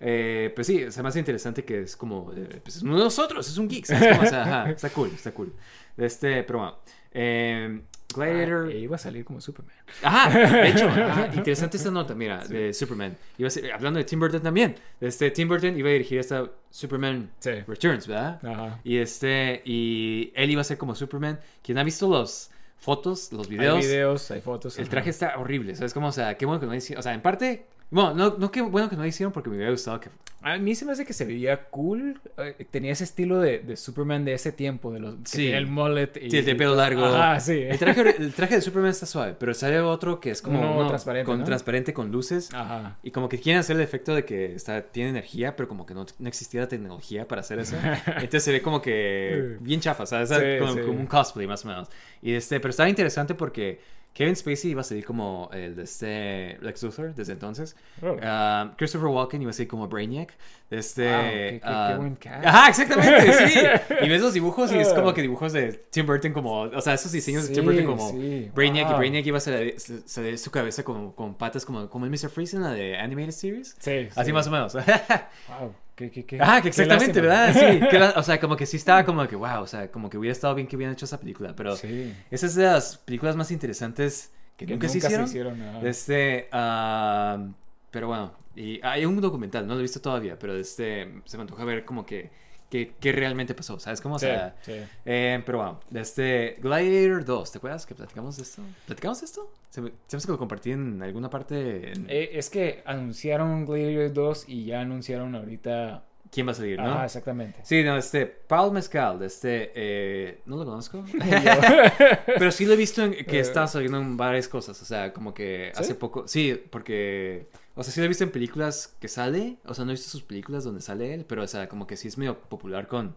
eh, 0.00 0.52
pues 0.54 0.66
sí, 0.66 0.90
se 0.90 1.02
me 1.02 1.08
hace 1.08 1.18
interesante 1.18 1.64
que 1.64 1.82
es 1.82 1.96
como, 1.96 2.32
eh, 2.34 2.60
pues 2.62 2.76
es 2.76 2.82
uno 2.82 2.96
de 2.96 3.04
nosotros, 3.04 3.48
es 3.48 3.58
un 3.58 3.68
geek, 3.68 3.84
¿sabes 3.86 4.08
cómo? 4.08 4.22
O 4.22 4.26
sea, 4.26 4.42
ajá, 4.42 4.70
está 4.70 4.90
cool, 4.90 5.10
está 5.14 5.32
cool. 5.32 5.52
Este, 5.96 6.44
pero 6.44 6.60
bueno, 6.60 6.78
eh, 7.12 7.80
Gladiator. 8.14 8.68
Ah, 8.68 8.74
iba 8.74 8.96
a 8.96 8.98
salir 8.98 9.24
como 9.24 9.40
Superman. 9.40 9.74
Ajá, 10.02 10.30
de 10.30 10.68
hecho, 10.70 10.88
interesante 11.34 11.76
esta 11.76 11.90
nota, 11.90 12.14
mira, 12.14 12.44
de 12.46 12.72
Superman. 12.72 13.16
Iba 13.36 13.48
a 13.48 13.50
ser, 13.50 13.70
hablando 13.72 13.98
de 13.98 14.04
Tim 14.04 14.18
Burton 14.18 14.40
también. 14.42 14.76
Este, 15.00 15.30
Tim 15.30 15.46
Burton 15.48 15.78
iba 15.78 15.88
a 15.90 15.92
dirigir 15.92 16.18
esta 16.18 16.50
Superman 16.70 17.30
Sí. 17.38 17.50
Returns, 17.66 18.06
¿verdad? 18.06 18.40
Ajá. 18.44 18.80
Y 18.82 18.96
este, 18.96 19.60
y 19.64 20.32
él 20.34 20.50
iba 20.50 20.62
a 20.62 20.64
ser 20.64 20.78
como 20.78 20.94
Superman. 20.94 21.38
Quien 21.62 21.76
ha 21.78 21.84
visto 21.84 22.08
los 22.08 22.50
fotos, 22.78 23.30
los 23.32 23.46
Hay 23.48 23.56
videos, 23.56 23.80
videos, 23.80 24.30
hay 24.30 24.40
fotos. 24.40 24.78
el 24.78 24.84
ajá. 24.84 24.90
traje 24.90 25.10
está 25.10 25.36
horrible, 25.38 25.74
¿sabes 25.76 25.92
cómo? 25.92 26.08
O 26.08 26.12
sea, 26.12 26.36
qué 26.38 26.46
bueno 26.46 26.60
que 26.60 26.66
no 26.66 26.74
hicieron, 26.74 27.00
o 27.00 27.02
sea, 27.02 27.12
en 27.12 27.20
parte, 27.20 27.66
bueno, 27.90 28.14
no, 28.14 28.36
no 28.38 28.50
qué 28.50 28.60
bueno 28.62 28.88
que 28.90 28.96
no 28.96 29.06
hicieron 29.06 29.32
porque 29.32 29.48
me 29.50 29.56
hubiera 29.56 29.70
gustado 29.72 30.00
que... 30.00 30.10
A 30.40 30.56
mí 30.56 30.76
se 30.76 30.84
me 30.84 30.92
hace 30.92 31.04
que 31.04 31.12
se 31.12 31.24
veía 31.24 31.64
cool. 31.64 32.20
eh, 32.36 32.64
tenía 32.70 32.92
ese 32.92 33.02
estilo 33.02 33.40
de, 33.40 33.58
de 33.58 33.76
Superman 33.76 34.24
de 34.24 34.34
ese 34.34 34.52
tiempo, 34.52 34.92
de 34.92 35.00
los 35.00 35.16
que 35.16 35.20
Sí. 35.24 35.36
tenía 35.38 35.58
el 35.58 35.66
mullet. 35.66 36.12
Y, 36.22 36.30
Sí, 36.30 36.36
el 36.38 36.56
pelo 36.56 36.76
largo. 36.76 37.04
Ajá, 37.06 37.40
sí. 37.40 37.54
El 37.60 37.76
traje, 37.80 38.14
el 38.16 38.32
traje 38.32 38.54
de 38.54 38.60
Superman 38.60 38.90
está 38.92 39.04
suave, 39.06 39.34
pero 39.36 39.52
sale 39.52 39.80
otro 39.80 40.20
que 40.20 40.30
es 40.30 40.40
como 40.40 40.60
Uno 40.60 40.76
uno 40.78 40.86
transparente, 40.86 41.26
con 41.26 41.40
¿no? 41.40 41.44
transparente 41.44 41.92
con 41.92 42.12
luces. 42.12 42.50
Ajá. 42.54 42.98
Y 43.02 43.10
como 43.10 43.28
que 43.28 43.40
quieren 43.40 43.58
hacer 43.58 43.74
el 43.74 43.82
efecto 43.82 44.14
de 44.14 44.24
que 44.24 44.54
está, 44.54 44.80
tiene 44.82 45.10
energía, 45.10 45.56
pero 45.56 45.68
como 45.68 45.84
que 45.86 45.94
no, 45.94 46.06
no 46.20 46.28
existía 46.28 46.60
la 46.60 46.68
tecnología 46.68 47.26
para 47.26 47.40
hacer 47.40 47.58
eso. 47.58 47.74
Entonces 48.06 48.44
se 48.44 48.52
ve 48.52 48.62
como 48.62 48.80
que 48.80 49.56
bien 49.60 49.80
chafa, 49.80 50.06
¿sabes? 50.06 50.28
Sí, 50.28 50.36
como, 50.60 50.72
como 50.86 51.00
un 51.00 51.06
cosplay 51.06 51.48
más 51.48 51.64
o 51.64 51.68
menos. 51.68 51.88
Y 52.22 52.34
este, 52.34 52.60
pero 52.60 52.70
estaba 52.70 52.88
interesante 52.88 53.34
porque 53.34 53.80
Kevin 54.18 54.34
Spacey 54.34 54.72
iba 54.72 54.80
a 54.80 54.84
salir 54.84 55.04
como 55.04 55.48
el 55.52 55.76
de 55.76 55.84
este 55.84 56.58
Lex 56.60 56.82
Luthor 56.82 57.14
desde 57.14 57.34
entonces. 57.34 57.76
Oh. 58.02 58.16
Ah, 58.20 58.72
Christopher 58.76 59.06
Walken 59.06 59.40
iba 59.42 59.50
a 59.52 59.54
salir 59.54 59.68
como 59.68 59.86
Brainiac. 59.86 60.36
Este, 60.70 61.08
Wow, 61.08 61.22
qué- 61.22 61.30
qué- 61.30 61.60
qué 61.60 61.66
ah, 61.68 61.94
buen 61.96 62.16
cast. 62.16 62.44
Ajá, 62.44 62.68
exactamente, 62.68 63.32
sí. 63.48 63.60
Y 64.02 64.08
ves 64.08 64.20
los 64.20 64.34
dibujos 64.34 64.72
y 64.72 64.78
es 64.78 64.88
como 64.92 65.14
que 65.14 65.22
dibujos 65.22 65.52
de 65.52 65.72
Tim 65.90 66.04
Burton 66.04 66.32
como, 66.32 66.62
o 66.62 66.80
sea, 66.80 66.94
esos 66.94 67.12
diseños 67.12 67.46
de 67.48 67.54
Tim 67.54 67.62
Sí, 67.62 67.66
Burton 67.70 67.86
como 67.86 68.10
sí, 68.10 68.50
Brainiac 68.52 68.86
y 68.86 68.90
wow. 68.90 68.98
Brainiac 68.98 69.24
iba 69.26 69.38
a 69.38 69.40
se 69.40 70.20
ve 70.20 70.36
su 70.36 70.50
cabeza 70.50 70.82
como 70.82 71.14
con 71.14 71.36
patas 71.36 71.64
como, 71.64 71.88
como 71.88 72.04
el 72.04 72.10
Mr. 72.10 72.28
Freeze 72.28 72.56
en 72.56 72.64
la 72.64 72.72
de 72.72 72.96
Animated 72.98 73.30
Series. 73.30 73.76
Sí, 73.78 74.08
Así 74.16 74.26
sí. 74.26 74.32
más 74.32 74.48
o 74.48 74.50
menos. 74.50 74.74
Wow. 75.60 75.74
Qué, 75.98 76.10
qué, 76.12 76.24
qué, 76.24 76.38
Ah, 76.40 76.60
que 76.62 76.68
exactamente. 76.68 77.20
¿verdad? 77.20 77.52
Sí. 77.52 77.80
que 77.90 77.98
la- 77.98 78.10
o 78.16 78.22
sea, 78.22 78.38
como 78.38 78.54
que 78.56 78.66
sí 78.66 78.76
estaba 78.76 79.04
como 79.04 79.26
que, 79.26 79.34
wow, 79.34 79.62
o 79.62 79.66
sea, 79.66 79.90
como 79.90 80.08
que 80.08 80.16
hubiera 80.16 80.30
estado 80.32 80.54
bien 80.54 80.68
que 80.68 80.76
hubieran 80.76 80.92
hecho 80.94 81.06
esa 81.06 81.18
película, 81.18 81.54
pero 81.56 81.74
Sí. 81.74 82.14
esa 82.30 82.46
es 82.46 82.54
de 82.54 82.64
las 82.64 82.98
películas 82.98 83.34
más 83.34 83.50
interesantes 83.50 84.30
que, 84.56 84.64
Que 84.66 84.72
nunca, 84.74 84.88
se 84.88 84.98
hicieron. 84.98 85.60
ajá. 85.60 85.80
Este, 85.88 86.48
ah, 86.52 87.48
pero 87.90 88.06
bueno, 88.06 88.32
y 88.54 88.80
hay 88.84 89.04
un 89.06 89.20
documental, 89.20 89.66
no 89.66 89.74
lo 89.74 89.80
he 89.80 89.82
visto 89.82 90.00
todavía, 90.00 90.38
pero 90.38 90.56
este, 90.56 91.20
se 91.24 91.36
me 91.36 91.40
antoja 91.42 91.64
ver 91.64 91.84
como 91.84 92.06
que, 92.06 92.30
que, 92.70 92.92
que 93.00 93.12
realmente 93.12 93.54
pasó, 93.54 93.78
¿sabes 93.80 94.00
cómo? 94.00 94.16
O 94.16 94.18
sea, 94.18 94.54
sí. 94.62 94.72
eh, 95.06 95.42
pero 95.46 95.58
bueno, 95.58 95.80
de 95.90 96.00
este 96.00 96.56
Gladiator 96.60 97.24
2, 97.24 97.52
¿te 97.52 97.58
acuerdas 97.58 97.86
que 97.86 97.94
platicamos 97.94 98.36
de 98.36 98.42
esto? 98.42 98.62
¿Platicamos 98.86 99.20
de 99.20 99.24
esto? 99.26 99.50
Se 99.70 99.80
me, 99.80 99.88
se 100.06 100.16
me 100.16 100.18
hace 100.18 100.26
que 100.26 100.32
lo 100.32 100.38
compartí 100.38 100.72
en 100.72 101.02
alguna 101.02 101.30
parte. 101.30 101.92
en- 101.92 102.06
Eh, 102.10 102.30
es 102.34 102.50
que 102.50 102.82
anunciaron 102.84 103.64
Gladiator 103.64 104.12
2 104.12 104.44
y 104.48 104.66
ya 104.66 104.80
anunciaron 104.82 105.34
ahorita. 105.34 106.04
¿Quién 106.30 106.46
va 106.46 106.52
a 106.52 106.54
salir, 106.56 106.78
no? 106.78 106.92
Ah, 106.98 107.06
exactamente. 107.06 107.60
Sí, 107.62 107.82
no, 107.82 107.96
este, 107.96 108.26
Paul 108.26 108.72
Mezcal, 108.72 109.18
de 109.18 109.26
este, 109.26 109.72
eh, 109.74 110.40
no 110.44 110.58
lo 110.58 110.66
conozco, 110.66 111.02
pero 112.26 112.50
sí 112.52 112.66
lo 112.66 112.74
he 112.74 112.76
visto 112.76 113.02
en, 113.02 113.24
que 113.24 113.40
está 113.40 113.66
saliendo 113.66 113.98
en 113.98 114.16
varias 114.18 114.46
cosas, 114.46 114.80
o 114.82 114.84
sea, 114.84 115.12
como 115.14 115.32
que 115.32 115.70
¿Sí? 115.74 115.80
hace 115.80 115.94
poco, 115.94 116.28
sí, 116.28 116.60
porque, 116.70 117.48
o 117.78 117.82
sea, 117.84 117.92
sí 117.92 118.00
lo 118.00 118.04
he 118.04 118.08
visto 118.08 118.24
en 118.24 118.30
películas 118.30 118.94
que 119.00 119.08
sale, 119.08 119.56
o 119.64 119.72
sea, 119.74 119.84
no 119.84 119.90
he 119.90 119.94
visto 119.94 120.08
sus 120.10 120.22
películas 120.22 120.64
donde 120.64 120.80
sale 120.80 121.14
él, 121.14 121.24
pero, 121.26 121.42
o 121.42 121.46
sea, 121.46 121.68
como 121.68 121.86
que 121.86 121.96
sí 121.96 122.08
es 122.08 122.18
medio 122.18 122.38
popular 122.40 122.86
con 122.88 123.14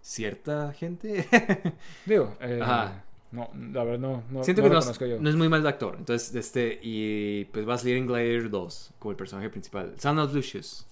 cierta 0.00 0.72
gente. 0.72 1.26
Digo, 2.06 2.36
eh, 2.40 2.60
Ajá. 2.62 3.04
no, 3.32 3.50
la 3.72 3.84
verdad 3.84 3.98
no, 3.98 4.22
no, 4.30 4.44
Siento 4.44 4.62
no 4.62 4.68
que 4.68 4.74
lo 4.74 4.80
no 4.80 4.92
yo. 5.06 5.20
no 5.20 5.28
es 5.30 5.36
muy 5.36 5.48
mal 5.48 5.66
actor, 5.66 5.96
entonces, 5.98 6.32
de 6.32 6.40
este, 6.40 6.78
y 6.82 7.44
pues 7.46 7.68
va 7.68 7.74
a 7.74 7.78
salir 7.78 7.96
en 7.96 8.06
Gladiator 8.06 8.50
2 8.50 8.92
como 8.98 9.10
el 9.10 9.16
personaje 9.16 9.50
principal, 9.50 9.94
Son 9.98 10.18
of 10.18 10.32
Lucius, 10.34 10.86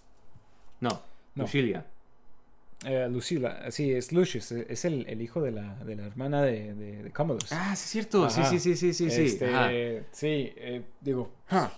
no, 0.80 0.90
No. 1.34 1.44
Lucilia. 1.44 1.86
Eh, 2.84 3.06
Lucila, 3.08 3.70
sí, 3.70 3.92
es 3.92 4.10
Lucius, 4.10 4.50
eh, 4.50 4.66
es 4.68 4.84
el, 4.84 5.06
el 5.08 5.22
hijo 5.22 5.40
de 5.40 5.52
la, 5.52 5.76
de 5.84 5.94
la 5.94 6.04
hermana 6.04 6.42
de, 6.42 6.74
de, 6.74 7.02
de 7.04 7.10
Commodus. 7.12 7.52
Ah, 7.52 7.76
sí 7.76 7.84
es 7.84 7.90
cierto, 7.90 8.28
sí, 8.28 8.40
Ajá. 8.40 8.50
sí, 8.50 8.58
sí, 8.58 8.74
sí, 8.74 8.92
sí, 8.92 9.08
sí. 9.08 9.22
Este, 9.22 10.04
sí, 10.10 10.52
eh, 10.56 10.82
digo, 11.00 11.30
Ah, 11.48 11.70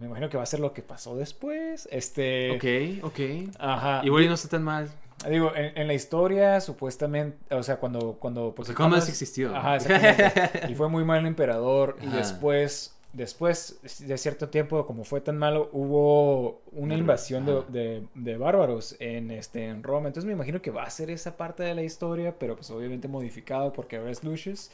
me 0.00 0.06
imagino 0.06 0.28
que 0.28 0.36
va 0.36 0.42
a 0.42 0.46
ser 0.46 0.60
lo 0.60 0.72
que 0.72 0.82
pasó 0.82 1.16
después. 1.16 1.88
Este, 1.90 2.52
Ok, 2.52 3.04
ok. 3.04 3.20
Ajá. 3.58 4.02
Igual 4.04 4.24
y 4.24 4.28
no 4.28 4.34
está 4.34 4.48
tan 4.48 4.62
mal. 4.62 4.90
Digo, 5.28 5.52
en, 5.56 5.76
en 5.78 5.86
la 5.86 5.94
historia, 5.94 6.60
supuestamente, 6.60 7.38
o 7.54 7.62
sea, 7.62 7.76
cuando... 7.76 8.12
cuando 8.20 8.54
porque 8.54 8.72
sea, 8.72 8.76
Commodus- 8.76 9.08
existió. 9.08 9.56
Ajá, 9.56 9.76
exactamente. 9.76 10.60
y 10.70 10.74
fue 10.74 10.88
muy 10.90 11.04
mal 11.04 11.20
el 11.20 11.26
emperador. 11.26 11.96
Y 12.02 12.06
después, 12.08 12.94
después 13.14 13.78
de 14.06 14.18
cierto 14.18 14.50
tiempo, 14.50 14.86
como 14.86 15.04
fue 15.04 15.22
tan 15.22 15.38
malo, 15.38 15.70
hubo 15.72 16.60
una 16.72 16.94
invasión 16.94 17.46
de, 17.46 17.62
de- 17.70 18.02
de 18.14 18.36
bárbaros 18.36 18.94
en, 19.00 19.30
este, 19.30 19.64
en 19.68 19.82
Roma. 19.82 20.08
Entonces 20.08 20.26
me 20.26 20.34
imagino 20.34 20.60
que 20.60 20.70
va 20.70 20.82
a 20.82 20.90
ser 20.90 21.08
esa 21.10 21.38
parte 21.38 21.62
de 21.62 21.74
la 21.74 21.82
historia, 21.82 22.34
pero 22.38 22.54
pues 22.54 22.70
obviamente 22.70 23.08
modificado 23.08 23.72
porque 23.72 23.96
ahora 23.96 24.10
es 24.10 24.22
Lucius. 24.22 24.70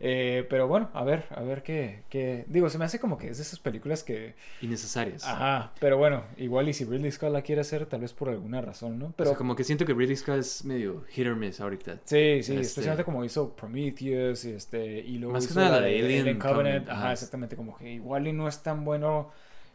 Eh, 0.00 0.46
pero 0.48 0.68
bueno, 0.68 0.90
a 0.94 1.02
ver, 1.02 1.24
a 1.30 1.40
ver 1.42 1.62
qué, 1.64 2.02
qué... 2.08 2.44
Digo, 2.46 2.70
se 2.70 2.78
me 2.78 2.84
hace 2.84 3.00
como 3.00 3.18
que 3.18 3.30
es 3.30 3.38
de 3.38 3.42
esas 3.42 3.58
películas 3.58 4.04
que... 4.04 4.34
Innecesarias. 4.62 5.24
Ajá, 5.24 5.72
pero 5.80 5.98
bueno, 5.98 6.22
igual 6.36 6.68
y 6.68 6.72
si 6.72 6.84
Ridley 6.84 7.10
Scott 7.10 7.32
la 7.32 7.42
quiere 7.42 7.62
hacer, 7.62 7.86
tal 7.86 8.02
vez 8.02 8.12
por 8.12 8.28
alguna 8.28 8.60
razón, 8.60 8.98
¿no? 8.98 9.06
Pero 9.16 9.30
Pero 9.30 9.38
como 9.38 9.56
que 9.56 9.64
siento 9.64 9.84
que 9.84 9.94
Ridley 9.94 10.16
Scott 10.16 10.38
es 10.38 10.64
medio 10.64 11.04
hit 11.08 11.26
or 11.26 11.34
miss 11.34 11.60
ahorita. 11.60 11.94
Sí, 12.04 12.42
sí, 12.42 12.52
Este- 12.52 12.60
especialmente 12.60 13.04
como 13.04 13.24
hizo 13.24 13.56
Prometheus 13.56 14.44
y, 14.44 14.52
este, 14.52 15.00
y 15.00 15.18
luego 15.18 15.32
Más 15.32 15.48
que 15.48 15.54
nada 15.54 15.80
la 15.80 15.86
de 15.86 15.98
Alien 15.98 16.38
Covenant. 16.38 16.42
Covenant, 16.42 16.88
Ajá, 16.90 16.98
ajá. 17.00 17.12
exactamente, 17.14 17.56
como 17.56 17.76
que 17.76 17.92
igual 17.92 18.28
y 18.28 18.32
no 18.32 18.46
es 18.46 18.62
tan 18.62 18.84
bueno 18.84 19.30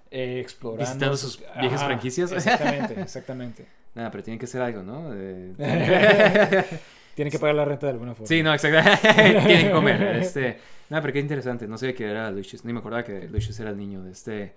eh, 0.10 0.40
explorando. 0.40 0.86
Visitando 0.86 1.18
sus 1.18 1.44
viejas 1.60 1.84
franquicias. 1.84 2.32
Exactamente, 2.34 3.02
exactamente. 3.02 3.66
Nada, 3.96 4.10
pero 4.10 4.24
tiene 4.24 4.40
que 4.40 4.48
ser 4.48 4.62
algo, 4.62 4.84
¿no? 4.84 5.12
Eh, 5.14 5.54
Tienen 7.16 7.32
que 7.32 7.40
pagar 7.40 7.56
la 7.56 7.66
renta 7.66 7.86
de 7.88 7.94
alguna 7.94 8.14
forma. 8.16 8.28
sí, 8.28 8.42
no, 8.44 8.54
exacto. 8.54 8.90
Tienen 9.16 9.68
que 9.68 9.72
comer. 9.72 10.02
Este... 10.22 10.58
Nada, 10.90 11.02
pero 11.02 11.14
qué 11.14 11.20
interesante. 11.20 11.68
No 11.68 11.78
sabía 11.78 11.96
que 11.96 12.06
era 12.06 12.30
Lucius. 12.32 12.66
Ni 12.66 12.74
me 12.74 12.80
acordaba 12.80 13.04
que 13.04 13.28
Lucius 13.28 13.60
era 13.60 13.70
el 13.72 13.78
niño 13.78 14.04
de 14.04 14.12
este... 14.12 14.54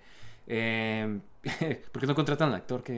Eh... 0.47 1.19
¿Por 1.91 2.01
qué 2.01 2.07
no 2.07 2.15
contratan 2.15 2.49
al 2.49 2.55
actor 2.55 2.83
que...? 2.83 2.93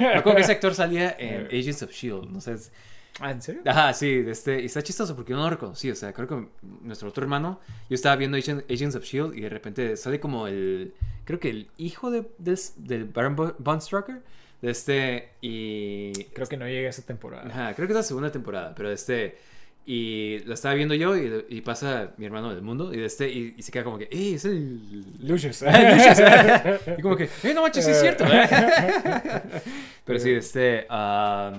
Me 0.00 0.14
acuerdo 0.14 0.36
que 0.36 0.42
ese 0.42 0.52
actor 0.52 0.74
salía 0.74 1.16
en 1.18 1.46
Agents 1.46 1.82
of 1.82 1.90
S.H.I.E.L.D. 1.90 2.28
No 2.30 2.40
sé... 2.40 2.52
es- 2.54 2.72
Ah, 3.18 3.30
¿en 3.30 3.40
serio? 3.40 3.62
Ajá, 3.64 3.94
sí, 3.94 4.20
de 4.20 4.30
este, 4.32 4.60
y 4.60 4.66
está 4.66 4.82
chistoso 4.82 5.16
porque 5.16 5.30
yo 5.30 5.38
no 5.38 5.44
lo 5.44 5.48
reconocí, 5.48 5.90
o 5.90 5.94
sea, 5.94 6.12
creo 6.12 6.28
que 6.28 6.48
nuestro 6.82 7.08
otro 7.08 7.22
hermano, 7.24 7.60
yo 7.88 7.94
estaba 7.94 8.14
viendo 8.14 8.36
Agent- 8.36 8.64
Agents 8.70 8.94
of 8.94 9.04
S.H.I.E.L.D. 9.04 9.38
y 9.38 9.40
de 9.40 9.48
repente 9.48 9.96
sale 9.96 10.20
como 10.20 10.46
el, 10.48 10.92
creo 11.24 11.40
que 11.40 11.48
el 11.48 11.70
hijo 11.78 12.10
de, 12.10 12.26
del, 12.36 12.58
del 12.76 13.04
Baron 13.06 13.34
Bo- 13.34 13.54
Von 13.58 13.80
Strucker, 13.80 14.20
de 14.62 14.70
este, 14.70 15.30
y... 15.40 16.12
Creo 16.34 16.46
que 16.46 16.56
no 16.56 16.66
llegué 16.66 16.86
a 16.86 16.90
esa 16.90 17.02
temporada. 17.02 17.46
Ajá, 17.48 17.74
creo 17.74 17.86
que 17.86 17.92
es 17.92 17.96
la 17.96 18.02
segunda 18.02 18.30
temporada, 18.32 18.74
pero 18.74 18.88
de 18.88 18.94
este, 18.94 19.36
y 19.84 20.40
lo 20.40 20.54
estaba 20.54 20.74
viendo 20.74 20.94
yo 20.94 21.16
y, 21.16 21.44
y 21.48 21.60
pasa 21.60 22.12
mi 22.16 22.26
hermano 22.26 22.50
del 22.52 22.62
mundo 22.62 22.92
y 22.92 22.96
de 22.98 23.06
este, 23.06 23.28
y, 23.28 23.54
y 23.56 23.62
se 23.62 23.70
queda 23.70 23.84
como 23.84 23.98
que, 23.98 24.04
¡eh, 24.10 24.34
es 24.34 24.44
el... 24.44 25.04
Lucius. 25.20 25.62
y 26.98 27.02
como 27.02 27.16
que, 27.16 27.24
¡eh, 27.44 27.54
no 27.54 27.62
manches, 27.62 27.84
sí 27.84 27.90
es 27.92 28.00
cierto! 28.00 28.24
pero 30.04 30.18
sí, 30.18 30.32
este... 30.32 30.86
ah, 30.90 31.52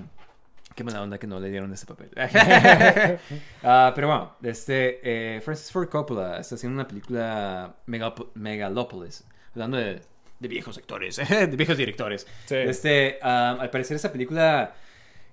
Qué 0.75 0.83
mala 0.83 1.01
onda 1.01 1.17
que 1.17 1.25
no 1.25 1.39
le 1.39 1.49
dieron 1.49 1.73
ese 1.73 1.85
papel. 1.87 2.11
Ah, 3.63 3.91
pero 3.95 4.07
bueno, 4.07 4.35
este, 4.43 4.99
eh, 5.03 5.41
Francis 5.41 5.71
Ford 5.71 5.89
Coppola 5.89 6.39
está 6.39 6.53
haciendo 6.55 6.75
una 6.75 6.87
película 6.87 7.75
Megap- 7.87 8.29
Megalopolis, 8.35 9.25
hablando 9.53 9.77
de, 9.77 10.01
de 10.39 10.47
viejos 10.47 10.77
actores, 10.77 11.17
de 11.29 11.47
viejos 11.47 11.77
directores. 11.77 12.27
Sí. 12.45 12.55
Este, 12.55 13.19
al 13.21 13.69
parecer 13.69 13.95
esa 13.97 14.11
película 14.11 14.75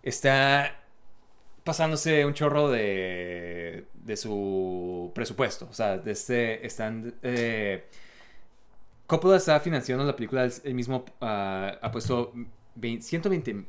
está 0.03 0.81
pasándose 1.65 2.25
un 2.27 2.35
chorro 2.35 2.71
de, 2.71 3.87
de 3.95 4.17
su 4.17 5.13
presupuesto. 5.15 5.67
O 5.71 5.75
sea, 5.75 5.99
de 5.99 6.13
este, 6.13 6.67
están... 6.67 7.15
eh, 7.23 7.85
Coppola 9.07 9.37
está 9.37 9.61
financiando 9.61 10.05
la 10.05 10.17
película, 10.17 10.49
él 10.65 10.75
mismo 10.75 11.05
ah, 11.21 11.79
ha 11.83 11.91
puesto 11.93 12.33
20 12.75 13.03
120 13.05 13.65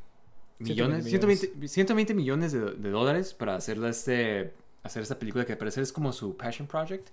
millones, 0.60 1.06
120, 1.06 1.68
120 1.68 2.14
millones 2.14 2.54
de, 2.54 2.60
de 2.76 2.90
dólares 2.90 3.34
para 3.34 3.56
hacerla 3.56 3.90
este, 3.90 4.54
hacer 4.84 5.04
esta 5.04 5.20
película 5.20 5.46
que 5.46 5.52
al 5.52 5.58
parecer 5.58 5.84
es 5.84 5.92
como 5.92 6.14
su 6.14 6.38
passion 6.38 6.68
project. 6.68 7.10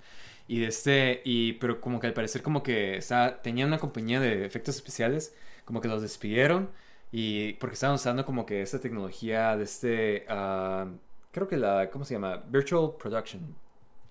Y 0.49 0.61
de 0.61 0.67
este, 0.67 1.23
y, 1.25 1.55
pero 1.55 1.81
como 1.81 2.01
que 2.01 2.07
al 2.09 2.15
parecer 2.15 2.43
como 2.43 2.63
que 2.63 2.97
está, 2.97 3.41
tenía 3.43 3.67
una 3.67 3.79
compañía 3.79 4.21
de 4.21 4.45
efectos 4.45 4.77
especiales, 4.77 5.35
como 5.65 5.81
que 5.81 5.89
los 5.89 6.03
despidieron 6.03 6.71
y 7.13 7.53
porque 7.55 7.75
estaban 7.75 7.97
usando 7.97 8.25
como 8.25 8.47
que 8.47 8.63
esta 8.63 8.81
tecnología 8.81 9.57
de 9.57 9.65
este, 9.65 10.25
ah, 10.29 10.87
creo 11.31 11.47
que 11.47 11.57
la, 11.57 11.91
¿cómo 11.91 12.05
se 12.05 12.15
llama? 12.15 12.43
Virtual 12.49 12.95
Production 12.99 13.55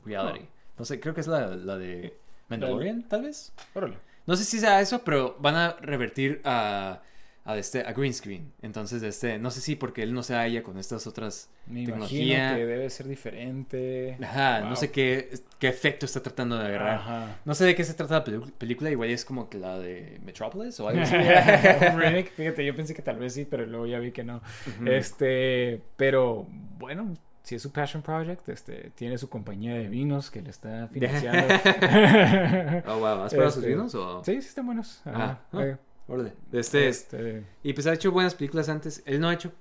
Reality. 0.05 0.47
No 0.77 0.85
sé, 0.85 0.99
creo 0.99 1.13
que 1.13 1.21
es 1.21 1.27
la, 1.27 1.47
la 1.55 1.77
de 1.77 2.17
Mandalorian, 2.47 3.07
tal 3.07 3.23
vez. 3.23 3.53
Órale. 3.73 3.97
No 4.27 4.35
sé 4.35 4.45
si 4.45 4.59
sea 4.59 4.81
eso, 4.81 5.03
pero 5.03 5.35
van 5.39 5.55
a 5.55 5.73
revertir 5.81 6.41
a, 6.43 7.01
a, 7.43 7.57
este, 7.57 7.81
a 7.81 7.91
green 7.93 8.13
screen. 8.13 8.51
Entonces, 8.61 9.01
este, 9.03 9.39
no 9.39 9.49
sé 9.51 9.61
si 9.61 9.75
porque 9.75 10.03
él 10.03 10.13
no 10.13 10.21
se 10.23 10.35
halla 10.35 10.61
con 10.63 10.77
estas 10.77 11.07
otras 11.07 11.49
Me 11.65 11.81
imagino 11.81 12.05
tecnología. 12.05 12.55
que 12.55 12.65
debe 12.65 12.89
ser 12.89 13.07
diferente. 13.07 14.17
Ajá, 14.21 14.61
no 14.61 14.75
sé 14.75 14.91
qué, 14.91 15.29
qué 15.57 15.67
efecto 15.67 16.05
está 16.05 16.21
tratando 16.21 16.57
de 16.57 16.67
agarrar. 16.67 16.95
Ajá. 16.99 17.39
No 17.45 17.55
sé 17.55 17.65
de 17.65 17.73
qué 17.75 17.83
se 17.83 17.93
trata 17.95 18.23
la 18.23 18.23
película, 18.57 18.91
igual 18.91 19.09
es 19.09 19.25
como 19.25 19.49
que 19.49 19.57
la 19.57 19.79
de 19.79 20.19
Metropolis 20.23 20.79
o 20.79 20.87
algo 20.87 21.01
así. 21.01 21.15
Fíjate, 22.35 22.65
yo 22.65 22.75
pensé 22.75 22.93
que 22.93 23.01
tal 23.01 23.17
vez 23.17 23.33
sí, 23.33 23.45
pero 23.49 23.65
luego 23.65 23.87
ya 23.87 23.99
vi 23.99 24.11
que 24.11 24.23
no. 24.23 24.41
Este, 24.85 25.81
pero 25.97 26.45
bueno, 26.77 27.13
si 27.43 27.55
es 27.55 27.61
su 27.63 27.71
passion 27.71 28.03
project, 28.03 28.47
este, 28.49 28.91
tiene 28.95 29.17
su 29.17 29.29
compañía 29.29 29.73
de 29.73 29.87
vinos 29.87 30.29
que 30.29 30.41
le 30.43 30.51
está 30.51 30.87
financiando. 30.89 31.47
Oh, 32.87 32.99
wow, 32.99 33.23
¿has 33.23 33.31
probado 33.33 33.51
sus 33.51 33.57
Este, 33.63 33.69
vinos 33.69 33.95
o...? 33.95 34.23
Sí, 34.23 34.41
sí 34.41 34.47
están 34.49 34.65
buenos. 34.65 35.01
Ajá. 35.05 35.39
Ah, 35.51 35.61
Eh, 35.63 35.77
Órale. 36.13 36.33
Este, 36.51 36.87
este, 36.89 37.43
Y 37.63 37.73
pues 37.73 37.87
ha 37.87 37.93
hecho 37.93 38.11
buenas 38.11 38.35
películas 38.35 38.67
antes. 38.69 39.01
Él 39.05 39.19
no 39.19 39.29
ha 39.29 39.33
hecho... 39.33 39.51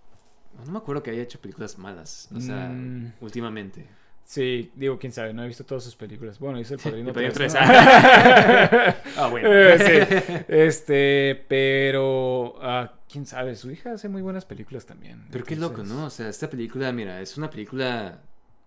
No 0.67 0.73
me 0.73 0.79
acuerdo 0.79 1.03
que 1.03 1.11
haya 1.13 1.23
hecho 1.23 1.41
películas 1.41 1.79
malas. 1.79 2.29
O 2.35 2.41
sea, 2.41 2.69
Mm. 2.69 3.13
últimamente. 3.21 3.87
sí, 4.25 4.71
digo, 4.77 4.97
quién 4.99 5.13
sabe, 5.13 5.33
no 5.35 5.43
he 5.43 5.49
visto 5.49 5.65
todas 5.65 5.83
sus 5.83 5.97
películas. 5.97 6.39
Bueno, 6.39 6.59
hice 6.61 6.75
El 6.75 6.81
Padrino 6.81 7.09
El 7.09 7.15
Padrino 7.15 7.33
3, 7.33 7.53
tres, 7.53 7.55
¿no? 7.69 7.75
Ah, 9.17 9.29
bueno. 9.29 9.49
Eh, 9.53 9.79
sí. 10.09 10.45
Este, 10.49 11.45
pero 11.49 12.55
ah, 12.63 12.95
quién 13.11 13.27
sabe, 13.27 13.55
su 13.57 13.71
hija 13.71 13.93
hace 13.93 14.09
muy 14.09 14.23
buenas 14.23 14.45
películas 14.45 14.87
también. 14.87 15.25
Pero 15.31 15.45
qué 15.45 15.57
loco, 15.57 15.83
¿no? 15.85 16.07
O 16.07 16.11
sea, 16.11 16.29
esta 16.29 16.49
película, 16.51 16.93
mira, 16.93 17.21
es 17.21 17.37
una 17.39 17.49
película, 17.51 18.21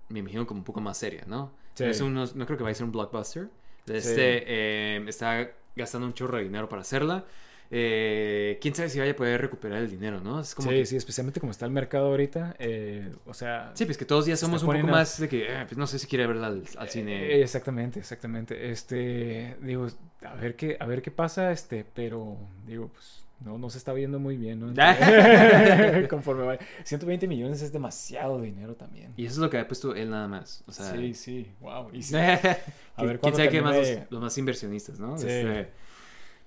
me 0.09 0.19
imagino, 0.19 0.45
como 0.47 0.59
un 0.59 0.65
poco 0.65 0.81
más 0.81 0.97
seria, 0.97 1.23
¿no? 1.27 1.51
Sí. 1.75 1.83
No, 1.85 1.89
es 1.91 2.01
unos- 2.01 2.35
no 2.35 2.45
creo 2.45 2.57
que 2.57 2.63
vaya 2.63 2.73
a 2.73 2.75
ser 2.75 2.85
un 2.85 2.91
blockbuster. 2.91 3.47
Este, 3.87 4.43
eh, 4.47 5.03
está 5.07 5.49
gastando 5.75 6.07
un 6.07 6.13
chorro 6.13 6.37
de 6.37 6.43
dinero 6.43 6.67
para 6.69 6.81
hacerla. 6.81 7.25
Eh, 7.71 8.59
quién 8.61 8.75
sabe 8.75 8.89
si 8.89 8.99
vaya 8.99 9.13
a 9.13 9.15
poder 9.15 9.41
recuperar 9.41 9.79
el 9.79 9.89
dinero, 9.89 10.19
¿no? 10.19 10.39
Es 10.41 10.53
como 10.53 10.69
Sí, 10.69 10.75
que- 10.77 10.85
sí, 10.85 10.95
especialmente 10.95 11.39
como 11.39 11.51
está 11.51 11.65
el 11.65 11.71
mercado 11.71 12.07
ahorita. 12.07 12.55
eh, 12.59 13.11
o 13.25 13.33
sea. 13.33 13.71
Sí, 13.73 13.85
pues 13.85 13.97
que 13.97 14.05
todos 14.05 14.25
ya 14.25 14.35
Se 14.35 14.41
somos 14.45 14.61
un 14.63 14.71
poco 14.73 14.87
más 14.87 15.19
de 15.19 15.27
que, 15.29 15.43
eh, 15.45 15.65
pues 15.67 15.77
no 15.77 15.87
sé 15.87 15.97
si 15.99 16.07
quiere 16.07 16.27
verla 16.27 16.47
al, 16.47 16.63
al 16.77 16.89
cine. 16.89 17.41
exactamente, 17.41 17.99
exactamente. 17.99 18.69
Este, 18.71 19.55
digo, 19.61 19.87
a 20.25 20.35
ver 20.35 20.55
qué, 20.55 20.77
a 20.79 20.85
ver 20.85 21.01
qué 21.01 21.11
pasa, 21.11 21.51
este, 21.51 21.83
pero 21.93 22.37
digo, 22.65 22.89
pues 22.93 23.23
no, 23.39 23.57
no 23.57 23.69
se 23.69 23.77
está 23.77 23.91
viendo 23.91 24.19
muy 24.19 24.37
bien, 24.37 24.59
¿no? 24.59 24.73
Conforme 26.09 26.43
va. 26.45 26.57
120 26.83 27.27
millones 27.27 27.61
es 27.61 27.71
demasiado 27.73 28.39
dinero 28.41 28.75
también. 28.75 29.13
Y 29.17 29.25
eso 29.25 29.33
es 29.33 29.37
lo 29.39 29.49
que 29.49 29.57
ha 29.57 29.67
puesto 29.67 29.95
él 29.95 30.09
nada 30.11 30.27
más. 30.27 30.63
O 30.67 30.71
sea, 30.71 30.91
sí, 30.95 31.13
sí, 31.13 31.51
wow. 31.59 31.89
Y 31.91 32.03
sí, 32.03 32.15
a 32.95 33.03
ver 33.03 33.19
¿Quién 33.19 33.35
sabe 33.35 33.49
qué 33.49 33.61
más 33.61 33.75
los 34.09 34.21
más 34.21 34.37
inversionistas, 34.37 34.99
¿no? 34.99 35.17
Sí. 35.17 35.27
Este, 35.27 35.71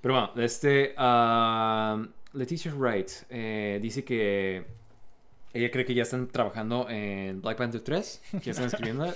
pero 0.06 0.20
bueno, 0.20 0.30
este, 0.36 0.94
ah, 0.96 2.00
Leticia 2.32 2.72
Wright 2.72 3.10
eh, 3.28 3.80
dice 3.82 4.04
que 4.04 4.64
ella 5.52 5.68
cree 5.72 5.84
que 5.84 5.94
ya 5.94 6.04
están 6.04 6.28
trabajando 6.28 6.88
en 6.88 7.42
Black 7.42 7.56
Panther 7.56 7.80
3, 7.80 8.22
que 8.30 8.38
ya 8.38 8.52
están 8.52 8.66
escribiendo, 8.66 9.12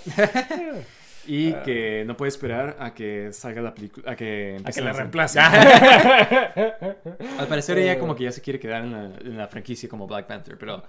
y 1.28 1.52
Ah. 1.52 1.62
que 1.62 2.02
no 2.04 2.16
puede 2.16 2.30
esperar 2.30 2.76
a 2.80 2.92
que 2.92 3.32
salga 3.32 3.62
la 3.62 3.72
película, 3.72 4.10
a 4.10 4.16
que, 4.16 4.60
a 4.64 4.72
que 4.72 4.80
la 4.80 4.92
reemplace. 4.92 5.38
Al 7.38 7.46
parecer 7.48 7.78
ella 7.78 7.96
como 7.96 8.16
que 8.16 8.24
ya 8.24 8.32
se 8.32 8.40
quiere 8.40 8.58
quedar 8.58 8.82
en 8.82 8.90
la, 8.90 9.04
en 9.20 9.38
la 9.38 9.46
franquicia 9.46 9.88
como 9.88 10.08
Black 10.08 10.26
Panther, 10.26 10.58
pero, 10.58 10.82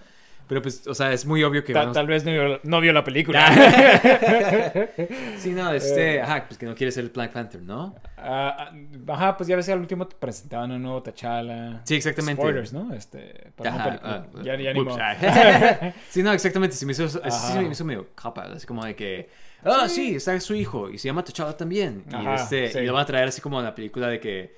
pero 0.52 0.62
pues, 0.62 0.86
o 0.86 0.94
sea, 0.94 1.14
es 1.14 1.26
muy 1.26 1.42
obvio 1.46 1.64
que... 1.64 1.72
Ta- 1.72 1.80
vamos- 1.80 1.94
Tal 1.94 2.08
vez 2.08 2.26
no 2.26 2.32
vio, 2.34 2.60
no 2.64 2.82
vio 2.82 2.92
la 2.92 3.06
película. 3.06 3.48
Sí, 5.38 5.52
no, 5.52 5.72
este, 5.72 6.16
Eh. 6.16 6.22
ajá, 6.22 6.44
pues 6.46 6.58
que 6.58 6.66
no 6.66 6.76
quiere 6.76 6.92
ser 6.92 7.06
el 7.06 7.10
Black 7.10 7.32
Panther, 7.32 7.62
¿no? 7.62 7.96
Ah, 8.18 8.70
ah, 8.70 9.14
ajá, 9.14 9.38
pues 9.38 9.48
ya 9.48 9.56
ves, 9.56 9.70
al 9.70 9.80
último 9.80 10.08
te 10.08 10.16
presentaban 10.18 10.72
un 10.72 10.82
nuevo 10.84 11.02
T'Challa. 11.02 11.82
Sí, 11.86 11.96
exactamente. 11.96 12.42
Spoilers, 12.42 12.74
¿no? 12.74 12.94
Este, 12.94 13.52
para 13.56 13.72
una 13.76 13.80
Ajá, 13.80 13.90
película. 13.90 14.26
ah, 14.36 14.42
ya, 14.44 14.56
ya 14.58 14.74
ni 14.74 14.82
modo. 14.84 14.98
ah. 15.02 15.94
sí, 16.10 16.22
no, 16.22 16.34
exactamente. 16.34 16.76
Se 16.76 16.86
me 16.86 16.92
hizo, 16.92 17.08
sí, 17.08 17.20
me 17.60 17.70
hizo 17.72 17.86
medio 17.86 18.10
capa. 18.14 18.44
Así 18.54 18.68
como 18.68 18.84
de 18.86 18.96
que. 18.96 19.30
Ah, 19.64 19.88
sí, 19.88 20.16
está 20.16 20.38
su 20.40 20.54
hijo. 20.54 20.90
Y 20.90 20.98
se 20.98 21.08
llama 21.08 21.24
T'Challa 21.24 21.56
también. 21.56 22.04
Y, 22.12 22.28
este, 22.36 22.70
sí. 22.72 22.80
y 22.80 22.86
lo 22.86 22.94
van 22.94 23.04
a 23.04 23.06
traer 23.06 23.28
así 23.30 23.40
como 23.42 23.58
en 23.60 23.66
la 23.66 23.74
película 23.74 24.08
de 24.08 24.20
que. 24.20 24.56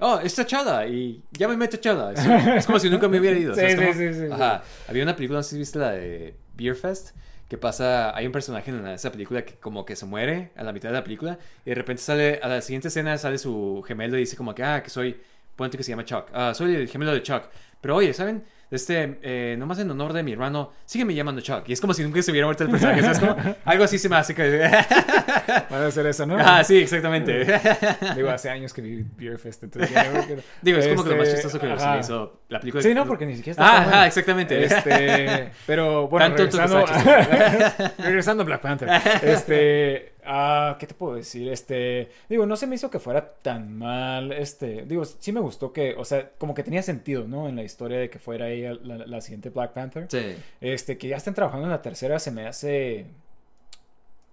Oh, 0.00 0.18
es 0.22 0.34
T'Challa. 0.34 0.86
Y 0.86 1.22
llámame 1.32 1.68
T'Challa. 1.68 2.12
Es, 2.12 2.26
es 2.58 2.66
como 2.66 2.78
si 2.78 2.90
nunca 2.90 3.08
me 3.08 3.20
hubiera 3.20 3.38
ido. 3.38 3.54
Sí, 3.54 3.60
¿sabes 3.60 3.74
sí, 3.74 3.80
cómo? 3.80 3.92
sí, 3.92 4.14
sí, 4.14 4.20
sí. 4.26 4.32
Ajá. 4.32 4.62
Había 4.88 5.02
una 5.02 5.14
película, 5.14 5.38
no 5.38 5.42
sé 5.42 5.50
si 5.50 5.58
viste 5.58 5.78
la 5.78 5.92
de 5.92 6.34
Beer 6.54 6.74
Fest. 6.74 7.10
Que 7.48 7.58
pasa, 7.58 8.16
hay 8.16 8.26
un 8.26 8.32
personaje 8.32 8.70
en 8.70 8.86
esa 8.86 9.10
película 9.10 9.44
que 9.44 9.54
como 9.56 9.84
que 9.84 9.96
se 9.96 10.06
muere 10.06 10.52
a 10.54 10.62
la 10.62 10.72
mitad 10.72 10.88
de 10.90 10.94
la 10.94 11.02
película 11.02 11.36
y 11.64 11.70
de 11.70 11.74
repente 11.74 12.00
sale, 12.00 12.38
a 12.40 12.46
la 12.46 12.60
siguiente 12.60 12.86
escena 12.86 13.18
sale 13.18 13.38
su 13.38 13.82
gemelo 13.84 14.16
y 14.16 14.20
dice 14.20 14.36
como 14.36 14.54
que, 14.54 14.62
ah, 14.62 14.84
que 14.84 14.88
soy, 14.88 15.20
ponte 15.56 15.76
que 15.76 15.82
se 15.82 15.90
llama 15.90 16.04
Chuck, 16.04 16.26
ah, 16.32 16.54
soy 16.54 16.76
el 16.76 16.88
gemelo 16.88 17.12
de 17.12 17.24
Chuck. 17.24 17.42
Pero 17.80 17.96
oye, 17.96 18.14
¿saben? 18.14 18.44
Este, 18.70 19.18
eh, 19.22 19.56
nomás 19.58 19.80
en 19.80 19.90
honor 19.90 20.12
de 20.12 20.22
mi 20.22 20.32
hermano, 20.32 20.72
sígueme 20.84 21.14
llamando 21.14 21.40
Chuck. 21.40 21.68
Y 21.68 21.72
es 21.72 21.80
como 21.80 21.92
si 21.92 22.04
nunca 22.04 22.22
se 22.22 22.30
hubiera 22.30 22.46
muerto 22.46 22.62
el 22.62 22.70
personaje, 22.70 23.02
¿sabes? 23.02 23.18
Como, 23.18 23.36
algo 23.64 23.84
así 23.84 23.98
se 23.98 24.08
me 24.08 24.16
hace 24.16 24.34
que... 24.34 24.64
A 25.70 25.86
hacer 25.86 26.06
eso, 26.06 26.26
¿no? 26.26 26.36
ah, 26.38 26.62
sí, 26.62 26.78
exactamente. 26.78 27.44
Digo, 28.14 28.30
hace 28.30 28.50
años 28.50 28.72
que 28.72 28.82
vi 28.82 29.04
Beer 29.16 29.38
Fest, 29.38 29.64
entonces 29.64 29.90
Digo, 30.62 30.78
es 30.78 30.88
como 30.88 31.02
que 31.02 31.10
lo 31.10 31.16
más 31.16 31.28
Este, 31.28 31.42
chistoso 31.42 31.60
que 31.60 31.78
se 31.78 31.88
me 31.88 31.98
hizo 31.98 32.40
la 32.48 32.60
película. 32.60 32.82
Sí, 32.82 32.94
no, 32.94 33.06
porque 33.06 33.26
ni 33.26 33.36
siquiera 33.36 33.52
está 33.52 34.02
Ah, 34.02 34.06
exactamente. 34.06 34.64
Este, 34.64 35.50
pero 35.66 36.08
bueno, 36.08 36.26
Tan 36.26 36.36
tonto 36.36 36.58
que 36.58 36.66
regresando, 36.66 37.94
regresando 37.98 38.42
a 38.42 38.46
Black 38.46 38.60
Panther. 38.60 38.88
Este, 39.22 40.12
ah, 40.32 40.76
¿qué 40.78 40.86
te 40.86 40.94
puedo 40.94 41.14
decir? 41.16 41.48
Este, 41.48 42.08
digo, 42.28 42.46
no 42.46 42.56
se 42.56 42.66
me 42.66 42.76
hizo 42.76 42.88
que 42.90 42.98
fuera 43.00 43.34
tan 43.42 43.76
mal. 43.76 44.32
Este, 44.32 44.84
digo, 44.86 45.04
sí 45.04 45.32
me 45.32 45.40
gustó 45.40 45.72
que, 45.72 45.94
o 45.98 46.04
sea, 46.04 46.30
como 46.38 46.54
que 46.54 46.62
tenía 46.62 46.82
sentido, 46.82 47.26
¿no? 47.26 47.48
En 47.48 47.56
la 47.56 47.62
historia 47.64 47.98
de 47.98 48.08
que 48.08 48.18
fuera 48.18 48.48
ella 48.48 48.74
la, 48.82 48.98
la 49.06 49.20
siguiente 49.20 49.50
Black 49.50 49.72
Panther. 49.72 50.06
Sí. 50.08 50.36
Este, 50.60 50.96
que 50.96 51.08
ya 51.08 51.16
estén 51.16 51.34
trabajando 51.34 51.66
en 51.66 51.70
la 51.72 51.82
tercera 51.82 52.18
se 52.18 52.30
me 52.30 52.46
hace, 52.46 53.06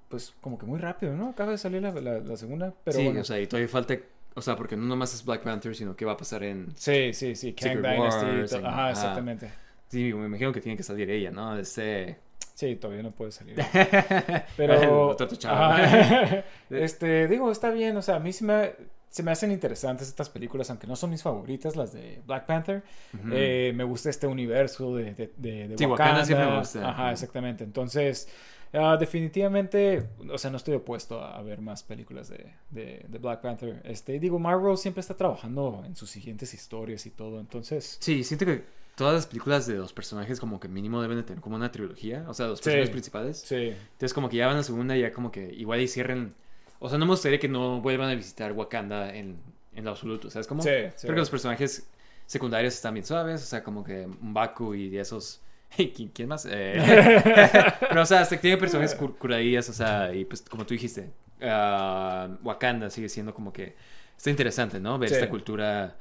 pues, 0.10 0.34
como 0.42 0.58
que 0.58 0.66
muy 0.66 0.80
rápido, 0.80 1.14
¿no? 1.16 1.30
Acaba 1.30 1.52
de 1.52 1.58
salir 1.58 1.82
la, 1.82 1.92
la- 1.92 2.20
la 2.20 2.38
segunda, 2.38 2.74
pero 2.84 2.98
sí, 2.98 3.04
bueno. 3.06 3.22
o 3.22 3.24
sea, 3.24 3.40
y 3.40 3.48
todavía 3.48 3.68
falta... 3.68 3.96
O 4.36 4.42
sea, 4.42 4.56
porque 4.56 4.78
no 4.78 4.86
nomás 4.86 5.16
es 5.16 5.26
Black 5.26 5.42
Panther, 5.42 5.76
sino 5.76 5.96
que 5.96 6.06
va 6.06 6.12
a 6.12 6.18
pasar 6.18 6.44
en... 6.44 6.68
Sí, 6.76 7.12
sí, 7.14 7.36
sí, 7.36 7.54
Kang 7.54 7.78
Dynasty. 7.82 8.26
Wars, 8.26 8.54
en- 8.54 8.66
Ajá, 8.68 8.82
ajá. 8.82 8.92
exactamente. 8.92 9.50
Sí, 9.90 10.14
me 10.14 10.28
imagino 10.28 10.54
que 10.54 10.62
tiene 10.62 10.78
que 10.78 10.84
salir 10.84 11.10
ella, 11.10 11.32
¿no? 11.32 11.58
Este... 11.58 12.18
Sí, 12.54 12.76
todavía 12.76 13.04
no 13.04 13.12
puede 13.12 13.32
salir. 13.32 13.56
Pero. 14.58 15.16
este, 16.72 17.28
digo, 17.28 17.52
está 17.52 17.70
bien. 17.70 17.96
O 17.98 18.02
sea, 18.02 18.16
a 18.16 18.20
mí 18.20 18.34
sí 18.34 18.44
me, 18.44 18.74
se 19.10 19.22
me 19.22 19.32
hacen 19.32 19.52
interesantes 19.52 20.08
estas 20.08 20.30
películas, 20.30 20.70
aunque 20.72 20.88
no 20.88 20.96
son 20.96 21.12
mis 21.12 21.22
favoritas, 21.22 21.76
las 21.76 21.94
de 21.94 22.22
Black 22.26 22.46
Panther. 22.48 22.84
Eh, 23.32 23.74
me 23.76 23.84
gusta 23.84 24.10
este 24.10 24.26
universo 24.26 24.96
de, 24.96 25.14
de, 25.14 25.34
de, 25.38 25.68
de 25.68 25.78
Sí, 25.78 25.86
Wakanda. 25.86 26.14
Wakanda 26.14 26.26
siempre 26.26 26.48
me 26.48 26.60
gusta. 26.60 26.90
Ajá, 26.90 27.12
exactamente. 27.12 27.64
Entonces, 27.64 28.28
ah, 28.74 28.98
definitivamente, 29.00 30.10
o 30.28 30.38
sea, 30.38 30.50
no 30.50 30.58
estoy 30.58 30.76
opuesto 30.76 31.22
a, 31.22 31.38
a 31.38 31.42
ver 31.44 31.62
más 31.62 31.84
películas 31.84 32.28
de, 32.28 32.54
de, 32.72 33.06
de 33.08 33.18
Black 33.20 33.42
Panther. 33.42 33.82
Este, 33.86 34.20
digo, 34.20 34.40
Marvel 34.40 34.78
siempre 34.78 35.02
está 35.02 35.16
trabajando 35.16 35.84
en 35.86 35.96
sus 35.96 36.10
siguientes 36.10 36.54
historias 36.54 37.06
y 37.06 37.12
todo. 37.12 37.40
Entonces, 37.40 37.98
Sí, 38.02 38.24
siento 38.24 38.46
que 38.46 38.64
todas 38.98 39.14
las 39.14 39.28
películas 39.28 39.66
de 39.68 39.76
los 39.76 39.94
personajes 39.94 40.40
como 40.42 40.60
que 40.60 40.68
mínimo 40.68 41.02
deben 41.02 41.16
de 41.18 41.24
tener 41.24 41.40
como 41.42 41.56
una 41.56 41.72
trilogía, 41.72 42.26
o 42.28 42.34
sea, 42.34 42.48
los 42.48 42.60
Sí. 42.60 42.66
personajes 42.66 42.90
principales. 42.90 43.40
sí. 43.46 43.74
Entonces 43.94 44.14
como 44.14 44.28
que 44.28 44.38
ya 44.38 44.48
van 44.48 44.56
a 44.56 44.58
la 44.60 44.64
segunda 44.64 44.98
y 44.98 45.02
ya 45.02 45.14
como 45.14 45.32
que 45.32 45.54
igual 45.54 45.80
y 45.80 45.88
cierren... 45.88 46.34
O 46.80 46.90
sea, 46.90 46.98
no 46.98 47.06
me 47.06 47.12
gustaría 47.12 47.40
que 47.40 47.48
no 47.48 47.80
vuelvan 47.82 48.10
a 48.10 48.16
visitar 48.16 48.52
Wakanda 48.52 49.16
en, 49.16 49.38
en 49.74 49.86
lo 49.86 49.92
absoluto, 49.92 50.30
¿sabes 50.30 50.48
cómo? 50.48 50.62
Sí, 50.64 50.70
sí. 50.96 51.08
Porque 51.08 51.20
los 51.22 51.30
personajes 51.30 51.88
secundarios 52.26 52.74
están 52.74 52.94
bien 52.96 53.06
suaves, 53.06 53.42
o 53.42 53.46
sea, 53.46 53.64
como 53.64 53.84
que 53.84 54.08
Mbaku 54.08 54.74
y 54.74 54.90
de 54.90 55.00
esos... 55.00 55.42
¿Quién, 55.76 56.10
quién 56.10 56.28
más? 56.28 56.48
Eh, 56.50 57.74
Pero, 57.90 58.02
o 58.02 58.06
sea, 58.06 58.22
hasta 58.22 58.36
que 58.36 58.42
tiene 58.42 58.58
personajes 58.58 59.00
cur- 59.00 59.16
curadillas, 59.18 59.70
o 59.70 59.74
sea, 59.74 60.14
y 60.14 60.26
pues 60.26 60.42
como 60.42 60.66
tú 60.66 60.74
dijiste, 60.74 61.10
ah, 61.42 62.30
Wakanda 62.44 62.90
sigue 62.90 63.10
siendo 63.10 63.34
como 63.34 63.54
que... 63.54 63.76
Está 64.18 64.32
interesante, 64.32 64.80
¿no? 64.80 64.98
Ver 64.98 65.12
esta 65.14 65.30
cultura 65.30 65.96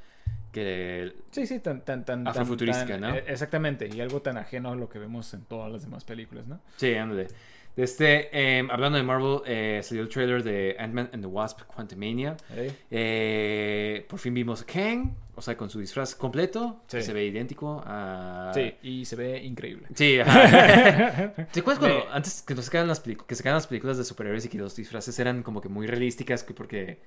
que 0.62 1.12
Sí, 1.30 1.46
sí, 1.46 1.58
tan, 1.60 1.82
tan, 1.82 2.04
tan. 2.04 2.26
Afrofuturística, 2.26 2.94
tan- 2.98 3.00
¿no? 3.02 3.14
eh, 3.14 3.24
Exactamente, 3.28 3.88
y 3.92 4.00
algo 4.00 4.22
tan 4.22 4.38
ajeno 4.38 4.70
a 4.72 4.76
lo 4.76 4.88
que 4.88 4.98
vemos 4.98 5.32
en 5.34 5.42
todas 5.44 5.70
las 5.70 5.82
demás 5.82 6.04
películas, 6.04 6.46
¿no? 6.46 6.60
Sí, 6.76 6.94
ándale. 6.94 7.28
Este, 7.76 8.30
eh, 8.32 8.66
hablando 8.70 8.96
de 8.96 9.04
Marvel, 9.04 9.40
eh, 9.44 9.80
salió 9.82 10.02
el 10.02 10.08
trailer 10.08 10.42
de 10.42 10.76
Ant-Man 10.78 11.10
and 11.12 11.22
the 11.22 11.26
Wasp 11.26 11.60
Quantumania. 11.66 12.34
¿Eh? 12.54 12.72
Eh, 12.90 14.06
por 14.08 14.18
fin 14.18 14.32
vimos 14.32 14.62
a 14.62 14.64
Kang, 14.64 15.10
o 15.34 15.42
sea, 15.42 15.58
con 15.58 15.68
su 15.68 15.78
disfraz 15.78 16.14
completo. 16.14 16.80
Sí. 16.86 17.02
Se 17.02 17.12
ve 17.12 17.26
idéntico 17.26 17.82
a... 17.84 18.50
Sí, 18.54 18.74
y 18.82 19.04
se 19.04 19.14
ve 19.16 19.44
increíble. 19.44 19.88
Sí, 19.94 20.18
ajá. 20.20 21.34
¿Te 21.52 21.60
acuerdas 21.60 21.78
cuando 21.80 21.98
Me- 22.06 22.12
antes 22.12 22.40
que 22.40 22.54
nos 22.54 22.64
sacaban 22.64 22.88
las, 22.88 23.00
que 23.00 23.34
sacaban 23.34 23.56
las 23.56 23.66
películas 23.66 23.98
de 23.98 24.04
superhéroes 24.04 24.46
y 24.46 24.48
que 24.48 24.56
los 24.56 24.74
disfraces 24.74 25.18
eran 25.18 25.42
como 25.42 25.60
que 25.60 25.68
muy 25.68 25.86
realísticas 25.86 26.44
que 26.44 26.54
porque 26.54 26.98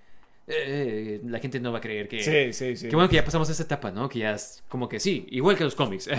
eh, 0.50 1.22
la 1.26 1.40
gente 1.40 1.60
no 1.60 1.72
va 1.72 1.78
a 1.78 1.82
creer 1.82 2.08
que... 2.08 2.24
Sí, 2.24 2.54
sí, 2.54 2.76
sí. 2.76 2.90
Qué 2.90 2.96
bueno 2.96 3.08
que 3.10 3.16
ya 3.16 3.24
pasamos 3.24 3.50
esa 3.50 3.64
etapa, 3.64 3.92
¿no? 3.92 4.10
Que 4.10 4.20
ya 4.20 4.34
es 4.34 4.64
como 4.68 4.90
que 4.90 5.00
sí, 5.00 5.28
igual 5.30 5.56
que 5.56 5.64
los 5.64 5.76
cómics. 5.76 6.10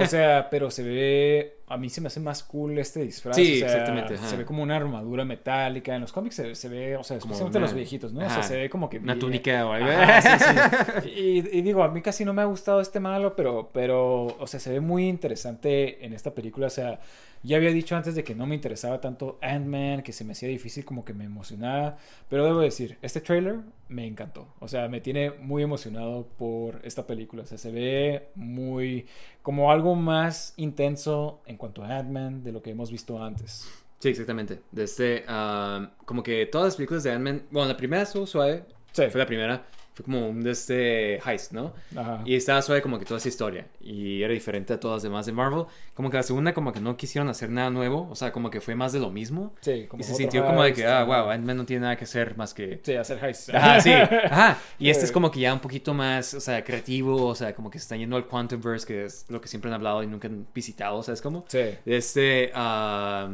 O 0.00 0.06
sea, 0.06 0.48
pero 0.50 0.70
se 0.70 0.82
ve. 0.82 1.56
A 1.66 1.76
mí 1.78 1.88
se 1.88 2.00
me 2.02 2.08
hace 2.08 2.20
más 2.20 2.42
cool 2.42 2.78
este 2.78 3.00
disfraz. 3.02 3.36
Sí, 3.36 3.54
o 3.56 3.58
sea, 3.60 3.68
exactamente, 3.72 4.14
ajá. 4.14 4.28
Se 4.28 4.36
ve 4.36 4.44
como 4.44 4.62
una 4.62 4.76
armadura 4.76 5.24
metálica. 5.24 5.94
En 5.94 6.02
los 6.02 6.12
cómics 6.12 6.34
se, 6.36 6.54
se 6.54 6.68
ve, 6.68 6.96
o 6.96 7.02
sea, 7.04 7.16
especialmente 7.16 7.56
una- 7.58 7.66
los 7.66 7.74
viejitos, 7.74 8.12
¿no? 8.12 8.24
O 8.26 8.30
sea, 8.30 8.42
se 8.42 8.56
ve 8.56 8.68
como 8.70 8.90
que... 8.90 8.98
Una 8.98 9.18
túnica 9.18 9.66
o 9.66 9.72
algo. 9.72 9.88
Ajá, 9.90 10.20
sí, 10.38 10.44
sí. 10.44 11.08
Y, 11.16 11.58
y 11.58 11.62
digo, 11.62 11.82
a 11.82 11.88
mí 11.90 12.02
casi 12.02 12.24
no 12.24 12.34
me 12.34 12.42
ha 12.42 12.46
gustado 12.46 12.80
este 12.80 13.00
malo, 13.00 13.34
pero, 13.34 13.70
pero, 13.72 14.26
o 14.38 14.46
sea, 14.46 14.60
se 14.60 14.70
ve 14.70 14.80
muy 14.80 15.08
interesante 15.08 16.04
en 16.04 16.12
esta 16.12 16.34
película. 16.34 16.66
O 16.66 16.70
sea, 16.70 17.00
ya 17.42 17.56
había 17.56 17.70
dicho 17.70 17.96
antes 17.96 18.14
de 18.14 18.24
que 18.24 18.34
no 18.34 18.46
me 18.46 18.54
interesaba 18.54 19.00
tanto 19.00 19.38
Ant-Man, 19.42 20.02
que 20.02 20.12
se 20.12 20.24
me 20.24 20.32
hacía 20.32 20.48
difícil, 20.48 20.84
como 20.84 21.04
que 21.04 21.14
me 21.14 21.24
emocionaba. 21.24 21.96
Pero 22.28 22.44
debo 22.44 22.60
decir, 22.60 22.98
este 23.02 23.20
trailer 23.20 23.60
me 23.94 24.06
encantó. 24.06 24.48
O 24.60 24.68
sea, 24.68 24.88
me 24.88 25.00
tiene 25.00 25.30
muy 25.30 25.62
emocionado 25.62 26.26
por 26.36 26.80
esta 26.84 27.06
película. 27.06 27.42
O 27.44 27.46
sea, 27.46 27.56
se 27.58 27.70
ve 27.70 28.28
muy 28.34 29.06
como 29.42 29.70
algo 29.70 29.94
más 29.94 30.52
intenso 30.56 31.42
en 31.46 31.56
cuanto 31.56 31.82
a 31.84 31.96
Ant-Man 31.98 32.42
de 32.42 32.52
lo 32.52 32.60
que 32.62 32.70
hemos 32.70 32.90
visto 32.90 33.22
antes. 33.22 33.68
Sí, 34.00 34.08
exactamente. 34.08 34.60
Desde, 34.72 35.24
ah, 35.28 35.92
como 36.04 36.22
que 36.22 36.46
todas 36.46 36.66
las 36.66 36.76
películas 36.76 37.02
de 37.04 37.12
Ant-Man, 37.12 37.44
bueno, 37.50 37.68
la 37.68 37.76
primera 37.76 38.02
estuvo 38.02 38.26
suave, 38.26 38.64
Sí. 38.92 39.04
fue 39.10 39.18
la 39.20 39.26
primera, 39.26 39.64
fue 39.94 40.04
como 40.04 40.28
un 40.28 40.42
de 40.42 40.50
este 40.50 41.20
heist, 41.24 41.52
¿no? 41.52 41.72
Ajá. 41.96 42.20
Y 42.24 42.34
estaba 42.34 42.60
suave 42.62 42.82
como 42.82 42.98
que 42.98 43.04
toda 43.04 43.18
esa 43.18 43.28
historia. 43.28 43.68
Y 43.80 44.22
era 44.22 44.32
diferente 44.32 44.72
a 44.72 44.80
todas 44.80 44.96
las 44.96 45.02
demás 45.04 45.24
de 45.24 45.32
Marvel. 45.32 45.66
Como 45.94 46.10
que 46.10 46.16
la 46.16 46.24
segunda 46.24 46.52
como 46.52 46.72
que 46.72 46.80
no 46.80 46.96
quisieron 46.96 47.28
hacer 47.28 47.48
nada 47.48 47.70
nuevo. 47.70 48.08
O 48.10 48.16
sea, 48.16 48.32
como 48.32 48.50
que 48.50 48.60
fue 48.60 48.74
más 48.74 48.92
de 48.92 48.98
lo 48.98 49.10
mismo. 49.10 49.54
Sí, 49.60 49.86
como 49.86 50.00
y 50.00 50.04
se 50.04 50.14
sintió 50.16 50.44
como 50.44 50.62
de 50.62 50.70
heist, 50.70 50.80
que, 50.80 50.86
ah, 50.88 51.04
wow, 51.04 51.30
Ant-Man 51.30 51.56
no 51.58 51.64
tiene 51.64 51.82
nada 51.82 51.96
que 51.96 52.04
hacer 52.04 52.36
más 52.36 52.52
que... 52.52 52.80
Sí, 52.82 52.94
hacer 52.94 53.24
heist. 53.24 53.54
Ajá, 53.54 53.80
sí. 53.80 53.92
Ajá. 54.24 54.58
Y 54.80 54.90
este 54.90 55.04
es 55.04 55.12
como 55.12 55.30
que 55.30 55.38
ya 55.38 55.54
un 55.54 55.60
poquito 55.60 55.94
más, 55.94 56.34
o 56.34 56.40
sea, 56.40 56.64
creativo. 56.64 57.26
O 57.26 57.34
sea, 57.36 57.54
como 57.54 57.70
que 57.70 57.78
se 57.78 57.84
está 57.84 57.96
yendo 57.96 58.16
al 58.16 58.26
Quantumverse, 58.26 58.84
que 58.84 59.04
es 59.04 59.26
lo 59.28 59.40
que 59.40 59.46
siempre 59.46 59.70
han 59.70 59.74
hablado 59.74 60.02
y 60.02 60.08
nunca 60.08 60.26
han 60.26 60.44
visitado. 60.52 61.04
¿Sabes 61.04 61.22
cómo? 61.22 61.44
Sí. 61.46 61.62
Este, 61.86 62.50
ah, 62.52 63.30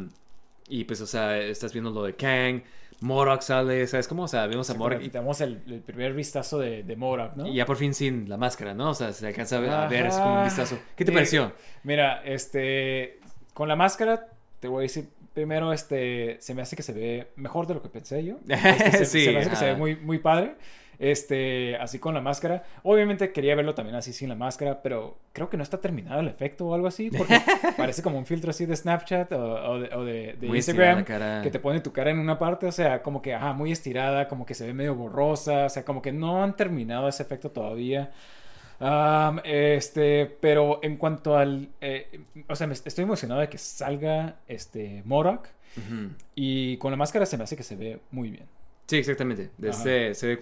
y 0.68 0.84
pues, 0.84 1.00
o 1.00 1.06
sea, 1.06 1.38
estás 1.38 1.72
viendo 1.72 1.90
lo 1.90 2.02
de 2.02 2.14
Kang. 2.16 2.62
Morok 3.00 3.40
sale, 3.40 3.86
¿sabes 3.86 4.06
cómo? 4.06 4.24
O 4.24 4.28
sea, 4.28 4.46
vemos 4.46 4.68
a 4.70 4.74
y, 4.74 4.98
Quitamos 4.98 5.40
el, 5.40 5.62
el 5.66 5.80
primer 5.80 6.12
vistazo 6.12 6.58
de, 6.58 6.82
de 6.82 6.96
Morak, 6.96 7.34
¿no? 7.36 7.46
y 7.46 7.54
ya 7.54 7.64
por 7.64 7.76
fin 7.76 7.94
sin 7.94 8.28
la 8.28 8.36
máscara, 8.36 8.74
¿no? 8.74 8.90
O 8.90 8.94
sea, 8.94 9.12
se 9.12 9.26
alcanza 9.26 9.56
a 9.56 9.88
ver, 9.88 10.06
es 10.06 10.16
como 10.16 10.38
un 10.38 10.44
vistazo. 10.44 10.78
¿Qué 10.96 11.04
te 11.04 11.12
pareció? 11.12 11.52
Mira, 11.82 12.22
este, 12.24 13.18
con 13.54 13.68
la 13.68 13.76
máscara, 13.76 14.28
te 14.60 14.68
voy 14.68 14.80
a 14.80 14.82
decir, 14.82 15.08
primero, 15.32 15.72
este, 15.72 16.36
se 16.40 16.54
me 16.54 16.62
hace 16.62 16.76
que 16.76 16.82
se 16.82 16.92
ve 16.92 17.28
mejor 17.36 17.66
de 17.66 17.74
lo 17.74 17.82
que 17.82 17.88
pensé 17.88 18.22
yo. 18.22 18.36
Este, 18.48 18.98
se, 18.98 19.06
Sí, 19.06 19.24
se 19.24 19.32
me 19.32 19.38
hace 19.40 19.50
que 19.50 19.56
se 19.56 19.64
ve 19.64 19.74
muy, 19.76 19.96
muy 19.96 20.18
padre. 20.18 20.56
Este, 21.02 21.76
así 21.76 21.98
con 21.98 22.12
la 22.12 22.20
máscara. 22.20 22.62
Obviamente 22.82 23.32
quería 23.32 23.54
verlo 23.54 23.74
también 23.74 23.96
así 23.96 24.12
sin 24.12 24.28
la 24.28 24.34
máscara, 24.34 24.82
pero 24.82 25.16
creo 25.32 25.48
que 25.48 25.56
no 25.56 25.62
está 25.62 25.80
terminado 25.80 26.20
el 26.20 26.28
efecto 26.28 26.66
o 26.66 26.74
algo 26.74 26.86
así, 26.86 27.10
porque 27.10 27.40
parece 27.78 28.02
como 28.02 28.18
un 28.18 28.26
filtro 28.26 28.50
así 28.50 28.66
de 28.66 28.76
Snapchat 28.76 29.32
o, 29.32 29.38
o 29.70 29.78
de, 29.80 29.94
o 29.96 30.04
de- 30.04 30.36
de 30.38 30.46
Muy 30.46 30.58
estirada 30.58 30.98
Instagram. 30.98 31.42
Que 31.42 31.50
te 31.50 31.58
pone 31.58 31.80
tu 31.80 31.90
cara 31.92 32.10
en 32.10 32.18
una 32.18 32.38
parte, 32.38 32.66
o 32.66 32.72
sea, 32.72 33.02
como 33.02 33.22
que, 33.22 33.32
ajá, 33.34 33.54
muy 33.54 33.72
estirada, 33.72 34.28
como 34.28 34.44
que 34.44 34.52
se 34.54 34.66
ve 34.66 34.74
medio 34.74 34.94
borrosa, 34.94 35.64
o 35.64 35.68
sea, 35.70 35.86
como 35.86 36.02
que 36.02 36.12
no 36.12 36.42
han 36.44 36.54
terminado 36.54 37.08
ese 37.08 37.22
efecto 37.22 37.50
todavía. 37.50 38.10
Este, 39.44 40.26
pero 40.40 40.80
en 40.82 40.96
cuanto 40.96 41.36
al, 41.36 41.68
eh, 41.80 42.20
o 42.48 42.56
sea, 42.56 42.66
me 42.66 42.74
estoy 42.74 43.04
emocionado 43.04 43.40
de 43.40 43.48
que 43.48 43.58
salga 43.58 44.36
este 44.48 45.02
Morak 45.04 45.48
y 46.34 46.76
con 46.76 46.90
la 46.90 46.96
máscara 46.96 47.24
se 47.26 47.36
me 47.38 47.44
hace 47.44 47.56
que 47.56 47.62
se 47.62 47.76
ve 47.76 48.00
muy 48.10 48.30
bien. 48.30 48.44
Sí, 48.86 48.96
exactamente. 48.96 49.50
Este, 49.62 50.14
se 50.14 50.26
ve, 50.26 50.40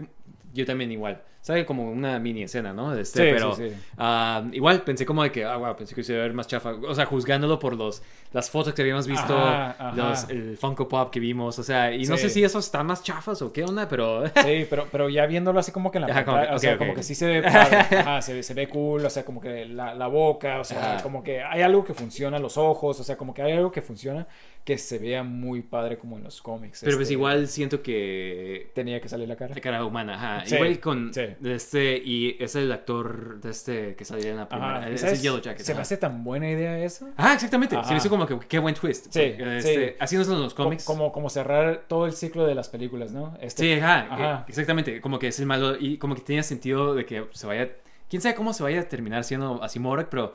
yo 0.58 0.66
también 0.66 0.90
igual. 0.92 1.22
Sale 1.48 1.64
como 1.64 1.90
una 1.90 2.18
mini 2.18 2.42
escena, 2.42 2.74
¿no? 2.74 2.94
Este, 2.94 3.22
Sí, 3.22 3.30
pero 3.34 3.54
sí, 3.54 3.70
sí. 3.70 3.76
ah, 3.96 4.44
igual 4.52 4.82
pensé 4.82 5.06
como 5.06 5.22
de 5.22 5.32
que, 5.32 5.46
ah, 5.46 5.56
wow, 5.56 5.74
pensé 5.74 5.94
que 5.94 6.02
se 6.02 6.12
iba 6.12 6.20
a 6.20 6.26
ver 6.26 6.34
más 6.34 6.46
chafa. 6.46 6.72
O 6.74 6.94
sea, 6.94 7.06
juzgándolo 7.06 7.58
por 7.58 7.74
los, 7.74 8.02
las 8.34 8.50
fotos 8.50 8.74
que 8.74 8.82
habíamos 8.82 9.06
visto, 9.06 9.34
Ajá, 9.34 9.74
ajá. 9.78 9.96
Los, 9.96 10.28
el 10.28 10.58
Funko 10.58 10.86
Pop 10.86 11.10
que 11.10 11.20
vimos, 11.20 11.58
o 11.58 11.62
sea, 11.62 11.90
y 11.90 12.04
no 12.04 12.18
sé 12.18 12.28
si 12.28 12.44
esos 12.44 12.66
están 12.66 12.84
más 12.84 13.02
chafas 13.02 13.40
o 13.40 13.50
qué 13.50 13.64
onda, 13.64 13.88
pero... 13.88 14.26
Sí, 14.44 14.66
pero, 14.68 14.88
pero 14.92 15.08
ya 15.08 15.24
viéndolo 15.24 15.58
así 15.58 15.72
como 15.72 15.90
que 15.90 15.96
en 15.96 16.02
la 16.02 16.08
Ajá, 16.12 16.26
pantalla, 16.26 16.54
o 16.54 16.58
sea, 16.58 16.74
ok, 16.74 16.78
como 16.80 16.94
que 16.94 17.02
sí 17.02 17.14
se 17.14 17.24
ve 17.24 17.42
padre, 17.42 18.20
se, 18.20 18.42
se 18.42 18.52
ve 18.52 18.68
cool, 18.68 19.06
o 19.06 19.08
sea, 19.08 19.24
como 19.24 19.40
que 19.40 19.64
la, 19.64 19.94
la 19.94 20.06
boca, 20.06 20.60
o 20.60 20.64
sea, 20.64 20.98
como 21.02 21.24
que 21.24 21.40
hay 21.42 21.62
algo 21.62 21.82
que 21.82 21.94
funciona, 21.94 22.38
los 22.38 22.58
ojos, 22.58 23.00
o 23.00 23.04
sea, 23.04 23.16
como 23.16 23.32
que 23.32 23.40
hay 23.40 23.52
algo 23.52 23.72
que 23.72 23.80
funciona 23.80 24.26
que 24.68 24.76
se 24.76 24.98
vea 24.98 25.22
muy 25.22 25.62
padre 25.62 25.96
como 25.96 26.18
en 26.18 26.24
los 26.24 26.42
cómics. 26.42 26.80
pero 26.84 26.98
pues 26.98 27.06
este, 27.06 27.14
igual 27.14 27.48
siento 27.48 27.82
que... 27.82 28.70
Tenía 28.74 29.00
que 29.00 29.08
salir 29.08 29.26
la 29.26 29.34
cara. 29.34 29.54
De 29.54 29.62
cara 29.62 29.82
humana, 29.82 30.14
ajá. 30.14 30.54
Igual 30.54 30.78
con 30.78 31.14
sí. 31.14 31.22
De 31.40 31.54
este, 31.54 31.96
y 31.96 32.36
es 32.40 32.54
el 32.56 32.70
actor 32.72 33.40
de 33.40 33.50
este 33.50 33.94
que 33.96 34.04
salía 34.04 34.30
en 34.30 34.36
la 34.36 34.48
primera, 34.48 34.88
Yellow 34.90 35.40
Jacket. 35.40 35.64
Se 35.64 35.74
me 35.74 35.80
hace 35.80 35.96
tan 35.96 36.24
buena 36.24 36.50
idea 36.50 36.78
eso. 36.78 37.08
Ah, 37.16 37.34
exactamente. 37.34 37.76
Se 37.84 37.90
me 37.92 37.98
hizo 37.98 38.08
como 38.08 38.26
que 38.26 38.38
qué 38.46 38.58
buen 38.58 38.74
twist. 38.74 39.06
Sí, 39.10 39.20
Este, 39.38 39.90
sí. 39.90 39.96
Así 39.98 40.16
no 40.16 40.24
son 40.24 40.40
los 40.40 40.54
cómics. 40.54 40.84
Como, 40.84 41.12
como 41.12 41.30
cerrar 41.30 41.84
todo 41.88 42.06
el 42.06 42.12
ciclo 42.12 42.46
de 42.46 42.54
las 42.54 42.68
películas, 42.68 43.12
¿no? 43.12 43.36
Este, 43.40 43.62
Sí, 43.62 43.80
ajá, 43.80 44.44
exactamente. 44.48 45.00
Como 45.00 45.18
que 45.18 45.28
es 45.28 45.38
el 45.40 45.46
malo 45.46 45.76
y 45.78 45.98
como 45.98 46.14
que 46.14 46.22
tenía 46.22 46.42
sentido 46.42 46.94
de 46.94 47.04
que 47.06 47.26
se 47.32 47.46
vaya. 47.46 47.68
Quién 48.08 48.22
sabe 48.22 48.34
cómo 48.34 48.54
se 48.54 48.62
vaya 48.62 48.80
a 48.80 48.84
terminar 48.84 49.22
siendo 49.22 49.62
así 49.62 49.78
Morak, 49.78 50.08
pero 50.08 50.34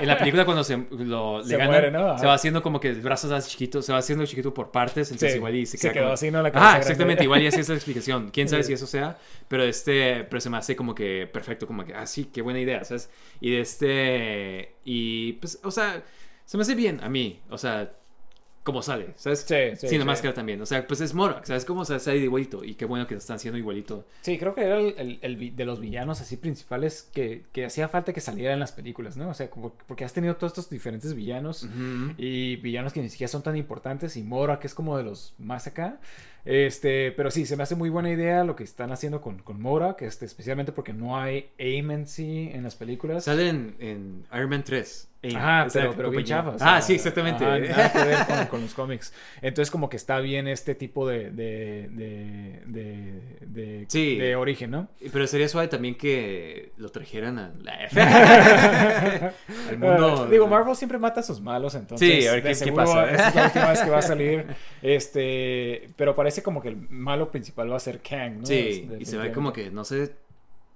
en 0.00 0.08
la 0.08 0.18
película 0.18 0.44
cuando 0.44 0.64
se 0.64 0.76
lo 0.90 1.38
le 1.42 1.44
Se 1.44 1.56
ganan, 1.56 1.70
muere, 1.70 1.90
¿no? 1.92 2.18
Se 2.18 2.26
va 2.26 2.34
haciendo 2.34 2.62
como 2.62 2.80
que 2.80 2.88
el 2.88 3.00
brazo 3.00 3.28
se 3.28 3.34
hace 3.34 3.48
chiquito, 3.50 3.80
se 3.80 3.92
va 3.92 3.98
haciendo 3.98 4.26
chiquito 4.26 4.52
por 4.52 4.70
partes, 4.72 5.08
entonces 5.10 5.32
Sí, 5.32 5.36
igual 5.38 5.54
y 5.54 5.66
se, 5.66 5.76
se 5.76 5.82
queda 5.86 5.92
quedó 5.92 6.02
como- 6.04 6.14
así, 6.14 6.30
¿no? 6.32 6.42
La 6.42 6.50
Ah, 6.54 6.78
exactamente, 6.78 7.04
grande. 7.04 7.24
igual 7.24 7.42
y 7.42 7.46
así 7.46 7.60
es 7.60 7.68
la 7.68 7.74
explicación. 7.76 8.30
Quién 8.30 8.48
sabe 8.48 8.62
Sí. 8.64 8.68
si 8.68 8.72
eso 8.72 8.86
sea, 8.88 9.16
pero 9.46 9.62
este, 9.62 10.24
pero 10.24 10.40
se 10.40 10.50
me 10.50 10.56
hace 10.56 10.74
como 10.74 10.94
que 10.96 11.28
perfecto, 11.32 11.66
como 11.66 11.84
que, 11.84 11.94
ah, 11.94 12.06
sí, 12.06 12.24
qué 12.24 12.42
buena 12.42 12.58
idea, 12.58 12.82
¿sabes? 12.84 13.08
Y 13.40 13.52
de 13.52 13.60
este, 13.60 14.74
y 14.84 15.34
pues, 15.34 15.60
o 15.62 15.70
sea, 15.70 16.02
se 16.44 16.56
me 16.56 16.62
hace 16.62 16.74
bien 16.74 17.00
a 17.02 17.08
mí, 17.08 17.40
o 17.50 17.56
sea, 17.58 17.92
como 18.62 18.80
sale, 18.82 19.08
¿sabes? 19.16 19.40
Sí, 19.40 19.54
sí, 19.76 19.88
Sin 19.88 19.98
la 19.98 20.04
sí. 20.04 20.06
máscara 20.06 20.34
también, 20.34 20.60
o 20.62 20.66
sea, 20.66 20.86
pues 20.86 21.00
es 21.00 21.14
Morak, 21.14 21.44
¿sabes? 21.44 21.64
Cómo 21.64 21.84
se 21.84 21.98
sale 21.98 22.18
igualito 22.18 22.62
y 22.62 22.74
qué 22.74 22.84
bueno 22.84 23.06
que 23.08 23.14
lo 23.14 23.18
están 23.18 23.36
haciendo 23.36 23.58
igualito. 23.58 24.04
Sí, 24.20 24.38
creo 24.38 24.54
que 24.54 24.62
era 24.62 24.78
el, 24.78 24.94
el- 24.98 25.18
el 25.20 25.36
vi- 25.36 25.50
de 25.50 25.64
los 25.64 25.80
villanos 25.80 26.20
así 26.20 26.36
principales 26.36 27.08
que, 27.12 27.42
que 27.52 27.64
hacía 27.64 27.88
falta 27.88 28.12
que 28.12 28.20
saliera 28.20 28.52
en 28.54 28.60
las 28.60 28.70
películas, 28.72 29.16
¿no? 29.16 29.30
O 29.30 29.34
sea, 29.34 29.50
como- 29.50 29.72
porque 29.88 30.04
has 30.04 30.12
tenido 30.12 30.36
todos 30.36 30.52
estos 30.52 30.70
diferentes 30.70 31.14
villanos 31.14 31.66
y 32.18 32.56
villanos 32.56 32.92
que 32.92 33.00
ni 33.02 33.08
siquiera 33.08 33.28
son 33.28 33.42
tan 33.42 33.56
importantes 33.56 34.16
y 34.16 34.22
Mora 34.22 34.60
que 34.60 34.66
es 34.68 34.74
como 34.74 34.96
de 34.96 35.04
los 35.04 35.34
más 35.38 35.66
acá. 35.66 35.98
Este, 36.44 37.12
pero 37.12 37.30
sí, 37.30 37.46
se 37.46 37.56
me 37.56 37.62
hace 37.62 37.76
muy 37.76 37.88
buena 37.88 38.10
idea 38.10 38.42
lo 38.44 38.56
que 38.56 38.64
están 38.64 38.90
haciendo 38.92 39.20
con, 39.20 39.38
con 39.38 39.60
Mora, 39.60 39.94
que 39.96 40.06
este, 40.06 40.24
especialmente 40.24 40.72
porque 40.72 40.92
no 40.92 41.16
hay 41.18 41.50
aim 41.58 41.90
en 41.92 42.06
sí 42.08 42.50
en 42.52 42.64
las 42.64 42.74
películas. 42.74 43.24
Sale 43.24 43.48
en, 43.48 43.76
en 43.78 44.24
Iron 44.34 44.50
Man 44.50 44.64
3. 44.64 45.08
En 45.22 45.36
Ajá, 45.36 45.68
pero, 45.72 45.92
pero 45.94 46.10
bien 46.10 46.24
compañía. 46.24 46.42
chafa. 46.44 46.56
o 46.56 46.58
sea, 46.58 46.76
ah, 46.76 46.82
sí, 46.82 46.94
exactamente. 46.94 47.44
ajá, 47.44 47.58
nada 47.60 47.92
que 47.92 47.98
ver 48.04 48.26
con, 48.26 48.46
con 48.46 48.60
los 48.62 48.74
cómics. 48.74 49.14
Entonces, 49.40 49.70
como 49.70 49.88
que 49.88 49.96
está 49.96 50.18
bien 50.18 50.48
este 50.48 50.74
tipo 50.74 51.06
de, 51.06 51.30
de, 51.30 51.88
de, 51.92 52.62
de, 52.66 53.38
de, 53.46 53.84
Sí. 53.88 54.16
de 54.16 54.34
origen, 54.34 54.72
¿no? 54.72 54.88
Pero 55.12 55.26
sería 55.28 55.48
suave 55.48 55.68
también 55.68 55.94
que 55.94 56.72
lo 56.76 56.88
trajeran 56.90 57.38
al, 57.38 57.68
al 57.68 59.32
mundo. 59.78 60.26
Eh, 60.26 60.30
digo, 60.30 60.46
Marvel 60.48 60.74
siempre 60.76 60.98
mata 60.98 61.20
a 61.20 61.22
sus 61.22 61.40
malos, 61.40 61.74
entonces. 61.74 62.22
Sí, 62.22 62.26
a 62.26 62.32
ver 62.32 62.42
qué- 62.42 62.48
qué 62.48 62.54
seguro 62.54 62.84
pasa. 62.84 63.10
esa 63.10 63.28
es 63.28 63.34
la 63.34 63.44
última 63.44 63.70
vez 63.70 63.80
que 63.82 63.90
va 63.90 63.98
a 63.98 64.02
salir. 64.02 64.46
Este, 64.82 65.88
pero 65.96 66.16
parece 66.16 66.42
como 66.42 66.60
que 66.60 66.68
el 66.68 66.76
malo 66.90 67.30
principal 67.30 67.70
va 67.70 67.76
a 67.76 67.80
ser 67.80 68.00
Kang, 68.00 68.40
¿no? 68.40 68.46
Sí, 68.46 68.88
y 68.98 69.04
se 69.04 69.16
ve 69.16 69.30
como 69.30 69.52
que, 69.52 69.70
no 69.70 69.84
sé, 69.84 70.10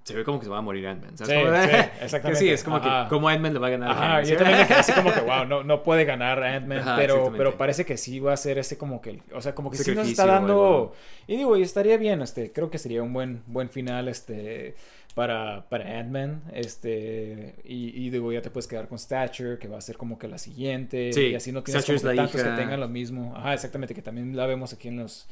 se 0.07 0.15
ve 0.15 0.23
como 0.23 0.39
que 0.39 0.45
se 0.45 0.51
va 0.53 0.59
a 0.59 0.63
morir 0.63 0.87
Ant-Man. 0.87 1.19
Sí, 1.19 1.25
Como- 1.25 1.35
sí, 1.63 1.69
Que 1.99 2.05
exactamente. 2.05 2.39
sí, 2.39 2.49
es 2.49 2.63
como 2.63 2.77
Ajá. 2.77 3.05
que, 3.05 3.09
¿cómo 3.11 3.29
Ant-Man 3.29 3.53
le 3.55 3.59
va 3.59 3.67
a 3.67 3.71
ganar? 3.71 3.91
Ajá, 3.91 4.23
yo 4.23 4.37
también 4.37 4.61
me 4.61 4.67
quedé 4.69 4.79
así 4.79 4.93
como 4.93 5.13
que, 5.13 5.21
wow, 5.21 5.45
no, 5.47 5.65
no 5.65 5.83
puede 5.83 6.05
ganar 6.05 6.41
Ant-Man, 6.45 6.83
pero, 6.85 7.03
exactamente. 7.15 7.39
pero 7.39 7.57
parece 7.59 7.85
que 7.85 7.97
sí 7.97 8.21
va 8.21 8.33
a 8.33 8.37
ser 8.37 8.59
ese 8.59 8.79
como 8.79 9.01
que, 9.01 9.21
o 9.35 9.41
sea, 9.43 9.53
como 9.57 9.69
que 9.71 9.79
sí 9.79 9.95
nos 9.97 10.07
está 10.07 10.23
Sacrificio 10.23 10.47
dando, 10.57 10.95
y 11.27 11.37
digo, 11.37 11.57
y 11.57 11.63
estaría 11.63 11.97
bien, 11.97 12.23
este, 12.23 12.53
creo 12.53 12.71
que 12.71 12.79
sería 12.79 13.03
un 13.03 13.13
buen, 13.13 13.43
buen 13.49 13.69
final, 13.69 14.07
este, 14.07 14.77
para, 15.17 15.69
para 15.69 15.99
Ant-Man, 15.99 16.43
este, 16.55 17.57
y, 17.65 18.07
y 18.07 18.11
digo, 18.11 18.31
ya 18.33 18.43
te 18.43 18.51
puedes 18.51 18.69
quedar 18.69 18.87
con 18.87 18.99
Stature, 19.01 19.59
que 19.59 19.67
va 19.67 19.79
a 19.79 19.81
ser 19.81 19.97
como 19.97 20.19
que 20.21 20.29
la 20.29 20.39
siguiente, 20.39 21.13
Sí, 21.13 21.29
y 21.29 21.35
así 21.35 21.51
no 21.51 21.63
tienes 21.65 21.85
como 21.85 21.99
que 21.99 22.15
tantos 22.15 22.41
hija. 22.41 22.51
que 22.55 22.63
tengan 22.63 22.79
lo 22.79 22.89
mismo, 22.89 23.35
ajá, 23.37 23.55
exactamente, 23.55 23.93
que 23.95 24.03
también 24.03 24.37
la 24.37 24.47
vemos 24.47 24.73
aquí 24.73 24.89
en 24.89 24.99
los, 24.99 25.27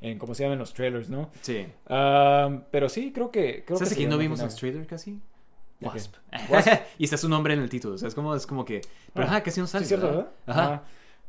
en, 0.00 0.18
¿cómo 0.18 0.34
se 0.34 0.42
llaman? 0.44 0.58
los 0.58 0.72
trailers, 0.74 1.08
¿no? 1.10 1.30
Sí. 1.42 1.66
Ah, 1.88 2.62
pero 2.70 2.88
sí, 2.88 3.12
creo 3.12 3.30
que, 3.30 3.64
creo 3.64 3.78
¿Sabes 3.78 3.90
que 3.90 3.94
sería 3.96 4.08
no 4.10 4.18
vimos 4.18 4.38
en 4.40 4.46
final. 4.46 4.50
los 4.52 4.60
trailers 4.60 4.86
casi? 4.88 5.20
¿De? 5.80 5.86
Wasp. 5.86 6.14
Wasp. 6.50 6.68
y 6.98 7.04
está 7.04 7.16
su 7.16 7.28
nombre 7.28 7.54
en 7.54 7.60
el 7.60 7.68
título. 7.70 7.94
O 7.94 7.98
sea, 7.98 8.08
es 8.08 8.14
como, 8.14 8.34
es 8.34 8.46
como 8.46 8.64
que. 8.64 8.80
Pero 9.14 9.26
Ah, 9.26 9.30
ajá, 9.30 9.42
casi 9.42 9.60
no 9.60 9.66
Sí, 9.66 9.72
sale. 9.72 9.82
es 9.84 9.88
cierto, 9.88 10.06
¿verdad? 10.06 10.30
Ajá. 10.46 10.62
Ajá. 10.64 10.82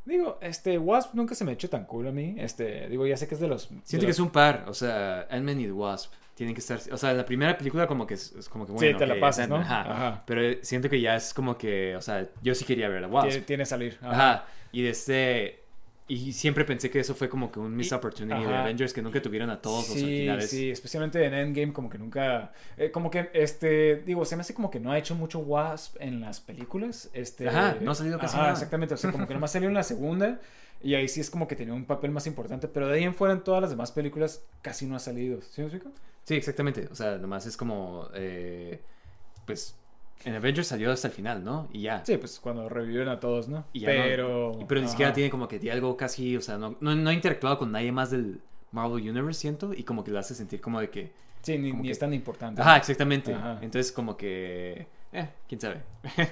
Digo, 0.03 0.39
este, 0.41 0.77
Wasp 0.79 1.13
nunca 1.13 1.35
se 1.35 1.45
me 1.45 1.51
hecho 1.51 1.69
tan 1.69 1.85
cool 1.85 2.07
a 2.07 2.11
mí. 2.11 2.35
Este, 2.37 2.89
digo, 2.89 3.05
ya 3.05 3.15
sé 3.17 3.27
que 3.27 3.35
es 3.35 3.41
de 3.41 3.47
los. 3.47 3.69
de 3.69 3.79
Siento 3.83 4.01
que 4.05 4.07
los- 4.09 4.15
es 4.17 4.19
un 4.19 4.29
par. 4.31 4.65
O 4.67 4.73
sea, 4.73 5.27
Ant-Man 5.29 5.59
y 5.61 5.65
The 5.65 5.71
Wasp 5.71 6.11
tienen 6.35 6.55
que 6.55 6.59
estar. 6.59 6.79
O 6.91 6.97
sea, 6.97 7.13
la 7.13 7.25
primera 7.25 7.57
película, 7.57 7.85
como 7.87 8.05
que 8.07 8.15
es, 8.15 8.33
es 8.33 8.49
como 8.49 8.65
que 8.65 8.71
bueno. 8.73 8.91
Sí, 8.91 8.97
te 8.97 9.05
la 9.05 9.13
ok, 9.13 9.19
pasas, 9.19 9.47
¿no? 9.47 9.57
Ajá. 9.57 9.81
Ajá. 9.91 10.23
Pero 10.25 10.57
siento 10.63 10.89
que 10.89 10.99
ya 10.99 11.15
es 11.15 11.33
como 11.33 11.57
que. 11.57 11.95
O 11.95 12.01
sea, 12.01 12.27
yo 12.41 12.55
sí 12.55 12.65
quería 12.65 12.89
ver 12.89 13.03
a 13.03 13.07
Wasp. 13.07 13.29
Tiene, 13.29 13.45
tiene 13.45 13.65
salir. 13.65 13.99
Ajá. 14.01 14.45
Y 14.71 14.81
de 14.81 14.89
este. 14.89 15.60
Y 16.13 16.33
siempre 16.33 16.65
pensé 16.65 16.89
que 16.89 16.99
eso 16.99 17.15
fue 17.15 17.29
como 17.29 17.51
que 17.51 17.59
un 17.59 17.75
missed 17.75 17.95
opportunity 17.95 18.43
de. 18.43 18.55
Avengers, 18.55 18.93
que 18.93 19.01
nunca 19.01 19.21
tuvieron 19.21 19.49
a 19.49 19.61
todos 19.61 19.87
los 19.89 19.97
Sí, 19.97 20.03
originales. 20.03 20.49
sí, 20.49 20.69
especialmente 20.71 21.23
en 21.25 21.33
Endgame, 21.33 21.71
como 21.73 21.89
que 21.89 21.97
nunca. 21.97 22.51
eh, 22.77 22.91
como 22.91 23.09
que, 23.09 23.29
este. 23.33 23.97
Digo, 24.05 24.25
se 24.25 24.35
me 24.35 24.41
hace 24.41 24.53
como 24.53 24.69
que 24.69 24.79
no 24.79 24.91
ha 24.91 24.97
hecho 24.97 25.15
mucho 25.15 25.39
Wasp 25.39 25.95
en 25.99 26.19
las 26.21 26.41
películas. 26.41 27.09
Este, 27.13 27.47
Ajá, 27.49 27.77
no 27.81 27.91
ha 27.91 27.95
salido 27.95 28.19
casi 28.19 28.33
ajá, 28.35 28.41
nada. 28.43 28.53
exactamente. 28.53 28.93
O 28.93 28.97
sea, 28.97 29.11
como 29.11 29.27
que 29.27 29.33
nomás 29.33 29.51
salió 29.53 29.67
en 29.69 29.75
la 29.75 29.83
segunda. 29.83 30.39
Y 30.83 30.95
ahí 30.95 31.07
sí 31.07 31.21
es 31.21 31.29
como 31.29 31.47
que 31.47 31.55
tenía 31.55 31.73
un 31.73 31.85
papel 31.85 32.11
más 32.11 32.25
importante. 32.27 32.67
Pero 32.67 32.87
de 32.87 32.95
ahí 32.95 33.03
en 33.03 33.13
fuera, 33.13 33.33
en 33.33 33.41
todas 33.43 33.61
las 33.61 33.69
demás 33.69 33.91
películas, 33.91 34.43
casi 34.61 34.85
no 34.87 34.95
ha 34.95 34.99
salido. 34.99 35.39
¿Sí 35.41 35.61
me 35.61 35.67
explico? 35.67 35.91
Sí, 36.23 36.35
exactamente. 36.35 36.87
O 36.91 36.95
sea, 36.95 37.17
nomás 37.17 37.45
es 37.45 37.55
como. 37.55 38.07
eh, 38.15 38.81
pues. 39.45 39.75
En 40.25 40.35
Avengers 40.35 40.67
salió 40.67 40.91
hasta 40.91 41.07
el 41.07 41.13
final, 41.13 41.43
¿no? 41.43 41.67
Y 41.73 41.81
ya. 41.81 42.03
Sí, 42.05 42.17
pues 42.17 42.39
cuando 42.39 42.69
revivieron 42.69 43.09
a 43.09 43.19
todos, 43.19 43.47
¿no? 43.47 43.65
Y 43.73 43.81
no- 43.81 43.85
pero. 43.87 44.59
pero 44.67 44.81
ni 44.81 44.87
siquiera 44.87 45.13
tiene 45.13 45.29
como 45.29 45.47
que 45.47 45.59
diálogo 45.59 45.97
casi. 45.97 46.37
O 46.37 46.41
sea, 46.41 46.57
no, 46.57 46.75
no, 46.79 46.95
no 46.95 47.09
ha 47.09 47.13
interactuado 47.13 47.57
con 47.57 47.71
nadie 47.71 47.91
más 47.91 48.11
del 48.11 48.39
Marvel 48.71 49.07
Universe, 49.09 49.39
siento. 49.41 49.73
Y 49.73 49.83
como 49.83 50.03
que 50.03 50.11
lo 50.11 50.19
hace 50.19 50.35
sentir 50.35 50.61
como 50.61 50.79
de 50.79 50.89
que. 50.89 51.11
Sí, 51.41 51.57
ni, 51.57 51.71
como 51.71 51.81
ni 51.81 51.87
que- 51.89 51.91
es 51.93 51.99
tan 51.99 52.13
importante. 52.13 52.61
Ajá, 52.61 52.77
exactamente. 52.77 53.33
Ajá. 53.33 53.53
Entonces, 53.61 53.91
como 53.91 54.15
que. 54.17 54.85
Eh, 55.13 55.27
quién 55.47 55.59
sabe. 55.59 55.81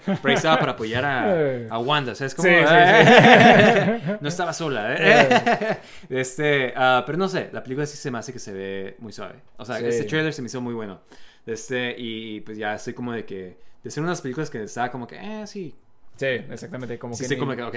Pero 0.05 0.19
ahí 0.23 0.33
estaba 0.35 0.57
para 0.59 0.71
apoyar 0.71 1.03
a, 1.03 1.67
a 1.69 1.79
Wanda. 1.79 2.13
O 2.13 2.15
sea, 2.15 2.27
es 2.27 2.33
como. 2.35 2.47
Sí, 2.47 2.55
sí, 2.55 2.63
eh, 2.77 4.01
sí. 4.05 4.11
no 4.21 4.27
estaba 4.29 4.53
sola, 4.53 4.95
¿eh? 4.97 5.77
este, 6.09 6.73
ah, 6.75 7.03
pero 7.05 7.17
no 7.17 7.27
sé, 7.27 7.49
la 7.51 7.61
película 7.61 7.85
sí 7.85 7.97
se 7.97 8.09
me 8.09 8.17
hace 8.19 8.31
que 8.33 8.39
se 8.39 8.53
ve 8.53 8.95
muy 8.99 9.11
suave. 9.11 9.35
O 9.57 9.65
sea, 9.65 9.77
Sí. 9.79 9.85
este 9.85 10.05
trailer 10.05 10.33
se 10.33 10.41
me 10.41 10.45
hizo 10.47 10.61
muy 10.61 10.73
bueno. 10.73 11.01
Este, 11.45 11.93
y 11.97 12.41
pues 12.41 12.57
ya 12.57 12.75
estoy 12.75 12.93
como 12.93 13.11
de 13.13 13.25
que. 13.25 13.57
De 13.83 13.89
ser 13.91 14.03
unas 14.03 14.21
películas 14.21 14.49
que 14.49 14.63
estaba 14.63 14.91
como 14.91 15.07
que, 15.07 15.15
eh, 15.17 15.47
sí. 15.47 15.75
Sí, 16.15 16.25
exactamente. 16.25 16.97
Como 16.99 17.13
sí, 17.15 17.23
que. 17.27 17.35
ni- 17.35 17.39
como 17.39 17.55
que, 17.55 17.63
ok. 17.63 17.75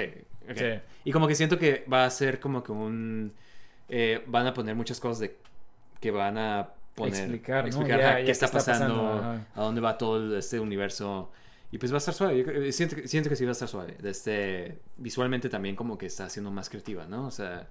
ok. 0.51 0.57
Sí. 0.57 0.65
Y 1.05 1.13
como 1.13 1.27
que 1.29 1.35
siento 1.35 1.59
que 1.59 1.85
va 1.93 2.05
a 2.05 2.11
ser 2.11 2.39
como 2.41 2.63
que 2.63 2.73
un. 2.73 3.33
eh, 3.89 4.23
van 4.27 4.47
a 4.47 4.55
poner 4.55 4.75
muchas 4.77 5.01
cosas 5.01 5.19
de. 5.21 5.37
Que 6.01 6.11
van 6.11 6.39
a 6.39 6.69
poner. 6.95 7.15
Explicar, 7.15 7.63
¿no? 7.63 7.69
explicar, 7.69 8.01
Ya- 8.01 8.25
qué 8.25 8.31
está 8.31 8.47
está 8.47 8.59
pasando, 8.59 8.95
pasando, 9.19 9.45
a 9.55 9.61
dónde 9.63 9.81
va 9.81 9.97
todo 9.99 10.37
este 10.39 10.59
universo. 10.61 11.31
Y 11.71 11.79
pues 11.79 11.91
va 11.91 11.97
a 11.97 11.99
estar 11.99 12.13
suave. 12.15 12.45
Yo 12.67 12.73
siento, 12.73 12.97
que- 12.97 13.09
siento 13.09 13.31
que 13.31 13.37
sí 13.37 13.45
va 13.45 13.51
a 13.51 13.53
estar 13.53 13.69
suave. 13.69 13.97
Este, 14.05 14.79
visualmente 14.99 15.49
también 15.49 15.75
como 15.75 15.97
que 15.97 16.05
está 16.07 16.29
siendo 16.29 16.51
más 16.51 16.69
creativa, 16.69 17.07
¿no? 17.07 17.27
O 17.27 17.31
sea, 17.31 17.67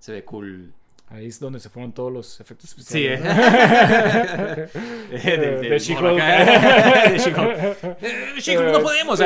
se 0.00 0.12
ve 0.12 0.24
cool. 0.24 0.72
Ahí 1.08 1.26
es 1.28 1.38
donde 1.38 1.60
se 1.60 1.68
fueron 1.68 1.92
todos 1.92 2.12
los 2.12 2.40
efectos 2.40 2.70
Sí, 2.70 3.06
especiales. 3.06 3.20
¿eh? 3.24 4.68
¿no? 4.74 4.80
de, 5.16 5.36
de, 5.36 5.56
De 5.58 5.68
de 5.70 5.78
She-Hulk. 5.78 6.18
Eh, 8.02 8.72
no 8.72 8.82
podemos. 8.82 9.20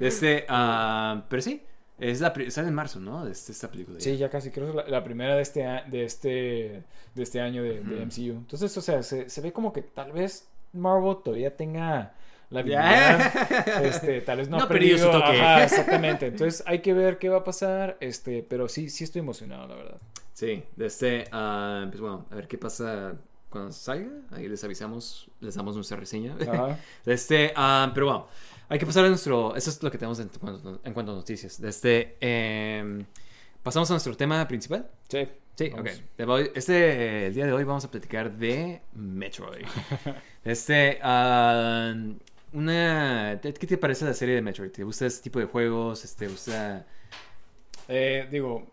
este, 0.00 0.44
ah, 0.48 1.24
pero 1.28 1.40
sí, 1.42 1.62
es 1.98 2.20
la, 2.20 2.34
sale 2.48 2.68
en 2.68 2.74
marzo, 2.74 3.00
¿no? 3.00 3.26
Este, 3.26 3.52
esta 3.52 3.70
película. 3.70 4.00
Sí, 4.00 4.16
ya 4.16 4.28
casi, 4.28 4.50
creo 4.50 4.66
que 4.66 4.70
es 4.70 4.86
la, 4.86 4.98
la 4.98 5.04
primera 5.04 5.36
de 5.36 5.42
este, 5.42 5.62
de 5.86 6.04
este, 6.04 6.82
de 7.14 7.22
este 7.22 7.40
año 7.40 7.62
de, 7.62 7.80
de 7.80 7.96
Ujú. 7.96 8.06
MCU. 8.06 8.36
Entonces, 8.38 8.76
o 8.76 8.80
sea, 8.80 9.02
se, 9.02 9.30
se 9.30 9.40
ve 9.40 9.52
como 9.52 9.72
que 9.72 9.82
tal 9.82 10.12
vez 10.12 10.48
Marvel 10.72 11.16
todavía 11.22 11.56
tenga 11.56 12.14
la 12.50 12.60
habilidad. 12.60 13.32
Este, 13.84 14.20
tal 14.20 14.38
vez 14.38 14.48
no, 14.48 14.58
No 14.58 14.64
ha 14.64 14.68
perdido 14.68 14.98
su 14.98 15.10
toque. 15.10 15.40
Ajá, 15.40 15.64
exactamente. 15.64 16.26
Entonces, 16.26 16.62
hay 16.66 16.80
que 16.80 16.94
ver 16.94 17.18
qué 17.18 17.28
va 17.28 17.38
a 17.38 17.44
pasar. 17.44 17.96
Este, 18.00 18.42
pero 18.42 18.68
sí, 18.68 18.90
sí 18.90 19.04
estoy 19.04 19.20
emocionado, 19.20 19.68
la 19.68 19.74
verdad. 19.76 19.98
Sí, 20.32 20.64
de 20.76 20.86
este, 20.86 21.26
ah, 21.32 21.86
pues 21.88 22.00
bueno, 22.00 22.26
a 22.30 22.34
ver 22.34 22.48
qué 22.48 22.58
pasa 22.58 23.14
cuando 23.50 23.72
salga. 23.72 24.10
Ahí 24.32 24.48
les 24.48 24.62
avisamos, 24.64 25.30
les 25.40 25.54
damos 25.54 25.76
nuestra 25.76 25.96
reseña. 25.96 26.36
Ajá. 26.40 26.78
De 27.04 27.14
este, 27.14 27.52
ah, 27.54 27.90
pero 27.94 28.06
bueno, 28.06 28.26
hay 28.68 28.78
que 28.78 28.86
pasar 28.86 29.04
a 29.04 29.08
nuestro. 29.08 29.54
Eso 29.56 29.70
es 29.70 29.82
lo 29.82 29.90
que 29.90 29.98
tenemos 29.98 30.18
en, 30.20 30.28
cuanto- 30.28 30.80
en 30.84 30.92
cuanto 30.94 31.12
a 31.12 31.14
noticias. 31.16 31.60
Este, 31.60 32.16
em, 32.20 33.04
pasamos 33.62 33.90
a 33.90 33.94
nuestro 33.94 34.16
tema 34.16 34.46
principal. 34.48 34.88
Sí. 35.08 35.26
Sí, 35.56 35.68
Vamos. 35.70 35.92
ok. 36.18 36.50
Este, 36.56 37.26
el 37.28 37.34
día 37.34 37.46
de 37.46 37.52
hoy 37.52 37.62
vamos 37.62 37.84
a 37.84 37.90
platicar 37.90 38.32
de 38.36 38.82
Metroid. 38.94 39.66
Este, 40.44 40.98
ah, 41.02 41.94
una, 42.52 43.40
¿qué 43.42 43.52
te 43.66 43.78
parece 43.78 44.04
la 44.04 44.12
serie 44.14 44.34
de 44.34 44.42
Metroid? 44.42 44.70
¿Te 44.70 44.84
gusta 44.84 45.06
este 45.06 45.22
tipo 45.22 45.38
de 45.38 45.46
juegos? 45.46 46.04
Este, 46.04 46.26
¿Te 46.26 46.30
gusta? 46.32 46.86
Eh, 47.88 48.28
digo, 48.30 48.66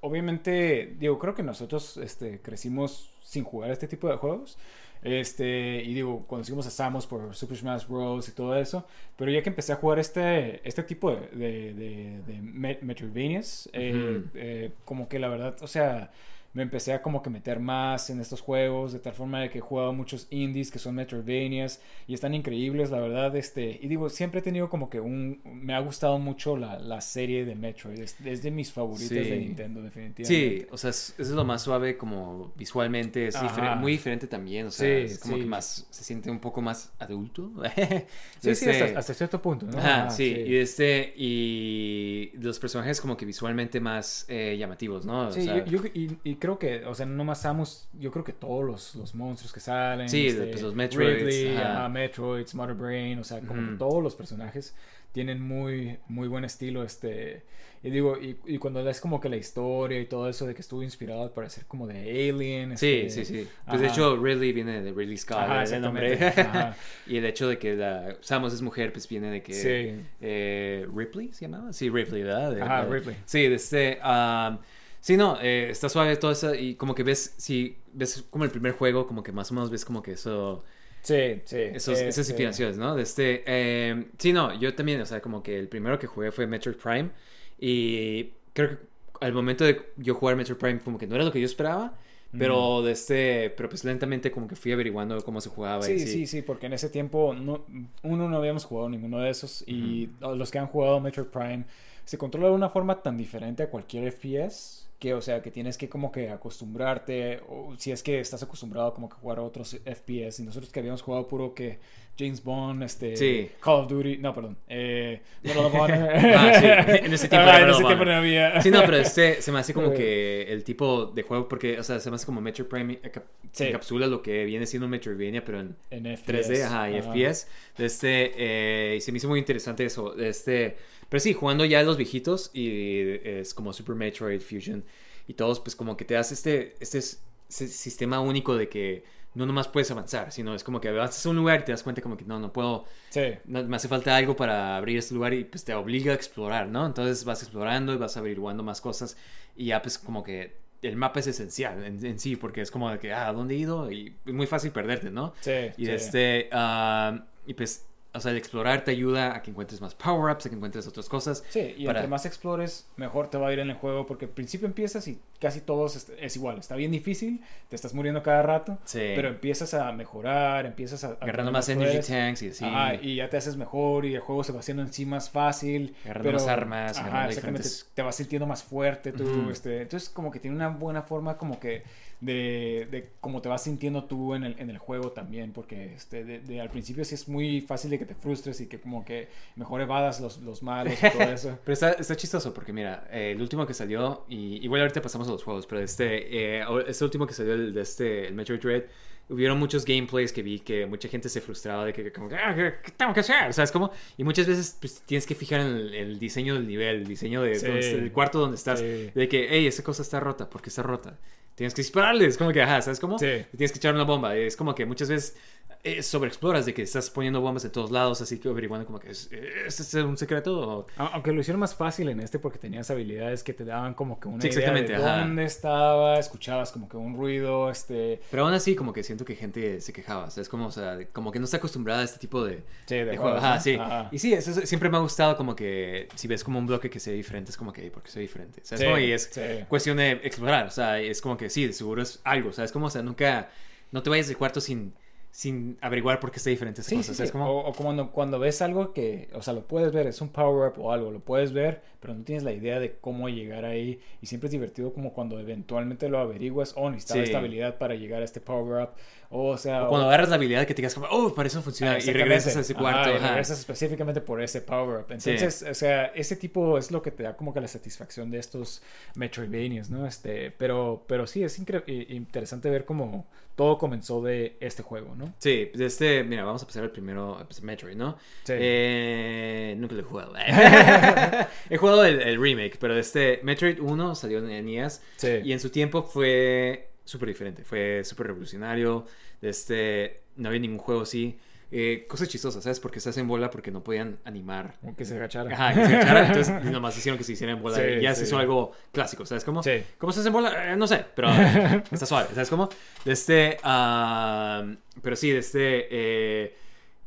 obviamente, 0.00 0.96
digo, 0.98 1.18
creo 1.18 1.34
que 1.34 1.42
nosotros 1.42 1.96
este, 1.98 2.40
crecimos 2.40 3.12
sin 3.22 3.44
jugar 3.44 3.70
este 3.70 3.86
tipo 3.88 4.08
de 4.08 4.16
juegos. 4.16 4.56
Este, 5.02 5.82
y 5.84 5.94
digo, 5.94 6.26
conocimos 6.26 6.66
a 6.66 6.70
Samus 6.70 7.06
por 7.06 7.34
Super 7.34 7.56
Smash 7.56 7.86
Bros. 7.86 8.28
y 8.28 8.32
todo 8.32 8.56
eso. 8.56 8.86
Pero 9.16 9.30
ya 9.30 9.42
que 9.42 9.48
empecé 9.50 9.72
a 9.72 9.76
jugar 9.76 9.98
este, 9.98 10.66
este 10.68 10.82
tipo 10.82 11.10
de, 11.10 11.20
de, 11.30 11.74
de, 11.74 12.22
de 12.26 12.34
Met- 12.42 12.80
Metroidvanias, 12.82 13.68
eh, 13.72 14.22
eh, 14.34 14.72
como 14.84 15.08
que 15.08 15.18
la 15.18 15.28
verdad, 15.28 15.56
o 15.62 15.66
sea, 15.66 16.10
me 16.52 16.62
empecé 16.62 16.92
a 16.92 17.02
como 17.02 17.22
que 17.22 17.30
meter 17.30 17.60
más 17.60 18.10
en 18.10 18.20
estos 18.20 18.40
juegos, 18.40 18.92
de 18.92 18.98
tal 18.98 19.12
forma 19.14 19.40
de 19.40 19.50
que 19.50 19.58
he 19.58 19.60
jugado 19.60 19.92
muchos 19.92 20.26
indies 20.30 20.70
que 20.70 20.78
son 20.78 20.96
Metroidvanias 20.96 21.80
y 22.06 22.14
están 22.14 22.34
increíbles, 22.34 22.90
la 22.90 23.00
verdad, 23.00 23.34
este, 23.36 23.78
y 23.80 23.86
digo, 23.88 24.08
siempre 24.10 24.40
he 24.40 24.42
tenido 24.42 24.68
como 24.68 24.90
que 24.90 25.00
un, 25.00 25.40
me 25.44 25.74
ha 25.74 25.78
gustado 25.80 26.18
mucho 26.18 26.56
la, 26.56 26.78
la 26.78 27.00
serie 27.00 27.44
de 27.44 27.54
Metroid, 27.54 28.00
es, 28.00 28.16
es 28.24 28.42
de 28.42 28.50
mis 28.50 28.72
favoritas 28.72 29.08
Sí. 29.10 29.30
de 29.30 29.38
Nintendo, 29.38 29.82
definitivamente. 29.82 30.26
Sí, 30.26 30.66
o 30.70 30.76
sea, 30.76 30.90
es, 30.90 31.14
es 31.18 31.28
lo 31.30 31.44
más 31.44 31.62
suave 31.62 31.96
como 31.96 32.52
visualmente, 32.56 33.28
es 33.28 33.36
muy 33.78 33.92
diferente 33.92 34.26
también, 34.26 34.66
o 34.66 34.70
sea, 34.70 34.86
Sí, 34.86 35.12
es 35.12 35.18
como 35.18 35.34
sí. 35.34 35.40
que 35.42 35.46
más, 35.46 35.86
se 35.90 36.04
siente 36.04 36.30
un 36.30 36.40
poco 36.40 36.60
más 36.60 36.92
adulto. 36.98 37.52
Sí, 38.40 38.54
sí, 38.54 38.70
Este, 38.70 38.70
hasta, 38.70 38.98
hasta 38.98 39.14
cierto 39.14 39.42
punto, 39.42 39.66
¿no? 39.66 39.78
Ajá, 39.78 40.10
sí, 40.10 40.34
y 40.46 40.56
este, 40.56 41.12
y 41.16 42.30
los 42.34 42.58
personajes 42.58 43.00
como 43.00 43.16
que 43.16 43.26
visualmente 43.26 43.80
más 43.80 44.24
eh, 44.28 44.56
llamativos, 44.58 45.04
¿no? 45.04 45.28
O 45.28 45.32
Sí, 45.32 45.44
sea, 45.44 45.64
yo, 45.64 45.82
yo- 45.82 45.90
y, 45.94 46.16
y 46.24 46.36
creo 46.40 46.58
que, 46.58 46.84
o 46.86 46.94
sea, 46.96 47.06
no 47.06 47.22
más 47.24 47.42
Samus, 47.42 47.88
yo 48.00 48.10
creo 48.10 48.24
que 48.24 48.32
todos 48.32 48.64
los, 48.64 48.94
los 48.96 49.14
monstruos 49.14 49.52
que 49.52 49.60
salen. 49.60 50.06
este, 50.06 50.30
Sí, 50.32 50.36
pues 50.50 50.62
los 50.62 50.74
Metroids, 50.74 51.20
Ridley, 51.22 51.56
ajá. 51.56 51.72
ajá, 51.80 51.88
Metroids, 51.88 52.54
Mother 52.56 52.74
Brain, 52.74 53.18
o 53.20 53.24
sea, 53.24 53.38
como 53.40 53.54
que 53.62 53.68
Ujú. 53.68 53.78
todos 53.78 54.02
los 54.02 54.16
personajes 54.16 54.74
tienen 55.12 55.40
muy, 55.40 55.98
muy 56.08 56.26
buen 56.26 56.44
estilo, 56.44 56.82
este... 56.82 57.44
Y 57.82 57.88
digo, 57.88 58.18
y, 58.20 58.36
y 58.44 58.58
cuando 58.58 58.82
lees 58.82 59.00
como 59.00 59.22
que 59.22 59.30
la 59.30 59.38
historia 59.38 59.98
y 59.98 60.04
todo 60.04 60.28
eso 60.28 60.46
de 60.46 60.52
que 60.54 60.60
estuvo 60.60 60.82
inspirado 60.82 61.22
al 61.22 61.30
parecer 61.30 61.64
como 61.66 61.86
de 61.86 62.28
Alien. 62.28 62.76
Sí, 62.76 63.04
este, 63.06 63.24
sí, 63.24 63.34
sí. 63.44 63.48
Pues 63.66 63.80
de 63.80 63.86
ajá. 63.86 63.94
hecho, 63.94 64.16
Ridley 64.22 64.52
viene 64.52 64.82
de 64.82 64.92
Ridley 64.92 65.16
Scott, 65.16 65.38
Ajá, 65.38 65.64
el 65.64 65.80
nombre. 65.80 66.22
ajá. 66.26 66.76
y 67.06 67.16
el 67.16 67.24
hecho 67.24 67.48
de 67.48 67.56
que 67.58 67.74
la 67.76 68.16
Samus 68.20 68.52
es 68.52 68.60
mujer, 68.60 68.92
pues 68.92 69.08
viene 69.08 69.30
de 69.30 69.42
que 69.42 69.54
Sí. 69.54 70.04
eh, 70.20 70.86
Ripley 70.94 71.32
se 71.32 71.46
llamaba. 71.46 71.72
Sí, 71.72 71.88
Ripley, 71.88 72.22
¿verdad? 72.22 72.52
De- 72.54 72.60
Ajá, 72.60 72.84
de- 72.84 72.92
Ripley. 72.98 73.16
Sí, 73.24 73.48
de 73.48 73.54
este. 73.54 73.98
um, 74.04 74.58
sí, 75.00 75.16
no, 75.16 75.38
eh, 75.40 75.68
está 75.70 75.88
suave 75.88 76.16
todo 76.16 76.30
eso 76.30 76.54
y 76.54 76.74
como 76.74 76.94
que 76.94 77.02
ves, 77.02 77.34
si 77.36 77.78
ves 77.92 78.24
como 78.30 78.44
el 78.44 78.50
primer 78.50 78.72
juego, 78.72 79.06
como 79.06 79.22
que 79.22 79.32
más 79.32 79.50
o 79.50 79.54
menos 79.54 79.70
ves 79.70 79.84
como 79.84 80.02
que 80.02 80.12
eso. 80.12 80.64
Sí, 81.02 81.40
sí. 81.44 81.56
Esos, 81.56 81.98
esas 81.98 82.28
inspiraciones, 82.28 82.76
¿no? 82.76 82.94
De 82.94 83.02
este, 83.02 83.42
eh, 83.46 84.06
sí, 84.18 84.32
no, 84.32 84.58
yo 84.58 84.74
también, 84.74 85.00
o 85.00 85.06
sea, 85.06 85.20
como 85.20 85.42
que 85.42 85.58
el 85.58 85.68
primero 85.68 85.98
que 85.98 86.06
jugué 86.06 86.30
fue 86.30 86.46
Metroid 86.46 86.76
Prime 86.76 87.10
y 87.58 88.32
creo 88.52 88.70
que 88.70 88.78
al 89.20 89.32
momento 89.32 89.64
de 89.64 89.80
yo 89.96 90.14
jugar 90.14 90.36
Metroid 90.36 90.58
Prime 90.58 90.80
como 90.80 90.98
que 90.98 91.06
no 91.06 91.14
era 91.14 91.24
lo 91.24 91.32
que 91.32 91.40
yo 91.40 91.46
esperaba, 91.46 91.94
pero 92.36 92.82
de 92.82 92.92
este, 92.92 93.50
pero 93.56 93.68
pues 93.68 93.84
lentamente 93.84 94.30
como 94.30 94.46
que 94.46 94.54
fui 94.54 94.72
averiguando 94.72 95.20
cómo 95.22 95.40
se 95.40 95.48
jugaba. 95.48 95.90
y 95.90 95.98
Sí, 95.98 96.06
sí, 96.06 96.26
sí, 96.26 96.42
porque 96.42 96.66
en 96.66 96.74
ese 96.74 96.88
tiempo 96.88 97.34
no, 97.34 97.64
uno 98.02 98.28
no 98.28 98.36
habíamos 98.36 98.64
jugado 98.64 98.88
ninguno 98.88 99.18
de 99.18 99.30
esos 99.30 99.64
y 99.66 100.10
los 100.20 100.50
que 100.50 100.58
han 100.58 100.66
jugado 100.66 101.00
Metroid 101.00 101.26
Prime 101.26 101.64
se 102.10 102.18
controla 102.18 102.48
de 102.48 102.54
una 102.54 102.68
forma 102.68 103.00
tan 103.04 103.16
diferente 103.16 103.62
a 103.62 103.70
cualquier 103.70 104.10
FPS 104.10 104.88
que, 104.98 105.14
o 105.14 105.22
sea, 105.22 105.40
que 105.42 105.52
tienes 105.52 105.78
que 105.78 105.88
como 105.88 106.10
que 106.10 106.28
acostumbrarte 106.28 107.40
o 107.48 107.74
si 107.78 107.92
es 107.92 108.02
que 108.02 108.18
estás 108.18 108.42
acostumbrado 108.42 108.92
como 108.92 109.08
que 109.08 109.14
jugar 109.14 109.38
a 109.38 109.42
otros 109.42 109.76
FPS 109.84 110.40
y 110.40 110.42
nosotros 110.42 110.72
que 110.72 110.80
habíamos 110.80 111.02
jugado 111.02 111.28
puro 111.28 111.54
que 111.54 111.78
James 112.18 112.42
Bond, 112.42 112.82
este, 112.82 113.16
Sí. 113.16 113.48
Call 113.60 113.82
of 113.84 113.88
Duty, 113.88 114.18
no, 114.18 114.34
perdón, 114.34 114.56
eh. 114.68 115.20
Ah, 115.44 116.52
sí, 116.60 116.66
en 117.06 117.12
ese 117.14 117.28
tiempo 117.28 117.48
Ah, 117.48 117.60
en 117.60 117.70
ese 117.70 117.84
tiempo 117.84 118.04
no 118.04 118.12
había. 118.12 118.60
Sí, 118.60 118.70
no, 118.72 118.80
pero 118.82 118.96
este 118.96 119.40
se 119.40 119.52
me 119.52 119.60
hace 119.60 119.72
como 119.72 119.92
Eh. 119.92 119.94
que 119.96 120.42
el 120.52 120.64
tipo 120.64 121.06
de 121.06 121.22
juego, 121.22 121.48
porque, 121.48 121.78
o 121.78 121.82
sea, 121.84 122.00
se 122.00 122.10
me 122.10 122.16
hace 122.16 122.26
como 122.26 122.40
Metroid 122.40 122.68
Prime 122.68 123.00
encap- 123.02 123.22
Sí. 123.52 123.68
encapsula 123.68 124.06
lo 124.08 124.20
que 124.20 124.44
viene 124.44 124.66
siendo 124.66 124.86
Metroidvania, 124.88 125.44
pero 125.44 125.60
en 125.60 125.76
En 125.90 126.04
3D, 126.04 126.62
ajá, 126.64 126.90
y 126.90 126.98
ajá. 126.98 127.12
FPS. 127.12 127.46
Este, 127.78 128.32
eh, 128.36 128.96
y 128.96 129.00
se 129.00 129.12
me 129.12 129.18
hizo 129.18 129.28
muy 129.28 129.38
interesante 129.38 129.84
eso. 129.84 130.10
De 130.10 130.28
este, 130.28 130.76
pero 131.10 131.20
sí, 131.20 131.34
jugando 131.34 131.66
ya 131.66 131.82
los 131.82 131.98
viejitos 131.98 132.50
y 132.54 133.20
es 133.24 133.52
como 133.52 133.74
Super 133.74 133.94
Metroid 133.96 134.40
Fusion 134.40 134.82
y 135.28 135.34
todos, 135.34 135.60
pues 135.60 135.76
como 135.76 135.96
que 135.98 136.06
te 136.06 136.14
das 136.14 136.32
este, 136.32 136.74
este 136.80 136.98
ese 136.98 137.68
sistema 137.68 138.20
único 138.20 138.56
de 138.56 138.68
que 138.70 139.04
no 139.34 139.44
nomás 139.46 139.68
puedes 139.68 139.90
avanzar, 139.90 140.32
sino 140.32 140.54
es 140.54 140.64
como 140.64 140.80
que 140.80 140.88
avanzas 140.88 141.24
a 141.26 141.30
un 141.30 141.36
lugar 141.36 141.60
y 141.60 141.64
te 141.64 141.72
das 141.72 141.82
cuenta 141.84 142.00
como 142.02 142.16
que 142.16 142.24
no, 142.24 142.38
no 142.40 142.52
puedo, 142.52 142.84
Sí. 143.10 143.22
no, 143.44 143.62
me 143.64 143.76
hace 143.76 143.86
falta 143.88 144.16
algo 144.16 144.34
para 144.34 144.76
abrir 144.76 144.98
este 144.98 145.14
lugar 145.14 145.34
y 145.34 145.44
pues 145.44 145.64
te 145.64 145.74
obliga 145.74 146.12
a 146.12 146.14
explorar, 146.16 146.66
¿no? 146.68 146.86
Entonces 146.86 147.24
vas 147.24 147.42
explorando 147.42 147.92
y 147.92 147.96
vas 147.96 148.16
averiguando 148.16 148.62
más 148.64 148.80
cosas 148.80 149.16
y 149.56 149.66
ya 149.66 149.82
pues 149.82 149.98
como 149.98 150.22
que 150.24 150.56
el 150.82 150.96
mapa 150.96 151.20
es 151.20 151.26
esencial 151.28 151.84
en, 151.84 152.04
en 152.04 152.18
sí 152.18 152.36
porque 152.36 152.60
es 152.62 152.70
como 152.70 152.90
de 152.90 152.98
que, 152.98 153.12
ah, 153.12 153.28
¿a 153.28 153.32
dónde 153.32 153.54
he 153.54 153.58
ido? 153.58 153.90
Y 153.92 154.14
es 154.26 154.32
muy 154.32 154.46
fácil 154.46 154.70
perderte, 154.72 155.10
¿no? 155.10 155.34
Sí, 155.40 155.52
Y 155.76 155.86
sí. 155.86 155.90
este, 155.92 156.48
ah, 156.52 157.24
y 157.46 157.54
pues 157.54 157.84
o 158.12 158.20
sea, 158.20 158.32
el 158.32 158.38
explorar 158.38 158.82
te 158.84 158.90
ayuda 158.90 159.36
a 159.36 159.42
que 159.42 159.50
encuentres 159.50 159.80
más 159.80 159.94
power-ups, 159.94 160.46
a 160.46 160.48
que 160.50 160.56
encuentres 160.56 160.86
otras 160.86 161.08
cosas. 161.08 161.44
Sí, 161.48 161.74
y 161.76 161.86
para- 161.86 162.00
entre 162.00 162.08
más 162.08 162.26
explores, 162.26 162.88
mejor 162.96 163.30
te 163.30 163.38
va 163.38 163.48
a 163.48 163.52
ir 163.52 163.60
en 163.60 163.70
el 163.70 163.76
juego, 163.76 164.06
porque 164.06 164.24
al 164.24 164.30
principio 164.32 164.66
empiezas 164.66 165.06
y 165.08 165.20
casi 165.40 165.60
todo 165.60 165.86
es, 165.86 166.10
es 166.18 166.36
igual. 166.36 166.58
Está 166.58 166.74
bien 166.76 166.90
difícil, 166.90 167.40
te 167.68 167.76
estás 167.76 167.94
muriendo 167.94 168.22
cada 168.22 168.42
rato, 168.42 168.78
Sí. 168.84 168.98
pero 169.14 169.28
empiezas 169.28 169.72
a 169.74 169.90
mejorar, 169.92 170.66
empiezas 170.66 171.04
a... 171.04 171.16
Agarrando 171.20 171.52
más 171.52 171.68
energy 171.68 172.00
tanks 172.06 172.42
y 172.42 172.48
así. 172.48 172.64
Ajá, 172.64 172.94
y 172.96 173.16
ya 173.16 173.30
te 173.30 173.36
haces 173.36 173.56
mejor 173.56 174.04
y 174.04 174.14
el 174.14 174.20
juego 174.20 174.42
se 174.44 174.52
va 174.52 174.60
haciendo 174.60 174.82
en 174.82 174.92
sí 174.92 175.06
más 175.06 175.30
fácil. 175.30 175.94
Agarrando 176.04 176.28
pero, 176.28 176.38
más 176.40 176.48
armas, 176.48 176.98
Ajá, 176.98 177.06
agarrando 177.06 177.28
exactamente. 177.30 177.62
diferentes- 177.68 177.94
Te 177.94 178.02
vas 178.02 178.16
sintiendo 178.16 178.46
más 178.46 178.62
fuerte 178.62 179.12
tú. 179.12 179.48
Este, 179.50 179.82
entonces 179.82 180.08
como 180.10 180.30
que 180.30 180.40
tiene 180.40 180.56
una 180.56 180.68
buena 180.68 181.02
forma 181.02 181.36
como 181.38 181.58
que 181.60 181.84
de, 182.20 182.86
de 182.90 183.10
cómo 183.20 183.40
te 183.40 183.48
vas 183.48 183.62
sintiendo 183.64 184.04
tú 184.04 184.34
en 184.34 184.44
el, 184.44 184.56
en 184.58 184.68
el 184.70 184.78
juego 184.78 185.12
también. 185.12 185.52
Porque 185.52 185.94
este, 185.94 186.24
de, 186.24 186.40
de- 186.40 186.60
al 186.60 186.70
principio 186.70 187.04
sí 187.04 187.14
es 187.14 187.28
muy 187.28 187.60
fácil 187.62 187.90
de 187.90 187.98
que 187.98 188.04
te 188.04 188.14
frustres 188.14 188.60
y 188.60 188.66
que 188.66 188.78
como 188.80 189.04
que 189.04 189.28
mejor 189.56 189.80
evadas 189.80 190.20
los, 190.20 190.38
los 190.42 190.62
malos 190.62 190.94
y 191.02 191.10
todo 191.10 191.22
eso. 191.22 191.58
Pero 191.64 191.72
está, 191.72 191.92
está 191.92 192.14
chistoso 192.16 192.52
porque 192.52 192.72
mira, 192.72 193.08
eh, 193.10 193.32
el 193.34 193.40
último 193.40 193.66
que 193.66 193.74
salió, 193.74 194.24
y 194.28 194.62
igual 194.64 194.82
ahorita 194.82 195.00
pasamos 195.02 195.28
a 195.28 195.32
los 195.32 195.42
juegos, 195.42 195.66
pero 195.66 195.80
este, 195.80 196.58
eh, 196.60 196.64
este 196.86 197.04
último 197.04 197.26
que 197.26 197.34
salió, 197.34 197.54
el 197.54 197.72
de 197.72 197.80
este, 197.82 198.26
el 198.28 198.34
Metroid 198.34 198.60
Dread, 198.60 198.82
hubieron 199.28 199.58
muchos 199.60 199.84
gameplays 199.84 200.32
que 200.32 200.42
vi 200.42 200.58
que 200.58 200.86
mucha 200.86 201.08
gente 201.08 201.28
se 201.28 201.40
frustraba 201.40 201.84
de 201.84 201.92
que, 201.92 202.10
como, 202.12 202.28
que, 202.28 202.34
"Ah, 202.34 202.52
¿qué, 202.54 202.90
tengo 202.96 203.14
que 203.14 203.20
hacer? 203.20 203.54
¿Sabes 203.54 203.70
cómo? 203.70 203.92
Y 204.18 204.24
muchas 204.24 204.46
veces 204.46 204.76
pues, 204.80 205.02
tienes 205.06 205.24
que 205.24 205.34
fijar 205.36 205.60
en 205.60 205.66
el, 205.68 205.94
el 205.94 206.18
diseño 206.18 206.54
del 206.54 206.66
nivel, 206.66 206.96
el 206.96 207.06
diseño 207.06 207.40
de, 207.42 207.54
Sí. 207.54 207.66
del 207.66 208.10
cuarto 208.12 208.40
donde 208.40 208.56
estás, 208.56 208.80
Sí. 208.80 209.10
de 209.14 209.28
que, 209.28 209.46
hey, 209.50 209.66
esa 209.68 209.84
cosa 209.84 210.02
está 210.02 210.18
rota, 210.20 210.50
¿por 210.50 210.60
qué 210.62 210.68
está 210.68 210.82
rota? 210.82 211.16
Tienes 211.60 211.74
que 211.74 211.82
dispararle, 211.82 212.24
es 212.24 212.38
como 212.38 212.52
que, 212.52 212.62
ajá, 212.62 212.80
¿sabes 212.80 212.98
cómo? 212.98 213.18
Sí. 213.18 213.44
Tienes 213.54 213.70
que 213.70 213.76
echar 213.76 213.94
una 213.94 214.04
bomba, 214.04 214.34
es 214.34 214.56
como 214.56 214.74
que 214.74 214.86
muchas 214.86 215.10
veces 215.10 215.36
eh, 215.82 216.02
sobreexploras 216.02 216.66
de 216.66 216.74
que 216.74 216.82
estás 216.82 217.08
poniendo 217.08 217.40
bombas 217.40 217.64
en 217.64 217.72
todos 217.72 217.90
lados, 217.90 218.20
así 218.20 218.38
que 218.38 218.48
averiguando 218.50 218.84
como 218.86 219.00
que, 219.00 219.10
¿es, 219.10 219.30
¿este 219.32 219.82
es 219.82 219.94
un 219.94 220.18
secreto? 220.18 220.58
O, 220.58 220.86
Aunque 220.98 221.32
lo 221.32 221.40
hicieron 221.40 221.58
más 221.60 221.74
fácil 221.74 222.10
en 222.10 222.20
este 222.20 222.38
porque 222.38 222.58
tenías 222.58 222.90
habilidades 222.90 223.42
que 223.42 223.54
te 223.54 223.64
daban 223.64 223.94
como 223.94 224.20
que 224.20 224.28
una 224.28 224.42
Sí, 224.42 224.48
idea 224.48 224.58
exactamente, 224.58 224.92
de 224.92 224.98
ajá. 225.02 225.20
dónde 225.20 225.44
estaba, 225.44 226.18
escuchabas 226.18 226.70
como 226.72 226.86
que 226.88 226.98
un 226.98 227.16
ruido, 227.16 227.70
este... 227.70 228.20
Pero 228.30 228.44
aún 228.44 228.52
así, 228.52 228.74
como 228.76 228.92
que 228.92 229.02
siento 229.02 229.24
que 229.24 229.34
gente 229.36 229.80
se 229.80 229.92
quejaba. 229.94 230.24
O 230.26 230.30
sea, 230.30 230.42
es 230.42 230.48
como, 230.50 230.66
o 230.66 230.70
sea, 230.70 230.98
como 231.12 231.32
que 231.32 231.38
no 231.38 231.46
está 231.46 231.56
acostumbrada 231.56 232.02
a 232.02 232.04
este 232.04 232.18
tipo 232.18 232.44
de, 232.44 232.62
Sí, 232.86 232.96
de 232.96 233.04
de 233.06 233.16
juegos. 233.16 233.38
Ajá, 233.42 233.54
¿no? 233.54 233.60
sí. 233.62 233.74
Ajá. 233.80 234.08
Y 234.12 234.18
sí, 234.18 234.34
eso 234.34 234.50
es- 234.50 234.68
siempre 234.68 234.90
me 234.90 234.98
ha 234.98 235.00
gustado 235.00 235.36
como 235.36 235.56
que 235.56 236.08
si 236.14 236.28
ves 236.28 236.44
como 236.44 236.58
un 236.58 236.66
bloque 236.66 236.90
que 236.90 237.00
se 237.00 237.10
ve 237.12 237.16
diferente, 237.16 237.52
es 237.52 237.56
como 237.56 237.72
que, 237.72 237.90
¿por 237.90 238.02
qué 238.02 238.10
se 238.10 238.18
ve 238.18 238.22
diferente? 238.22 238.60
O 238.62 238.64
sea, 238.66 238.76
es 238.76 238.84
como, 238.84 238.98
y 238.98 239.12
es 239.12 239.30
cuestión 239.68 239.96
de 239.96 240.10
explorar. 240.24 240.66
O 240.66 240.70
sea, 240.70 241.00
es 241.00 241.22
como 241.22 241.38
que 241.38 241.48
sí, 241.48 241.66
de 241.66 241.72
seguro 241.72 242.02
es 242.02 242.20
algo. 242.24 242.50
O 242.50 242.52
sea, 242.52 242.64
es 242.66 242.72
como, 242.72 242.86
o 242.86 242.90
sea, 242.90 243.02
nunca, 243.02 243.48
no 243.92 244.02
te 244.02 244.10
vayas 244.10 244.28
del 244.28 244.36
cuarto 244.36 244.60
sin, 244.60 244.92
sin 245.32 245.78
averiguar 245.80 246.18
por 246.20 246.30
qué 246.30 246.38
está 246.38 246.50
diferente 246.50 246.80
esa 246.80 246.90
Sí, 246.90 246.96
cosa. 246.96 247.06
sí, 247.06 247.12
O 247.12 247.14
sea, 247.14 247.24
sí. 247.26 247.28
es 247.28 247.32
como... 247.32 247.46
O, 247.50 247.58
o 247.60 247.72
como 247.72 247.88
cuando, 247.90 248.10
cuando 248.10 248.38
ves 248.38 248.60
algo 248.62 248.92
que, 248.92 249.28
o 249.32 249.42
sea, 249.42 249.54
lo 249.54 249.66
puedes 249.66 249.92
ver, 249.92 250.06
es 250.06 250.20
un 250.20 250.28
power-up 250.30 250.74
o 250.78 250.92
algo, 250.92 251.10
lo 251.10 251.20
puedes 251.20 251.52
ver, 251.52 251.82
pero 252.00 252.14
no 252.14 252.24
tienes 252.24 252.42
la 252.42 252.52
idea 252.52 252.80
de 252.80 252.96
cómo 253.00 253.28
llegar 253.28 253.64
ahí. 253.64 254.00
Y 254.20 254.26
siempre 254.26 254.48
es 254.48 254.52
divertido 254.52 254.92
como 254.92 255.12
cuando 255.12 255.38
eventualmente 255.38 256.08
lo 256.08 256.18
averiguas, 256.18 256.72
oh, 256.76 256.90
necesitaba 256.90 257.20
Sí. 257.20 257.24
esta 257.26 257.38
habilidad 257.38 257.78
para 257.78 257.94
llegar 257.94 258.22
a 258.22 258.24
este 258.24 258.40
power-up. 258.40 258.90
O, 259.32 259.50
o 259.50 259.56
sea, 259.58 259.84
o 259.84 259.88
cuando 259.90 260.06
o- 260.06 260.08
agarras 260.08 260.28
la 260.30 260.34
habilidad 260.34 260.66
que 260.66 260.74
te 260.74 260.82
digas 260.82 260.94
como, 260.94 261.06
oh, 261.10 261.32
para 261.34 261.46
eso 261.46 261.62
funciona. 261.62 261.92
Ah, 261.92 261.98
y 262.04 262.12
regresas 262.12 262.56
a 262.56 262.60
ese 262.60 262.74
cuarto. 262.74 263.00
Ajá, 263.00 263.12
y 263.12 263.16
ajá. 263.16 263.28
regresas 263.28 263.60
específicamente 263.60 264.20
por 264.20 264.42
ese 264.42 264.60
power-up. 264.60 265.06
Entonces, 265.10 265.62
o 265.62 265.74
sea, 265.74 266.06
ese 266.06 266.34
tipo 266.34 266.76
es 266.78 266.90
lo 266.90 267.00
que 267.02 267.12
te 267.12 267.22
da 267.22 267.36
como 267.36 267.54
que 267.54 267.60
la 267.60 267.68
satisfacción 267.68 268.30
de 268.32 268.38
estos 268.40 268.82
Metroidvanias, 269.14 269.90
¿no? 269.90 270.06
Este, 270.06 270.50
pero, 270.50 271.04
pero 271.06 271.26
sí, 271.28 271.44
es 271.44 271.56
interesante 271.58 272.70
ver 272.70 272.84
cómo 272.84 273.26
todo 273.60 273.76
comenzó 273.76 274.22
de 274.22 274.56
este 274.58 274.82
juego, 274.82 275.14
¿no? 275.14 275.34
Sí, 275.36 275.70
de 275.74 275.84
este, 275.84 276.24
mira, 276.24 276.44
vamos 276.44 276.62
a 276.62 276.66
pasar 276.66 276.82
al 276.82 276.92
primero, 276.92 277.36
pues, 277.46 277.62
Metroid, 277.62 277.94
¿no? 277.94 278.16
Sí. 278.44 278.54
Eh, 278.56 279.74
nunca 279.76 279.94
lo 279.94 280.00
he 280.00 280.04
jugado. 280.04 280.32
he 281.68 281.76
jugado 281.76 282.06
el, 282.06 282.22
el 282.22 282.40
remake, 282.40 282.78
pero 282.80 282.96
este 282.96 283.40
Metroid 283.42 283.78
1 283.78 284.14
salió 284.14 284.38
en 284.38 284.64
NES 284.64 285.02
Sí. 285.16 285.40
y 285.44 285.52
en 285.52 285.60
su 285.60 285.68
tiempo 285.68 286.02
fue 286.04 286.88
súper 287.04 287.28
diferente, 287.28 287.62
fue 287.62 288.00
súper 288.02 288.28
revolucionario. 288.28 289.04
Este, 289.42 290.22
no 290.36 290.48
había 290.48 290.60
ningún 290.60 290.78
juego 290.78 291.02
así. 291.02 291.38
Eh, 291.72 292.06
cosas 292.08 292.28
chistosas, 292.28 292.64
¿sabes? 292.64 292.80
Porque 292.80 292.98
se 292.98 293.10
hacen 293.10 293.28
bola 293.28 293.50
porque 293.50 293.70
no 293.70 293.82
podían 293.84 294.18
animar. 294.24 294.74
Como 294.80 294.96
que 294.96 295.04
se 295.04 295.14
agachara. 295.14 295.52
Ajá, 295.54 295.72
que 295.74 295.86
se 295.86 295.96
echaran, 296.00 296.26
entonces 296.26 296.64
nomás 296.72 296.96
hicieron 296.98 297.16
que 297.16 297.24
se 297.24 297.32
hicieran 297.32 297.58
en 297.58 297.62
bola. 297.62 297.76
Sí, 297.76 297.82
y 297.82 298.00
ya 298.02 298.14
se 298.14 298.24
hizo 298.24 298.38
algo 298.38 298.72
clásico, 298.92 299.24
¿sabes 299.24 299.44
cómo? 299.44 299.62
Sí. 299.62 299.82
¿Cómo 299.98 300.12
se 300.12 300.20
hace 300.20 300.28
en 300.28 300.32
bola? 300.32 300.72
Eh, 300.72 300.76
no 300.76 300.86
sé, 300.88 301.04
pero 301.14 301.28
está 301.90 302.06
suave, 302.06 302.28
¿sabes 302.34 302.50
cómo? 302.50 302.68
Este, 303.04 303.58
ah, 303.62 304.66
pero 305.00 305.14
sí, 305.14 305.30
este, 305.30 305.86
eh, 305.90 306.56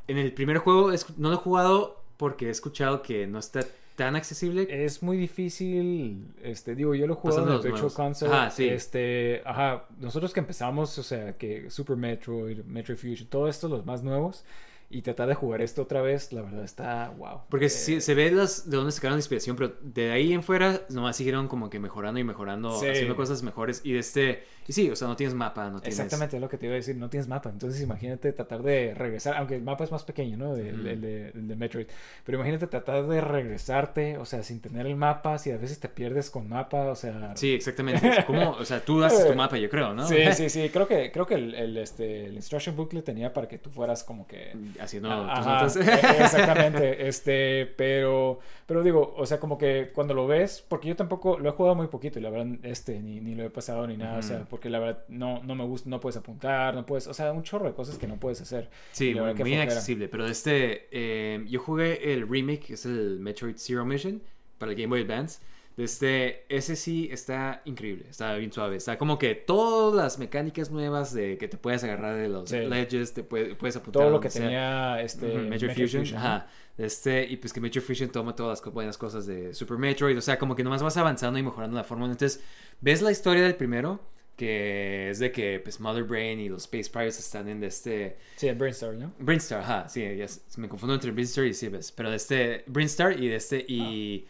en 0.07 0.17
el 0.17 0.31
primer 0.31 0.59
juego 0.59 0.91
no 1.17 1.29
lo 1.29 1.35
he 1.35 1.39
jugado 1.39 2.01
porque 2.15 2.47
he 2.47 2.51
escuchado 2.51 3.01
que 3.01 3.27
no 3.27 3.39
está 3.39 3.65
tan 3.95 4.15
accesible. 4.15 4.67
Es 4.69 5.03
muy 5.03 5.17
difícil, 5.17 6.27
este, 6.43 6.75
digo, 6.75 6.95
yo 6.95 7.07
lo 7.07 7.19
Pasando 7.21 7.51
en 7.51 7.57
el 7.57 7.63
Virtual. 7.63 7.93
Console. 7.93 8.31
Ajá, 8.33 8.49
sí. 8.51 8.67
Este, 8.67 9.41
ajá, 9.45 9.85
nosotros 9.99 10.33
que 10.33 10.39
empezamos, 10.39 10.97
o 10.97 11.03
sea, 11.03 11.37
que 11.37 11.69
Super 11.69 11.95
Metroid, 11.95 12.63
Metroid 12.65 12.97
Fusion, 12.97 13.27
todo 13.29 13.47
esto, 13.47 13.67
los 13.67 13.85
más 13.85 14.03
nuevos, 14.03 14.43
y 14.89 15.01
tratar 15.01 15.27
de 15.27 15.33
jugar 15.33 15.61
esto 15.61 15.81
otra 15.81 16.01
vez, 16.01 16.31
la 16.33 16.43
verdad 16.43 16.63
está 16.63 17.09
wow. 17.17 17.41
Porque 17.49 17.65
Eh, 17.65 17.69
sí, 17.69 17.99
se 18.01 18.13
ve 18.13 18.29
las, 18.29 18.69
de 18.69 18.77
dónde 18.77 18.91
sacaron 18.91 19.15
la 19.15 19.19
inspiración, 19.19 19.55
pero 19.55 19.73
de 19.81 20.11
ahí 20.11 20.33
en 20.33 20.43
fuera 20.43 20.81
nomás 20.89 21.17
siguieron 21.17 21.47
como 21.47 21.69
que 21.71 21.79
mejorando 21.79 22.19
y 22.19 22.23
mejorando, 22.23 22.79
Sí. 22.79 22.87
haciendo 22.87 23.15
cosas 23.15 23.41
mejores. 23.41 23.81
Y 23.83 23.93
de 23.93 23.99
este, 23.99 24.43
y 24.67 24.73
sí, 24.73 24.89
o 24.89 24.95
sea, 24.95 25.07
no 25.07 25.15
tienes 25.15 25.33
mapa, 25.35 25.69
no 25.69 25.79
tienes... 25.81 25.99
Exactamente, 25.99 26.37
es 26.37 26.41
lo 26.41 26.49
que 26.49 26.57
te 26.57 26.65
iba 26.67 26.73
a 26.73 26.77
decir, 26.77 26.95
no 26.95 27.09
tienes 27.09 27.27
mapa, 27.27 27.49
entonces 27.49 27.81
imagínate 27.81 28.31
tratar 28.33 28.63
de 28.63 28.93
regresar, 28.93 29.35
aunque 29.37 29.55
el 29.55 29.61
mapa 29.63 29.83
es 29.83 29.91
más 29.91 30.03
pequeño, 30.03 30.37
¿no? 30.37 30.55
El, 30.55 31.01
de, 31.01 31.29
el 31.29 31.47
de 31.47 31.55
Metroid, 31.55 31.87
pero 32.23 32.37
imagínate 32.37 32.67
tratar 32.67 33.05
de 33.07 33.21
regresarte, 33.21 34.17
o 34.17 34.25
sea, 34.25 34.43
sin 34.43 34.59
tener 34.61 34.85
el 34.87 34.95
mapa, 34.95 35.37
si 35.37 35.51
a 35.51 35.57
veces 35.57 35.79
te 35.79 35.89
pierdes 35.89 36.29
con 36.29 36.47
mapa, 36.49 36.85
o 36.91 36.95
sea... 36.95 37.35
Sí, 37.35 37.53
exactamente. 37.53 38.23
Como, 38.25 38.51
o 38.51 38.65
sea, 38.65 38.83
tú 38.83 39.03
haces 39.03 39.27
tu 39.27 39.35
mapa, 39.35 39.57
yo 39.57 39.69
creo, 39.69 39.93
¿no? 39.93 40.07
Sí, 40.07 40.17
sí, 40.33 40.49
sí, 40.49 40.69
creo 40.69 40.87
que, 40.87 41.11
creo 41.11 41.25
que 41.25 41.35
el, 41.35 41.55
el, 41.55 41.77
este, 41.77 42.25
el 42.25 42.35
instruction 42.35 42.75
booklet 42.75 43.03
tenía 43.03 43.33
para 43.33 43.47
que 43.47 43.57
tú 43.57 43.69
fueras 43.69 44.03
como 44.03 44.27
que... 44.27 44.53
Haciendo 44.79 45.09
Ah, 45.11 45.63
tus 45.65 45.75
notas. 45.75 46.03
e- 46.19 46.23
exactamente, 46.23 47.07
este, 47.07 47.65
pero, 47.77 48.39
pero 48.65 48.83
digo, 48.83 49.13
o 49.17 49.25
sea, 49.25 49.39
como 49.39 49.57
que 49.57 49.91
cuando 49.93 50.13
lo 50.13 50.27
ves, 50.27 50.63
porque 50.67 50.87
yo 50.87 50.95
tampoco 50.95 51.37
lo 51.37 51.49
he 51.49 51.51
jugado 51.51 51.75
muy 51.75 51.87
poquito 51.87 52.19
y 52.19 52.21
la 52.21 52.29
verdad, 52.29 52.47
este, 52.63 52.99
ni, 53.01 53.19
ni 53.19 53.35
lo 53.35 53.43
he 53.43 53.49
pasado 53.49 53.85
ni 53.87 53.97
nada, 53.97 54.19
o 54.19 54.21
sea. 54.23 54.45
Porque 54.53 54.69
la 54.69 54.77
verdad 54.77 55.03
no, 55.07 55.41
no 55.41 55.55
me 55.55 55.63
gusta, 55.63 55.89
no 55.89 55.99
puedes 55.99 56.15
apuntar, 56.15 56.75
no 56.75 56.85
puedes, 56.85 57.07
o 57.07 57.13
sea, 57.15 57.31
un 57.31 57.41
chorro 57.41 57.65
de 57.65 57.73
cosas 57.73 57.97
que 57.97 58.05
no 58.05 58.19
puedes 58.19 58.39
hacer. 58.39 58.69
Sí, 58.91 59.15
muy, 59.15 59.33
muy 59.33 59.53
inaccesible. 59.55 60.07
Pero 60.07 60.27
este, 60.27 60.89
eh, 60.91 61.43
yo 61.49 61.59
jugué 61.59 62.13
el 62.13 62.29
remake, 62.29 62.59
que 62.67 62.73
es 62.75 62.85
el 62.85 63.19
Metroid 63.19 63.55
Zero 63.57 63.83
Mission, 63.83 64.21
para 64.59 64.71
el 64.71 64.77
Game 64.77 64.89
Boy 64.89 65.01
Advance. 65.01 65.41
Este, 65.75 66.45
ese 66.55 66.75
sí 66.75 67.09
está 67.11 67.63
increíble, 67.65 68.05
está 68.07 68.35
bien 68.35 68.51
suave. 68.53 68.75
Está 68.75 68.99
como 68.99 69.17
que 69.17 69.33
todas 69.33 69.95
las 69.95 70.19
mecánicas 70.19 70.69
nuevas 70.69 71.15
de 71.15 71.39
que 71.39 71.47
te 71.47 71.57
puedes 71.57 71.83
agarrar 71.83 72.15
de 72.15 72.29
los 72.29 72.47
Sí. 72.47 72.57
ledges, 72.59 73.11
te 73.15 73.23
puedes, 73.23 73.55
puedes 73.55 73.75
apuntar. 73.75 74.03
Todo 74.03 74.11
lo 74.11 74.19
que 74.19 74.29
sea. 74.29 74.43
tenía 74.43 75.01
este 75.01 75.25
Ujú, 75.25 75.37
Metroid 75.49 75.69
Metroid 75.71 75.87
Fusion, 75.89 76.11
¿no? 76.11 76.17
ajá. 76.19 76.47
Este, 76.77 77.25
y 77.25 77.37
pues 77.37 77.51
que 77.53 77.59
Metroid 77.59 77.83
Fusion 77.83 78.09
toma 78.11 78.35
todas 78.35 78.63
las 78.63 78.71
buenas 78.71 78.99
cosas 78.99 79.25
de 79.25 79.55
Super 79.55 79.79
Metroid. 79.79 80.15
O 80.15 80.21
sea, 80.21 80.37
como 80.37 80.55
que 80.55 80.63
nomás 80.63 80.83
vas 80.83 80.95
avanzando 80.97 81.39
y 81.39 81.43
mejorando 81.43 81.75
la 81.75 81.83
fórmula. 81.83 82.11
Entonces, 82.11 82.43
ves 82.79 83.01
la 83.01 83.09
historia 83.11 83.41
del 83.41 83.55
primero, 83.55 83.99
que 84.35 85.09
es 85.11 85.19
de 85.19 85.31
que 85.31 85.59
pues 85.59 85.79
Mother 85.79 86.03
Brain 86.03 86.39
y 86.39 86.49
los 86.49 86.63
Space 86.63 86.89
Pirates 86.89 87.19
están 87.19 87.47
en 87.49 87.63
este. 87.63 88.17
Sí, 88.35 88.47
el 88.47 88.55
Brainstorm, 88.55 88.99
¿no? 88.99 89.13
Brinstar, 89.19 89.61
ajá, 89.61 89.87
sí, 89.89 90.01
ya 90.01 90.25
s- 90.25 90.41
me 90.57 90.67
confundo 90.67 90.95
entre 90.95 91.11
Brinstar 91.11 91.45
y 91.45 91.53
Cibes, 91.53 91.91
pero 91.91 92.09
de 92.09 92.15
este 92.17 92.63
Brinstar 92.67 93.13
y 93.21 93.27
de 93.27 93.35
este 93.35 93.63
y 93.67 94.27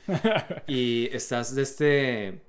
y 0.68 1.10
estás 1.14 1.56
de 1.56 1.62
este 1.62 2.42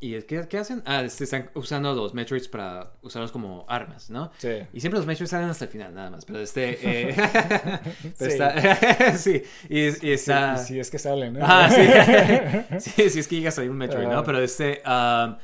y 0.00 0.20
¿qué, 0.22 0.46
qué 0.50 0.58
hacen? 0.58 0.82
Ah, 0.84 1.02
este, 1.02 1.24
están 1.24 1.50
usando 1.54 1.94
los 1.94 2.12
Metroids 2.12 2.46
para 2.46 2.92
usarlos 3.00 3.32
como 3.32 3.64
armas, 3.68 4.10
¿no? 4.10 4.30
Sí. 4.36 4.50
Y 4.74 4.80
siempre 4.80 4.98
los 4.98 5.06
Metroids 5.06 5.30
salen 5.30 5.48
hasta 5.48 5.64
el 5.64 5.70
final, 5.70 5.94
nada 5.94 6.10
más, 6.10 6.26
pero 6.26 6.40
este 6.40 6.78
eh, 6.82 7.14
pero 7.16 7.80
Sí. 8.18 8.24
está 8.26 9.16
sí, 9.16 9.42
y, 9.70 10.06
y 10.06 10.12
está 10.12 10.58
Sí, 10.58 10.74
sí, 10.74 10.80
es 10.80 10.90
que 10.90 10.98
sale, 10.98 11.30
¿no? 11.30 11.40
Ah, 11.42 11.70
sí. 12.78 12.90
sí, 12.90 13.10
sí, 13.10 13.18
es 13.20 13.28
que 13.28 13.36
llegas 13.36 13.58
a 13.58 13.62
un 13.62 13.76
Metroid, 13.78 14.06
¿no? 14.08 14.18
Ah. 14.18 14.24
Pero 14.24 14.40
este. 14.40 14.82
um, 14.86 15.36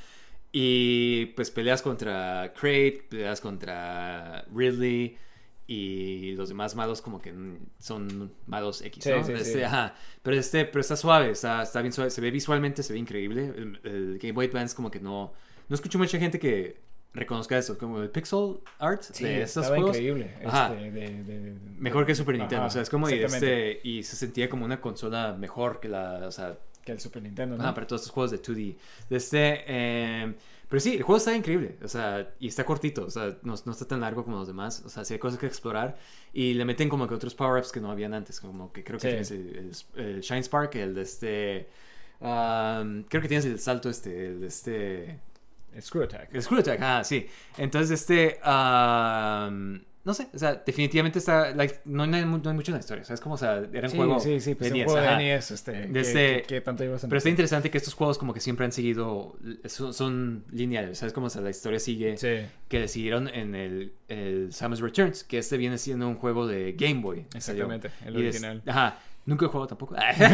y 0.52 1.27
pues 1.36 1.51
peleas 1.51 1.82
contra 1.82 2.52
Crate, 2.55 3.05
peleas 3.09 3.40
contra 3.40 4.44
Ridley. 4.55 5.16
Y 5.72 6.32
los 6.32 6.48
demás 6.48 6.74
malos, 6.74 7.01
como 7.01 7.20
que 7.22 7.32
son 7.78 8.32
malos 8.48 8.82
X, 8.82 9.06
¿no? 9.06 9.22
sí, 9.24 9.32
Este, 9.32 9.44
sí. 9.59 9.62
ajá. 9.62 9.94
Pero 10.20 10.36
este, 10.36 10.64
pero 10.64 10.81
está 10.81 10.97
suave, 10.97 11.31
está, 11.31 11.62
está 11.62 11.81
bien 11.81 11.93
suave. 11.93 12.10
Se 12.10 12.20
ve 12.20 12.32
visualmente, 12.32 12.82
se 12.82 12.93
ve 12.93 12.98
increíble. 12.98 13.52
El, 13.56 13.81
el 13.85 14.18
Game 14.18 14.32
Boy 14.32 14.47
Advance, 14.47 14.74
como 14.74 14.90
que 14.90 14.98
no. 14.98 15.32
No 15.68 15.74
escucho 15.77 15.97
mucha 15.97 16.18
gente 16.18 16.40
que 16.40 16.81
reconozca 17.14 17.56
eso. 17.56 17.78
Como 17.78 18.02
el 18.02 18.10
pixel 18.10 18.56
art 18.81 19.05
de 19.20 19.43
estos 19.43 19.68
juegos. 19.68 19.90
increíble. 19.97 20.35
Ajá. 20.44 20.74
este, 20.74 20.90
de- 20.90 21.22
de- 21.22 21.55
Mejor 21.78 22.05
que 22.05 22.16
Super 22.16 22.35
Ajá, 22.35 22.43
Nintendo. 22.43 22.66
o 22.66 22.70
sea, 22.70 22.82
es 22.82 22.90
como 22.90 23.09
y, 23.09 23.12
este, 23.20 23.81
y 23.85 24.02
se 24.02 24.16
sentía 24.16 24.48
como 24.51 24.64
una 24.64 24.81
consola 24.81 25.36
mejor 25.39 25.78
que 25.78 25.89
la. 25.89 26.27
O 26.27 26.32
sea, 26.32 26.59
Que 26.90 26.94
el 26.94 27.00
Super 27.00 27.22
Nintendo, 27.22 27.56
¿no? 27.56 27.64
Ah, 27.66 27.74
para 27.74 27.86
todos 27.86 28.02
estos 28.02 28.12
juegos 28.12 28.30
de 28.30 28.42
2D. 28.42 28.76
De 29.08 29.16
este, 29.16 29.64
eh, 29.66 30.34
pero 30.68 30.80
sí, 30.80 30.94
el 30.96 31.02
juego 31.02 31.16
está 31.18 31.34
increíble. 31.34 31.76
O 31.82 31.88
sea, 31.88 32.32
y 32.38 32.48
está 32.48 32.64
cortito. 32.64 33.04
O 33.04 33.10
sea, 33.10 33.36
no, 33.42 33.54
no 33.64 33.72
está 33.72 33.84
tan 33.86 34.00
largo 34.00 34.24
como 34.24 34.36
los 34.38 34.46
demás. 34.46 34.82
O 34.86 34.88
sea, 34.88 35.04
sí 35.04 35.14
hay 35.14 35.18
cosas 35.18 35.38
que 35.38 35.46
explorar. 35.46 35.96
Y 36.32 36.54
le 36.54 36.64
meten 36.64 36.88
como 36.88 37.08
que 37.08 37.14
otros 37.14 37.34
power-ups 37.34 37.72
que 37.72 37.80
no 37.80 37.90
habían 37.90 38.14
antes. 38.14 38.40
Como 38.40 38.72
que 38.72 38.84
creo 38.84 38.98
que 38.98 39.02
Sí. 39.02 39.08
tienes 39.08 39.30
el, 39.30 39.74
el- 39.96 40.04
el 40.06 40.20
Shine 40.20 40.42
Spark, 40.44 40.74
el 40.76 40.94
de 40.94 41.02
este. 41.02 41.68
um, 42.20 43.02
creo 43.04 43.22
que 43.22 43.28
tienes 43.28 43.44
el 43.46 43.58
salto 43.58 43.88
este, 43.90 44.26
el 44.28 44.40
de 44.40 44.46
este. 44.46 45.18
El 45.74 45.82
Screw 45.82 46.02
Attack. 46.04 46.34
El 46.34 46.42
Screw 46.42 46.60
Attack, 46.60 46.80
ah, 46.82 47.02
sí. 47.04 47.26
Entonces, 47.58 48.00
este. 48.00 48.38
um, 48.46 49.80
no 50.02 50.14
sé, 50.14 50.28
o 50.32 50.39
sea, 50.39 50.55
definitivamente 50.55 51.18
está. 51.18 51.55
like, 51.55 51.81
no, 51.85 52.05
hay, 52.05 52.09
no 52.10 52.18
hay 52.18 52.55
mucho 52.55 52.70
en 52.70 52.74
la 52.74 52.81
historia. 52.81 53.05
¿Sabes 53.05 53.20
cómo? 53.20 53.35
O 53.35 53.39
sea, 53.39 53.56
era 53.72 53.86
un 53.86 53.90
Sí, 53.90 53.97
juego. 53.98 54.18
sí, 54.18 54.40
sí, 54.40 54.55
pues 54.55 54.72
de 54.72 54.78
NES, 54.78 54.94
de 54.94 55.16
NES, 55.16 55.51
este, 55.51 55.72
que, 55.93 56.01
este- 56.01 56.43
que- 56.48 56.60
tanto 56.62 56.85
ibas 56.85 57.05
a 57.05 57.09
Pero 57.09 57.18
está 57.18 57.28
interesante 57.28 57.70
que 57.70 57.77
estos 57.78 57.93
juegos 57.94 58.16
como 58.16 58.32
que 58.32 58.40
siempre 58.40 58.64
han 58.64 58.72
seguido, 58.72 59.36
son, 59.66 59.93
son 59.93 60.44
lineales, 60.51 60.98
¿sabes? 60.98 61.12
Como 61.12 61.27
o 61.27 61.31
sea, 61.31 61.43
la 61.43 61.51
historia 61.51 61.78
sigue, 61.78 62.16
Sí, 62.16 62.47
que 62.68 62.78
le 62.81 62.89
siguieron 62.89 63.28
en 63.28 63.55
el, 63.55 63.93
el 64.09 64.52
Samus 64.52 64.81
Returns, 64.81 65.22
que 65.24 65.39
este 65.39 65.56
viene 65.59 65.77
siendo 65.77 66.09
un 66.09 66.14
juego 66.16 66.47
de 66.47 66.72
Game 66.72 67.01
Boy. 67.02 67.27
salió. 67.39 67.64
exactamente, 67.64 67.90
el 68.06 68.16
es- 68.16 68.35
original. 68.36 68.62
ajá, 68.66 68.98
nunca 69.31 69.47
he 69.47 69.48
jugado 69.48 69.69
tampoco. 69.69 69.94
sí, 70.16 70.24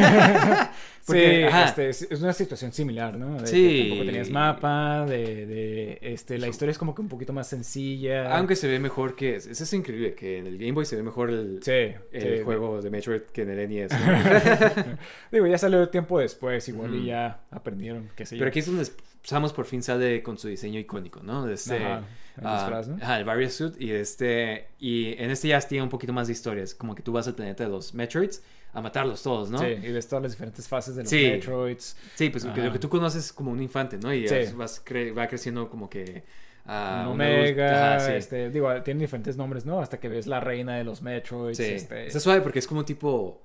Porque, 1.07 1.45
ajá. 1.47 1.65
este, 1.67 1.89
es, 1.91 2.21
una 2.21 2.33
situación 2.33 2.73
similar, 2.73 3.17
¿no? 3.17 3.35
De 3.35 3.41
que 3.41 3.47
Sí. 3.47 3.79
tampoco 3.91 4.07
tenías 4.07 4.31
mapa, 4.31 5.07
de, 5.07 5.47
de, 5.47 5.99
este, 6.01 6.39
la 6.39 6.49
historia 6.49 6.73
es 6.73 6.79
como 6.79 6.95
que 6.95 7.03
un 7.03 7.09
poquito 7.09 7.33
más 7.33 7.47
sencilla. 7.49 8.35
Aunque 8.37 8.57
se 8.57 8.67
ve 8.69 8.79
mejor 8.81 9.15
que... 9.15 9.37
Eso 9.37 9.51
es 9.51 9.73
increíble, 9.73 10.15
que 10.15 10.39
en 10.39 10.47
el 10.47 10.59
Game 10.59 10.73
Boy 10.73 10.87
se 10.87 10.97
ve 10.97 11.03
mejor 11.03 11.31
el, 11.31 11.61
Sí, 11.63 11.73
el 12.13 12.39
sí. 12.39 12.43
juego 12.45 12.83
de 12.83 12.91
Metroid 12.91 13.23
que 13.33 13.43
en 13.43 13.51
el 13.51 13.69
NES. 13.69 13.93
¿no? 13.93 13.99
Digo, 15.33 15.47
ya 15.47 15.59
salió 15.59 15.89
tiempo 15.89 16.19
después, 16.19 16.67
igual 16.69 16.91
Ujú. 16.91 17.01
y 17.03 17.07
ya 17.07 17.41
aprendieron, 17.51 18.11
qué 18.17 18.27
sé 18.27 18.37
yo. 18.37 18.41
Pero 18.41 18.49
aquí 18.49 18.59
es 18.61 18.67
donde 18.67 18.87
Samus 19.23 19.53
por 19.53 19.67
fin 19.67 19.83
sale 19.83 20.23
con 20.23 20.39
su 20.39 20.49
diseño 20.49 20.79
icónico, 20.79 21.21
¿no? 21.23 21.49
Este, 21.49 21.77
Ajá, 21.77 22.03
el 22.39 22.47
ah, 22.47 22.59
disfraz, 22.61 22.89
¿no? 22.89 22.97
ajá, 23.03 23.19
el 23.19 23.25
Barrier 23.25 23.51
Suit. 23.51 23.75
Y, 23.81 23.91
este, 23.91 24.69
y 24.79 25.15
en 25.21 25.31
este 25.31 25.49
ya 25.49 25.61
tiene 25.61 25.83
un 25.83 25.89
poquito 25.91 26.13
más 26.13 26.29
de 26.29 26.33
historias. 26.33 26.75
Como 26.75 26.95
que 26.95 27.03
tú 27.03 27.13
vas 27.13 27.27
al 27.27 27.35
planeta 27.35 27.65
de 27.65 27.71
los 27.71 27.93
Metroids 27.93 28.43
a 28.77 28.81
matarlos 28.83 29.23
todos, 29.23 29.49
¿no? 29.51 29.59
Sí, 29.59 29.67
y 29.67 29.91
ves 29.93 30.07
todas 30.07 30.23
las 30.23 30.33
diferentes 30.33 30.69
fases 30.69 30.97
de 30.97 31.03
los 31.03 31.11
Sí. 31.11 31.29
Metroids. 31.31 31.97
Sí, 32.15 32.29
pues 32.31 32.45
Ajá. 32.45 32.57
lo 32.61 32.73
que 32.73 32.79
tú 32.79 32.89
conoces 32.91 33.33
como 33.33 33.51
un 33.51 33.63
infante, 33.63 33.97
¿no? 33.99 34.13
Y 34.13 34.29
Sí. 34.29 34.35
vas 34.55 34.85
cre- 34.85 35.17
va 35.17 35.27
creciendo 35.27 35.69
como 35.71 35.89
que... 35.89 36.25
adulto. 36.67 37.13
Omega, 37.13 37.97
Ajá, 37.97 38.01
sí. 38.07 38.13
este, 38.13 38.51
digo, 38.51 38.83
tienen 38.83 38.99
diferentes 39.01 39.37
nombres, 39.37 39.65
¿no? 39.65 39.81
Hasta 39.81 39.99
que 39.99 40.09
ves 40.09 40.27
la 40.27 40.41
reina 40.41 40.77
de 40.77 40.85
los 40.85 41.01
Metroids. 41.01 41.57
Sí. 41.57 41.65
Este, 41.65 42.07
Está 42.09 42.21
suave 42.21 42.41
porque 42.43 42.59
es 42.59 42.67
como 42.67 42.85
tipo... 42.85 43.41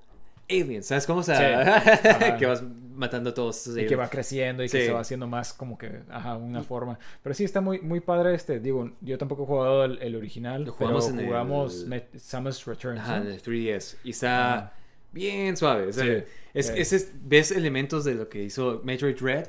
Alien, 0.50 0.82
¿sabes 0.82 1.06
cómo? 1.06 1.20
O 1.20 1.22
sea, 1.22 2.36
que 2.38 2.44
vas 2.46 2.62
matando 2.94 3.30
a 3.30 3.34
todos 3.34 3.56
estos 3.56 3.78
y 3.78 3.86
que 3.86 3.96
va 3.96 4.10
creciendo 4.10 4.62
y 4.62 4.68
que 4.68 4.84
se 4.86 4.92
va 4.92 5.00
haciendo 5.00 5.26
más 5.26 5.54
como 5.54 5.78
que, 5.78 6.00
ajá, 6.10 6.36
una 6.36 6.62
forma. 6.62 6.98
Pero 7.22 7.32
sí, 7.34 7.44
está 7.44 7.60
muy, 7.62 7.80
muy 7.80 8.00
padre 8.00 8.34
este, 8.34 8.58
digo, 8.60 8.90
yo 9.00 9.16
tampoco 9.16 9.44
he 9.44 9.46
jugado 9.46 9.84
el, 9.86 10.02
el 10.02 10.14
original, 10.16 10.64
Lo 10.64 10.72
jugamos 10.72 11.04
pero 11.06 11.14
en 11.14 11.20
el- 11.20 11.26
jugamos 11.26 11.86
Met- 11.88 12.18
Samus 12.18 12.66
Returns, 12.66 13.00
Ajá, 13.00 13.20
¿no? 13.20 13.26
en 13.26 13.32
el 13.32 13.40
3DS. 13.42 13.96
Y 14.04 14.10
está 14.10 14.54
Ajá. 14.54 14.72
Bien 15.12 15.56
suave. 15.56 15.86
o 15.88 15.92
sea, 15.92 16.04
Sí, 16.04 16.24
es, 16.54 16.66
sí. 16.66 16.72
ese 16.76 16.96
es- 16.96 17.12
ves 17.22 17.50
elementos 17.50 18.04
de 18.04 18.14
lo 18.14 18.28
que 18.28 18.42
hizo 18.42 18.80
Metroid 18.84 19.16
Red, 19.20 19.46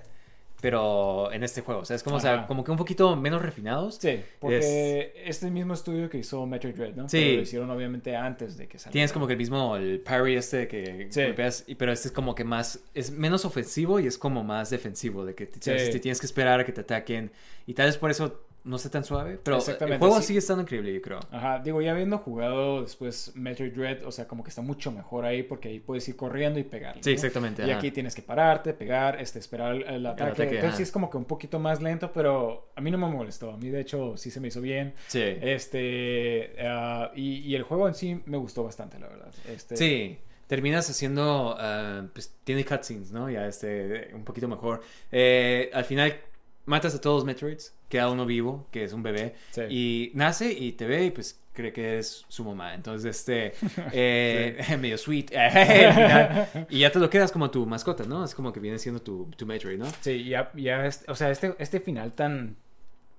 pero 0.61 1.29
en 1.33 1.43
este 1.43 1.59
juego. 1.61 1.81
O 1.81 1.85
sea, 1.85 1.97
es 1.97 2.03
como, 2.03 2.15
o 2.15 2.19
sea, 2.21 2.35
Ajá. 2.35 2.47
como 2.47 2.63
que 2.63 2.71
un 2.71 2.77
poquito 2.77 3.15
menos 3.17 3.41
refinados. 3.41 3.95
Sí, 4.01 4.21
porque 4.39 5.11
este 5.25 5.51
mismo 5.51 5.73
estudio 5.73 6.09
que 6.09 6.19
hizo 6.19 6.45
Metroid 6.45 6.73
Dread, 6.75 6.93
¿no? 6.95 7.09
Sí. 7.09 7.17
Pero 7.19 7.35
lo 7.35 7.41
hicieron 7.41 7.69
obviamente 7.71 8.15
antes 8.15 8.55
de 8.57 8.67
que 8.69 8.77
saliera. 8.79 8.93
Tienes 8.93 9.11
como 9.11 9.27
que 9.27 9.33
el 9.33 9.39
mismo, 9.39 9.75
el 9.75 9.99
parry 9.99 10.37
este 10.37 10.69
que 10.69 11.07
Sí. 11.09 11.21
golpeas, 11.23 11.65
pero 11.77 11.91
este 11.91 12.07
es 12.07 12.11
como 12.13 12.33
que 12.33 12.45
más, 12.45 12.79
es 12.93 13.11
menos 13.11 13.43
ofensivo 13.43 13.99
y 13.99 14.07
es 14.07 14.17
como 14.17 14.43
más 14.45 14.69
defensivo, 14.69 15.25
de 15.25 15.35
que 15.35 15.47
te 15.47 15.99
tienes 15.99 16.19
que 16.21 16.25
esperar 16.25 16.61
a 16.61 16.65
que 16.65 16.71
te 16.71 16.81
ataquen. 16.81 17.31
Y 17.67 17.73
tal 17.73 17.87
vez 17.87 17.97
por 17.97 18.09
eso 18.11 18.41
no 18.65 18.77
está 18.77 18.89
tan 18.89 19.03
suave, 19.03 19.37
pero 19.43 19.57
el 19.57 19.97
juego 19.97 20.21
sí. 20.21 20.27
sigue 20.27 20.39
estando 20.39 20.63
increíble, 20.63 20.93
yo 20.93 21.01
creo. 21.01 21.19
Ajá, 21.31 21.59
digo, 21.59 21.81
ya 21.81 21.91
habiendo 21.91 22.17
jugado 22.17 22.81
después 22.81 23.33
Metroid 23.35 23.73
Dread, 23.73 24.05
o 24.05 24.11
sea, 24.11 24.25
como 24.27 24.43
que 24.43 24.49
está 24.49 24.61
mucho 24.61 24.89
mejor 24.91 25.25
ahí 25.25 25.43
porque 25.43 25.67
ahí 25.67 25.79
puedes 25.79 26.07
ir 26.07 26.15
corriendo 26.15 26.59
y 26.59 26.63
pegarle. 26.63 27.03
Sí, 27.03 27.09
¿no? 27.09 27.13
exactamente. 27.15 27.65
Y 27.65 27.69
ajá. 27.71 27.79
aquí 27.79 27.91
tienes 27.91 28.15
que 28.15 28.21
pararte, 28.21 28.73
pegar, 28.73 29.19
este, 29.19 29.39
esperar 29.39 29.75
el, 29.75 29.83
el 29.83 30.05
ataque. 30.05 30.31
ataque, 30.31 30.43
Entonces 30.43 30.69
ajá. 30.69 30.77
sí 30.77 30.83
es 30.83 30.91
como 30.91 31.09
que 31.09 31.17
un 31.17 31.25
poquito 31.25 31.59
más 31.59 31.81
lento, 31.81 32.11
pero 32.13 32.71
a 32.75 32.81
mí 32.81 32.89
no 32.89 32.97
me 32.97 33.07
molestó. 33.07 33.51
A 33.51 33.57
mí 33.57 33.69
de 33.69 33.81
hecho 33.81 34.15
sí 34.15 34.31
se 34.31 34.39
me 34.39 34.47
hizo 34.47 34.61
bien. 34.61 34.93
Sí. 35.07 35.21
Este, 35.21 36.55
ah, 36.61 37.11
y, 37.15 37.39
y 37.39 37.55
el 37.55 37.63
juego 37.63 37.87
en 37.87 37.95
sí 37.95 38.21
me 38.25 38.37
gustó 38.37 38.63
bastante, 38.63 38.97
la 38.97 39.07
verdad. 39.07 39.33
Este, 39.49 39.75
Sí, 39.75 40.19
terminas 40.47 40.89
haciendo, 40.89 41.55
ah, 41.59 42.05
pues 42.13 42.33
tiene 42.43 42.63
cutscenes, 42.63 43.11
¿no? 43.11 43.29
Ya 43.29 43.45
este, 43.47 44.11
un 44.13 44.23
poquito 44.23 44.47
mejor. 44.47 44.81
Eh, 45.11 45.69
al 45.73 45.83
final 45.83 46.15
matas 46.65 46.95
a 46.95 47.01
todos 47.01 47.17
los 47.17 47.25
Metroids, 47.25 47.73
queda 47.93 48.09
uno 48.09 48.25
vivo, 48.25 48.67
que 48.71 48.83
es 48.83 48.91
un 48.93 49.03
bebé, 49.03 49.35
Sí. 49.51 49.61
y 49.69 50.11
nace 50.15 50.51
y 50.51 50.71
te 50.73 50.85
ve 50.87 51.05
y 51.05 51.11
pues 51.11 51.39
cree 51.53 51.71
que 51.71 51.99
es 51.99 52.25
su 52.27 52.43
mamá. 52.43 52.73
Entonces, 52.73 53.15
este, 53.15 53.53
eh, 53.93 54.57
medio 54.79 54.97
sweet. 54.97 55.29
final. 55.93 56.67
y 56.69 56.79
ya 56.79 56.91
te 56.91 56.97
lo 56.99 57.09
quedas 57.09 57.31
como 57.31 57.51
tu 57.51 57.65
mascota, 57.67 58.03
¿no? 58.05 58.25
Es 58.25 58.33
como 58.33 58.51
que 58.51 58.59
viene 58.59 58.79
siendo 58.79 59.01
tu, 59.01 59.25
tu 59.37 59.45
Metroid, 59.45 59.77
¿no? 59.77 59.85
Sí, 60.01 60.23
ya, 60.25 60.51
ya, 60.55 60.85
es- 60.87 61.05
o 61.07 61.15
sea, 61.15 61.29
este, 61.29 61.53
este 61.59 61.79
final 61.79 62.13
tan, 62.13 62.55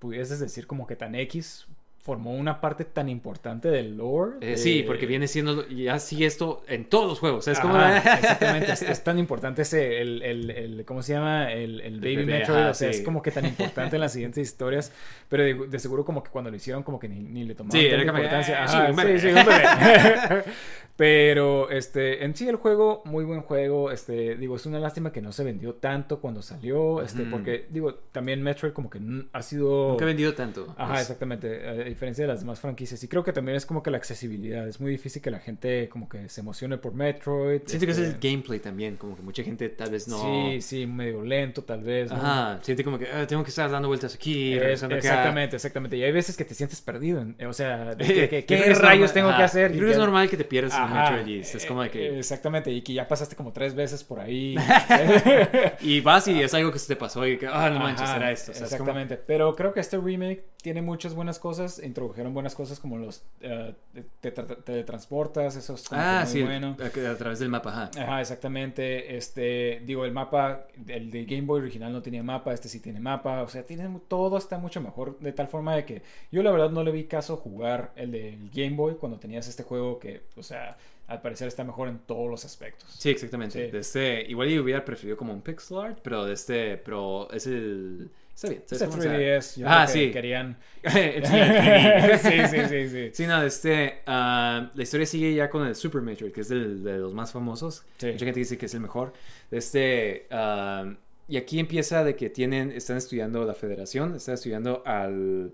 pudieses 0.01 0.40
decir 0.40 0.66
como 0.66 0.86
que 0.86 0.96
tan 0.96 1.14
X, 1.14 1.66
formó 2.05 2.32
una 2.35 2.60
parte 2.60 2.85
tan 2.85 3.09
importante 3.09 3.68
del 3.70 3.97
lore. 3.97 4.32
Eh, 4.43 4.47
de- 4.51 4.56
Sí, 4.59 4.85
porque 4.86 5.06
viene 5.06 5.26
siendo, 5.26 5.66
ya 5.68 5.98
sigue 5.98 6.26
esto 6.26 6.62
en 6.68 6.85
todos 6.85 7.09
los 7.09 7.18
juegos. 7.18 7.48
Es 7.48 7.59
como... 7.59 7.76
Exactamente, 7.82 8.72
es, 8.72 8.82
es 8.82 9.02
tan 9.02 9.18
importante 9.18 9.62
ese, 9.62 10.02
el, 10.02 10.20
el, 10.22 10.51
el- 10.51 10.85
¿cómo 10.85 11.02
se 11.02 11.14
llama? 11.14 11.51
El, 11.51 11.81
el 11.81 12.01
Baby 12.01 12.16
bebé, 12.16 12.39
Metroid, 12.40 12.60
ajá, 12.60 12.70
o 12.72 12.74
sea, 12.74 12.93
sí. 12.93 12.98
es 12.98 13.05
como 13.06 13.22
que 13.22 13.31
tan 13.31 13.47
importante 13.47 13.97
en 13.97 14.01
las 14.01 14.12
siguientes 14.12 14.47
historias, 14.47 14.93
pero 15.31 15.44
de, 15.44 15.55
de 15.66 15.78
seguro 15.78 16.05
como 16.05 16.22
que 16.22 16.31
cuando 16.31 16.51
lo 16.51 16.56
hicieron 16.56 16.82
como 16.82 16.98
que 16.98 17.09
ni, 17.09 17.20
ni 17.20 17.44
le 17.44 17.55
tomaban 17.55 17.81
Sí, 17.81 17.89
tanta 17.89 18.05
importancia. 18.05 18.55
eh, 18.55 18.59
Ajá, 18.59 18.86
sí, 18.93 19.02
sí, 19.12 19.18
sí, 19.20 19.26
un 19.28 19.35
bebé. 19.36 20.44
Pero, 20.96 21.70
este, 21.70 22.24
en 22.24 22.36
sí 22.36 22.46
el 22.48 22.54
juego, 22.54 23.02
muy 23.04 23.24
buen 23.24 23.40
juego, 23.40 23.90
este, 23.90 24.36
digo, 24.36 24.54
es 24.54 24.64
una 24.64 24.78
lástima 24.78 25.10
que 25.10 25.20
no 25.20 25.32
se 25.32 25.42
vendió 25.42 25.74
tanto 25.74 26.20
cuando 26.20 26.40
salió, 26.40 27.02
este, 27.02 27.24
porque, 27.24 27.66
digo, 27.68 27.94
también 28.12 28.40
Metroid 28.42 28.72
como 28.72 28.88
que 28.88 29.00
ha 29.32 29.42
sido... 29.42 29.88
Nunca 29.90 30.04
he 30.04 30.06
vendido 30.06 30.34
tanto. 30.34 30.72
Ajá, 30.78 30.90
Pues, 30.92 31.00
exactamente, 31.02 31.66
a 31.68 31.72
diferencia 31.74 32.22
de 32.24 32.28
las 32.28 32.40
demás 32.40 32.60
franquicias. 32.60 33.02
Y 33.02 33.08
creo 33.08 33.24
que 33.24 33.32
también 33.32 33.56
es 33.56 33.66
como 33.66 33.82
que 33.82 33.90
la 33.90 33.96
accesibilidad. 33.96 34.68
Es 34.68 34.80
muy 34.80 34.92
difícil 34.92 35.20
que 35.20 35.32
la 35.32 35.40
gente 35.40 35.88
como 35.88 36.08
que 36.08 36.28
se 36.28 36.42
emocione 36.42 36.78
por 36.78 36.94
Metroid. 36.94 37.62
Siento 37.66 37.86
que 37.86 37.92
es 37.92 37.98
el 37.98 38.04
este, 38.12 38.28
gameplay 38.28 38.60
también, 38.60 38.96
como 38.96 39.16
que 39.16 39.22
mucha 39.22 39.42
gente 39.42 39.68
tal 39.70 39.90
vez 39.90 40.06
no... 40.06 40.18
Sí, 40.22 40.60
sí, 40.60 40.86
medio 40.86 41.22
lento 41.24 41.62
tal 41.64 41.82
vez. 41.82 42.08
¿no? 42.12 42.16
Ajá, 42.18 42.60
siente 42.62 42.84
como 42.84 43.00
que 43.00 43.08
"Ah, 43.10 43.26
tengo 43.26 43.42
que 43.42 43.50
estar 43.50 43.68
dando 43.68 43.88
vueltas 43.88 44.14
aquí, 44.14 44.52
Es- 44.54 44.60
regresando 44.60 44.94
acá". 44.94 45.08
exactamente, 45.08 45.56
exactamente. 45.56 45.96
Y 45.96 46.04
hay 46.04 46.12
veces 46.12 46.36
que 46.36 46.44
te 46.44 46.54
sientes 46.54 46.80
perdido. 46.80 47.26
o 47.48 47.52
sea, 47.52 47.94
de 47.96 48.44
¿qué 48.46 48.56
rayos 48.74 48.78
normal- 48.78 49.12
tengo 49.12 49.28
ajá, 49.30 49.38
que 49.38 49.42
hacer? 49.44 49.72
Creo 49.72 49.86
que 49.86 49.90
es 49.90 49.98
normal 49.98 50.30
que 50.30 50.36
te 50.36 50.44
pierdas 50.44 50.84
Ajá, 50.85 51.20
es 51.20 51.66
como 51.66 51.82
de 51.82 51.89
eh, 51.89 51.90
que... 51.90 52.19
Exactamente, 52.19 52.70
y 52.70 52.82
que 52.82 52.93
ya 52.94 53.06
pasaste 53.09 53.36
como 53.36 53.52
tres 53.52 53.74
veces 53.74 54.02
por 54.05 54.20
ahí. 54.20 54.55
Y 55.81 56.01
vas 56.01 56.28
y 56.28 56.43
es 56.43 56.55
algo 56.55 56.73
que 56.73 56.78
se 56.78 56.89
te 56.89 56.97
pasó 56.97 57.27
y 57.27 57.39
que, 57.39 57.47
ah, 57.47 57.70
no 57.70 57.78
manches, 57.81 58.02
Ajá, 58.09 58.15
será 58.15 58.32
esto. 58.32 58.52
O 58.52 58.55
sea, 58.55 58.66
es 58.66 58.70
como- 58.77 58.90
exactamente. 58.90 59.16
Pero 59.16 59.55
creo 59.55 59.73
que 59.73 59.81
este 59.81 59.98
remake 59.98 60.44
tiene 60.62 60.82
muchas 60.82 61.15
buenas 61.15 61.39
cosas. 61.39 61.81
Introdujeron 61.82 62.32
buenas 62.32 62.55
cosas 62.55 62.81
como 62.81 62.97
los 62.97 63.23
eh, 63.40 63.74
te, 64.20 64.31
te- 64.31 64.43
teletransportas, 64.43 65.56
eso 65.56 65.74
es 65.74 65.85
Ah, 65.93 66.20
muy 66.24 66.32
sí, 66.32 66.43
bueno. 66.43 66.77
a, 66.81 67.11
a 67.11 67.16
través 67.16 67.39
del 67.39 67.48
mapa, 67.48 67.70
ajá. 67.70 67.90
Ajá, 68.02 68.20
exactamente. 68.20 69.16
Este, 69.16 69.82
digo, 69.85 70.05
el 70.05 70.12
mapa, 70.12 70.66
el 70.89 71.11
de 71.11 71.24
Game 71.24 71.43
Boy 71.43 71.61
original 71.61 71.93
no 71.93 72.02
tenía 72.02 72.23
mapa, 72.23 72.52
este 72.55 72.69
sí 72.69 72.81
tiene 72.81 73.01
mapa. 73.01 73.43
O 73.43 73.48
sea, 73.48 73.65
tiene, 73.65 73.89
todo 74.09 74.39
está 74.39 74.59
mucho 74.59 74.81
mejor. 74.81 75.19
De 75.19 75.32
tal 75.32 75.48
forma 75.48 75.74
de 75.77 75.85
que 75.85 76.02
yo 76.31 76.43
la 76.43 76.51
verdad 76.51 76.70
no 76.70 76.82
le 76.82 76.90
vi 76.93 77.05
caso 77.05 77.36
jugar 77.36 77.93
el 77.97 78.12
del 78.12 78.51
Game 78.51 78.77
Boy 78.77 78.94
cuando 78.94 79.19
tenías 79.19 79.47
este 79.48 79.62
juego 79.65 79.98
que, 79.98 80.23
o 80.36 80.43
sea, 80.43 80.73
al 81.06 81.20
parecer 81.20 81.48
está 81.48 81.64
mejor 81.64 81.89
en 81.89 81.98
todos 81.98 82.31
los 82.31 82.44
aspectos. 82.44 82.94
Sí, 82.98 83.10
exactamente. 83.10 83.66
Sí. 83.66 83.70
De 83.70 83.78
este, 83.78 84.22
igual 84.28 84.48
yo 84.48 84.62
hubiera 84.62 84.85
preferido 84.85 85.16
como 85.16 85.32
un 85.32 85.43
pixel 85.43 85.78
art, 85.78 85.98
pero 86.02 86.24
de 86.24 86.32
este, 86.35 86.76
pero 86.78 87.31
es 87.31 87.47
el... 87.47 88.10
Está 88.35 88.48
bien. 88.48 88.62
Sea, 88.66 88.89
3DS, 88.89 89.60
yo 89.60 89.66
Ah, 89.68 89.85
creo 89.89 89.94
que 90.01 90.06
sí. 90.06 90.12
querían... 90.12 90.56
It's 90.82 91.31
not 91.31 91.40
3D. 91.40 92.18
sí, 92.18 92.56
sí, 92.56 92.68
sí, 92.68 92.89
sí. 92.89 93.10
Sí, 93.12 93.26
no, 93.28 93.40
de 93.40 93.47
este, 93.47 94.01
ah, 94.06 94.70
la 94.74 94.82
historia 94.82 95.06
sigue 95.06 95.32
ya 95.35 95.48
con 95.51 95.66
el 95.66 95.74
Super 95.76 96.01
Metroid, 96.02 96.32
que 96.32 96.40
es 96.40 96.48
del- 96.48 96.82
de 96.82 96.98
los 96.98 97.14
más 97.14 97.31
famosos. 97.32 97.85
Sí. 97.98 98.09
Mucha 98.09 98.24
gente 98.24 98.40
dice 98.40 98.59
que 98.59 98.66
es 98.66 98.74
el 98.74 98.81
mejor. 98.81 99.12
Este, 99.51 100.26
ah, 100.31 100.93
y 101.28 101.36
aquí 101.36 101.59
empieza 101.60 102.02
de 102.02 102.16
que 102.16 102.28
tienen, 102.28 102.72
están 102.72 102.97
estudiando 102.97 103.44
la 103.44 103.55
federación, 103.55 104.14
están 104.16 104.35
estudiando 104.35 104.82
al... 104.85 105.52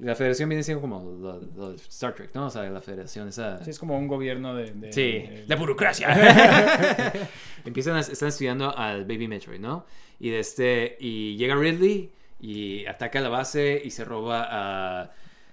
La 0.00 0.14
federación 0.14 0.48
viene 0.48 0.62
siendo 0.62 0.80
como 0.80 1.02
lo- 1.20 1.40
lo 1.56 1.70
de 1.70 1.76
Star 1.76 2.14
Trek, 2.14 2.30
¿no? 2.34 2.46
O 2.46 2.50
sea, 2.50 2.62
la 2.70 2.80
federación 2.80 3.28
esa... 3.28 3.62
Sí, 3.64 3.70
es 3.70 3.78
como 3.78 3.98
un 3.98 4.06
gobierno 4.06 4.54
de... 4.54 4.70
de- 4.72 4.92
Sí, 4.92 5.02
de- 5.02 5.44
la 5.48 5.56
burocracia. 5.56 6.08
Empiezan 7.64 7.96
a, 7.96 8.00
están 8.00 8.28
estudiando 8.28 8.76
al 8.76 9.04
Baby 9.04 9.28
Metroid, 9.28 9.58
¿no? 9.60 9.86
Y 10.20 10.30
de 10.30 10.40
este 10.40 10.96
y 11.00 11.36
llega 11.36 11.54
Ridley 11.56 12.12
y 12.40 12.86
ataca 12.86 13.20
la 13.20 13.28
base 13.28 13.80
y 13.84 13.90
se 13.90 14.04
roba 14.04 14.46
a, 14.48 15.10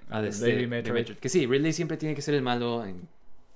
a 0.10 0.26
este- 0.26 0.46
Baby 0.52 0.62
de 0.62 0.68
Metroid. 0.68 1.06
Que 1.18 1.30
sí, 1.30 1.46
Ridley 1.48 1.74
siempre 1.74 1.98
tiene 1.98 2.14
que 2.16 2.22
ser 2.22 2.36
el 2.36 2.42
malo 2.42 2.86
en 2.86 3.08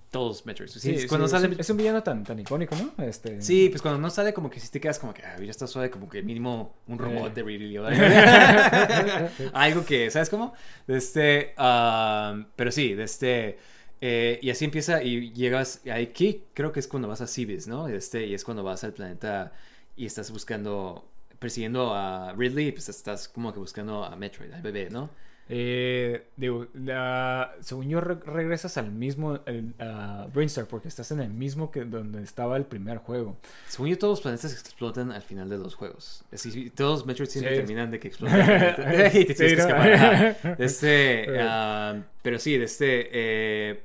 todos 0.10 0.46
Metroid. 0.46 0.70
Sí, 0.70 0.80
Sí, 0.80 0.92
es 0.92 1.02
sí, 1.04 1.08
sale... 1.28 1.48
un, 1.50 1.60
es 1.60 1.70
un 1.70 1.78
villano 1.78 2.02
tan, 2.04 2.24
tan 2.24 2.40
icónico, 2.40 2.76
¿no? 2.76 3.04
Este... 3.04 3.42
Sí, 3.42 3.70
pues 3.70 3.82
cuando 3.82 4.00
no 4.00 4.10
sale 4.10 4.34
como 4.34 4.50
que 4.50 4.60
si 4.60 4.70
te 4.70 4.80
quedas 4.82 4.98
como 5.00 5.14
que, 5.14 5.24
ah, 5.24 5.38
ya 5.40 5.52
está 5.52 5.68
suave, 5.68 5.90
como 5.92 6.10
que 6.10 6.22
mínimo 6.24 6.76
un 6.88 6.98
robot 6.98 7.32
Eh. 7.32 7.36
de 7.36 7.44
Ridley 7.44 7.78
o 7.78 7.86
algo 9.54 9.86
que, 9.86 10.10
¿sabes 10.12 10.30
cómo? 10.30 10.54
De 10.88 10.98
este, 10.98 11.54
ah, 11.58 12.44
pero 12.56 12.72
sí, 12.72 12.94
de 12.96 13.04
este, 13.04 13.60
eh, 14.02 14.40
y 14.42 14.50
así 14.50 14.66
empieza 14.66 15.04
y 15.04 15.32
llegas 15.34 15.82
aquí, 15.94 16.44
creo 16.54 16.72
que 16.72 16.80
es 16.80 16.88
cuando 16.88 17.08
vas 17.08 17.22
a 17.22 17.28
Cibis, 17.28 17.68
¿no? 17.68 17.88
Este, 17.88 18.26
y 18.26 18.34
es 18.34 18.44
cuando 18.44 18.64
vas 18.64 18.84
al 18.84 18.94
planeta 18.94 19.52
y 19.96 20.06
estás 20.06 20.32
buscando, 20.32 21.06
persiguiendo 21.40 21.94
a 21.94 22.34
Ridley, 22.34 22.72
pues 22.72 22.90
estás 22.90 23.28
como 23.28 23.54
que 23.54 23.60
buscando 23.60 24.04
a 24.04 24.16
Metroid, 24.16 24.52
al 24.54 24.62
bebé, 24.62 24.90
¿no? 24.90 25.10
Eh, 25.52 26.28
digo, 26.38 26.68
la- 26.76 27.56
según 27.62 27.90
yo 27.90 28.00
re- 28.02 28.20
regresas 28.24 28.78
al 28.78 28.92
mismo 28.92 29.40
el, 29.48 29.74
a 29.80 30.28
Brainstar 30.32 30.68
porque 30.68 30.88
estás 30.88 31.10
en 31.12 31.20
el 31.22 31.30
mismo 31.32 31.72
que 31.72 31.86
donde 31.86 32.22
estaba 32.22 32.56
el 32.56 32.66
primer 32.66 33.00
juego. 33.00 33.36
Según 33.68 33.90
yo, 33.90 33.98
todos 33.98 34.12
los 34.20 34.22
planetas 34.22 34.54
explotan 34.54 35.12
al 35.12 35.24
final 35.24 35.50
de 35.50 35.58
los 35.58 35.74
juegos. 35.74 36.24
Así, 36.32 36.52
sí, 36.52 36.70
todos 36.70 37.06
Metroid 37.08 37.30
siempre 37.30 37.54
Sí. 37.56 37.58
terminan 37.62 37.90
de 37.90 38.00
que 38.00 38.10
explotan. 38.10 38.40
y 39.14 39.26
te 39.26 39.34
tienes 39.34 39.38
Sí, 39.38 39.38
que 39.38 39.54
escapar. 39.54 40.38
Este, 40.60 41.26
ah, 41.40 42.00
pero 42.22 42.38
sí, 42.38 42.56
de 42.58 42.66
este, 42.66 43.10
eh, 43.12 43.82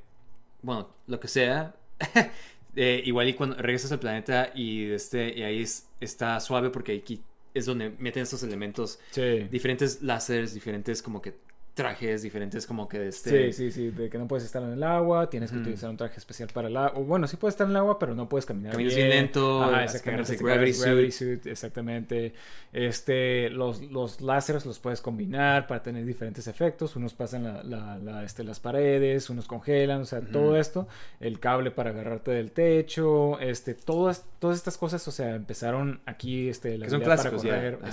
bueno, 0.61 0.91
lo 1.07 1.19
que 1.19 1.29
sea. 1.29 1.75
eh, 2.77 3.03
igual 3.07 3.29
y 3.29 3.35
cuando 3.35 3.57
regresas 3.57 3.91
al 3.93 4.01
planeta 4.01 4.51
y, 4.55 4.85
de 4.87 4.97
este, 4.97 5.33
y 5.39 5.43
ahí 5.43 5.63
es- 5.63 5.87
está 6.01 6.39
suave 6.41 6.69
porque 6.69 6.95
aquí 6.97 7.23
es 7.55 7.67
donde 7.67 7.89
meten 7.99 8.25
estos 8.25 8.43
elementos, 8.43 8.99
Sí. 9.13 9.49
diferentes 9.51 10.03
láseres, 10.03 10.53
diferentes 10.55 11.01
como 11.03 11.23
que 11.23 11.35
trajes, 11.75 12.23
diferentes 12.23 12.67
como 12.67 12.89
que 12.89 12.99
de 13.01 13.09
este... 13.09 13.53
Sí, 13.53 13.71
sí, 13.71 13.73
sí, 13.73 13.91
de 13.91 14.09
que 14.09 14.17
no 14.17 14.29
puedes 14.29 14.45
estar 14.45 14.63
en 14.63 14.71
el 14.71 14.83
agua, 14.85 15.29
tienes 15.29 15.51
que 15.51 15.59
utilizar 15.59 15.91
un 15.91 15.97
traje 15.97 16.19
especial 16.19 16.49
para 16.55 16.69
el 16.69 16.77
agua. 16.77 17.01
Bueno, 17.03 17.27
sí 17.27 17.37
puedes 17.37 17.55
estar 17.55 17.67
en 17.67 17.73
el 17.73 17.77
agua, 17.79 17.99
pero 17.99 18.15
no 18.15 18.29
puedes 18.29 18.47
caminar 18.47 18.73
Caminas 18.73 18.95
bien 18.95 19.09
lento, 19.11 19.63
Ajá, 19.63 19.83
exactamente. 19.85 20.37
gravity 20.37 21.11
suit, 21.11 21.47
exactamente. 21.47 22.33
Este, 22.73 23.51
los, 23.51 23.83
los 23.83 24.21
láseres 24.21 24.67
los 24.67 24.79
puedes 24.79 25.01
combinar 25.01 25.67
para 25.67 25.83
tener 25.83 26.05
diferentes 26.05 26.47
efectos. 26.47 26.97
Unos 26.97 27.15
pasan 27.15 27.45
la, 27.45 27.63
la- 27.63 27.99
la, 27.99 28.25
este, 28.25 28.45
las 28.45 28.61
paredes, 28.61 29.29
unos 29.31 29.47
congelan, 29.47 30.03
o 30.03 30.05
sea, 30.05 30.21
todo 30.21 30.57
esto. 30.57 30.87
El 31.21 31.41
cable 31.41 31.71
para 31.71 31.91
agarrarte 31.91 32.31
del 32.31 32.53
techo, 32.53 33.39
este, 33.41 33.75
todas, 33.75 34.25
todas 34.39 34.57
estas 34.59 34.79
cosas, 34.79 35.07
o 35.09 35.11
sea, 35.11 35.35
empezaron 35.35 36.01
aquí, 36.07 36.49
este, 36.49 36.79
la 36.79 36.87
Que 36.87 36.91
son 36.91 37.01
para 37.01 37.15
clásicos 37.17 37.43
ya, 37.43 37.55
correr. 37.57 37.79
ajá. 37.83 37.93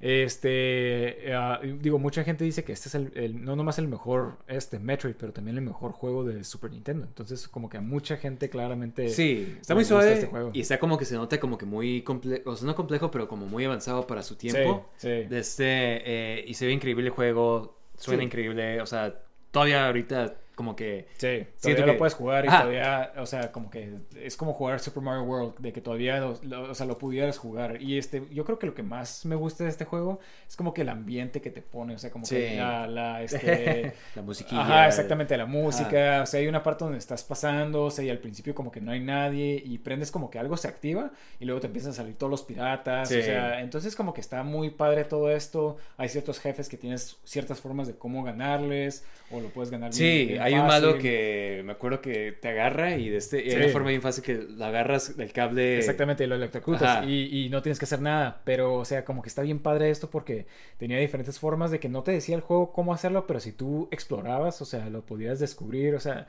Este, 0.00 1.32
ah, 1.34 1.60
digo, 1.80 1.98
mucha 1.98 2.24
gente 2.24 2.44
dice 2.44 2.64
que 2.64 2.72
este 2.72 2.88
es 2.88 2.94
el, 2.94 3.12
el- 3.14 3.44
no 3.44 3.56
nomás 3.56 3.78
el 3.78 3.88
mejor 3.88 4.38
este 4.48 4.78
Metroid, 4.78 5.14
pero 5.18 5.32
también 5.32 5.56
el 5.56 5.62
mejor 5.64 5.92
juego 5.92 6.24
de 6.24 6.44
Super 6.44 6.70
Nintendo. 6.70 7.04
Entonces, 7.06 7.48
como 7.48 7.68
que 7.68 7.78
a 7.78 7.80
mucha 7.80 8.16
gente 8.16 8.48
claramente 8.50 9.08
Sí, 9.08 9.56
está 9.60 9.74
muy 9.74 9.84
suave 9.84 10.12
este 10.12 10.26
juego. 10.26 10.50
y 10.52 10.60
está 10.60 10.78
como 10.78 10.98
que 10.98 11.04
se 11.04 11.14
nota 11.16 11.38
como 11.40 11.58
que 11.58 11.66
muy 11.66 12.02
complejo, 12.02 12.50
o 12.50 12.56
sea, 12.56 12.66
no 12.66 12.74
complejo, 12.74 13.10
pero 13.10 13.28
como 13.28 13.46
muy 13.46 13.64
avanzado 13.64 14.06
para 14.06 14.22
su 14.22 14.36
tiempo. 14.36 14.90
Sí, 14.96 15.08
sí. 15.08 15.28
De 15.28 15.38
este, 15.38 15.64
eh, 15.66 16.44
y 16.46 16.54
se 16.54 16.66
ve 16.66 16.72
increíble 16.72 17.04
el 17.04 17.10
juego, 17.10 17.78
suena 17.96 18.20
Sí. 18.20 18.26
increíble, 18.26 18.80
o 18.80 18.86
sea, 18.86 19.20
todavía 19.50 19.86
ahorita 19.86 20.34
como 20.54 20.76
que... 20.76 21.08
Sí, 21.16 21.46
todavía 21.60 21.84
que- 21.84 21.92
lo 21.92 21.98
puedes 21.98 22.14
jugar 22.14 22.44
y 22.44 22.48
Ajá. 22.48 22.60
todavía, 22.62 23.12
o 23.18 23.26
sea, 23.26 23.50
como 23.52 23.70
que 23.70 23.94
es 24.16 24.36
como 24.36 24.52
jugar 24.52 24.80
Super 24.80 25.02
Mario 25.02 25.22
World, 25.24 25.54
de 25.58 25.72
que 25.72 25.80
todavía, 25.80 26.20
lo, 26.20 26.38
lo- 26.42 26.70
o 26.70 26.74
sea, 26.74 26.86
lo 26.86 26.96
pudieras 26.98 27.38
jugar. 27.38 27.80
Y 27.82 27.98
este, 27.98 28.22
yo 28.30 28.44
creo 28.44 28.58
que 28.58 28.66
lo 28.66 28.74
que 28.74 28.82
más 28.82 29.24
me 29.26 29.34
gusta 29.34 29.64
de 29.64 29.70
este 29.70 29.84
juego 29.84 30.20
es 30.48 30.56
como 30.56 30.72
que 30.74 30.82
el 30.82 30.88
ambiente 30.88 31.40
que 31.40 31.50
te 31.50 31.60
pone, 31.62 31.94
o 31.94 31.98
sea, 31.98 32.10
como 32.10 32.24
que 32.26 32.50
Sí. 32.50 32.56
la, 32.56 32.86
la, 32.86 33.22
este... 33.22 33.92
La 34.14 34.22
musiquilla. 34.22 34.60
Ajá, 34.62 34.86
exactamente, 34.88 35.36
la 35.36 35.46
música, 35.46 36.20
o 36.22 36.26
sea, 36.26 36.40
hay 36.40 36.46
una 36.46 36.62
parte 36.62 36.84
donde 36.84 36.98
estás 36.98 37.24
pasando, 37.24 37.84
o 37.84 37.90
sea, 37.90 38.04
y 38.04 38.10
al 38.10 38.18
principio 38.18 38.54
como 38.54 38.70
que 38.70 38.80
no 38.80 38.92
hay 38.92 39.00
nadie 39.00 39.60
y 39.64 39.78
prendes 39.78 40.10
como 40.10 40.30
que 40.30 40.38
algo 40.38 40.56
se 40.56 40.68
activa 40.68 41.10
y 41.40 41.44
luego 41.44 41.60
te 41.60 41.66
empiezan 41.66 41.90
a 41.90 41.94
salir 41.94 42.16
todos 42.16 42.30
los 42.30 42.42
piratas, 42.42 43.08
Sí. 43.08 43.18
o 43.18 43.22
sea, 43.22 43.60
entonces 43.60 43.96
como 43.96 44.14
que 44.14 44.20
está 44.20 44.42
muy 44.44 44.70
padre 44.70 45.04
todo 45.04 45.30
esto, 45.30 45.76
hay 45.96 46.08
ciertos 46.08 46.38
jefes 46.38 46.68
que 46.68 46.76
tienes 46.76 47.18
ciertas 47.24 47.60
formas 47.60 47.86
de 47.88 47.94
cómo 47.96 48.22
ganarles 48.22 49.04
o 49.30 49.40
lo 49.40 49.48
puedes 49.48 49.70
ganar 49.70 49.90
bien- 49.90 49.98
Sí, 49.98 50.26
bien 50.26 50.42
hay 50.44 50.54
un 50.54 50.66
malo 50.66 50.98
que 50.98 51.62
me 51.64 51.72
acuerdo 51.72 52.00
que 52.00 52.32
te 52.32 52.48
agarra 52.48 52.96
y 52.96 53.08
de 53.08 53.16
este 53.16 53.38
hay 53.38 53.50
Sí. 53.50 53.56
una 53.56 53.68
forma 53.68 53.88
bien 53.90 54.02
fácil 54.02 54.22
que 54.22 54.46
la 54.56 54.68
agarras 54.68 55.16
del 55.16 55.32
cable. 55.32 55.78
Exactamente, 55.78 56.26
lo 56.26 56.34
electrocutas 56.34 57.06
y, 57.06 57.44
y 57.46 57.48
no 57.48 57.62
tienes 57.62 57.78
que 57.78 57.84
hacer 57.86 58.00
nada. 58.00 58.40
Pero, 58.44 58.74
o 58.74 58.84
sea, 58.84 59.04
como 59.04 59.22
que 59.22 59.28
está 59.28 59.42
bien 59.42 59.58
padre 59.60 59.90
esto 59.90 60.10
porque 60.10 60.46
tenía 60.78 60.98
diferentes 60.98 61.38
formas 61.38 61.70
de 61.70 61.80
que 61.80 61.88
no 61.88 62.02
te 62.02 62.12
decía 62.12 62.36
el 62.36 62.42
juego 62.42 62.72
cómo 62.72 62.92
hacerlo, 62.94 63.26
pero 63.26 63.40
si 63.40 63.52
tú 63.52 63.88
explorabas, 63.90 64.60
o 64.62 64.64
sea, 64.64 64.88
lo 64.90 65.02
podías 65.04 65.38
descubrir. 65.40 65.94
O 65.94 66.00
sea, 66.00 66.26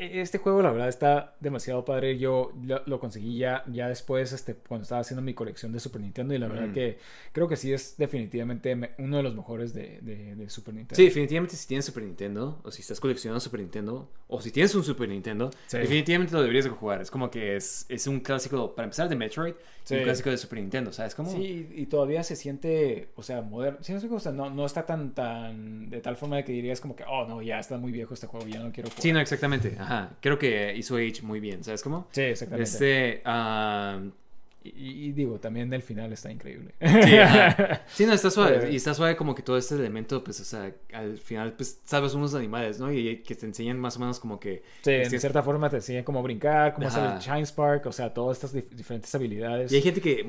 este 0.00 0.38
juego, 0.38 0.62
la 0.62 0.70
verdad, 0.70 0.88
está 0.88 1.34
demasiado 1.40 1.84
padre. 1.84 2.18
Yo 2.18 2.52
lo, 2.64 2.82
lo 2.86 3.00
conseguí 3.00 3.36
ya, 3.38 3.64
ya 3.70 3.88
después, 3.88 4.32
este, 4.32 4.54
cuando 4.54 4.82
estaba 4.82 5.00
haciendo 5.00 5.22
mi 5.22 5.34
colección 5.34 5.72
de 5.72 5.80
Super 5.80 6.00
Nintendo, 6.00 6.34
y 6.34 6.38
la 6.38 6.48
verdad 6.48 6.68
Mm. 6.68 6.72
que 6.72 6.98
creo 7.32 7.48
que 7.48 7.56
sí 7.56 7.72
es 7.72 7.96
definitivamente 7.98 8.74
me- 8.76 8.90
uno 8.98 9.18
de 9.18 9.22
los 9.22 9.34
mejores 9.34 9.72
de, 9.74 9.98
de- 10.02 10.34
de 10.36 10.50
Super 10.50 10.74
Nintendo. 10.74 10.96
Sí, 10.96 11.04
definitivamente 11.04 11.56
si 11.56 11.66
tienes 11.68 11.84
Super 11.84 12.02
Nintendo, 12.04 12.60
o 12.64 12.70
si 12.70 12.82
estás 12.82 13.00
coleccionando 13.00 13.40
Super 13.40 13.60
Nintendo, 13.60 14.10
o 14.28 14.40
si 14.40 14.50
tienes 14.50 14.74
un 14.74 14.84
Super 14.84 15.08
Nintendo, 15.08 15.50
Sí. 15.66 15.78
definitivamente 15.78 16.32
lo 16.34 16.40
deberías 16.40 16.64
de 16.64 16.70
jugar. 16.70 17.00
Es 17.02 17.10
como 17.10 17.30
que 17.30 17.56
es, 17.56 17.86
es 17.88 18.06
un 18.06 18.20
clásico, 18.20 18.74
para 18.74 18.84
empezar, 18.84 19.08
de 19.08 19.16
Metroid, 19.16 19.52
y 19.54 19.54
Sí. 19.84 19.94
un 19.96 20.02
clásico 20.04 20.30
de 20.30 20.36
Super 20.36 20.60
Nintendo, 20.60 20.92
¿sabes 20.92 21.14
cómo? 21.14 21.30
Sí, 21.32 21.68
y 21.74 21.86
todavía 21.86 22.22
se 22.22 22.36
siente, 22.36 23.08
o 23.16 23.22
sea, 23.22 23.42
moderno. 23.42 23.78
Sí, 23.82 23.92
no, 23.92 24.00
sé, 24.00 24.08
o 24.08 24.20
sea, 24.20 24.30
no, 24.32 24.48
no 24.50 24.64
está 24.66 24.86
tan, 24.86 25.14
tan, 25.14 25.90
de 25.90 26.00
tal 26.00 26.16
forma 26.16 26.36
de 26.36 26.44
que 26.44 26.52
dirías 26.52 26.80
como 26.80 26.94
que, 26.94 27.04
oh, 27.08 27.26
no, 27.26 27.42
ya 27.42 27.58
está 27.58 27.76
muy 27.78 27.90
viejo 27.92 28.14
este 28.14 28.26
juego, 28.26 28.46
ya 28.46 28.60
no 28.60 28.70
quiero 28.72 28.88
jugar. 28.90 29.02
Sí, 29.02 29.12
no, 29.12 29.20
exactamente. 29.20 29.76
Ajá. 29.78 29.89
Creo 30.20 30.38
que 30.38 30.74
hizo 30.76 30.96
Age 30.96 31.22
muy 31.22 31.40
bien, 31.40 31.62
¿sabes 31.64 31.82
cómo? 31.82 32.08
Sí, 32.12 32.22
exactamente. 32.22 32.70
Este, 32.70 33.22
ah, 33.24 34.00
Y, 34.62 35.06
y 35.08 35.12
digo, 35.12 35.38
también 35.40 35.72
el 35.72 35.80
final 35.82 36.12
está 36.12 36.30
increíble. 36.30 36.74
Sí, 36.80 37.16
ajá. 37.16 37.82
Sí, 37.94 38.04
no, 38.04 38.12
está 38.12 38.30
suave. 38.30 38.70
Y 38.70 38.76
está 38.76 38.92
suave 38.92 39.16
como 39.16 39.34
que 39.34 39.42
todo 39.42 39.56
este 39.56 39.74
elemento, 39.74 40.22
pues, 40.22 40.38
o 40.40 40.44
sea, 40.44 40.70
al 40.92 41.16
final, 41.18 41.54
pues, 41.54 41.80
sabes 41.84 42.12
unos 42.14 42.34
animales, 42.34 42.78
¿no? 42.78 42.92
Y 42.92 43.22
que 43.22 43.34
te 43.34 43.46
enseñan 43.46 43.78
más 43.80 43.96
o 43.96 44.00
menos 44.00 44.20
como 44.20 44.38
que... 44.38 44.62
Sí, 44.82 44.90
en 44.92 45.10
Sí. 45.10 45.18
cierta 45.18 45.42
forma 45.42 45.70
te 45.70 45.76
enseñan 45.76 46.04
cómo 46.04 46.22
brincar, 46.22 46.74
cómo 46.74 46.88
hacer 46.88 47.02
Ajá. 47.02 47.14
el 47.16 47.20
Shine 47.22 47.46
Spark, 47.46 47.86
o 47.86 47.92
sea, 47.92 48.12
todas 48.12 48.36
estas 48.36 48.54
dif- 48.54 48.68
diferentes 48.68 49.14
habilidades. 49.14 49.72
Y 49.72 49.76
hay 49.76 49.82
gente 49.82 50.00
que, 50.02 50.26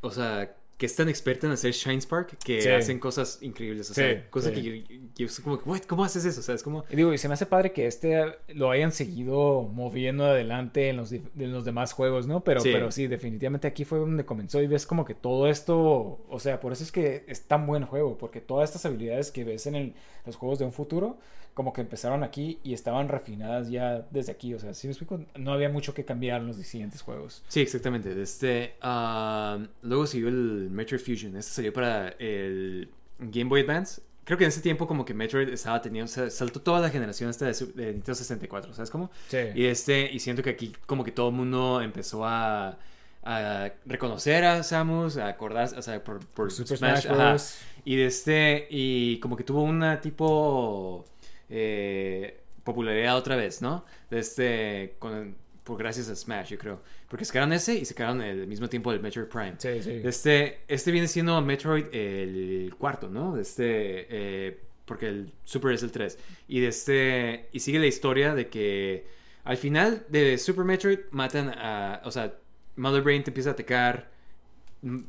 o 0.00 0.10
sea, 0.10 0.52
que 0.78 0.86
es 0.86 0.96
tan 0.96 1.08
experta 1.08 1.46
en 1.46 1.52
hacer 1.52 1.72
Shine 1.72 2.00
Spark 2.00 2.38
que 2.38 2.60
Sí. 2.60 2.68
hacen 2.68 2.98
cosas 2.98 3.38
increíbles. 3.40 3.88
O 3.90 3.94
Sí, 3.94 4.02
cosas 4.30 4.52
sí. 4.52 4.60
que 4.62 4.82
yo, 4.82 4.96
yo 5.14 5.28
soy 5.28 5.44
como, 5.44 5.56
"What? 5.64 5.82
¿cómo 5.82 6.02
haces 6.04 6.24
eso? 6.24 6.40
O 6.40 6.42
sea, 6.42 6.56
es 6.56 6.62
como... 6.64 6.84
Y 6.90 6.96
digo, 6.96 7.12
y 7.12 7.18
se 7.18 7.28
me 7.28 7.34
hace 7.34 7.46
padre 7.46 7.72
que 7.72 7.86
este 7.86 8.20
lo 8.48 8.70
hayan 8.70 8.90
seguido 8.90 9.62
moviendo 9.62 10.24
adelante 10.24 10.88
en 10.88 10.96
los, 10.96 11.12
en 11.12 11.22
los 11.36 11.64
demás 11.64 11.92
juegos, 11.92 12.26
¿no? 12.26 12.42
Pero 12.42 12.60
Sí. 12.60 12.68
sí. 12.70 12.74
pero 12.74 12.90
sí, 12.90 13.06
definitivamente 13.06 13.68
aquí 13.68 13.84
fue 13.84 13.98
donde 14.00 14.24
comenzó 14.24 14.60
y 14.60 14.66
ves 14.66 14.84
como 14.86 15.04
que 15.04 15.14
todo 15.14 15.46
esto, 15.46 16.24
o 16.28 16.40
sea, 16.40 16.58
por 16.58 16.72
eso 16.72 16.82
es 16.82 16.90
que 16.90 17.24
es 17.28 17.42
tan 17.42 17.64
buen 17.66 17.86
juego, 17.86 18.18
porque 18.18 18.40
todas 18.40 18.68
estas 18.70 18.84
habilidades 18.84 19.30
que 19.30 19.44
ves 19.44 19.66
en 19.66 19.76
el- 19.76 19.94
los 20.26 20.34
juegos 20.36 20.58
de 20.58 20.64
un 20.64 20.72
futuro, 20.72 21.16
como 21.54 21.72
que 21.72 21.82
empezaron 21.82 22.22
aquí 22.22 22.58
y 22.62 22.72
estaban 22.72 23.08
refinadas 23.08 23.68
ya 23.68 24.06
desde 24.10 24.32
aquí, 24.32 24.54
o 24.54 24.58
sea, 24.58 24.72
si 24.74 24.86
me 24.86 24.92
explico, 24.92 25.20
no 25.36 25.52
había 25.52 25.68
mucho 25.68 25.92
que 25.92 26.04
cambiar 26.04 26.40
en 26.40 26.46
los 26.46 26.56
siguientes 26.56 27.02
juegos. 27.02 27.42
Sí, 27.48 27.60
exactamente. 27.60 28.20
Este, 28.20 28.74
ah, 28.80 29.58
luego 29.82 30.06
siguió 30.06 30.28
el 30.28 30.70
Metroid 30.70 31.00
Fusion. 31.00 31.36
Este 31.36 31.52
salió 31.52 31.72
para 31.72 32.08
el 32.18 32.88
Game 33.18 33.50
Boy 33.50 33.62
Advance. 33.62 34.00
Creo 34.24 34.38
que 34.38 34.44
en 34.44 34.48
ese 34.48 34.60
tiempo 34.60 34.86
como 34.86 35.04
que 35.04 35.14
Metroid 35.14 35.48
estaba 35.48 35.82
teniendo, 35.82 36.10
o 36.10 36.14
sea, 36.14 36.30
saltó 36.30 36.60
toda 36.60 36.80
la 36.80 36.90
generación 36.90 37.28
esta 37.28 37.46
de, 37.46 37.52
Nintendo 37.92 38.14
64, 38.14 38.72
¿sabes 38.72 38.90
cómo? 38.90 39.10
Sí. 39.28 39.38
Y 39.54 39.64
este, 39.66 40.10
y 40.10 40.20
siento 40.20 40.42
que 40.42 40.50
aquí 40.50 40.72
como 40.86 41.04
que 41.04 41.10
todo 41.10 41.28
el 41.28 41.34
mundo 41.34 41.82
empezó 41.82 42.24
a, 42.24 42.78
a 43.24 43.72
reconocer 43.84 44.44
a 44.44 44.62
Samus, 44.62 45.16
a 45.16 45.26
acordarse, 45.26 45.76
o 45.76 45.82
sea, 45.82 46.02
por, 46.02 46.24
por 46.24 46.52
Super 46.52 46.78
Smash, 46.78 47.02
Smash 47.02 47.12
ajá. 47.12 47.30
Bros. 47.30 47.58
Y 47.84 47.96
de 47.96 48.06
este, 48.06 48.68
y 48.70 49.18
como 49.18 49.36
que 49.36 49.42
tuvo 49.42 49.62
una 49.64 50.00
tipo 50.00 51.04
eh, 51.52 52.40
popularidad 52.64 53.16
otra 53.16 53.36
vez, 53.36 53.60
¿no? 53.60 53.84
De 54.10 54.18
este, 54.18 54.96
con, 54.98 55.36
por 55.64 55.78
gracias 55.78 56.08
a 56.08 56.16
Smash, 56.16 56.50
yo 56.50 56.58
creo. 56.58 56.82
Porque 57.08 57.24
sacaron 57.24 57.52
ese 57.52 57.74
y 57.74 57.84
sacaron 57.84 58.22
el 58.22 58.46
mismo 58.46 58.68
tiempo 58.68 58.92
el 58.92 59.00
Metroid 59.00 59.26
Prime. 59.26 59.54
Sí, 59.58 59.82
sí. 59.82 60.00
Este, 60.02 60.60
este 60.66 60.90
viene 60.90 61.08
siendo 61.08 61.40
Metroid 61.42 61.86
el 61.92 62.74
cuarto, 62.78 63.08
¿no? 63.08 63.34
De 63.36 63.42
este, 63.42 64.06
eh, 64.08 64.60
porque 64.84 65.08
el 65.08 65.32
Super 65.44 65.72
es 65.72 65.82
el 65.82 65.92
3. 65.92 66.18
Y 66.48 66.60
de 66.60 66.68
este, 66.68 67.48
y 67.52 67.60
sigue 67.60 67.78
la 67.78 67.86
historia 67.86 68.34
de 68.34 68.48
que 68.48 69.06
al 69.44 69.56
final 69.56 70.06
de 70.08 70.38
Super 70.38 70.64
Metroid 70.64 71.00
matan 71.10 71.50
a, 71.50 72.00
o 72.04 72.10
sea, 72.10 72.34
Mother 72.76 73.02
Brain 73.02 73.22
te 73.22 73.30
empieza 73.30 73.50
a 73.50 73.52
atacar, 73.52 74.10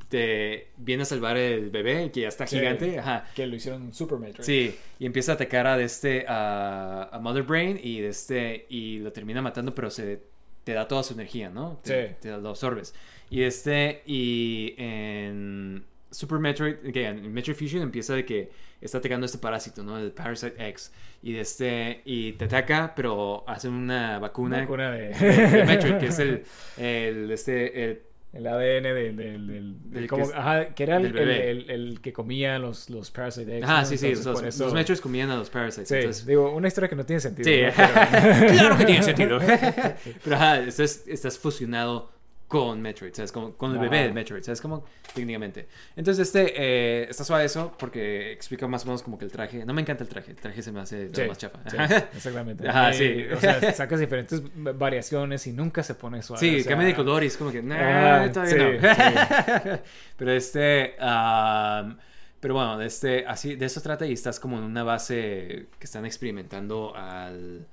te 0.09 0.67
viene 0.77 1.03
a 1.03 1.05
salvar 1.05 1.35
el 1.37 1.69
bebé, 1.71 2.11
que 2.11 2.21
ya 2.21 2.27
está 2.27 2.45
Sí. 2.47 2.57
gigante, 2.59 2.99
ajá. 2.99 3.25
Que 3.35 3.47
lo 3.47 3.55
hicieron 3.55 3.93
Super 3.93 4.19
Metroid. 4.19 4.45
Sí, 4.45 4.75
y 4.99 5.05
empieza 5.05 5.31
a 5.31 5.35
atacar 5.35 5.65
a, 5.67 5.77
de 5.77 5.85
este, 5.85 6.25
a, 6.27 7.09
a 7.11 7.19
Mother 7.19 7.43
Brain 7.43 7.79
y, 7.81 7.99
de 8.01 8.09
este, 8.09 8.65
y 8.69 8.99
lo 8.99 9.11
termina 9.11 9.41
matando, 9.41 9.73
pero 9.73 9.89
se 9.89 10.21
te 10.63 10.73
da 10.73 10.87
toda 10.87 11.03
su 11.03 11.13
energía, 11.13 11.49
¿no? 11.49 11.79
Te, 11.83 12.07
Sí. 12.09 12.13
te 12.21 12.29
lo 12.37 12.49
absorbes. 12.49 12.93
Y 13.29 13.41
este, 13.41 14.03
y 14.05 14.75
en 14.77 15.83
Super 16.11 16.37
Metroid, 16.39 16.75
que 16.93 17.05
en 17.07 17.33
Metroid 17.33 17.57
Fusion 17.57 17.81
empieza 17.81 18.13
de 18.13 18.23
que 18.25 18.51
está 18.79 18.99
atacando 18.99 19.25
este 19.25 19.39
parásito, 19.39 19.81
¿no? 19.83 19.97
El 19.97 20.11
Parasite 20.11 20.53
X. 20.69 20.91
Y, 21.23 21.31
de 21.33 21.41
este, 21.41 22.01
y 22.05 22.33
te 22.33 22.45
ataca, 22.45 22.93
pero 22.95 23.43
hace 23.47 23.69
una 23.69 24.19
vacuna, 24.19 24.59
Vacuna 24.59 24.91
de- 24.91 25.09
de 25.09 25.63
Metroid, 25.65 25.97
que 25.97 26.05
es 26.07 26.19
el, 26.19 26.43
el, 26.77 27.31
este, 27.31 27.85
el 27.85 28.01
El 28.33 28.47
ADN 28.47 28.83
del... 28.83 29.15
del, 29.15 29.47
del- 29.47 29.91
Del 29.91 30.07
como- 30.07 30.27
que 30.29 30.35
ajá, 30.35 30.65
que 30.73 30.83
era 30.83 30.97
el, 30.97 31.69
el- 31.69 32.01
que 32.01 32.11
comía 32.13 32.57
los, 32.57 32.89
los 32.89 33.11
Parasite 33.11 33.57
Eggs. 33.57 33.63
Ajá, 33.63 33.81
¿no? 33.81 33.85
sí, 33.85 33.97
sí, 33.97 34.07
Entonces, 34.07 34.25
los, 34.33 34.43
eso- 34.43 34.63
los 34.65 34.73
Metroids 34.73 35.01
comían 35.01 35.29
a 35.29 35.35
los 35.37 35.49
Parasites. 35.51 35.87
Sí, 35.87 35.95
entonces, 35.95 36.25
digo, 36.25 36.51
una 36.53 36.67
historia 36.67 36.89
que 36.89 36.95
no 36.95 37.05
tiene 37.05 37.19
sentido. 37.19 37.45
Sí, 37.47 37.61
¿no? 37.61 37.71
Pero- 38.21 38.53
claro 38.53 38.77
que 38.77 38.85
tiene 38.85 39.03
sentido. 39.03 39.39
Pero 40.23 40.35
ajá, 40.35 40.59
estás, 40.61 41.03
estás 41.07 41.37
fusionado 41.37 42.11
con 42.53 42.79
Metroid, 42.83 43.11
¿sabes? 43.15 43.31
Como, 43.31 43.53
con 43.53 43.71
el 43.71 43.79
bebé 43.79 44.03
de 44.03 44.13
Metroid, 44.13 44.43
¿sabes? 44.43 44.61
Como 44.61 44.85
técnicamente. 45.15 45.67
Entonces, 45.95 46.27
este, 46.27 46.53
eh, 46.55 47.07
está 47.09 47.23
suave 47.23 47.45
eso 47.45 47.73
porque 47.79 48.31
explica 48.31 48.67
más 48.67 48.83
o 48.83 48.85
menos 48.85 49.01
como 49.01 49.17
que 49.17 49.25
el 49.25 49.31
traje. 49.31 49.65
No 49.65 49.73
me 49.73 49.81
encanta 49.81 50.03
el 50.03 50.09
traje, 50.09 50.29
el 50.29 50.37
traje 50.37 50.61
se 50.61 50.71
me 50.71 50.79
hace 50.79 51.09
Sí, 51.11 51.23
más 51.27 51.39
chafa. 51.39 51.57
sí, 51.67 51.77
exactamente. 52.15 52.69
Ajá, 52.69 52.93
sí. 52.93 53.25
O 53.35 53.39
sea, 53.39 53.73
sacas 53.73 53.99
diferentes 53.99 54.43
variaciones 54.55 55.47
y 55.47 55.51
nunca 55.51 55.81
se 55.81 55.95
pone 55.95 56.21
suave. 56.21 56.39
Sí, 56.41 56.59
o 56.59 56.59
sea, 56.59 56.69
cambia 56.69 56.89
de 56.89 56.93
color 56.95 57.23
y 57.23 57.25
es 57.25 57.37
como 57.37 57.51
que, 57.51 57.63
nah, 57.63 58.25
Ah, 58.25 58.31
todavía 58.31 58.53
sí, 58.53 59.69
no. 59.69 59.79
pero 60.17 60.31
este, 60.31 60.93
pero 62.39 62.53
bueno, 62.53 62.77
de 62.77 62.85
este, 62.85 63.25
así, 63.25 63.55
de 63.55 63.65
eso 63.65 63.81
trata 63.81 64.05
y 64.05 64.13
estás 64.13 64.39
como 64.39 64.59
en 64.59 64.63
una 64.63 64.83
base 64.83 65.69
que 65.79 65.85
están 65.85 66.05
experimentando 66.05 66.95
al, 66.95 67.65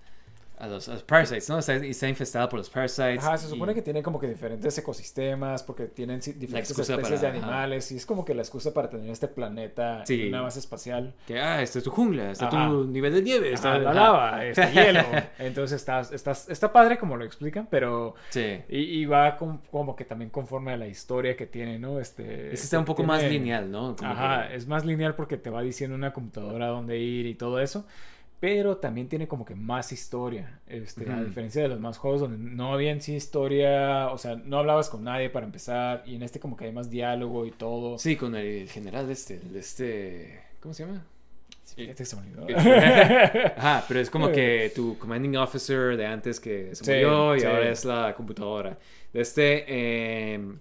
a 0.61 0.66
los, 0.66 0.89
a 0.89 0.93
los 0.93 1.03
parasites, 1.03 1.49
¿no? 1.49 1.59
Está, 1.59 1.74
está 1.77 2.09
infestada 2.09 2.49
por 2.49 2.59
los 2.59 2.69
parasites. 2.69 3.24
Ajá, 3.24 3.39
se 3.39 3.49
supone 3.49 3.73
y- 3.73 3.74
que 3.74 3.82
tiene 3.82 4.03
como 4.03 4.20
que 4.20 4.28
diferentes 4.28 4.77
ecosistemas 4.77 5.62
porque 5.62 5.87
tienen 5.87 6.20
diferentes 6.20 6.70
especies 6.70 6.99
para- 7.01 7.19
de 7.19 7.27
ajá. 7.27 7.37
animales 7.37 7.91
y 7.93 7.97
es 7.97 8.05
como 8.05 8.24
que 8.24 8.35
la 8.35 8.43
excusa 8.43 8.74
para 8.74 8.91
tener 8.91 9.09
este 9.11 9.27
planeta 9.28 10.05
Sí. 10.07 10.23
en 10.23 10.28
una 10.28 10.43
base 10.43 10.59
espacial. 10.59 11.15
Que, 11.27 11.41
ah, 11.41 11.62
esta 11.62 11.78
es 11.78 11.85
tu 11.85 11.91
jungla, 11.91 12.31
está 12.31 12.49
Ajá. 12.49 12.69
tu 12.69 12.85
nivel 12.87 13.15
de 13.15 13.23
nieve, 13.23 13.53
está 13.53 13.78
la 13.78 13.91
ajá. 13.91 14.01
lava, 14.01 14.45
está 14.45 14.70
hielo. 14.70 15.01
Entonces 15.39 15.81
está, 15.81 16.01
está, 16.01 16.32
está 16.32 16.73
padre 16.73 16.99
como 16.99 17.16
lo 17.16 17.24
explican, 17.24 17.66
pero... 17.70 18.15
Sí. 18.28 18.61
Y, 18.69 18.78
y 19.01 19.07
va 19.07 19.37
com- 19.37 19.61
como 19.70 19.97
que 19.97 20.05
también 20.05 20.31
conforme 20.31 20.73
a 20.73 20.77
la 20.77 20.87
historia 20.89 21.37
que 21.37 21.47
tiene, 21.47 21.78
¿no? 21.78 21.99
Este, 22.01 22.53
Este 22.53 22.65
está 22.65 22.78
un 22.78 22.85
poco 22.85 23.03
más 23.03 23.20
tiene- 23.20 23.35
lineal, 23.35 23.70
¿no? 23.70 23.97
Como 23.97 24.11
Ajá, 24.11 24.49
que- 24.49 24.57
es 24.57 24.66
más 24.66 24.85
lineal 24.85 25.15
porque 25.15 25.37
te 25.39 25.49
va 25.49 25.62
diciendo 25.62 25.97
una 25.97 26.12
computadora 26.12 26.66
dónde 26.66 26.99
ir 26.99 27.24
y 27.27 27.35
todo 27.35 27.61
eso. 27.61 27.87
Pero 28.41 28.79
también 28.79 29.09
tiene 29.09 29.29
como 29.29 29.45
que 29.45 29.55
más 29.55 29.93
historia. 29.93 30.61
Este, 30.67 31.11
A 31.11 31.23
diferencia 31.23 31.61
de 31.62 31.69
los 31.69 31.79
más 31.79 31.99
juegos 31.99 32.23
donde 32.23 32.39
no 32.39 32.73
había 32.73 32.91
en 32.91 33.03
sí 33.03 33.15
historia. 33.15 34.09
O 34.12 34.19
sea, 34.19 34.37
no 34.37 34.59
hablabas 34.59 34.89
con 34.89 35.05
nadie 35.05 35.29
para 35.29 35.45
empezar. 35.45 36.03
Y 36.07 36.15
en 36.17 36.23
este 36.23 36.41
como 36.41 36.57
que 36.57 36.65
hay 36.65 36.73
más 36.73 36.89
diálogo 36.91 37.45
y 37.45 37.51
todo. 37.51 37.99
Sí, 37.99 38.17
con 38.17 38.35
el 38.35 38.67
general 38.69 39.07
de 39.07 39.12
este, 39.12 39.35
el 39.47 39.57
este, 39.57 40.41
¿cómo 40.61 40.73
se 40.73 40.87
llama? 40.87 41.05
Fíjate 41.77 41.99
que 41.99 42.05
se. 42.05 42.17
Ajá, 43.57 43.85
pero 43.87 44.01
es 44.01 44.11
como 44.11 44.33
que 44.33 44.73
tu 44.75 44.99
commanding 44.99 45.37
officer 45.37 45.97
de 45.97 46.07
antes 46.07 46.41
que 46.41 46.75
se 46.75 46.85
Sí, 46.85 46.91
murió 46.93 47.37
y 47.37 47.41
sí. 47.41 47.47
ahora 47.47 47.71
es 47.71 47.85
la 47.85 48.15
computadora. 48.17 48.79
De 49.12 49.21
este, 49.21 49.65
eh, 49.69 50.53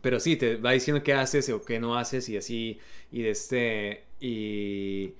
pero 0.00 0.18
sí, 0.20 0.36
te 0.36 0.56
va 0.56 0.72
diciendo 0.72 1.02
qué 1.02 1.12
haces 1.14 1.48
o 1.50 1.62
qué 1.64 1.78
no 1.78 1.96
haces 1.96 2.28
y 2.28 2.36
así, 2.36 2.78
y 3.10 3.22
de 3.22 3.30
este, 3.30 4.04
y, 4.20 5.14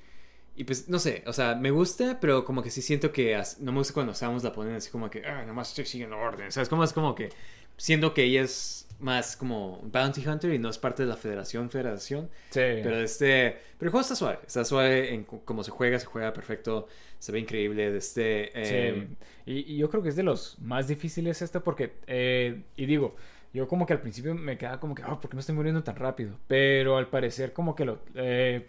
y 0.57 0.65
pues 0.65 0.89
no 0.89 0.99
sé, 0.99 1.23
o 1.27 1.33
sea, 1.33 1.55
me 1.55 1.71
gusta, 1.71 2.19
pero 2.21 2.45
como 2.45 2.63
que 2.63 2.71
sí 2.71 2.83
siento 2.83 3.13
que 3.13 3.41
no 3.61 3.73
me 3.73 3.79
gusta 3.79 3.95
cuando 3.95 4.15
Samus 4.15 4.45
la 4.45 4.53
ponen 4.53 4.75
así 4.75 4.91
como 4.91 5.09
que, 5.11 5.25
ah, 5.27 5.45
nomás 5.47 5.71
estoy 5.71 5.87
siguiendo 5.87 6.19
orden, 6.19 6.53
¿sabes? 6.53 6.69
Como 6.69 6.85
es 6.85 6.93
como 6.93 7.15
que, 7.15 7.31
siendo 7.77 8.15
que 8.15 8.25
ella 8.25 8.43
es 8.43 8.87
más 9.01 9.37
como 9.37 9.81
bounty 9.83 10.27
hunter 10.27 10.53
y 10.55 10.59
no 10.59 10.69
es 10.71 10.79
parte 10.79 11.03
de 11.03 11.09
la 11.09 11.17
federación, 11.17 11.71
federación. 11.71 12.31
Sí. 12.51 12.61
Pero 12.61 13.01
este. 13.01 13.59
Pero 13.79 13.89
el 13.89 13.91
juego 13.91 14.01
está 14.03 14.15
suave. 14.15 14.39
Está 14.47 14.65
suave 14.65 15.13
en 15.13 15.25
cómo 15.25 15.65
se 15.65 15.71
juega, 15.73 15.99
se 15.99 16.07
juega 16.07 16.33
perfecto. 16.33 16.87
Se 17.19 17.33
ve 17.33 17.41
increíble. 17.41 17.91
De 17.91 17.99
este. 17.99 18.51
eh, 18.55 19.09
Sí. 19.09 19.17
Y, 19.45 19.75
y 19.75 19.77
yo 19.79 19.91
creo 19.91 20.03
que 20.05 20.11
es 20.11 20.17
de 20.17 20.23
los 20.23 20.57
más 20.61 20.87
difíciles 20.87 21.43
este 21.43 21.59
porque, 21.59 21.95
eh, 22.07 22.63
y 22.77 22.87
digo, 22.87 23.17
yo 23.53 23.67
como 23.67 23.87
que 23.87 23.93
al 23.93 24.01
principio 24.01 24.35
me 24.37 24.57
quedaba 24.57 24.79
como 24.79 24.95
que, 24.95 25.03
oh, 25.05 25.21
¿por 25.21 25.29
qué 25.31 25.35
me 25.37 25.41
estoy 25.41 25.57
muriendo 25.57 25.83
tan 25.83 25.97
rápido? 25.97 26.39
Pero 26.47 26.97
al 26.97 27.09
parecer 27.09 27.53
como 27.53 27.75
que 27.75 27.85
lo... 27.85 28.03
eh, 28.15 28.69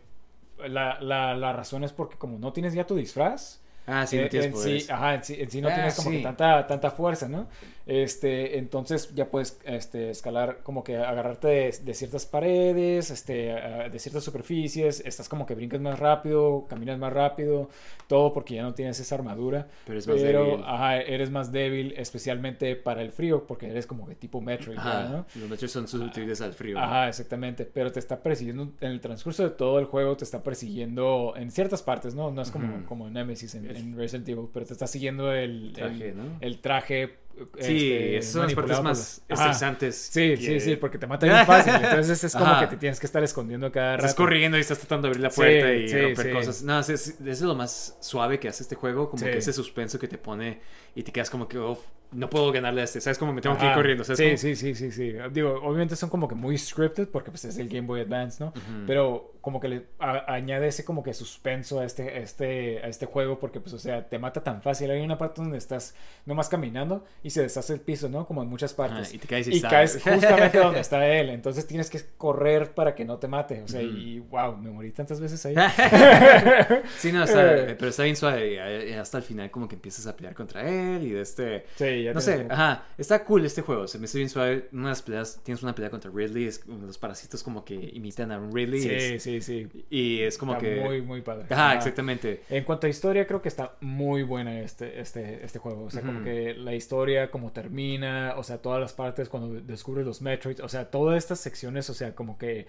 la, 0.59 0.99
la, 1.01 1.35
la 1.35 1.53
razón 1.53 1.83
es 1.83 1.93
porque 1.93 2.17
como 2.17 2.37
no 2.39 2.53
tienes 2.53 2.73
ya 2.73 2.85
tu 2.85 2.95
disfraz, 2.95 3.61
Ah, 3.85 4.05
sí, 4.07 4.19
no 4.19 4.27
eh, 4.27 4.29
tienes 4.29 4.47
en 4.47 4.53
poderes. 4.53 4.85
sí, 4.85 4.87
ajá, 4.89 5.15
en 5.15 5.23
sí, 5.23 5.35
en 5.39 5.49
sí 5.51 5.61
no 5.61 5.71
Ah, 5.71 5.73
tienes 5.73 5.93
como 5.95 6.09
sí. 6.09 6.17
que 6.17 6.19
tanta, 6.19 6.65
tanta 6.67 6.91
fuerza, 6.91 7.27
¿no? 7.27 7.49
Este, 7.85 8.57
entonces 8.57 9.13
ya 9.13 9.29
puedes 9.29 9.59
este, 9.65 10.09
escalar, 10.09 10.59
como 10.63 10.83
que 10.83 10.97
agarrarte 10.97 11.47
de, 11.47 11.75
de 11.83 11.93
ciertas 11.93 12.25
paredes, 12.25 13.09
este, 13.11 13.51
ah, 13.51 13.89
de 13.89 13.99
ciertas 13.99 14.23
superficies, 14.23 15.01
estás 15.05 15.27
como 15.27 15.45
que 15.45 15.53
brincas 15.55 15.81
más 15.81 15.99
rápido, 15.99 16.65
caminas 16.69 16.97
más 16.97 17.11
rápido, 17.11 17.69
todo 18.07 18.33
porque 18.33 18.55
ya 18.55 18.63
no 18.63 18.73
tienes 18.73 18.99
esa 18.99 19.15
armadura. 19.15 19.67
Pero 19.85 19.99
es 19.99 20.07
más 20.07 20.17
Pero, 20.17 20.45
débil. 20.45 20.63
ajá, 20.65 21.01
eres 21.01 21.29
más 21.29 21.51
débil, 21.51 21.93
especialmente 21.97 22.75
para 22.75 23.01
el 23.01 23.11
frío, 23.11 23.45
porque 23.45 23.69
eres 23.69 23.85
como 23.85 24.07
que 24.07 24.15
tipo 24.15 24.39
Metroid, 24.39 24.77
Ajá, 24.77 25.09
¿no? 25.09 25.25
Los 25.39 25.49
mechos 25.49 25.71
son 25.71 25.87
susceptibles 25.87 26.39
al 26.41 26.53
frío. 26.53 26.75
¿no? 26.75 26.83
Ajá, 26.83 27.09
exactamente. 27.09 27.65
Pero 27.65 27.91
te 27.91 27.99
está 27.99 28.21
persiguiendo 28.21 28.71
en 28.79 28.91
el 28.91 29.01
transcurso 29.01 29.43
de 29.43 29.49
todo 29.49 29.79
el 29.79 29.85
juego, 29.85 30.15
te 30.15 30.23
está 30.23 30.41
persiguiendo 30.41 31.33
en 31.35 31.51
ciertas 31.51 31.83
partes, 31.83 32.15
¿no? 32.15 32.31
No 32.31 32.41
es 32.41 32.51
como, 32.51 32.85
como 32.85 33.09
Nemesis 33.09 33.55
en, 33.55 33.69
en 33.69 33.97
Resident 33.97 34.29
Evil, 34.29 34.47
pero 34.53 34.65
te 34.65 34.73
está 34.73 34.87
siguiendo 34.87 35.33
el 35.33 35.71
Traje, 35.73 36.09
el, 36.09 36.17
¿no? 36.17 36.23
el 36.39 36.59
traje. 36.59 37.15
Sí, 37.59 37.91
este, 37.93 38.17
esas 38.17 38.31
son 38.33 38.41
las 38.43 38.53
partes 38.53 38.81
más 38.81 39.21
por- 39.27 39.37
estresantes. 39.37 39.95
Sí, 40.11 40.19
que- 40.35 40.37
sí, 40.37 40.59
sí, 40.59 40.75
porque 40.75 40.97
te 40.97 41.07
mata 41.07 41.25
bien 41.25 41.45
fácil. 41.45 41.73
Entonces 41.75 42.23
es 42.23 42.33
como 42.33 42.45
Ajá. 42.45 42.61
que 42.61 42.67
te 42.67 42.77
tienes 42.77 42.99
que 42.99 43.05
estar 43.05 43.23
escondiendo 43.23 43.71
cada 43.71 43.93
rato. 43.93 44.05
Estás 44.05 44.15
corriendo 44.15 44.57
y 44.57 44.61
estás 44.61 44.77
tratando 44.79 45.07
de 45.07 45.09
abrir 45.11 45.23
la 45.23 45.29
puerta 45.29 45.67
Sí, 45.67 45.73
y 45.83 45.87
sí, 45.89 46.01
romper 46.01 46.25
sí. 46.27 46.31
cosas. 46.31 46.63
No, 46.63 46.79
es, 46.79 46.89
es, 46.89 47.19
es 47.21 47.41
lo 47.41 47.55
más 47.55 47.97
suave 48.01 48.39
que 48.39 48.47
hace 48.47 48.63
este 48.63 48.75
juego. 48.75 49.09
Como 49.09 49.23
que 49.23 49.37
ese 49.37 49.51
suspenso 49.53 49.97
que 49.99 50.07
te 50.07 50.17
pone 50.17 50.61
y 50.95 51.03
te 51.03 51.11
quedas 51.11 51.29
como 51.29 51.47
que, 51.47 51.57
"Uf, 51.57 51.79
no 52.13 52.29
puedo 52.29 52.51
ganarle 52.51 52.81
a 52.81 52.83
este. 52.85 53.01
¿Sabes? 53.01 53.17
Como 53.17 53.33
me 53.33 53.41
tengo 53.41 53.57
que 53.57 53.63
ir 53.63 53.69
Ajá. 53.71 53.75
corriendo. 53.77 54.03
¿sabes? 54.03 54.17
Sí, 54.19 54.25
Como- 54.25 54.37
sí, 54.37 54.55
sí, 54.55 54.75
sí, 54.75 54.91
sí. 54.91 55.13
Digo, 55.31 55.59
obviamente 55.63 55.95
son 55.95 56.09
como 56.09 56.27
que 56.27 56.35
muy 56.35 56.57
scripted 56.57 57.07
porque 57.09 57.31
pues 57.31 57.45
es 57.45 57.57
el 57.57 57.67
Game 57.69 57.87
Boy 57.87 58.01
Advance, 58.01 58.43
¿no? 58.43 58.49
Ujú. 58.49 58.83
Pero 58.87 59.33
como 59.41 59.59
que 59.59 59.67
le 59.67 59.85
a- 59.99 60.33
añade 60.33 60.67
ese 60.69 60.85
como 60.85 61.03
que 61.03 61.13
suspenso 61.13 61.79
a 61.79 61.85
este, 61.85 62.03
a 62.09 62.17
este, 62.19 62.79
a 62.83 62.87
este 62.87 63.05
juego 63.05 63.39
porque 63.39 63.59
pues 63.59 63.73
o 63.73 63.79
sea, 63.79 64.07
te 64.07 64.17
mata 64.19 64.41
tan 64.43 64.61
fácil. 64.61 64.89
Hay 64.91 65.01
una 65.01 65.17
parte 65.17 65.41
donde 65.41 65.57
estás 65.57 65.95
nomás 66.25 66.47
caminando 66.49 67.03
y 67.23 67.29
se 67.31 67.41
deshace 67.41 67.73
el 67.73 67.81
piso, 67.81 68.07
¿no? 68.09 68.25
Como 68.25 68.41
en 68.43 68.49
muchas 68.49 68.71
Ajá, 68.73 68.87
partes. 68.89 69.13
y 69.13 69.17
te 69.17 69.27
caes 69.27 69.47
y, 69.47 69.55
y 69.57 69.61
caes 69.61 69.99
justamente 70.03 70.57
donde 70.59 70.79
está 70.79 71.05
él. 71.07 71.29
Entonces 71.29 71.67
tienes 71.67 71.89
que 71.89 71.99
correr 72.17 72.73
para 72.73 72.95
que 72.95 73.03
no 73.05 73.17
te 73.17 73.27
mate. 73.27 73.61
O 73.63 73.67
sea, 73.67 73.81
Ujú. 73.81 73.89
y 73.97 74.19
wow, 74.19 74.55
me 74.57 74.69
morí 74.71 74.91
tantas 74.91 75.19
veces 75.19 75.45
ahí. 75.45 75.55
sí, 76.97 77.11
no, 77.11 77.23
está, 77.23 77.41
pero 77.77 77.87
está 77.89 78.03
bien 78.03 78.15
suave. 78.15 78.53
y 78.89 78.93
hasta 78.93 79.17
el 79.17 79.23
final 79.23 79.51
como 79.51 79.67
que 79.67 79.75
empiezas 79.75 80.07
a 80.07 80.15
pelear 80.15 80.33
contra 80.33 80.67
él 80.67 81.03
y 81.03 81.11
de 81.11 81.21
este... 81.21 81.65
Sí, 81.75 82.02
ya 82.03 82.13
No 82.13 82.21
sé, 82.21 82.37
como- 82.43 82.53
ajá, 82.53 82.85
está 82.97 83.23
cool 83.25 83.45
este 83.45 83.61
juego, 83.61 83.87
se 83.87 83.97
me 83.99 84.05
hace 84.05 84.17
bien 84.17 84.29
suave. 84.29 84.69
Unas 84.71 85.01
peleas, 85.01 85.39
tienes 85.43 85.63
una 85.63 85.73
pelea 85.73 85.89
contra 85.89 86.11
Ridley, 86.13 86.45
es, 86.45 86.65
los 86.67 86.97
parásitos 86.97 87.43
como 87.43 87.63
que 87.65 87.75
imitan 87.93 88.31
a 88.31 88.37
un 88.39 88.53
Ridley. 88.53 88.81
Sí, 88.81 88.89
es- 88.91 89.23
sí, 89.23 89.41
sí. 89.41 89.67
y 89.89 90.21
es 90.21 90.37
como 90.37 90.53
Está 90.53 90.65
que... 90.65 90.81
muy, 90.81 91.01
muy 91.01 91.21
padre. 91.21 91.45
Ajá, 91.49 91.75
exactamente. 91.75 92.41
En 92.49 92.63
cuanto 92.63 92.87
a 92.87 92.89
historia, 92.89 93.25
creo 93.27 93.41
que 93.41 93.49
está 93.49 93.75
muy 93.81 94.23
buena 94.23 94.59
este, 94.59 94.99
este, 94.99 95.43
este 95.43 95.59
juego. 95.59 95.85
O 95.85 95.89
sea, 95.91 96.01
como 96.01 96.23
que 96.23 96.53
la 96.53 96.75
historia, 96.75 97.31
como 97.31 97.51
termina, 97.51 98.33
o 98.37 98.43
sea, 98.43 98.57
todas 98.59 98.79
las 98.79 98.93
partes 98.93 99.29
cuando 99.29 99.59
descubres 99.61 100.05
los 100.05 100.21
Metroids, 100.21 100.59
o 100.61 100.69
sea, 100.69 100.89
todas 100.91 101.17
estas 101.17 101.39
secciones, 101.39 101.89
o 101.89 101.93
sea, 101.93 102.13
como 102.15 102.37
que 102.37 102.67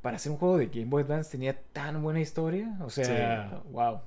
para 0.00 0.16
hacer 0.16 0.32
un 0.32 0.38
juego 0.38 0.58
de 0.58 0.66
Game 0.66 0.86
Boy 0.86 1.04
Advance 1.04 1.30
tenía 1.30 1.56
tan 1.72 2.02
buena 2.02 2.20
historia. 2.20 2.76
O 2.80 2.90
sea, 2.90 3.62
wow. 3.70 4.00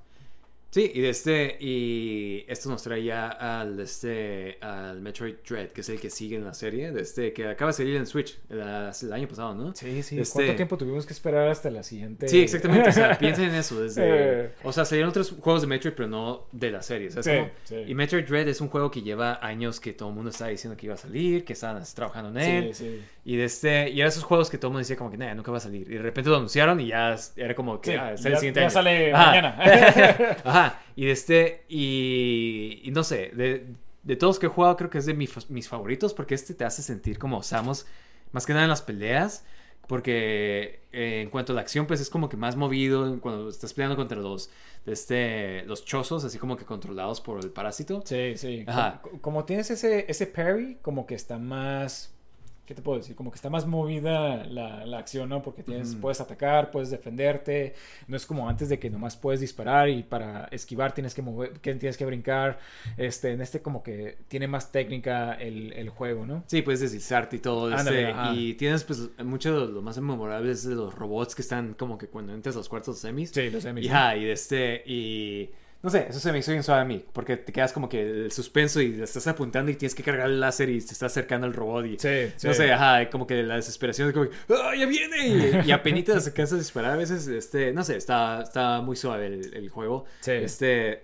Sí, 0.75 0.91
y 0.93 0.99
de 0.99 1.07
este, 1.07 1.55
y 1.61 2.43
esto 2.49 2.67
nos 2.67 2.83
trae 2.83 3.01
ya 3.01 3.29
al, 3.29 3.79
este, 3.79 4.57
al 4.59 4.99
Metroid 4.99 5.35
Dread, 5.47 5.69
que 5.69 5.79
es 5.79 5.87
el 5.87 6.01
que 6.01 6.09
sigue 6.09 6.35
en 6.35 6.43
la 6.43 6.53
serie, 6.53 6.91
de 6.91 7.01
este, 7.01 7.31
que 7.31 7.47
acaba 7.47 7.71
de 7.71 7.77
salir 7.77 7.95
en 7.95 8.05
Switch 8.05 8.37
el, 8.49 8.59
el 8.59 9.13
año 9.13 9.25
pasado, 9.25 9.55
¿no? 9.55 9.73
Sí, 9.73 10.03
sí. 10.03 10.19
Este- 10.19 10.33
¿Cuánto 10.33 10.55
tiempo 10.57 10.77
tuvimos 10.77 11.05
que 11.05 11.13
esperar 11.13 11.47
hasta 11.47 11.69
la 11.69 11.81
siguiente? 11.81 12.27
Sí, 12.27 12.41
exactamente. 12.41 12.89
O 12.89 12.91
sea, 12.91 13.17
piensen 13.19 13.51
en 13.51 13.55
eso. 13.55 13.81
Desde, 13.81 14.51
o 14.65 14.73
sea, 14.73 14.83
salieron 14.83 15.11
otros 15.11 15.33
juegos 15.39 15.61
de 15.61 15.67
Metroid, 15.67 15.93
pero 15.93 16.09
no 16.09 16.47
de 16.51 16.71
la 16.71 16.81
serie. 16.81 17.09
¿sabes 17.09 17.25
Sí, 17.25 17.73
sí. 17.73 17.83
Y 17.87 17.95
Metroid 17.95 18.25
Dread 18.25 18.49
es 18.49 18.59
un 18.59 18.67
juego 18.67 18.91
que 18.91 19.01
lleva 19.01 19.39
años 19.41 19.79
que 19.79 19.93
todo 19.93 20.09
el 20.09 20.15
mundo 20.15 20.31
estaba 20.31 20.49
diciendo 20.49 20.75
que 20.75 20.87
iba 20.87 20.95
a 20.95 20.97
salir, 20.97 21.45
que 21.45 21.53
estaban 21.53 21.81
trabajando 21.95 22.37
en 22.37 22.45
él. 22.45 22.73
Sí, 22.75 22.83
sí. 22.83 23.01
Y 23.27 23.37
de 23.37 23.45
este, 23.45 23.89
y 23.89 23.99
era 23.99 24.07
esos 24.09 24.23
juegos 24.23 24.51
que 24.51 24.59
todo 24.59 24.67
el 24.67 24.73
mundo 24.73 24.79
decía 24.79 24.95
como 24.95 25.09
que, 25.09 25.17
nah, 25.17 25.33
nunca 25.33 25.51
va 25.51 25.57
a 25.57 25.61
salir. 25.61 25.89
Y 25.91 25.95
de 25.95 26.01
repente 26.03 26.29
lo 26.29 26.35
anunciaron 26.37 26.79
y 26.79 26.87
ya 26.87 27.15
era 27.35 27.55
como 27.55 27.81
que, 27.81 27.91
Sí, 27.93 27.97
ah, 27.97 28.15
sale 28.15 28.21
ya- 28.21 28.29
el 28.29 28.37
siguiente 28.37 28.59
ya 28.59 28.65
año. 28.67 28.71
sale 28.73 29.13
Ajá. 29.13 29.25
mañana. 29.31 29.57
Ajá. 30.45 30.79
Y 30.95 31.05
de 31.05 31.11
este, 31.11 31.63
y, 31.67 32.81
y 32.83 32.91
no 32.91 33.03
sé, 33.03 33.31
de, 33.33 33.65
de 34.03 34.15
todos 34.15 34.37
que 34.37 34.45
he 34.45 34.49
jugado 34.49 34.77
creo 34.77 34.89
que 34.91 34.99
es 34.99 35.05
de 35.07 35.13
mi- 35.15 35.27
mis 35.49 35.67
favoritos 35.67 36.13
porque 36.13 36.35
este 36.35 36.53
te 36.53 36.65
hace 36.65 36.83
sentir 36.83 37.17
como 37.17 37.41
Samus, 37.41 37.87
más 38.31 38.45
que 38.45 38.53
nada 38.53 38.65
en 38.65 38.69
las 38.69 38.81
peleas. 38.83 39.43
Porque 39.87 40.79
eh, 40.91 41.21
en 41.21 41.29
cuanto 41.29 41.51
a 41.53 41.55
la 41.55 41.61
acción, 41.61 41.85
pues 41.85 42.01
es 42.01 42.09
como 42.09 42.27
que 42.27 42.37
más 42.37 42.55
movido 42.55 43.19
cuando 43.21 43.49
estás 43.49 43.71
peleando 43.71 43.95
contra 43.95 44.17
los, 44.17 44.49
este, 44.87 45.63
los 45.67 45.85
chozos, 45.85 46.23
así 46.25 46.39
como 46.39 46.57
que 46.57 46.65
controlados 46.65 47.21
por 47.21 47.39
el 47.43 47.51
parásito. 47.51 48.01
Sí, 48.03 48.33
sí. 48.35 48.65
Ajá. 48.67 48.99
Como, 49.03 49.21
como 49.21 49.45
tienes 49.45 49.69
ese, 49.69 50.05
ese 50.09 50.25
parry, 50.25 50.79
como 50.81 51.05
que 51.05 51.13
está 51.13 51.37
más 51.37 52.14
¿qué 52.65 52.73
te 52.75 52.81
puedo 52.81 52.97
decir? 52.97 53.15
Como 53.15 53.31
que 53.31 53.35
está 53.35 53.49
más 53.49 53.65
movida 53.67 54.45
la, 54.45 54.85
la 54.85 54.97
acción, 54.97 55.29
¿no? 55.29 55.41
Porque 55.41 55.63
tienes, 55.63 55.91
Ujú. 55.91 56.01
puedes 56.01 56.21
atacar, 56.21 56.71
puedes 56.71 56.89
defenderte. 56.89 57.75
No 58.07 58.17
es 58.17 58.25
como 58.25 58.49
antes 58.49 58.69
de 58.69 58.79
que 58.79 58.89
nomás 58.89 59.15
puedes 59.15 59.39
disparar 59.41 59.89
y 59.89 60.03
para 60.03 60.45
esquivar 60.51 60.93
tienes 60.93 61.13
que 61.13 61.21
mover, 61.21 61.53
que 61.59 61.73
tienes 61.75 61.97
que 61.97 62.05
brincar. 62.05 62.59
Este, 62.97 63.31
en 63.31 63.41
este 63.41 63.61
como 63.61 63.83
que 63.83 64.17
tiene 64.27 64.47
más 64.47 64.71
técnica 64.71 65.33
el, 65.33 65.73
el 65.73 65.89
juego, 65.89 66.25
¿no? 66.25 66.43
Sí, 66.47 66.61
puedes 66.61 66.79
deslizarte 66.81 67.37
y 67.37 67.39
todo. 67.39 67.75
Ándale, 67.75 68.09
este, 68.11 68.33
y 68.33 68.53
tienes, 68.55 68.83
pues, 68.83 69.09
mucho 69.23 69.67
de 69.67 69.71
lo 69.73 69.81
más 69.81 69.97
memorable 69.99 70.51
es 70.51 70.63
de 70.67 70.75
los 70.75 70.93
robots 70.95 71.35
que 71.35 71.41
están 71.41 71.73
como 71.73 71.97
que 71.97 72.07
cuando 72.07 72.33
entras 72.33 72.55
a 72.55 72.59
los 72.59 72.69
cuartos 72.69 72.99
semis. 72.99 73.31
Sí, 73.31 73.49
los 73.49 73.63
Emmys, 73.65 73.85
Y, 73.85 73.89
¿no? 73.89 73.95
ajá, 73.95 74.17
y 74.17 74.25
este, 74.25 74.83
y... 74.85 75.49
No 75.85 75.91
sé, 75.91 76.07
eso 76.09 76.19
se 76.19 76.31
me 76.31 76.39
hizo 76.39 76.51
bien 76.51 76.63
suave 76.63 76.81
a 76.81 76.83
mí, 76.85 77.05
porque 77.13 77.37
te 77.37 77.53
quedas 77.53 77.71
como 77.71 77.87
que 77.87 78.01
el 78.01 78.31
suspenso 78.31 78.81
y 78.81 78.99
estás 79.01 79.27
apuntando 79.27 79.69
y 79.69 79.75
tienes 79.75 79.93
que 79.93 80.01
cargar 80.01 80.27
el 80.29 80.39
láser 80.39 80.67
y 80.69 80.79
te 80.81 80.93
está 80.93 81.05
acercando 81.05 81.45
el 81.45 81.53
robot 81.53 81.85
y... 81.85 81.89
Sí, 81.99 82.33
sí. 82.37 82.47
No 82.47 82.53
sé, 82.55 82.73
ajá, 82.73 83.07
como 83.11 83.27
que 83.27 83.43
la 83.43 83.55
desesperación 83.55 84.07
es 84.07 84.13
como 84.15 84.27
que, 84.27 84.35
¡ah, 84.49 84.73
ya 84.75 84.87
viene! 84.87 85.61
Y, 85.63 85.69
y 85.69 85.71
apenas 85.71 86.23
se 86.23 86.33
cansa 86.33 86.55
de 86.55 86.61
disparar 86.61 86.93
a 86.93 86.95
veces, 86.95 87.27
este, 87.27 87.71
no 87.71 87.83
sé, 87.83 87.97
está, 87.97 88.41
está 88.41 88.81
muy 88.81 88.95
suave 88.95 89.27
el, 89.27 89.53
el 89.53 89.69
juego. 89.69 90.05
Sí. 90.21 90.31
Este, 90.31 91.01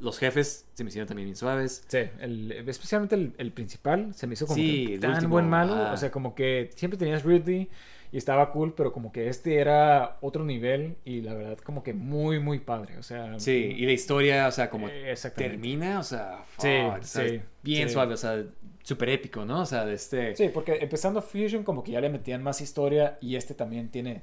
los 0.00 0.18
jefes 0.18 0.66
se 0.74 0.84
me 0.84 0.88
hicieron 0.88 1.08
también 1.08 1.26
bien 1.26 1.36
suaves. 1.36 1.82
Sí, 1.88 2.00
el- 2.20 2.52
especialmente 2.68 3.14
el, 3.14 3.32
el 3.38 3.52
principal 3.52 4.12
se 4.14 4.26
me 4.26 4.34
hizo 4.34 4.44
como 4.46 4.56
Sí, 4.56 4.86
que 4.86 4.98
tan 4.98 5.12
último, 5.14 5.30
buen 5.30 5.48
malo. 5.48 5.74
ajá. 5.74 5.92
O 5.94 5.96
sea, 5.96 6.10
como 6.10 6.34
que 6.34 6.70
siempre 6.76 6.98
tenías 6.98 7.24
Ridley 7.24 7.70
y 8.12 8.16
estaba 8.18 8.50
cool, 8.52 8.74
pero 8.74 8.92
como 8.92 9.12
que 9.12 9.28
este 9.28 9.56
era 9.56 10.18
otro 10.20 10.44
nivel 10.44 10.96
y 11.04 11.20
la 11.20 11.34
verdad 11.34 11.58
como 11.58 11.82
que 11.82 11.94
muy, 11.94 12.40
muy 12.40 12.58
padre. 12.58 12.98
O 12.98 13.02
sea, 13.02 13.38
Sí, 13.38 13.52
y 13.76 13.86
la 13.86 13.92
historia, 13.92 14.48
o 14.48 14.52
sea, 14.52 14.68
como 14.70 14.88
Eh, 14.88 15.14
termina, 15.36 16.00
o 16.00 16.02
sea, 16.04 16.44
Sí, 16.58 16.68
fuck, 16.84 16.98
o 17.00 17.02
sea, 17.04 17.28
sí, 17.28 17.40
bien 17.62 17.88
sí. 17.88 17.94
suave, 17.94 18.14
o 18.14 18.16
sea, 18.16 18.44
súper 18.82 19.10
épico, 19.10 19.44
¿no? 19.44 19.60
O 19.60 19.66
sea, 19.66 19.84
de 19.84 19.94
este... 19.94 20.34
Sí, 20.34 20.50
porque 20.52 20.78
empezando 20.80 21.22
Fusion 21.22 21.62
como 21.62 21.84
que 21.84 21.92
ya 21.92 22.00
le 22.00 22.08
metían 22.08 22.42
más 22.42 22.60
historia 22.60 23.18
y 23.20 23.36
este 23.36 23.54
también 23.54 23.88
tiene 23.90 24.20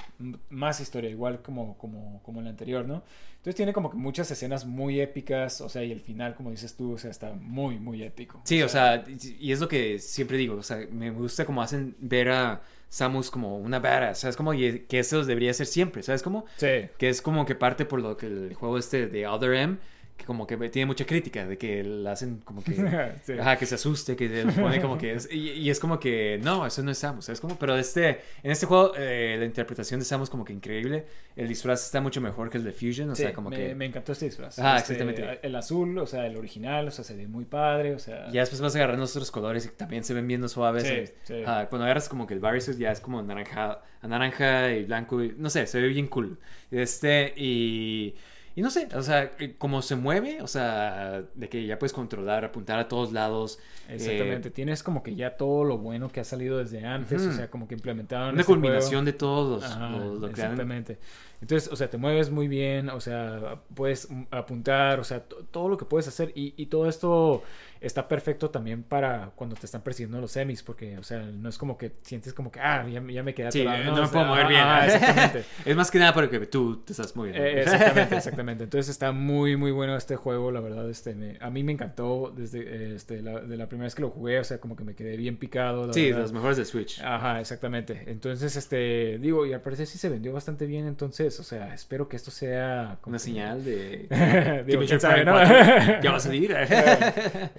más 0.50 0.80
historia, 0.82 1.10
igual 1.10 1.42
como, 1.42 1.78
como, 1.78 2.22
como 2.24 2.42
el 2.42 2.48
anterior, 2.48 2.86
¿no? 2.86 3.04
Entonces 3.38 3.56
tiene 3.56 3.72
como 3.72 3.90
que 3.90 3.98
muchas 3.98 4.30
escenas 4.32 4.66
muy 4.66 5.00
épicas, 5.00 5.62
o 5.62 5.70
sea, 5.70 5.84
y 5.84 5.92
el 5.92 6.02
final, 6.02 6.36
como 6.36 6.52
dices 6.52 6.76
tú, 6.76 6.94
o 6.94 6.98
sea, 6.98 7.12
está 7.12 7.32
muy, 7.34 7.78
muy 7.80 8.04
épico. 8.04 8.42
Sí, 8.44 8.62
o 8.62 8.68
sea, 8.68 9.06
y 9.08 9.48
y 9.48 9.52
es 9.54 9.62
lo 9.62 9.68
que 9.70 10.00
siempre 10.00 10.38
digo, 10.38 10.56
o 10.56 10.64
sea, 10.64 10.86
me 10.92 11.12
gusta 11.12 11.46
como 11.46 11.62
hacen 11.62 11.96
ver 12.00 12.30
a 12.30 12.62
Samus 12.90 13.30
como 13.32 13.58
una 13.58 13.80
badass, 13.80 14.20
¿sabes? 14.20 14.38
Como 14.38 14.54
y 14.54 14.82
que 14.82 15.00
eso 15.00 15.24
debería 15.26 15.54
ser 15.54 15.68
siempre, 15.68 16.04
¿sabes? 16.04 16.24
Como 16.24 16.46
Sí, 16.56 16.90
que 16.98 17.10
es 17.10 17.22
como 17.22 17.46
que 17.46 17.56
parte 17.56 17.86
por 17.86 18.02
lo 18.02 18.18
que 18.18 18.28
el 18.28 18.54
juego 18.54 18.78
este 18.78 19.08
de 19.08 19.28
Other 19.28 19.54
M, 19.54 19.78
que 20.18 20.26
como 20.26 20.48
que 20.48 20.58
tiene 20.70 20.88
mucha 20.88 21.06
crítica, 21.06 21.46
de 21.46 21.58
que 21.58 21.84
la 21.84 22.12
hacen 22.14 22.40
como 22.44 22.64
que... 22.64 22.74
Sí. 23.24 23.34
Ajá, 23.40 23.56
que 23.58 23.66
se 23.66 23.76
asuste, 23.76 24.16
que 24.16 24.28
se 24.28 24.62
pone 24.62 24.82
como 24.82 24.98
que... 24.98 25.14
es- 25.14 25.30
y, 25.32 25.52
y 25.52 25.70
es 25.70 25.80
como 25.80 26.00
que, 26.00 26.40
no, 26.44 26.66
eso 26.66 26.82
no 26.84 26.92
es 26.92 26.98
Samus, 26.98 27.26
¿sabes? 27.26 27.40
Como, 27.40 27.58
pero 27.58 27.78
este, 27.78 28.10
en 28.44 28.52
este 28.52 28.66
juego 28.66 28.94
eh, 28.98 29.36
la 29.40 29.46
interpretación 29.46 30.00
de 30.00 30.06
Samus 30.06 30.30
como 30.30 30.44
que 30.44 30.54
increíble, 30.54 31.06
el 31.36 31.48
disfraz 31.48 31.86
está 31.86 32.02
mucho 32.02 32.20
mejor 32.20 32.50
que 32.50 32.58
el 32.58 32.64
de 32.64 32.72
Fusion, 32.72 33.10
o 33.12 33.16
Sí, 33.16 33.22
sea, 33.24 33.34
como 33.34 33.50
me, 33.52 33.56
que... 33.58 33.76
me 33.76 33.86
encantó 33.86 34.12
este 34.12 34.26
disfraz. 34.26 34.58
Ah, 34.60 34.78
Este, 34.78 34.94
exactamente. 34.94 35.40
El 35.46 35.56
azul, 35.56 35.98
o 36.00 36.08
sea, 36.08 36.26
el 36.26 36.36
original, 36.36 36.88
o 36.88 36.92
sea, 36.92 37.04
se 37.06 37.16
ve 37.16 37.28
muy 37.28 37.46
padre, 37.46 37.94
o 37.94 38.00
sea... 38.00 38.28
Ya 38.32 38.42
después 38.42 38.60
vas 38.60 38.76
agarrando 38.76 39.06
otros 39.06 39.30
colores 39.32 39.66
y 39.66 39.70
también 39.70 40.04
se 40.04 40.14
ven 40.14 40.28
viendo 40.28 40.48
suaves. 40.50 41.14
Sí. 41.24 41.44
Ajá, 41.46 41.68
cuando 41.70 41.86
agarras 41.86 42.10
como 42.10 42.26
que 42.26 42.34
el 42.34 42.40
Varys 42.40 42.78
ya 42.78 42.92
es 42.92 43.00
como 43.00 43.22
naranja, 43.22 43.82
naranja 44.02 44.72
y 44.74 44.84
blanco. 44.86 45.24
Y, 45.24 45.34
no 45.38 45.50
sé, 45.50 45.68
se 45.68 45.80
ve 45.80 45.88
bien 45.90 46.08
cool. 46.08 46.40
Este, 46.72 47.34
y, 47.38 48.16
y 48.58 48.62
no 48.64 48.72
sé, 48.72 48.88
o 48.96 49.02
sea, 49.04 49.32
eh, 49.40 49.56
como 49.58 49.82
se 49.84 49.96
mueve, 49.96 50.42
o 50.42 50.48
sea, 50.48 51.24
de 51.36 51.48
que 51.48 51.66
ya 51.66 51.78
puedes 51.78 51.94
controlar, 51.94 52.44
apuntar 52.44 52.80
a 52.80 52.88
todos 52.88 53.14
lados. 53.14 53.60
Exactamente, 53.88 54.48
eh, 54.50 54.52
tienes 54.52 54.82
como 54.82 55.04
que 55.04 55.16
ya 55.16 55.38
todo 55.38 55.64
lo 55.64 55.78
bueno 55.78 56.10
que 56.10 56.20
ha 56.20 56.24
salido 56.24 56.58
desde 56.58 56.84
antes, 56.86 57.22
o 57.22 57.32
sea, 57.32 57.50
como 57.50 57.68
que 57.68 57.76
implementaron 57.76 58.30
una 58.34 58.42
este 58.42 58.44
juego. 58.52 58.62
culminación 58.64 59.06
de 59.06 59.14
todos 59.14 59.62
los, 59.62 59.72
Ajá, 59.72 59.90
los- 59.92 60.20
lo 60.20 60.20
que 60.32 60.42
han- 60.42 60.52
exactamente. 60.52 60.98
Entonces, 61.40 61.72
o 61.72 61.76
sea, 61.76 61.88
te 61.88 61.98
mueves 61.98 62.32
muy 62.32 62.48
bien, 62.48 62.90
o 62.90 63.00
sea, 63.00 63.62
puedes 63.76 64.08
apuntar, 64.32 65.00
o 65.00 65.04
sea, 65.04 65.20
to- 65.24 65.46
todo 65.52 65.70
lo 65.70 65.78
que 65.78 65.86
puedes 65.86 66.08
hacer 66.08 66.32
y, 66.34 66.56
y 66.58 66.66
todo 66.66 66.90
esto 66.90 67.44
está 67.82 68.08
perfecto 68.08 68.50
también 68.50 68.84
para 68.84 69.32
cuando 69.36 69.56
te 69.56 69.66
están 69.66 69.82
persiguiendo 69.82 70.20
los 70.22 70.32
semis, 70.32 70.64
porque, 70.64 70.98
o 70.98 71.04
sea, 71.04 71.20
no 71.20 71.50
es 71.50 71.58
como 71.58 71.78
que 71.78 71.94
sientes 72.02 72.34
como 72.34 72.52
que, 72.52 72.60
ah, 72.60 72.86
ya, 72.88 73.02
ya 73.08 73.24
me 73.24 73.34
quedé 73.34 73.52
Sí, 73.52 73.62
atorado, 73.62 73.84
no, 73.86 73.92
me 73.94 73.98
sea, 74.08 74.12
puedo 74.12 74.26
mover 74.26 74.48
bien. 74.48 74.62
exactamente. 74.86 75.44
es 75.66 75.76
más 75.76 75.92
que 75.92 76.00
nada 76.00 76.14
para 76.14 76.30
que 76.30 76.40
tú 76.48 76.78
te 76.78 76.94
estás 76.94 77.16
moviendo. 77.16 77.42
Eh, 77.44 77.62
exactamente, 77.62 78.16
exactamente. 78.18 78.64
Entonces 78.66 78.90
está 78.90 79.12
muy, 79.12 79.56
muy 79.58 79.72
bueno 79.72 79.96
este 79.96 80.16
juego, 80.16 80.52
la 80.52 80.60
verdad. 80.60 80.90
Este, 80.90 81.16
me- 81.16 81.38
a 81.40 81.50
mí 81.50 81.64
me 81.64 81.72
encantó 81.72 82.34
desde 82.36 82.60
eh, 82.62 82.96
este, 82.96 83.22
la, 83.22 83.40
de 83.42 83.58
la 83.58 83.68
primera 83.68 83.86
vez 83.86 83.96
que 83.96 84.02
lo 84.02 84.10
jugué, 84.10 84.40
o 84.40 84.44
sea, 84.44 84.60
como 84.60 84.76
que 84.76 84.84
me 84.84 84.96
quedé 84.96 85.18
bien 85.18 85.38
picado. 85.38 85.88
la 85.88 85.94
sí, 85.94 86.06
verdad. 86.08 86.22
los 86.22 86.34
mejores 86.34 86.58
de 86.58 86.66
Switch. 86.66 87.02
Ajá, 87.02 87.40
exactamente. 87.40 88.04
Entonces, 88.08 88.56
este, 88.56 89.18
digo, 89.20 89.46
y 89.46 89.54
al 89.54 89.62
parecer 89.62 89.86
sí 89.88 89.98
se 89.98 90.10
vendió 90.10 90.34
bastante 90.34 90.66
bien, 90.66 90.88
entonces, 90.88 91.40
o 91.40 91.44
sea, 91.44 91.74
espero 91.74 92.08
que 92.10 92.16
esto 92.16 92.32
sea 92.32 92.98
como 93.02 93.12
Una 93.12 93.18
que- 93.18 93.24
señal 93.24 93.64
de... 93.64 94.64
Digo, 94.68 94.82
quién 94.86 95.00
sabe, 95.00 95.24
¿no? 95.26 95.34
4 95.34 95.56
ya 96.02 96.12
va 96.12 96.18
a 96.18 96.20
salir. 96.20 96.56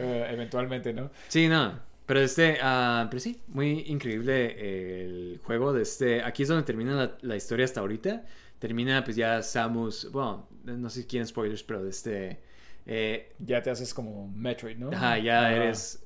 Eh, 0.08 0.26
eventualmente, 0.32 0.92
¿no? 0.92 1.10
Sí, 1.28 1.48
no. 1.48 1.78
Pero 2.06 2.20
este, 2.20 2.58
ah, 2.62 3.06
pero 3.10 3.20
sí, 3.20 3.40
muy 3.48 3.80
increíble 3.86 5.04
el 5.04 5.40
juego. 5.44 5.72
De 5.74 5.82
este, 5.82 6.22
aquí 6.22 6.42
es 6.44 6.48
donde 6.48 6.64
termina 6.64 6.94
la, 6.94 7.18
la 7.20 7.36
historia 7.36 7.64
hasta 7.66 7.80
ahorita. 7.80 8.24
Termina, 8.58 9.04
pues 9.04 9.16
ya 9.16 9.42
Samus. 9.42 10.10
Bueno, 10.10 10.48
no 10.64 10.88
sé 10.90 11.02
si 11.02 11.06
quieren 11.06 11.26
spoilers, 11.26 11.62
pero 11.62 11.82
de 11.84 11.90
este. 11.90 12.40
eh, 12.86 13.32
Ya 13.38 13.60
te 13.62 13.70
haces 13.70 13.92
como 13.92 14.28
Metroid, 14.28 14.78
¿no? 14.78 14.90
ajá, 14.90 15.18
ya 15.18 15.44
Ah. 15.46 15.52
eres. 15.54 16.02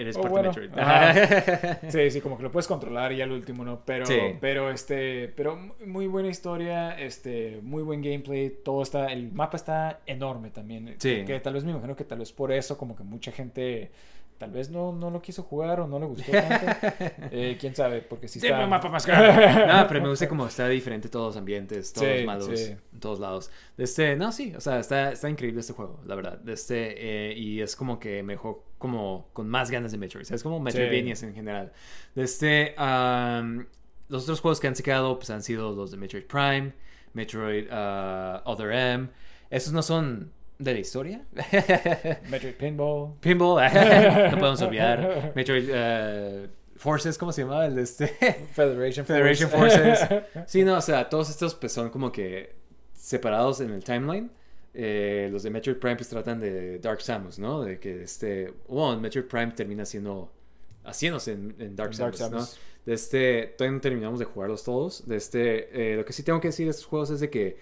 Eres 0.00 0.16
Oh, 0.16 0.22
parte 0.22 0.32
bueno, 0.32 0.52
de 0.52 0.60
Metroid. 0.68 0.78
ajá. 0.82 1.78
Sí, 1.90 2.10
sí, 2.10 2.20
como 2.20 2.36
que 2.36 2.42
lo 2.44 2.50
puedes 2.50 2.66
controlar 2.66 3.12
y 3.12 3.20
al 3.22 3.30
último, 3.32 3.64
¿no? 3.64 3.84
Pero, 3.84 4.06
Sí. 4.06 4.18
pero 4.40 4.70
este, 4.70 5.28
pero 5.28 5.56
muy 5.86 6.06
buena 6.06 6.28
historia, 6.28 6.98
este, 6.98 7.60
muy 7.62 7.82
buen 7.82 8.00
gameplay, 8.02 8.50
todo 8.64 8.82
está, 8.82 9.06
el 9.12 9.30
mapa 9.32 9.56
está 9.56 10.00
enorme 10.06 10.50
también. 10.50 10.94
Sí. 10.98 11.24
Que 11.26 11.38
tal 11.40 11.54
vez 11.54 11.64
me 11.64 11.72
imagino 11.72 11.94
que 11.96 12.04
tal 12.04 12.18
vez 12.20 12.32
por 12.32 12.52
eso 12.52 12.78
como 12.78 12.96
que 12.96 13.02
mucha 13.02 13.30
gente 13.32 13.90
tal 14.38 14.52
vez 14.52 14.70
no, 14.70 14.90
no 14.92 15.10
lo 15.10 15.20
quiso 15.20 15.42
jugar 15.42 15.80
o 15.80 15.86
no 15.86 15.98
le 15.98 16.06
gustó 16.06 16.32
tanto. 16.32 16.66
Eh, 17.30 17.58
quién 17.60 17.74
sabe, 17.74 18.00
porque 18.00 18.26
si 18.26 18.40
Deme 18.40 18.54
está... 18.54 18.64
un 18.64 18.70
mapa 18.70 18.88
más 18.88 19.04
grande. 19.06 19.66
no, 19.66 19.86
pero 19.86 20.00
me 20.00 20.08
gusta 20.08 20.26
como 20.28 20.46
está 20.46 20.66
diferente 20.66 21.10
todos 21.10 21.26
los 21.34 21.36
ambientes, 21.36 21.92
todos 21.92 22.08
Sí, 22.08 22.14
los 22.16 22.24
malos, 22.24 22.58
sí. 22.58 22.74
en 22.94 23.00
todos 23.00 23.20
lados. 23.20 23.50
Este, 23.76 24.16
no, 24.16 24.32
sí, 24.32 24.54
o 24.56 24.60
sea, 24.62 24.80
está, 24.80 25.12
está 25.12 25.28
increíble 25.28 25.60
este 25.60 25.74
juego, 25.74 26.00
la 26.06 26.14
verdad. 26.14 26.48
Este, 26.48 26.94
eh, 27.30 27.34
y 27.36 27.60
es 27.60 27.76
como 27.76 28.00
que 28.00 28.22
mejor, 28.22 28.62
como 28.80 29.28
con 29.34 29.46
más 29.46 29.70
ganas 29.70 29.92
de 29.92 29.98
Metroid. 29.98 30.22
O 30.22 30.24
sea, 30.24 30.36
es 30.36 30.42
como 30.42 30.58
Metroidvanias 30.58 31.22
en 31.22 31.34
general. 31.34 31.70
Este, 32.16 32.74
am, 32.78 33.66
los 34.08 34.22
otros 34.22 34.40
juegos 34.40 34.58
que 34.58 34.68
han 34.68 34.74
sacado 34.74 35.18
pues, 35.18 35.28
han 35.28 35.42
sido 35.42 35.76
los 35.76 35.90
de 35.90 35.98
Metroid 35.98 36.24
Prime, 36.24 36.72
Metroid 37.12 37.68
ah, 37.70 38.42
Other 38.46 38.72
M. 38.72 39.10
Esos 39.50 39.74
no 39.74 39.82
son 39.82 40.32
de 40.58 40.72
la 40.72 40.80
historia. 40.80 41.26
Metroid 42.30 42.54
Pinball. 42.54 43.16
Pinball, 43.20 43.70
no 44.30 44.38
podemos 44.38 44.62
olvidar. 44.62 45.32
Metroid 45.36 45.68
eh, 45.70 46.48
Forces, 46.76 47.18
¿cómo 47.18 47.32
se 47.32 47.42
llamaba? 47.42 47.66
El 47.66 47.74
de 47.74 47.82
este. 47.82 48.08
Federation, 48.54 49.04
Federation 49.04 49.50
Force. 49.50 49.76
Forces. 49.76 50.22
Sí, 50.46 50.64
no, 50.64 50.78
o 50.78 50.80
sea, 50.80 51.10
todos 51.10 51.28
estos 51.28 51.54
pues 51.54 51.70
son 51.70 51.90
como 51.90 52.10
que 52.10 52.56
separados 52.94 53.60
en 53.60 53.72
el 53.72 53.84
timeline. 53.84 54.30
Eh, 54.72 55.28
los 55.32 55.42
de 55.42 55.50
Metroid 55.50 55.76
Prime 55.76 55.96
pues 55.96 56.08
tratan 56.08 56.40
de 56.40 56.78
Dark 56.78 57.02
Samus, 57.02 57.38
¿no? 57.38 57.62
De 57.62 57.78
que 57.78 58.02
este... 58.02 58.52
Bueno, 58.68 59.00
Metroid 59.00 59.26
Prime 59.26 59.52
termina 59.52 59.84
siendo... 59.84 60.32
Haciéndose 60.84 61.32
en, 61.32 61.54
en 61.58 61.76
Dark, 61.76 61.94
Dark 61.96 62.16
Samus, 62.16 62.32
¿no? 62.32 62.40
Samus. 62.40 62.60
De 62.86 62.94
este... 62.94 63.54
Todavía 63.58 63.74
no 63.74 63.80
terminamos 63.80 64.18
de 64.18 64.24
jugarlos 64.24 64.64
todos. 64.64 65.06
De 65.06 65.16
este... 65.16 65.92
eh, 65.92 65.96
lo 65.96 66.04
que 66.04 66.12
sí 66.12 66.22
tengo 66.22 66.40
que 66.40 66.48
decir 66.48 66.66
de 66.66 66.70
estos 66.70 66.86
juegos 66.86 67.10
es 67.10 67.20
de 67.20 67.30
que... 67.30 67.56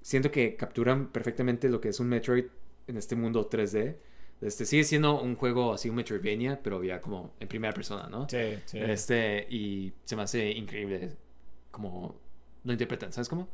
Siento 0.00 0.30
que 0.30 0.56
capturan 0.56 1.08
perfectamente 1.08 1.68
lo 1.68 1.80
que 1.80 1.88
es 1.88 2.00
un 2.00 2.08
Metroid 2.08 2.46
en 2.86 2.96
este 2.96 3.16
mundo 3.16 3.48
3D. 3.48 3.96
Este, 4.40 4.64
sigue 4.64 4.84
siendo 4.84 5.20
un 5.20 5.34
juego 5.34 5.72
así, 5.72 5.88
un 5.88 5.96
Metroidvania, 5.96 6.60
pero 6.62 6.82
ya 6.84 7.00
como 7.00 7.34
en 7.40 7.48
primera 7.48 7.74
persona, 7.74 8.08
¿no? 8.08 8.28
Sí, 8.28 8.58
sí. 8.64 8.78
Este, 8.78 9.46
y 9.50 9.92
se 10.04 10.14
me 10.14 10.22
hace 10.22 10.50
increíble 10.50 11.10
como 11.72 12.14
lo 12.64 12.72
interpretan, 12.72 13.12
¿sabes 13.12 13.28
cómo? 13.28 13.48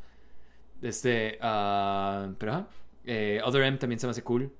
Este, 0.82 1.38
ah, 1.40 2.30
pero 2.38 2.52
ajá. 2.52 2.68
Eh, 3.04 3.40
Other 3.44 3.62
M 3.62 3.78
también 3.78 3.98
se 4.00 4.06
me 4.06 4.12
hace 4.12 4.22
cool. 4.22 4.52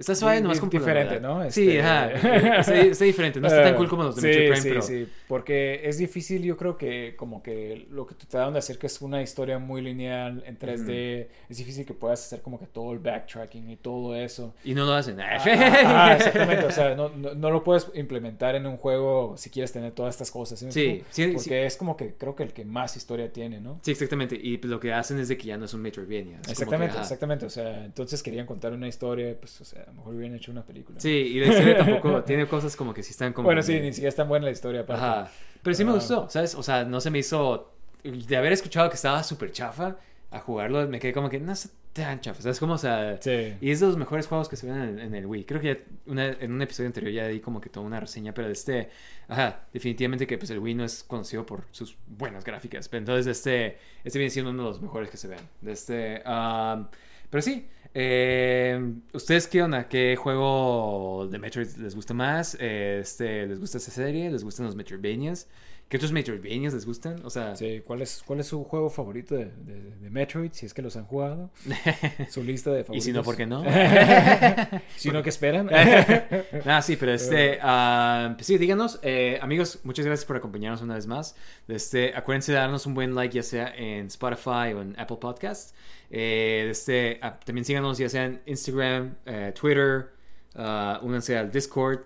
Está 0.00 0.14
suave, 0.14 0.40
nomás 0.40 0.62
la 0.62 0.68
diferente. 0.68 1.20
¿no? 1.20 1.50
Sí, 1.50 1.76
Este- 1.76 1.82
ajá. 1.82 2.10
Está, 2.60 2.80
está 2.80 3.04
diferente. 3.04 3.38
No 3.40 3.48
está 3.48 3.62
tan 3.62 3.76
cool 3.76 3.88
como 3.88 4.02
los 4.02 4.16
de 4.16 4.22
Sí, 4.22 4.26
Metroid 4.28 4.48
Prime, 4.48 4.62
sí, 4.62 4.68
pero... 4.68 4.82
sí, 4.82 5.08
porque 5.28 5.82
es 5.84 5.98
difícil, 5.98 6.42
yo 6.42 6.56
creo 6.56 6.78
que 6.78 7.14
como 7.16 7.42
que 7.42 7.86
lo 7.90 8.06
que 8.06 8.14
te 8.14 8.24
tratan 8.26 8.54
de 8.54 8.60
hacer 8.60 8.78
que 8.78 8.86
es 8.86 9.00
una 9.02 9.20
historia 9.22 9.58
muy 9.58 9.82
lineal 9.82 10.42
en 10.46 10.58
3D, 10.58 11.28
es 11.48 11.58
difícil 11.58 11.84
que 11.84 11.92
puedas 11.92 12.24
hacer 12.24 12.40
como 12.40 12.58
que 12.58 12.66
todo 12.66 12.92
el 12.92 12.98
backtracking 12.98 13.70
y 13.70 13.76
todo 13.76 14.16
eso. 14.16 14.54
Y 14.64 14.74
no 14.74 14.86
lo 14.86 14.94
hacen. 14.94 15.20
Ah, 15.20 15.38
ah, 15.84 16.14
exactamente, 16.16 16.64
o 16.64 16.70
sea, 16.70 16.94
no, 16.94 17.10
no, 17.10 17.34
no 17.34 17.50
lo 17.50 17.62
puedes 17.62 17.88
implementar 17.94 18.54
en 18.54 18.66
un 18.66 18.78
juego 18.78 19.34
si 19.36 19.50
quieres 19.50 19.70
tener 19.70 19.92
todas 19.92 20.14
estas 20.14 20.30
cosas. 20.30 20.58
¿sí 20.58 20.70
Sí, 20.70 21.02
sí, 21.10 21.26
Porque 21.34 21.40
sí. 21.40 21.54
es 21.54 21.76
como 21.76 21.96
que 21.96 22.14
creo 22.14 22.34
que 22.34 22.42
el 22.42 22.52
que 22.54 22.64
más 22.64 22.96
historia 22.96 23.30
tiene, 23.30 23.60
¿no? 23.60 23.80
Sí, 23.82 23.90
exactamente. 23.90 24.38
Y 24.40 24.56
pues, 24.56 24.70
lo 24.70 24.80
que 24.80 24.92
hacen 24.94 25.18
es 25.18 25.28
de 25.28 25.36
que 25.36 25.46
ya 25.46 25.58
no 25.58 25.66
es 25.66 25.74
un 25.74 25.82
Metroidvania. 25.82 26.38
Es 26.40 26.46
que, 26.46 26.52
Exactamente, 26.52 26.96
exactamente. 26.98 27.46
O 27.46 27.50
sea, 27.50 27.84
entonces 27.84 28.22
querían 28.22 28.46
contar 28.46 28.72
una 28.72 28.88
historia, 28.88 29.36
pues, 29.38 29.60
o 29.60 29.64
sea, 29.64 29.86
lo 29.90 29.96
mejor 29.96 30.14
hubieran 30.14 30.36
hecho 30.36 30.50
una 30.52 30.62
película. 30.64 30.98
Sí, 31.00 31.10
y 31.10 31.40
la 31.40 31.46
historia 31.46 31.78
tampoco 31.78 32.22
tiene 32.24 32.46
cosas 32.46 32.74
como 32.76 32.92
que 32.94 33.02
sí 33.02 33.10
están 33.12 33.32
como... 33.32 33.46
Bueno, 33.46 33.62
sí, 33.62 33.78
ni 33.80 33.92
siquiera 33.92 34.08
es 34.08 34.16
tan 34.16 34.28
buena 34.28 34.46
la 34.46 34.52
historia. 34.52 34.80
aparte. 34.80 35.04
Ajá. 35.04 35.30
Pero 35.62 35.74
sí 35.74 35.84
me 35.84 35.92
gustó, 35.92 36.28
¿sabes? 36.30 36.54
O 36.54 36.62
sea, 36.62 36.84
no 36.84 37.00
se 37.00 37.10
me 37.10 37.18
hizo... 37.18 37.72
De 38.02 38.36
haber 38.36 38.52
escuchado 38.52 38.88
que 38.88 38.96
estaba 38.96 39.22
súper 39.22 39.52
chafa 39.52 39.96
a 40.30 40.38
jugarlo, 40.40 40.88
me 40.88 40.98
quedé 40.98 41.12
como 41.12 41.28
que 41.28 41.38
no 41.40 41.52
está 41.52 41.68
tan 41.92 42.20
chafa, 42.20 42.40
¿sabes? 42.40 42.58
Como, 42.60 42.74
o 42.74 42.78
sea... 42.78 43.18
Sí. 43.20 43.54
Y 43.60 43.70
es 43.72 43.80
de 43.80 43.86
los 43.86 43.96
mejores 43.96 44.26
juegos 44.28 44.48
que 44.48 44.56
se 44.56 44.66
ven 44.70 44.80
en, 44.80 44.98
en 45.00 45.14
el 45.14 45.26
Wii. 45.26 45.44
Creo 45.44 45.60
que 45.60 45.74
ya 45.74 45.80
una- 46.06 46.28
en 46.28 46.52
un 46.52 46.62
episodio 46.62 46.86
anterior 46.86 47.12
ya 47.12 47.26
di 47.26 47.40
como 47.40 47.60
que 47.60 47.68
toda 47.68 47.84
una 47.84 47.98
reseña, 48.00 48.32
pero 48.32 48.48
este... 48.48 48.88
Ajá, 49.28 49.60
definitivamente 49.72 50.26
que 50.26 50.38
pues 50.38 50.50
el 50.50 50.60
Wii 50.60 50.74
no 50.74 50.84
es 50.84 51.02
conocido 51.02 51.44
por 51.44 51.64
sus 51.72 51.96
buenas 52.06 52.44
gráficas. 52.44 52.88
Pero 52.88 53.00
entonces 53.00 53.26
este, 53.26 53.78
este 54.04 54.18
viene 54.18 54.30
siendo 54.30 54.50
uno 54.52 54.62
de 54.64 54.68
los 54.70 54.80
mejores 54.80 55.10
que 55.10 55.16
se 55.16 55.28
ven. 55.28 55.40
De 55.60 55.72
este, 55.72 56.22
am, 56.24 56.88
pero 57.28 57.42
sí, 57.42 57.68
eh, 57.94 58.94
¿ustedes 59.12 59.46
qué 59.48 59.62
onda? 59.62 59.88
¿Qué 59.88 60.16
juego 60.16 61.28
de 61.30 61.38
Metroid 61.38 61.68
les 61.76 61.94
gusta 61.94 62.14
más? 62.14 62.56
Eh, 62.60 62.98
Este, 63.02 63.46
¿Les 63.46 63.58
gusta 63.60 63.78
esa 63.78 63.90
serie? 63.90 64.30
¿Les 64.30 64.44
gustan 64.44 64.66
los 64.66 64.76
Metroidvanias? 64.76 65.48
¿Qué 65.90 65.96
otros 65.96 66.12
Metroidvanias 66.12 66.72
les 66.72 66.86
gustan? 66.86 67.20
O 67.24 67.30
sea, 67.30 67.56
Sí, 67.56 67.82
¿cuál 67.84 68.00
es, 68.00 68.22
¿cuál 68.24 68.38
es 68.38 68.46
su 68.46 68.62
juego 68.64 68.88
favorito 68.90 69.34
de, 69.34 69.46
de- 69.46 69.90
de 70.00 70.08
Metroid? 70.10 70.52
Si 70.52 70.64
es 70.64 70.72
que 70.72 70.82
los 70.82 70.94
han 70.96 71.04
jugado. 71.04 71.50
Su 72.30 72.44
lista 72.44 72.70
de 72.70 72.84
favoritos. 72.84 73.04
y 73.06 73.10
si 73.10 73.12
no, 73.12 73.24
¿por 73.24 73.36
qué 73.36 73.44
no? 73.44 73.64
si 74.96 75.10
no, 75.10 75.22
¿qué 75.22 75.28
esperan? 75.28 75.68
Ah, 76.64 76.80
sí, 76.80 76.94
pero 76.96 77.12
este, 77.12 77.58
ah, 77.60 78.34
pues 78.36 78.46
sí, 78.46 78.56
díganos, 78.56 79.00
eh, 79.02 79.38
amigos, 79.42 79.80
muchas 79.82 80.06
gracias 80.06 80.24
por 80.26 80.36
acompañarnos 80.36 80.80
una 80.82 80.94
vez 80.94 81.06
más. 81.08 81.34
Este, 81.66 82.14
acuérdense 82.14 82.52
de 82.52 82.58
darnos 82.58 82.86
un 82.86 82.94
buen 82.94 83.14
like, 83.14 83.34
ya 83.34 83.42
sea 83.42 83.74
en 83.76 84.06
Spotify 84.06 84.72
o 84.74 84.82
en 84.82 84.94
Apple 84.98 85.16
Podcasts. 85.20 85.74
Eh, 86.10 86.68
este, 86.70 87.18
ah, 87.22 87.38
también 87.44 87.64
síganos, 87.64 87.98
ya 87.98 88.08
sea 88.08 88.26
en 88.26 88.40
Instagram, 88.46 89.16
eh, 89.26 89.52
Twitter, 89.60 90.10
ah, 90.54 91.00
únanse 91.02 91.36
al 91.36 91.50
Discord, 91.50 92.00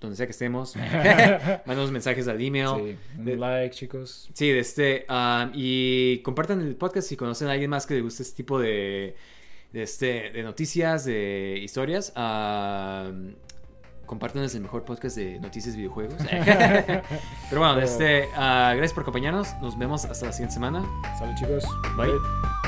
donde 0.00 0.16
sea 0.16 0.26
que 0.26 0.32
estemos. 0.32 0.74
Mándanos 1.66 1.90
mensajes 1.90 2.28
al 2.28 2.40
email. 2.40 2.68
Sí, 2.76 2.96
un 3.18 3.24
De- 3.24 3.36
like, 3.36 3.74
chicos. 3.74 4.28
Sí, 4.32 4.50
de 4.50 4.58
este, 4.60 5.06
um, 5.08 5.50
y 5.54 6.18
compartan 6.22 6.60
el 6.60 6.76
podcast 6.76 7.08
si 7.08 7.16
conocen 7.16 7.48
a 7.48 7.52
alguien 7.52 7.70
más 7.70 7.86
que 7.86 7.94
le 7.94 8.00
guste 8.02 8.22
este 8.22 8.36
tipo 8.36 8.58
de, 8.60 9.16
de, 9.72 9.82
este, 9.82 10.30
de 10.30 10.42
noticias, 10.42 11.04
de 11.04 11.58
historias. 11.62 12.12
Um, 12.16 13.34
compártanos 14.06 14.54
el 14.54 14.62
mejor 14.62 14.84
podcast 14.84 15.16
de 15.16 15.38
noticias 15.38 15.74
de 15.74 15.78
videojuegos. 15.78 16.14
Pero 17.50 17.60
bueno, 17.60 17.76
de 17.76 17.84
este, 17.84 18.24
ah, 18.34 18.72
gracias 18.74 18.94
por 18.94 19.02
acompañarnos. 19.02 19.48
Nos 19.60 19.78
vemos 19.78 20.04
hasta 20.06 20.26
la 20.26 20.32
siguiente 20.32 20.54
semana. 20.54 20.84
Salud, 21.18 21.34
chicos. 21.36 21.64
Bye. 21.96 22.67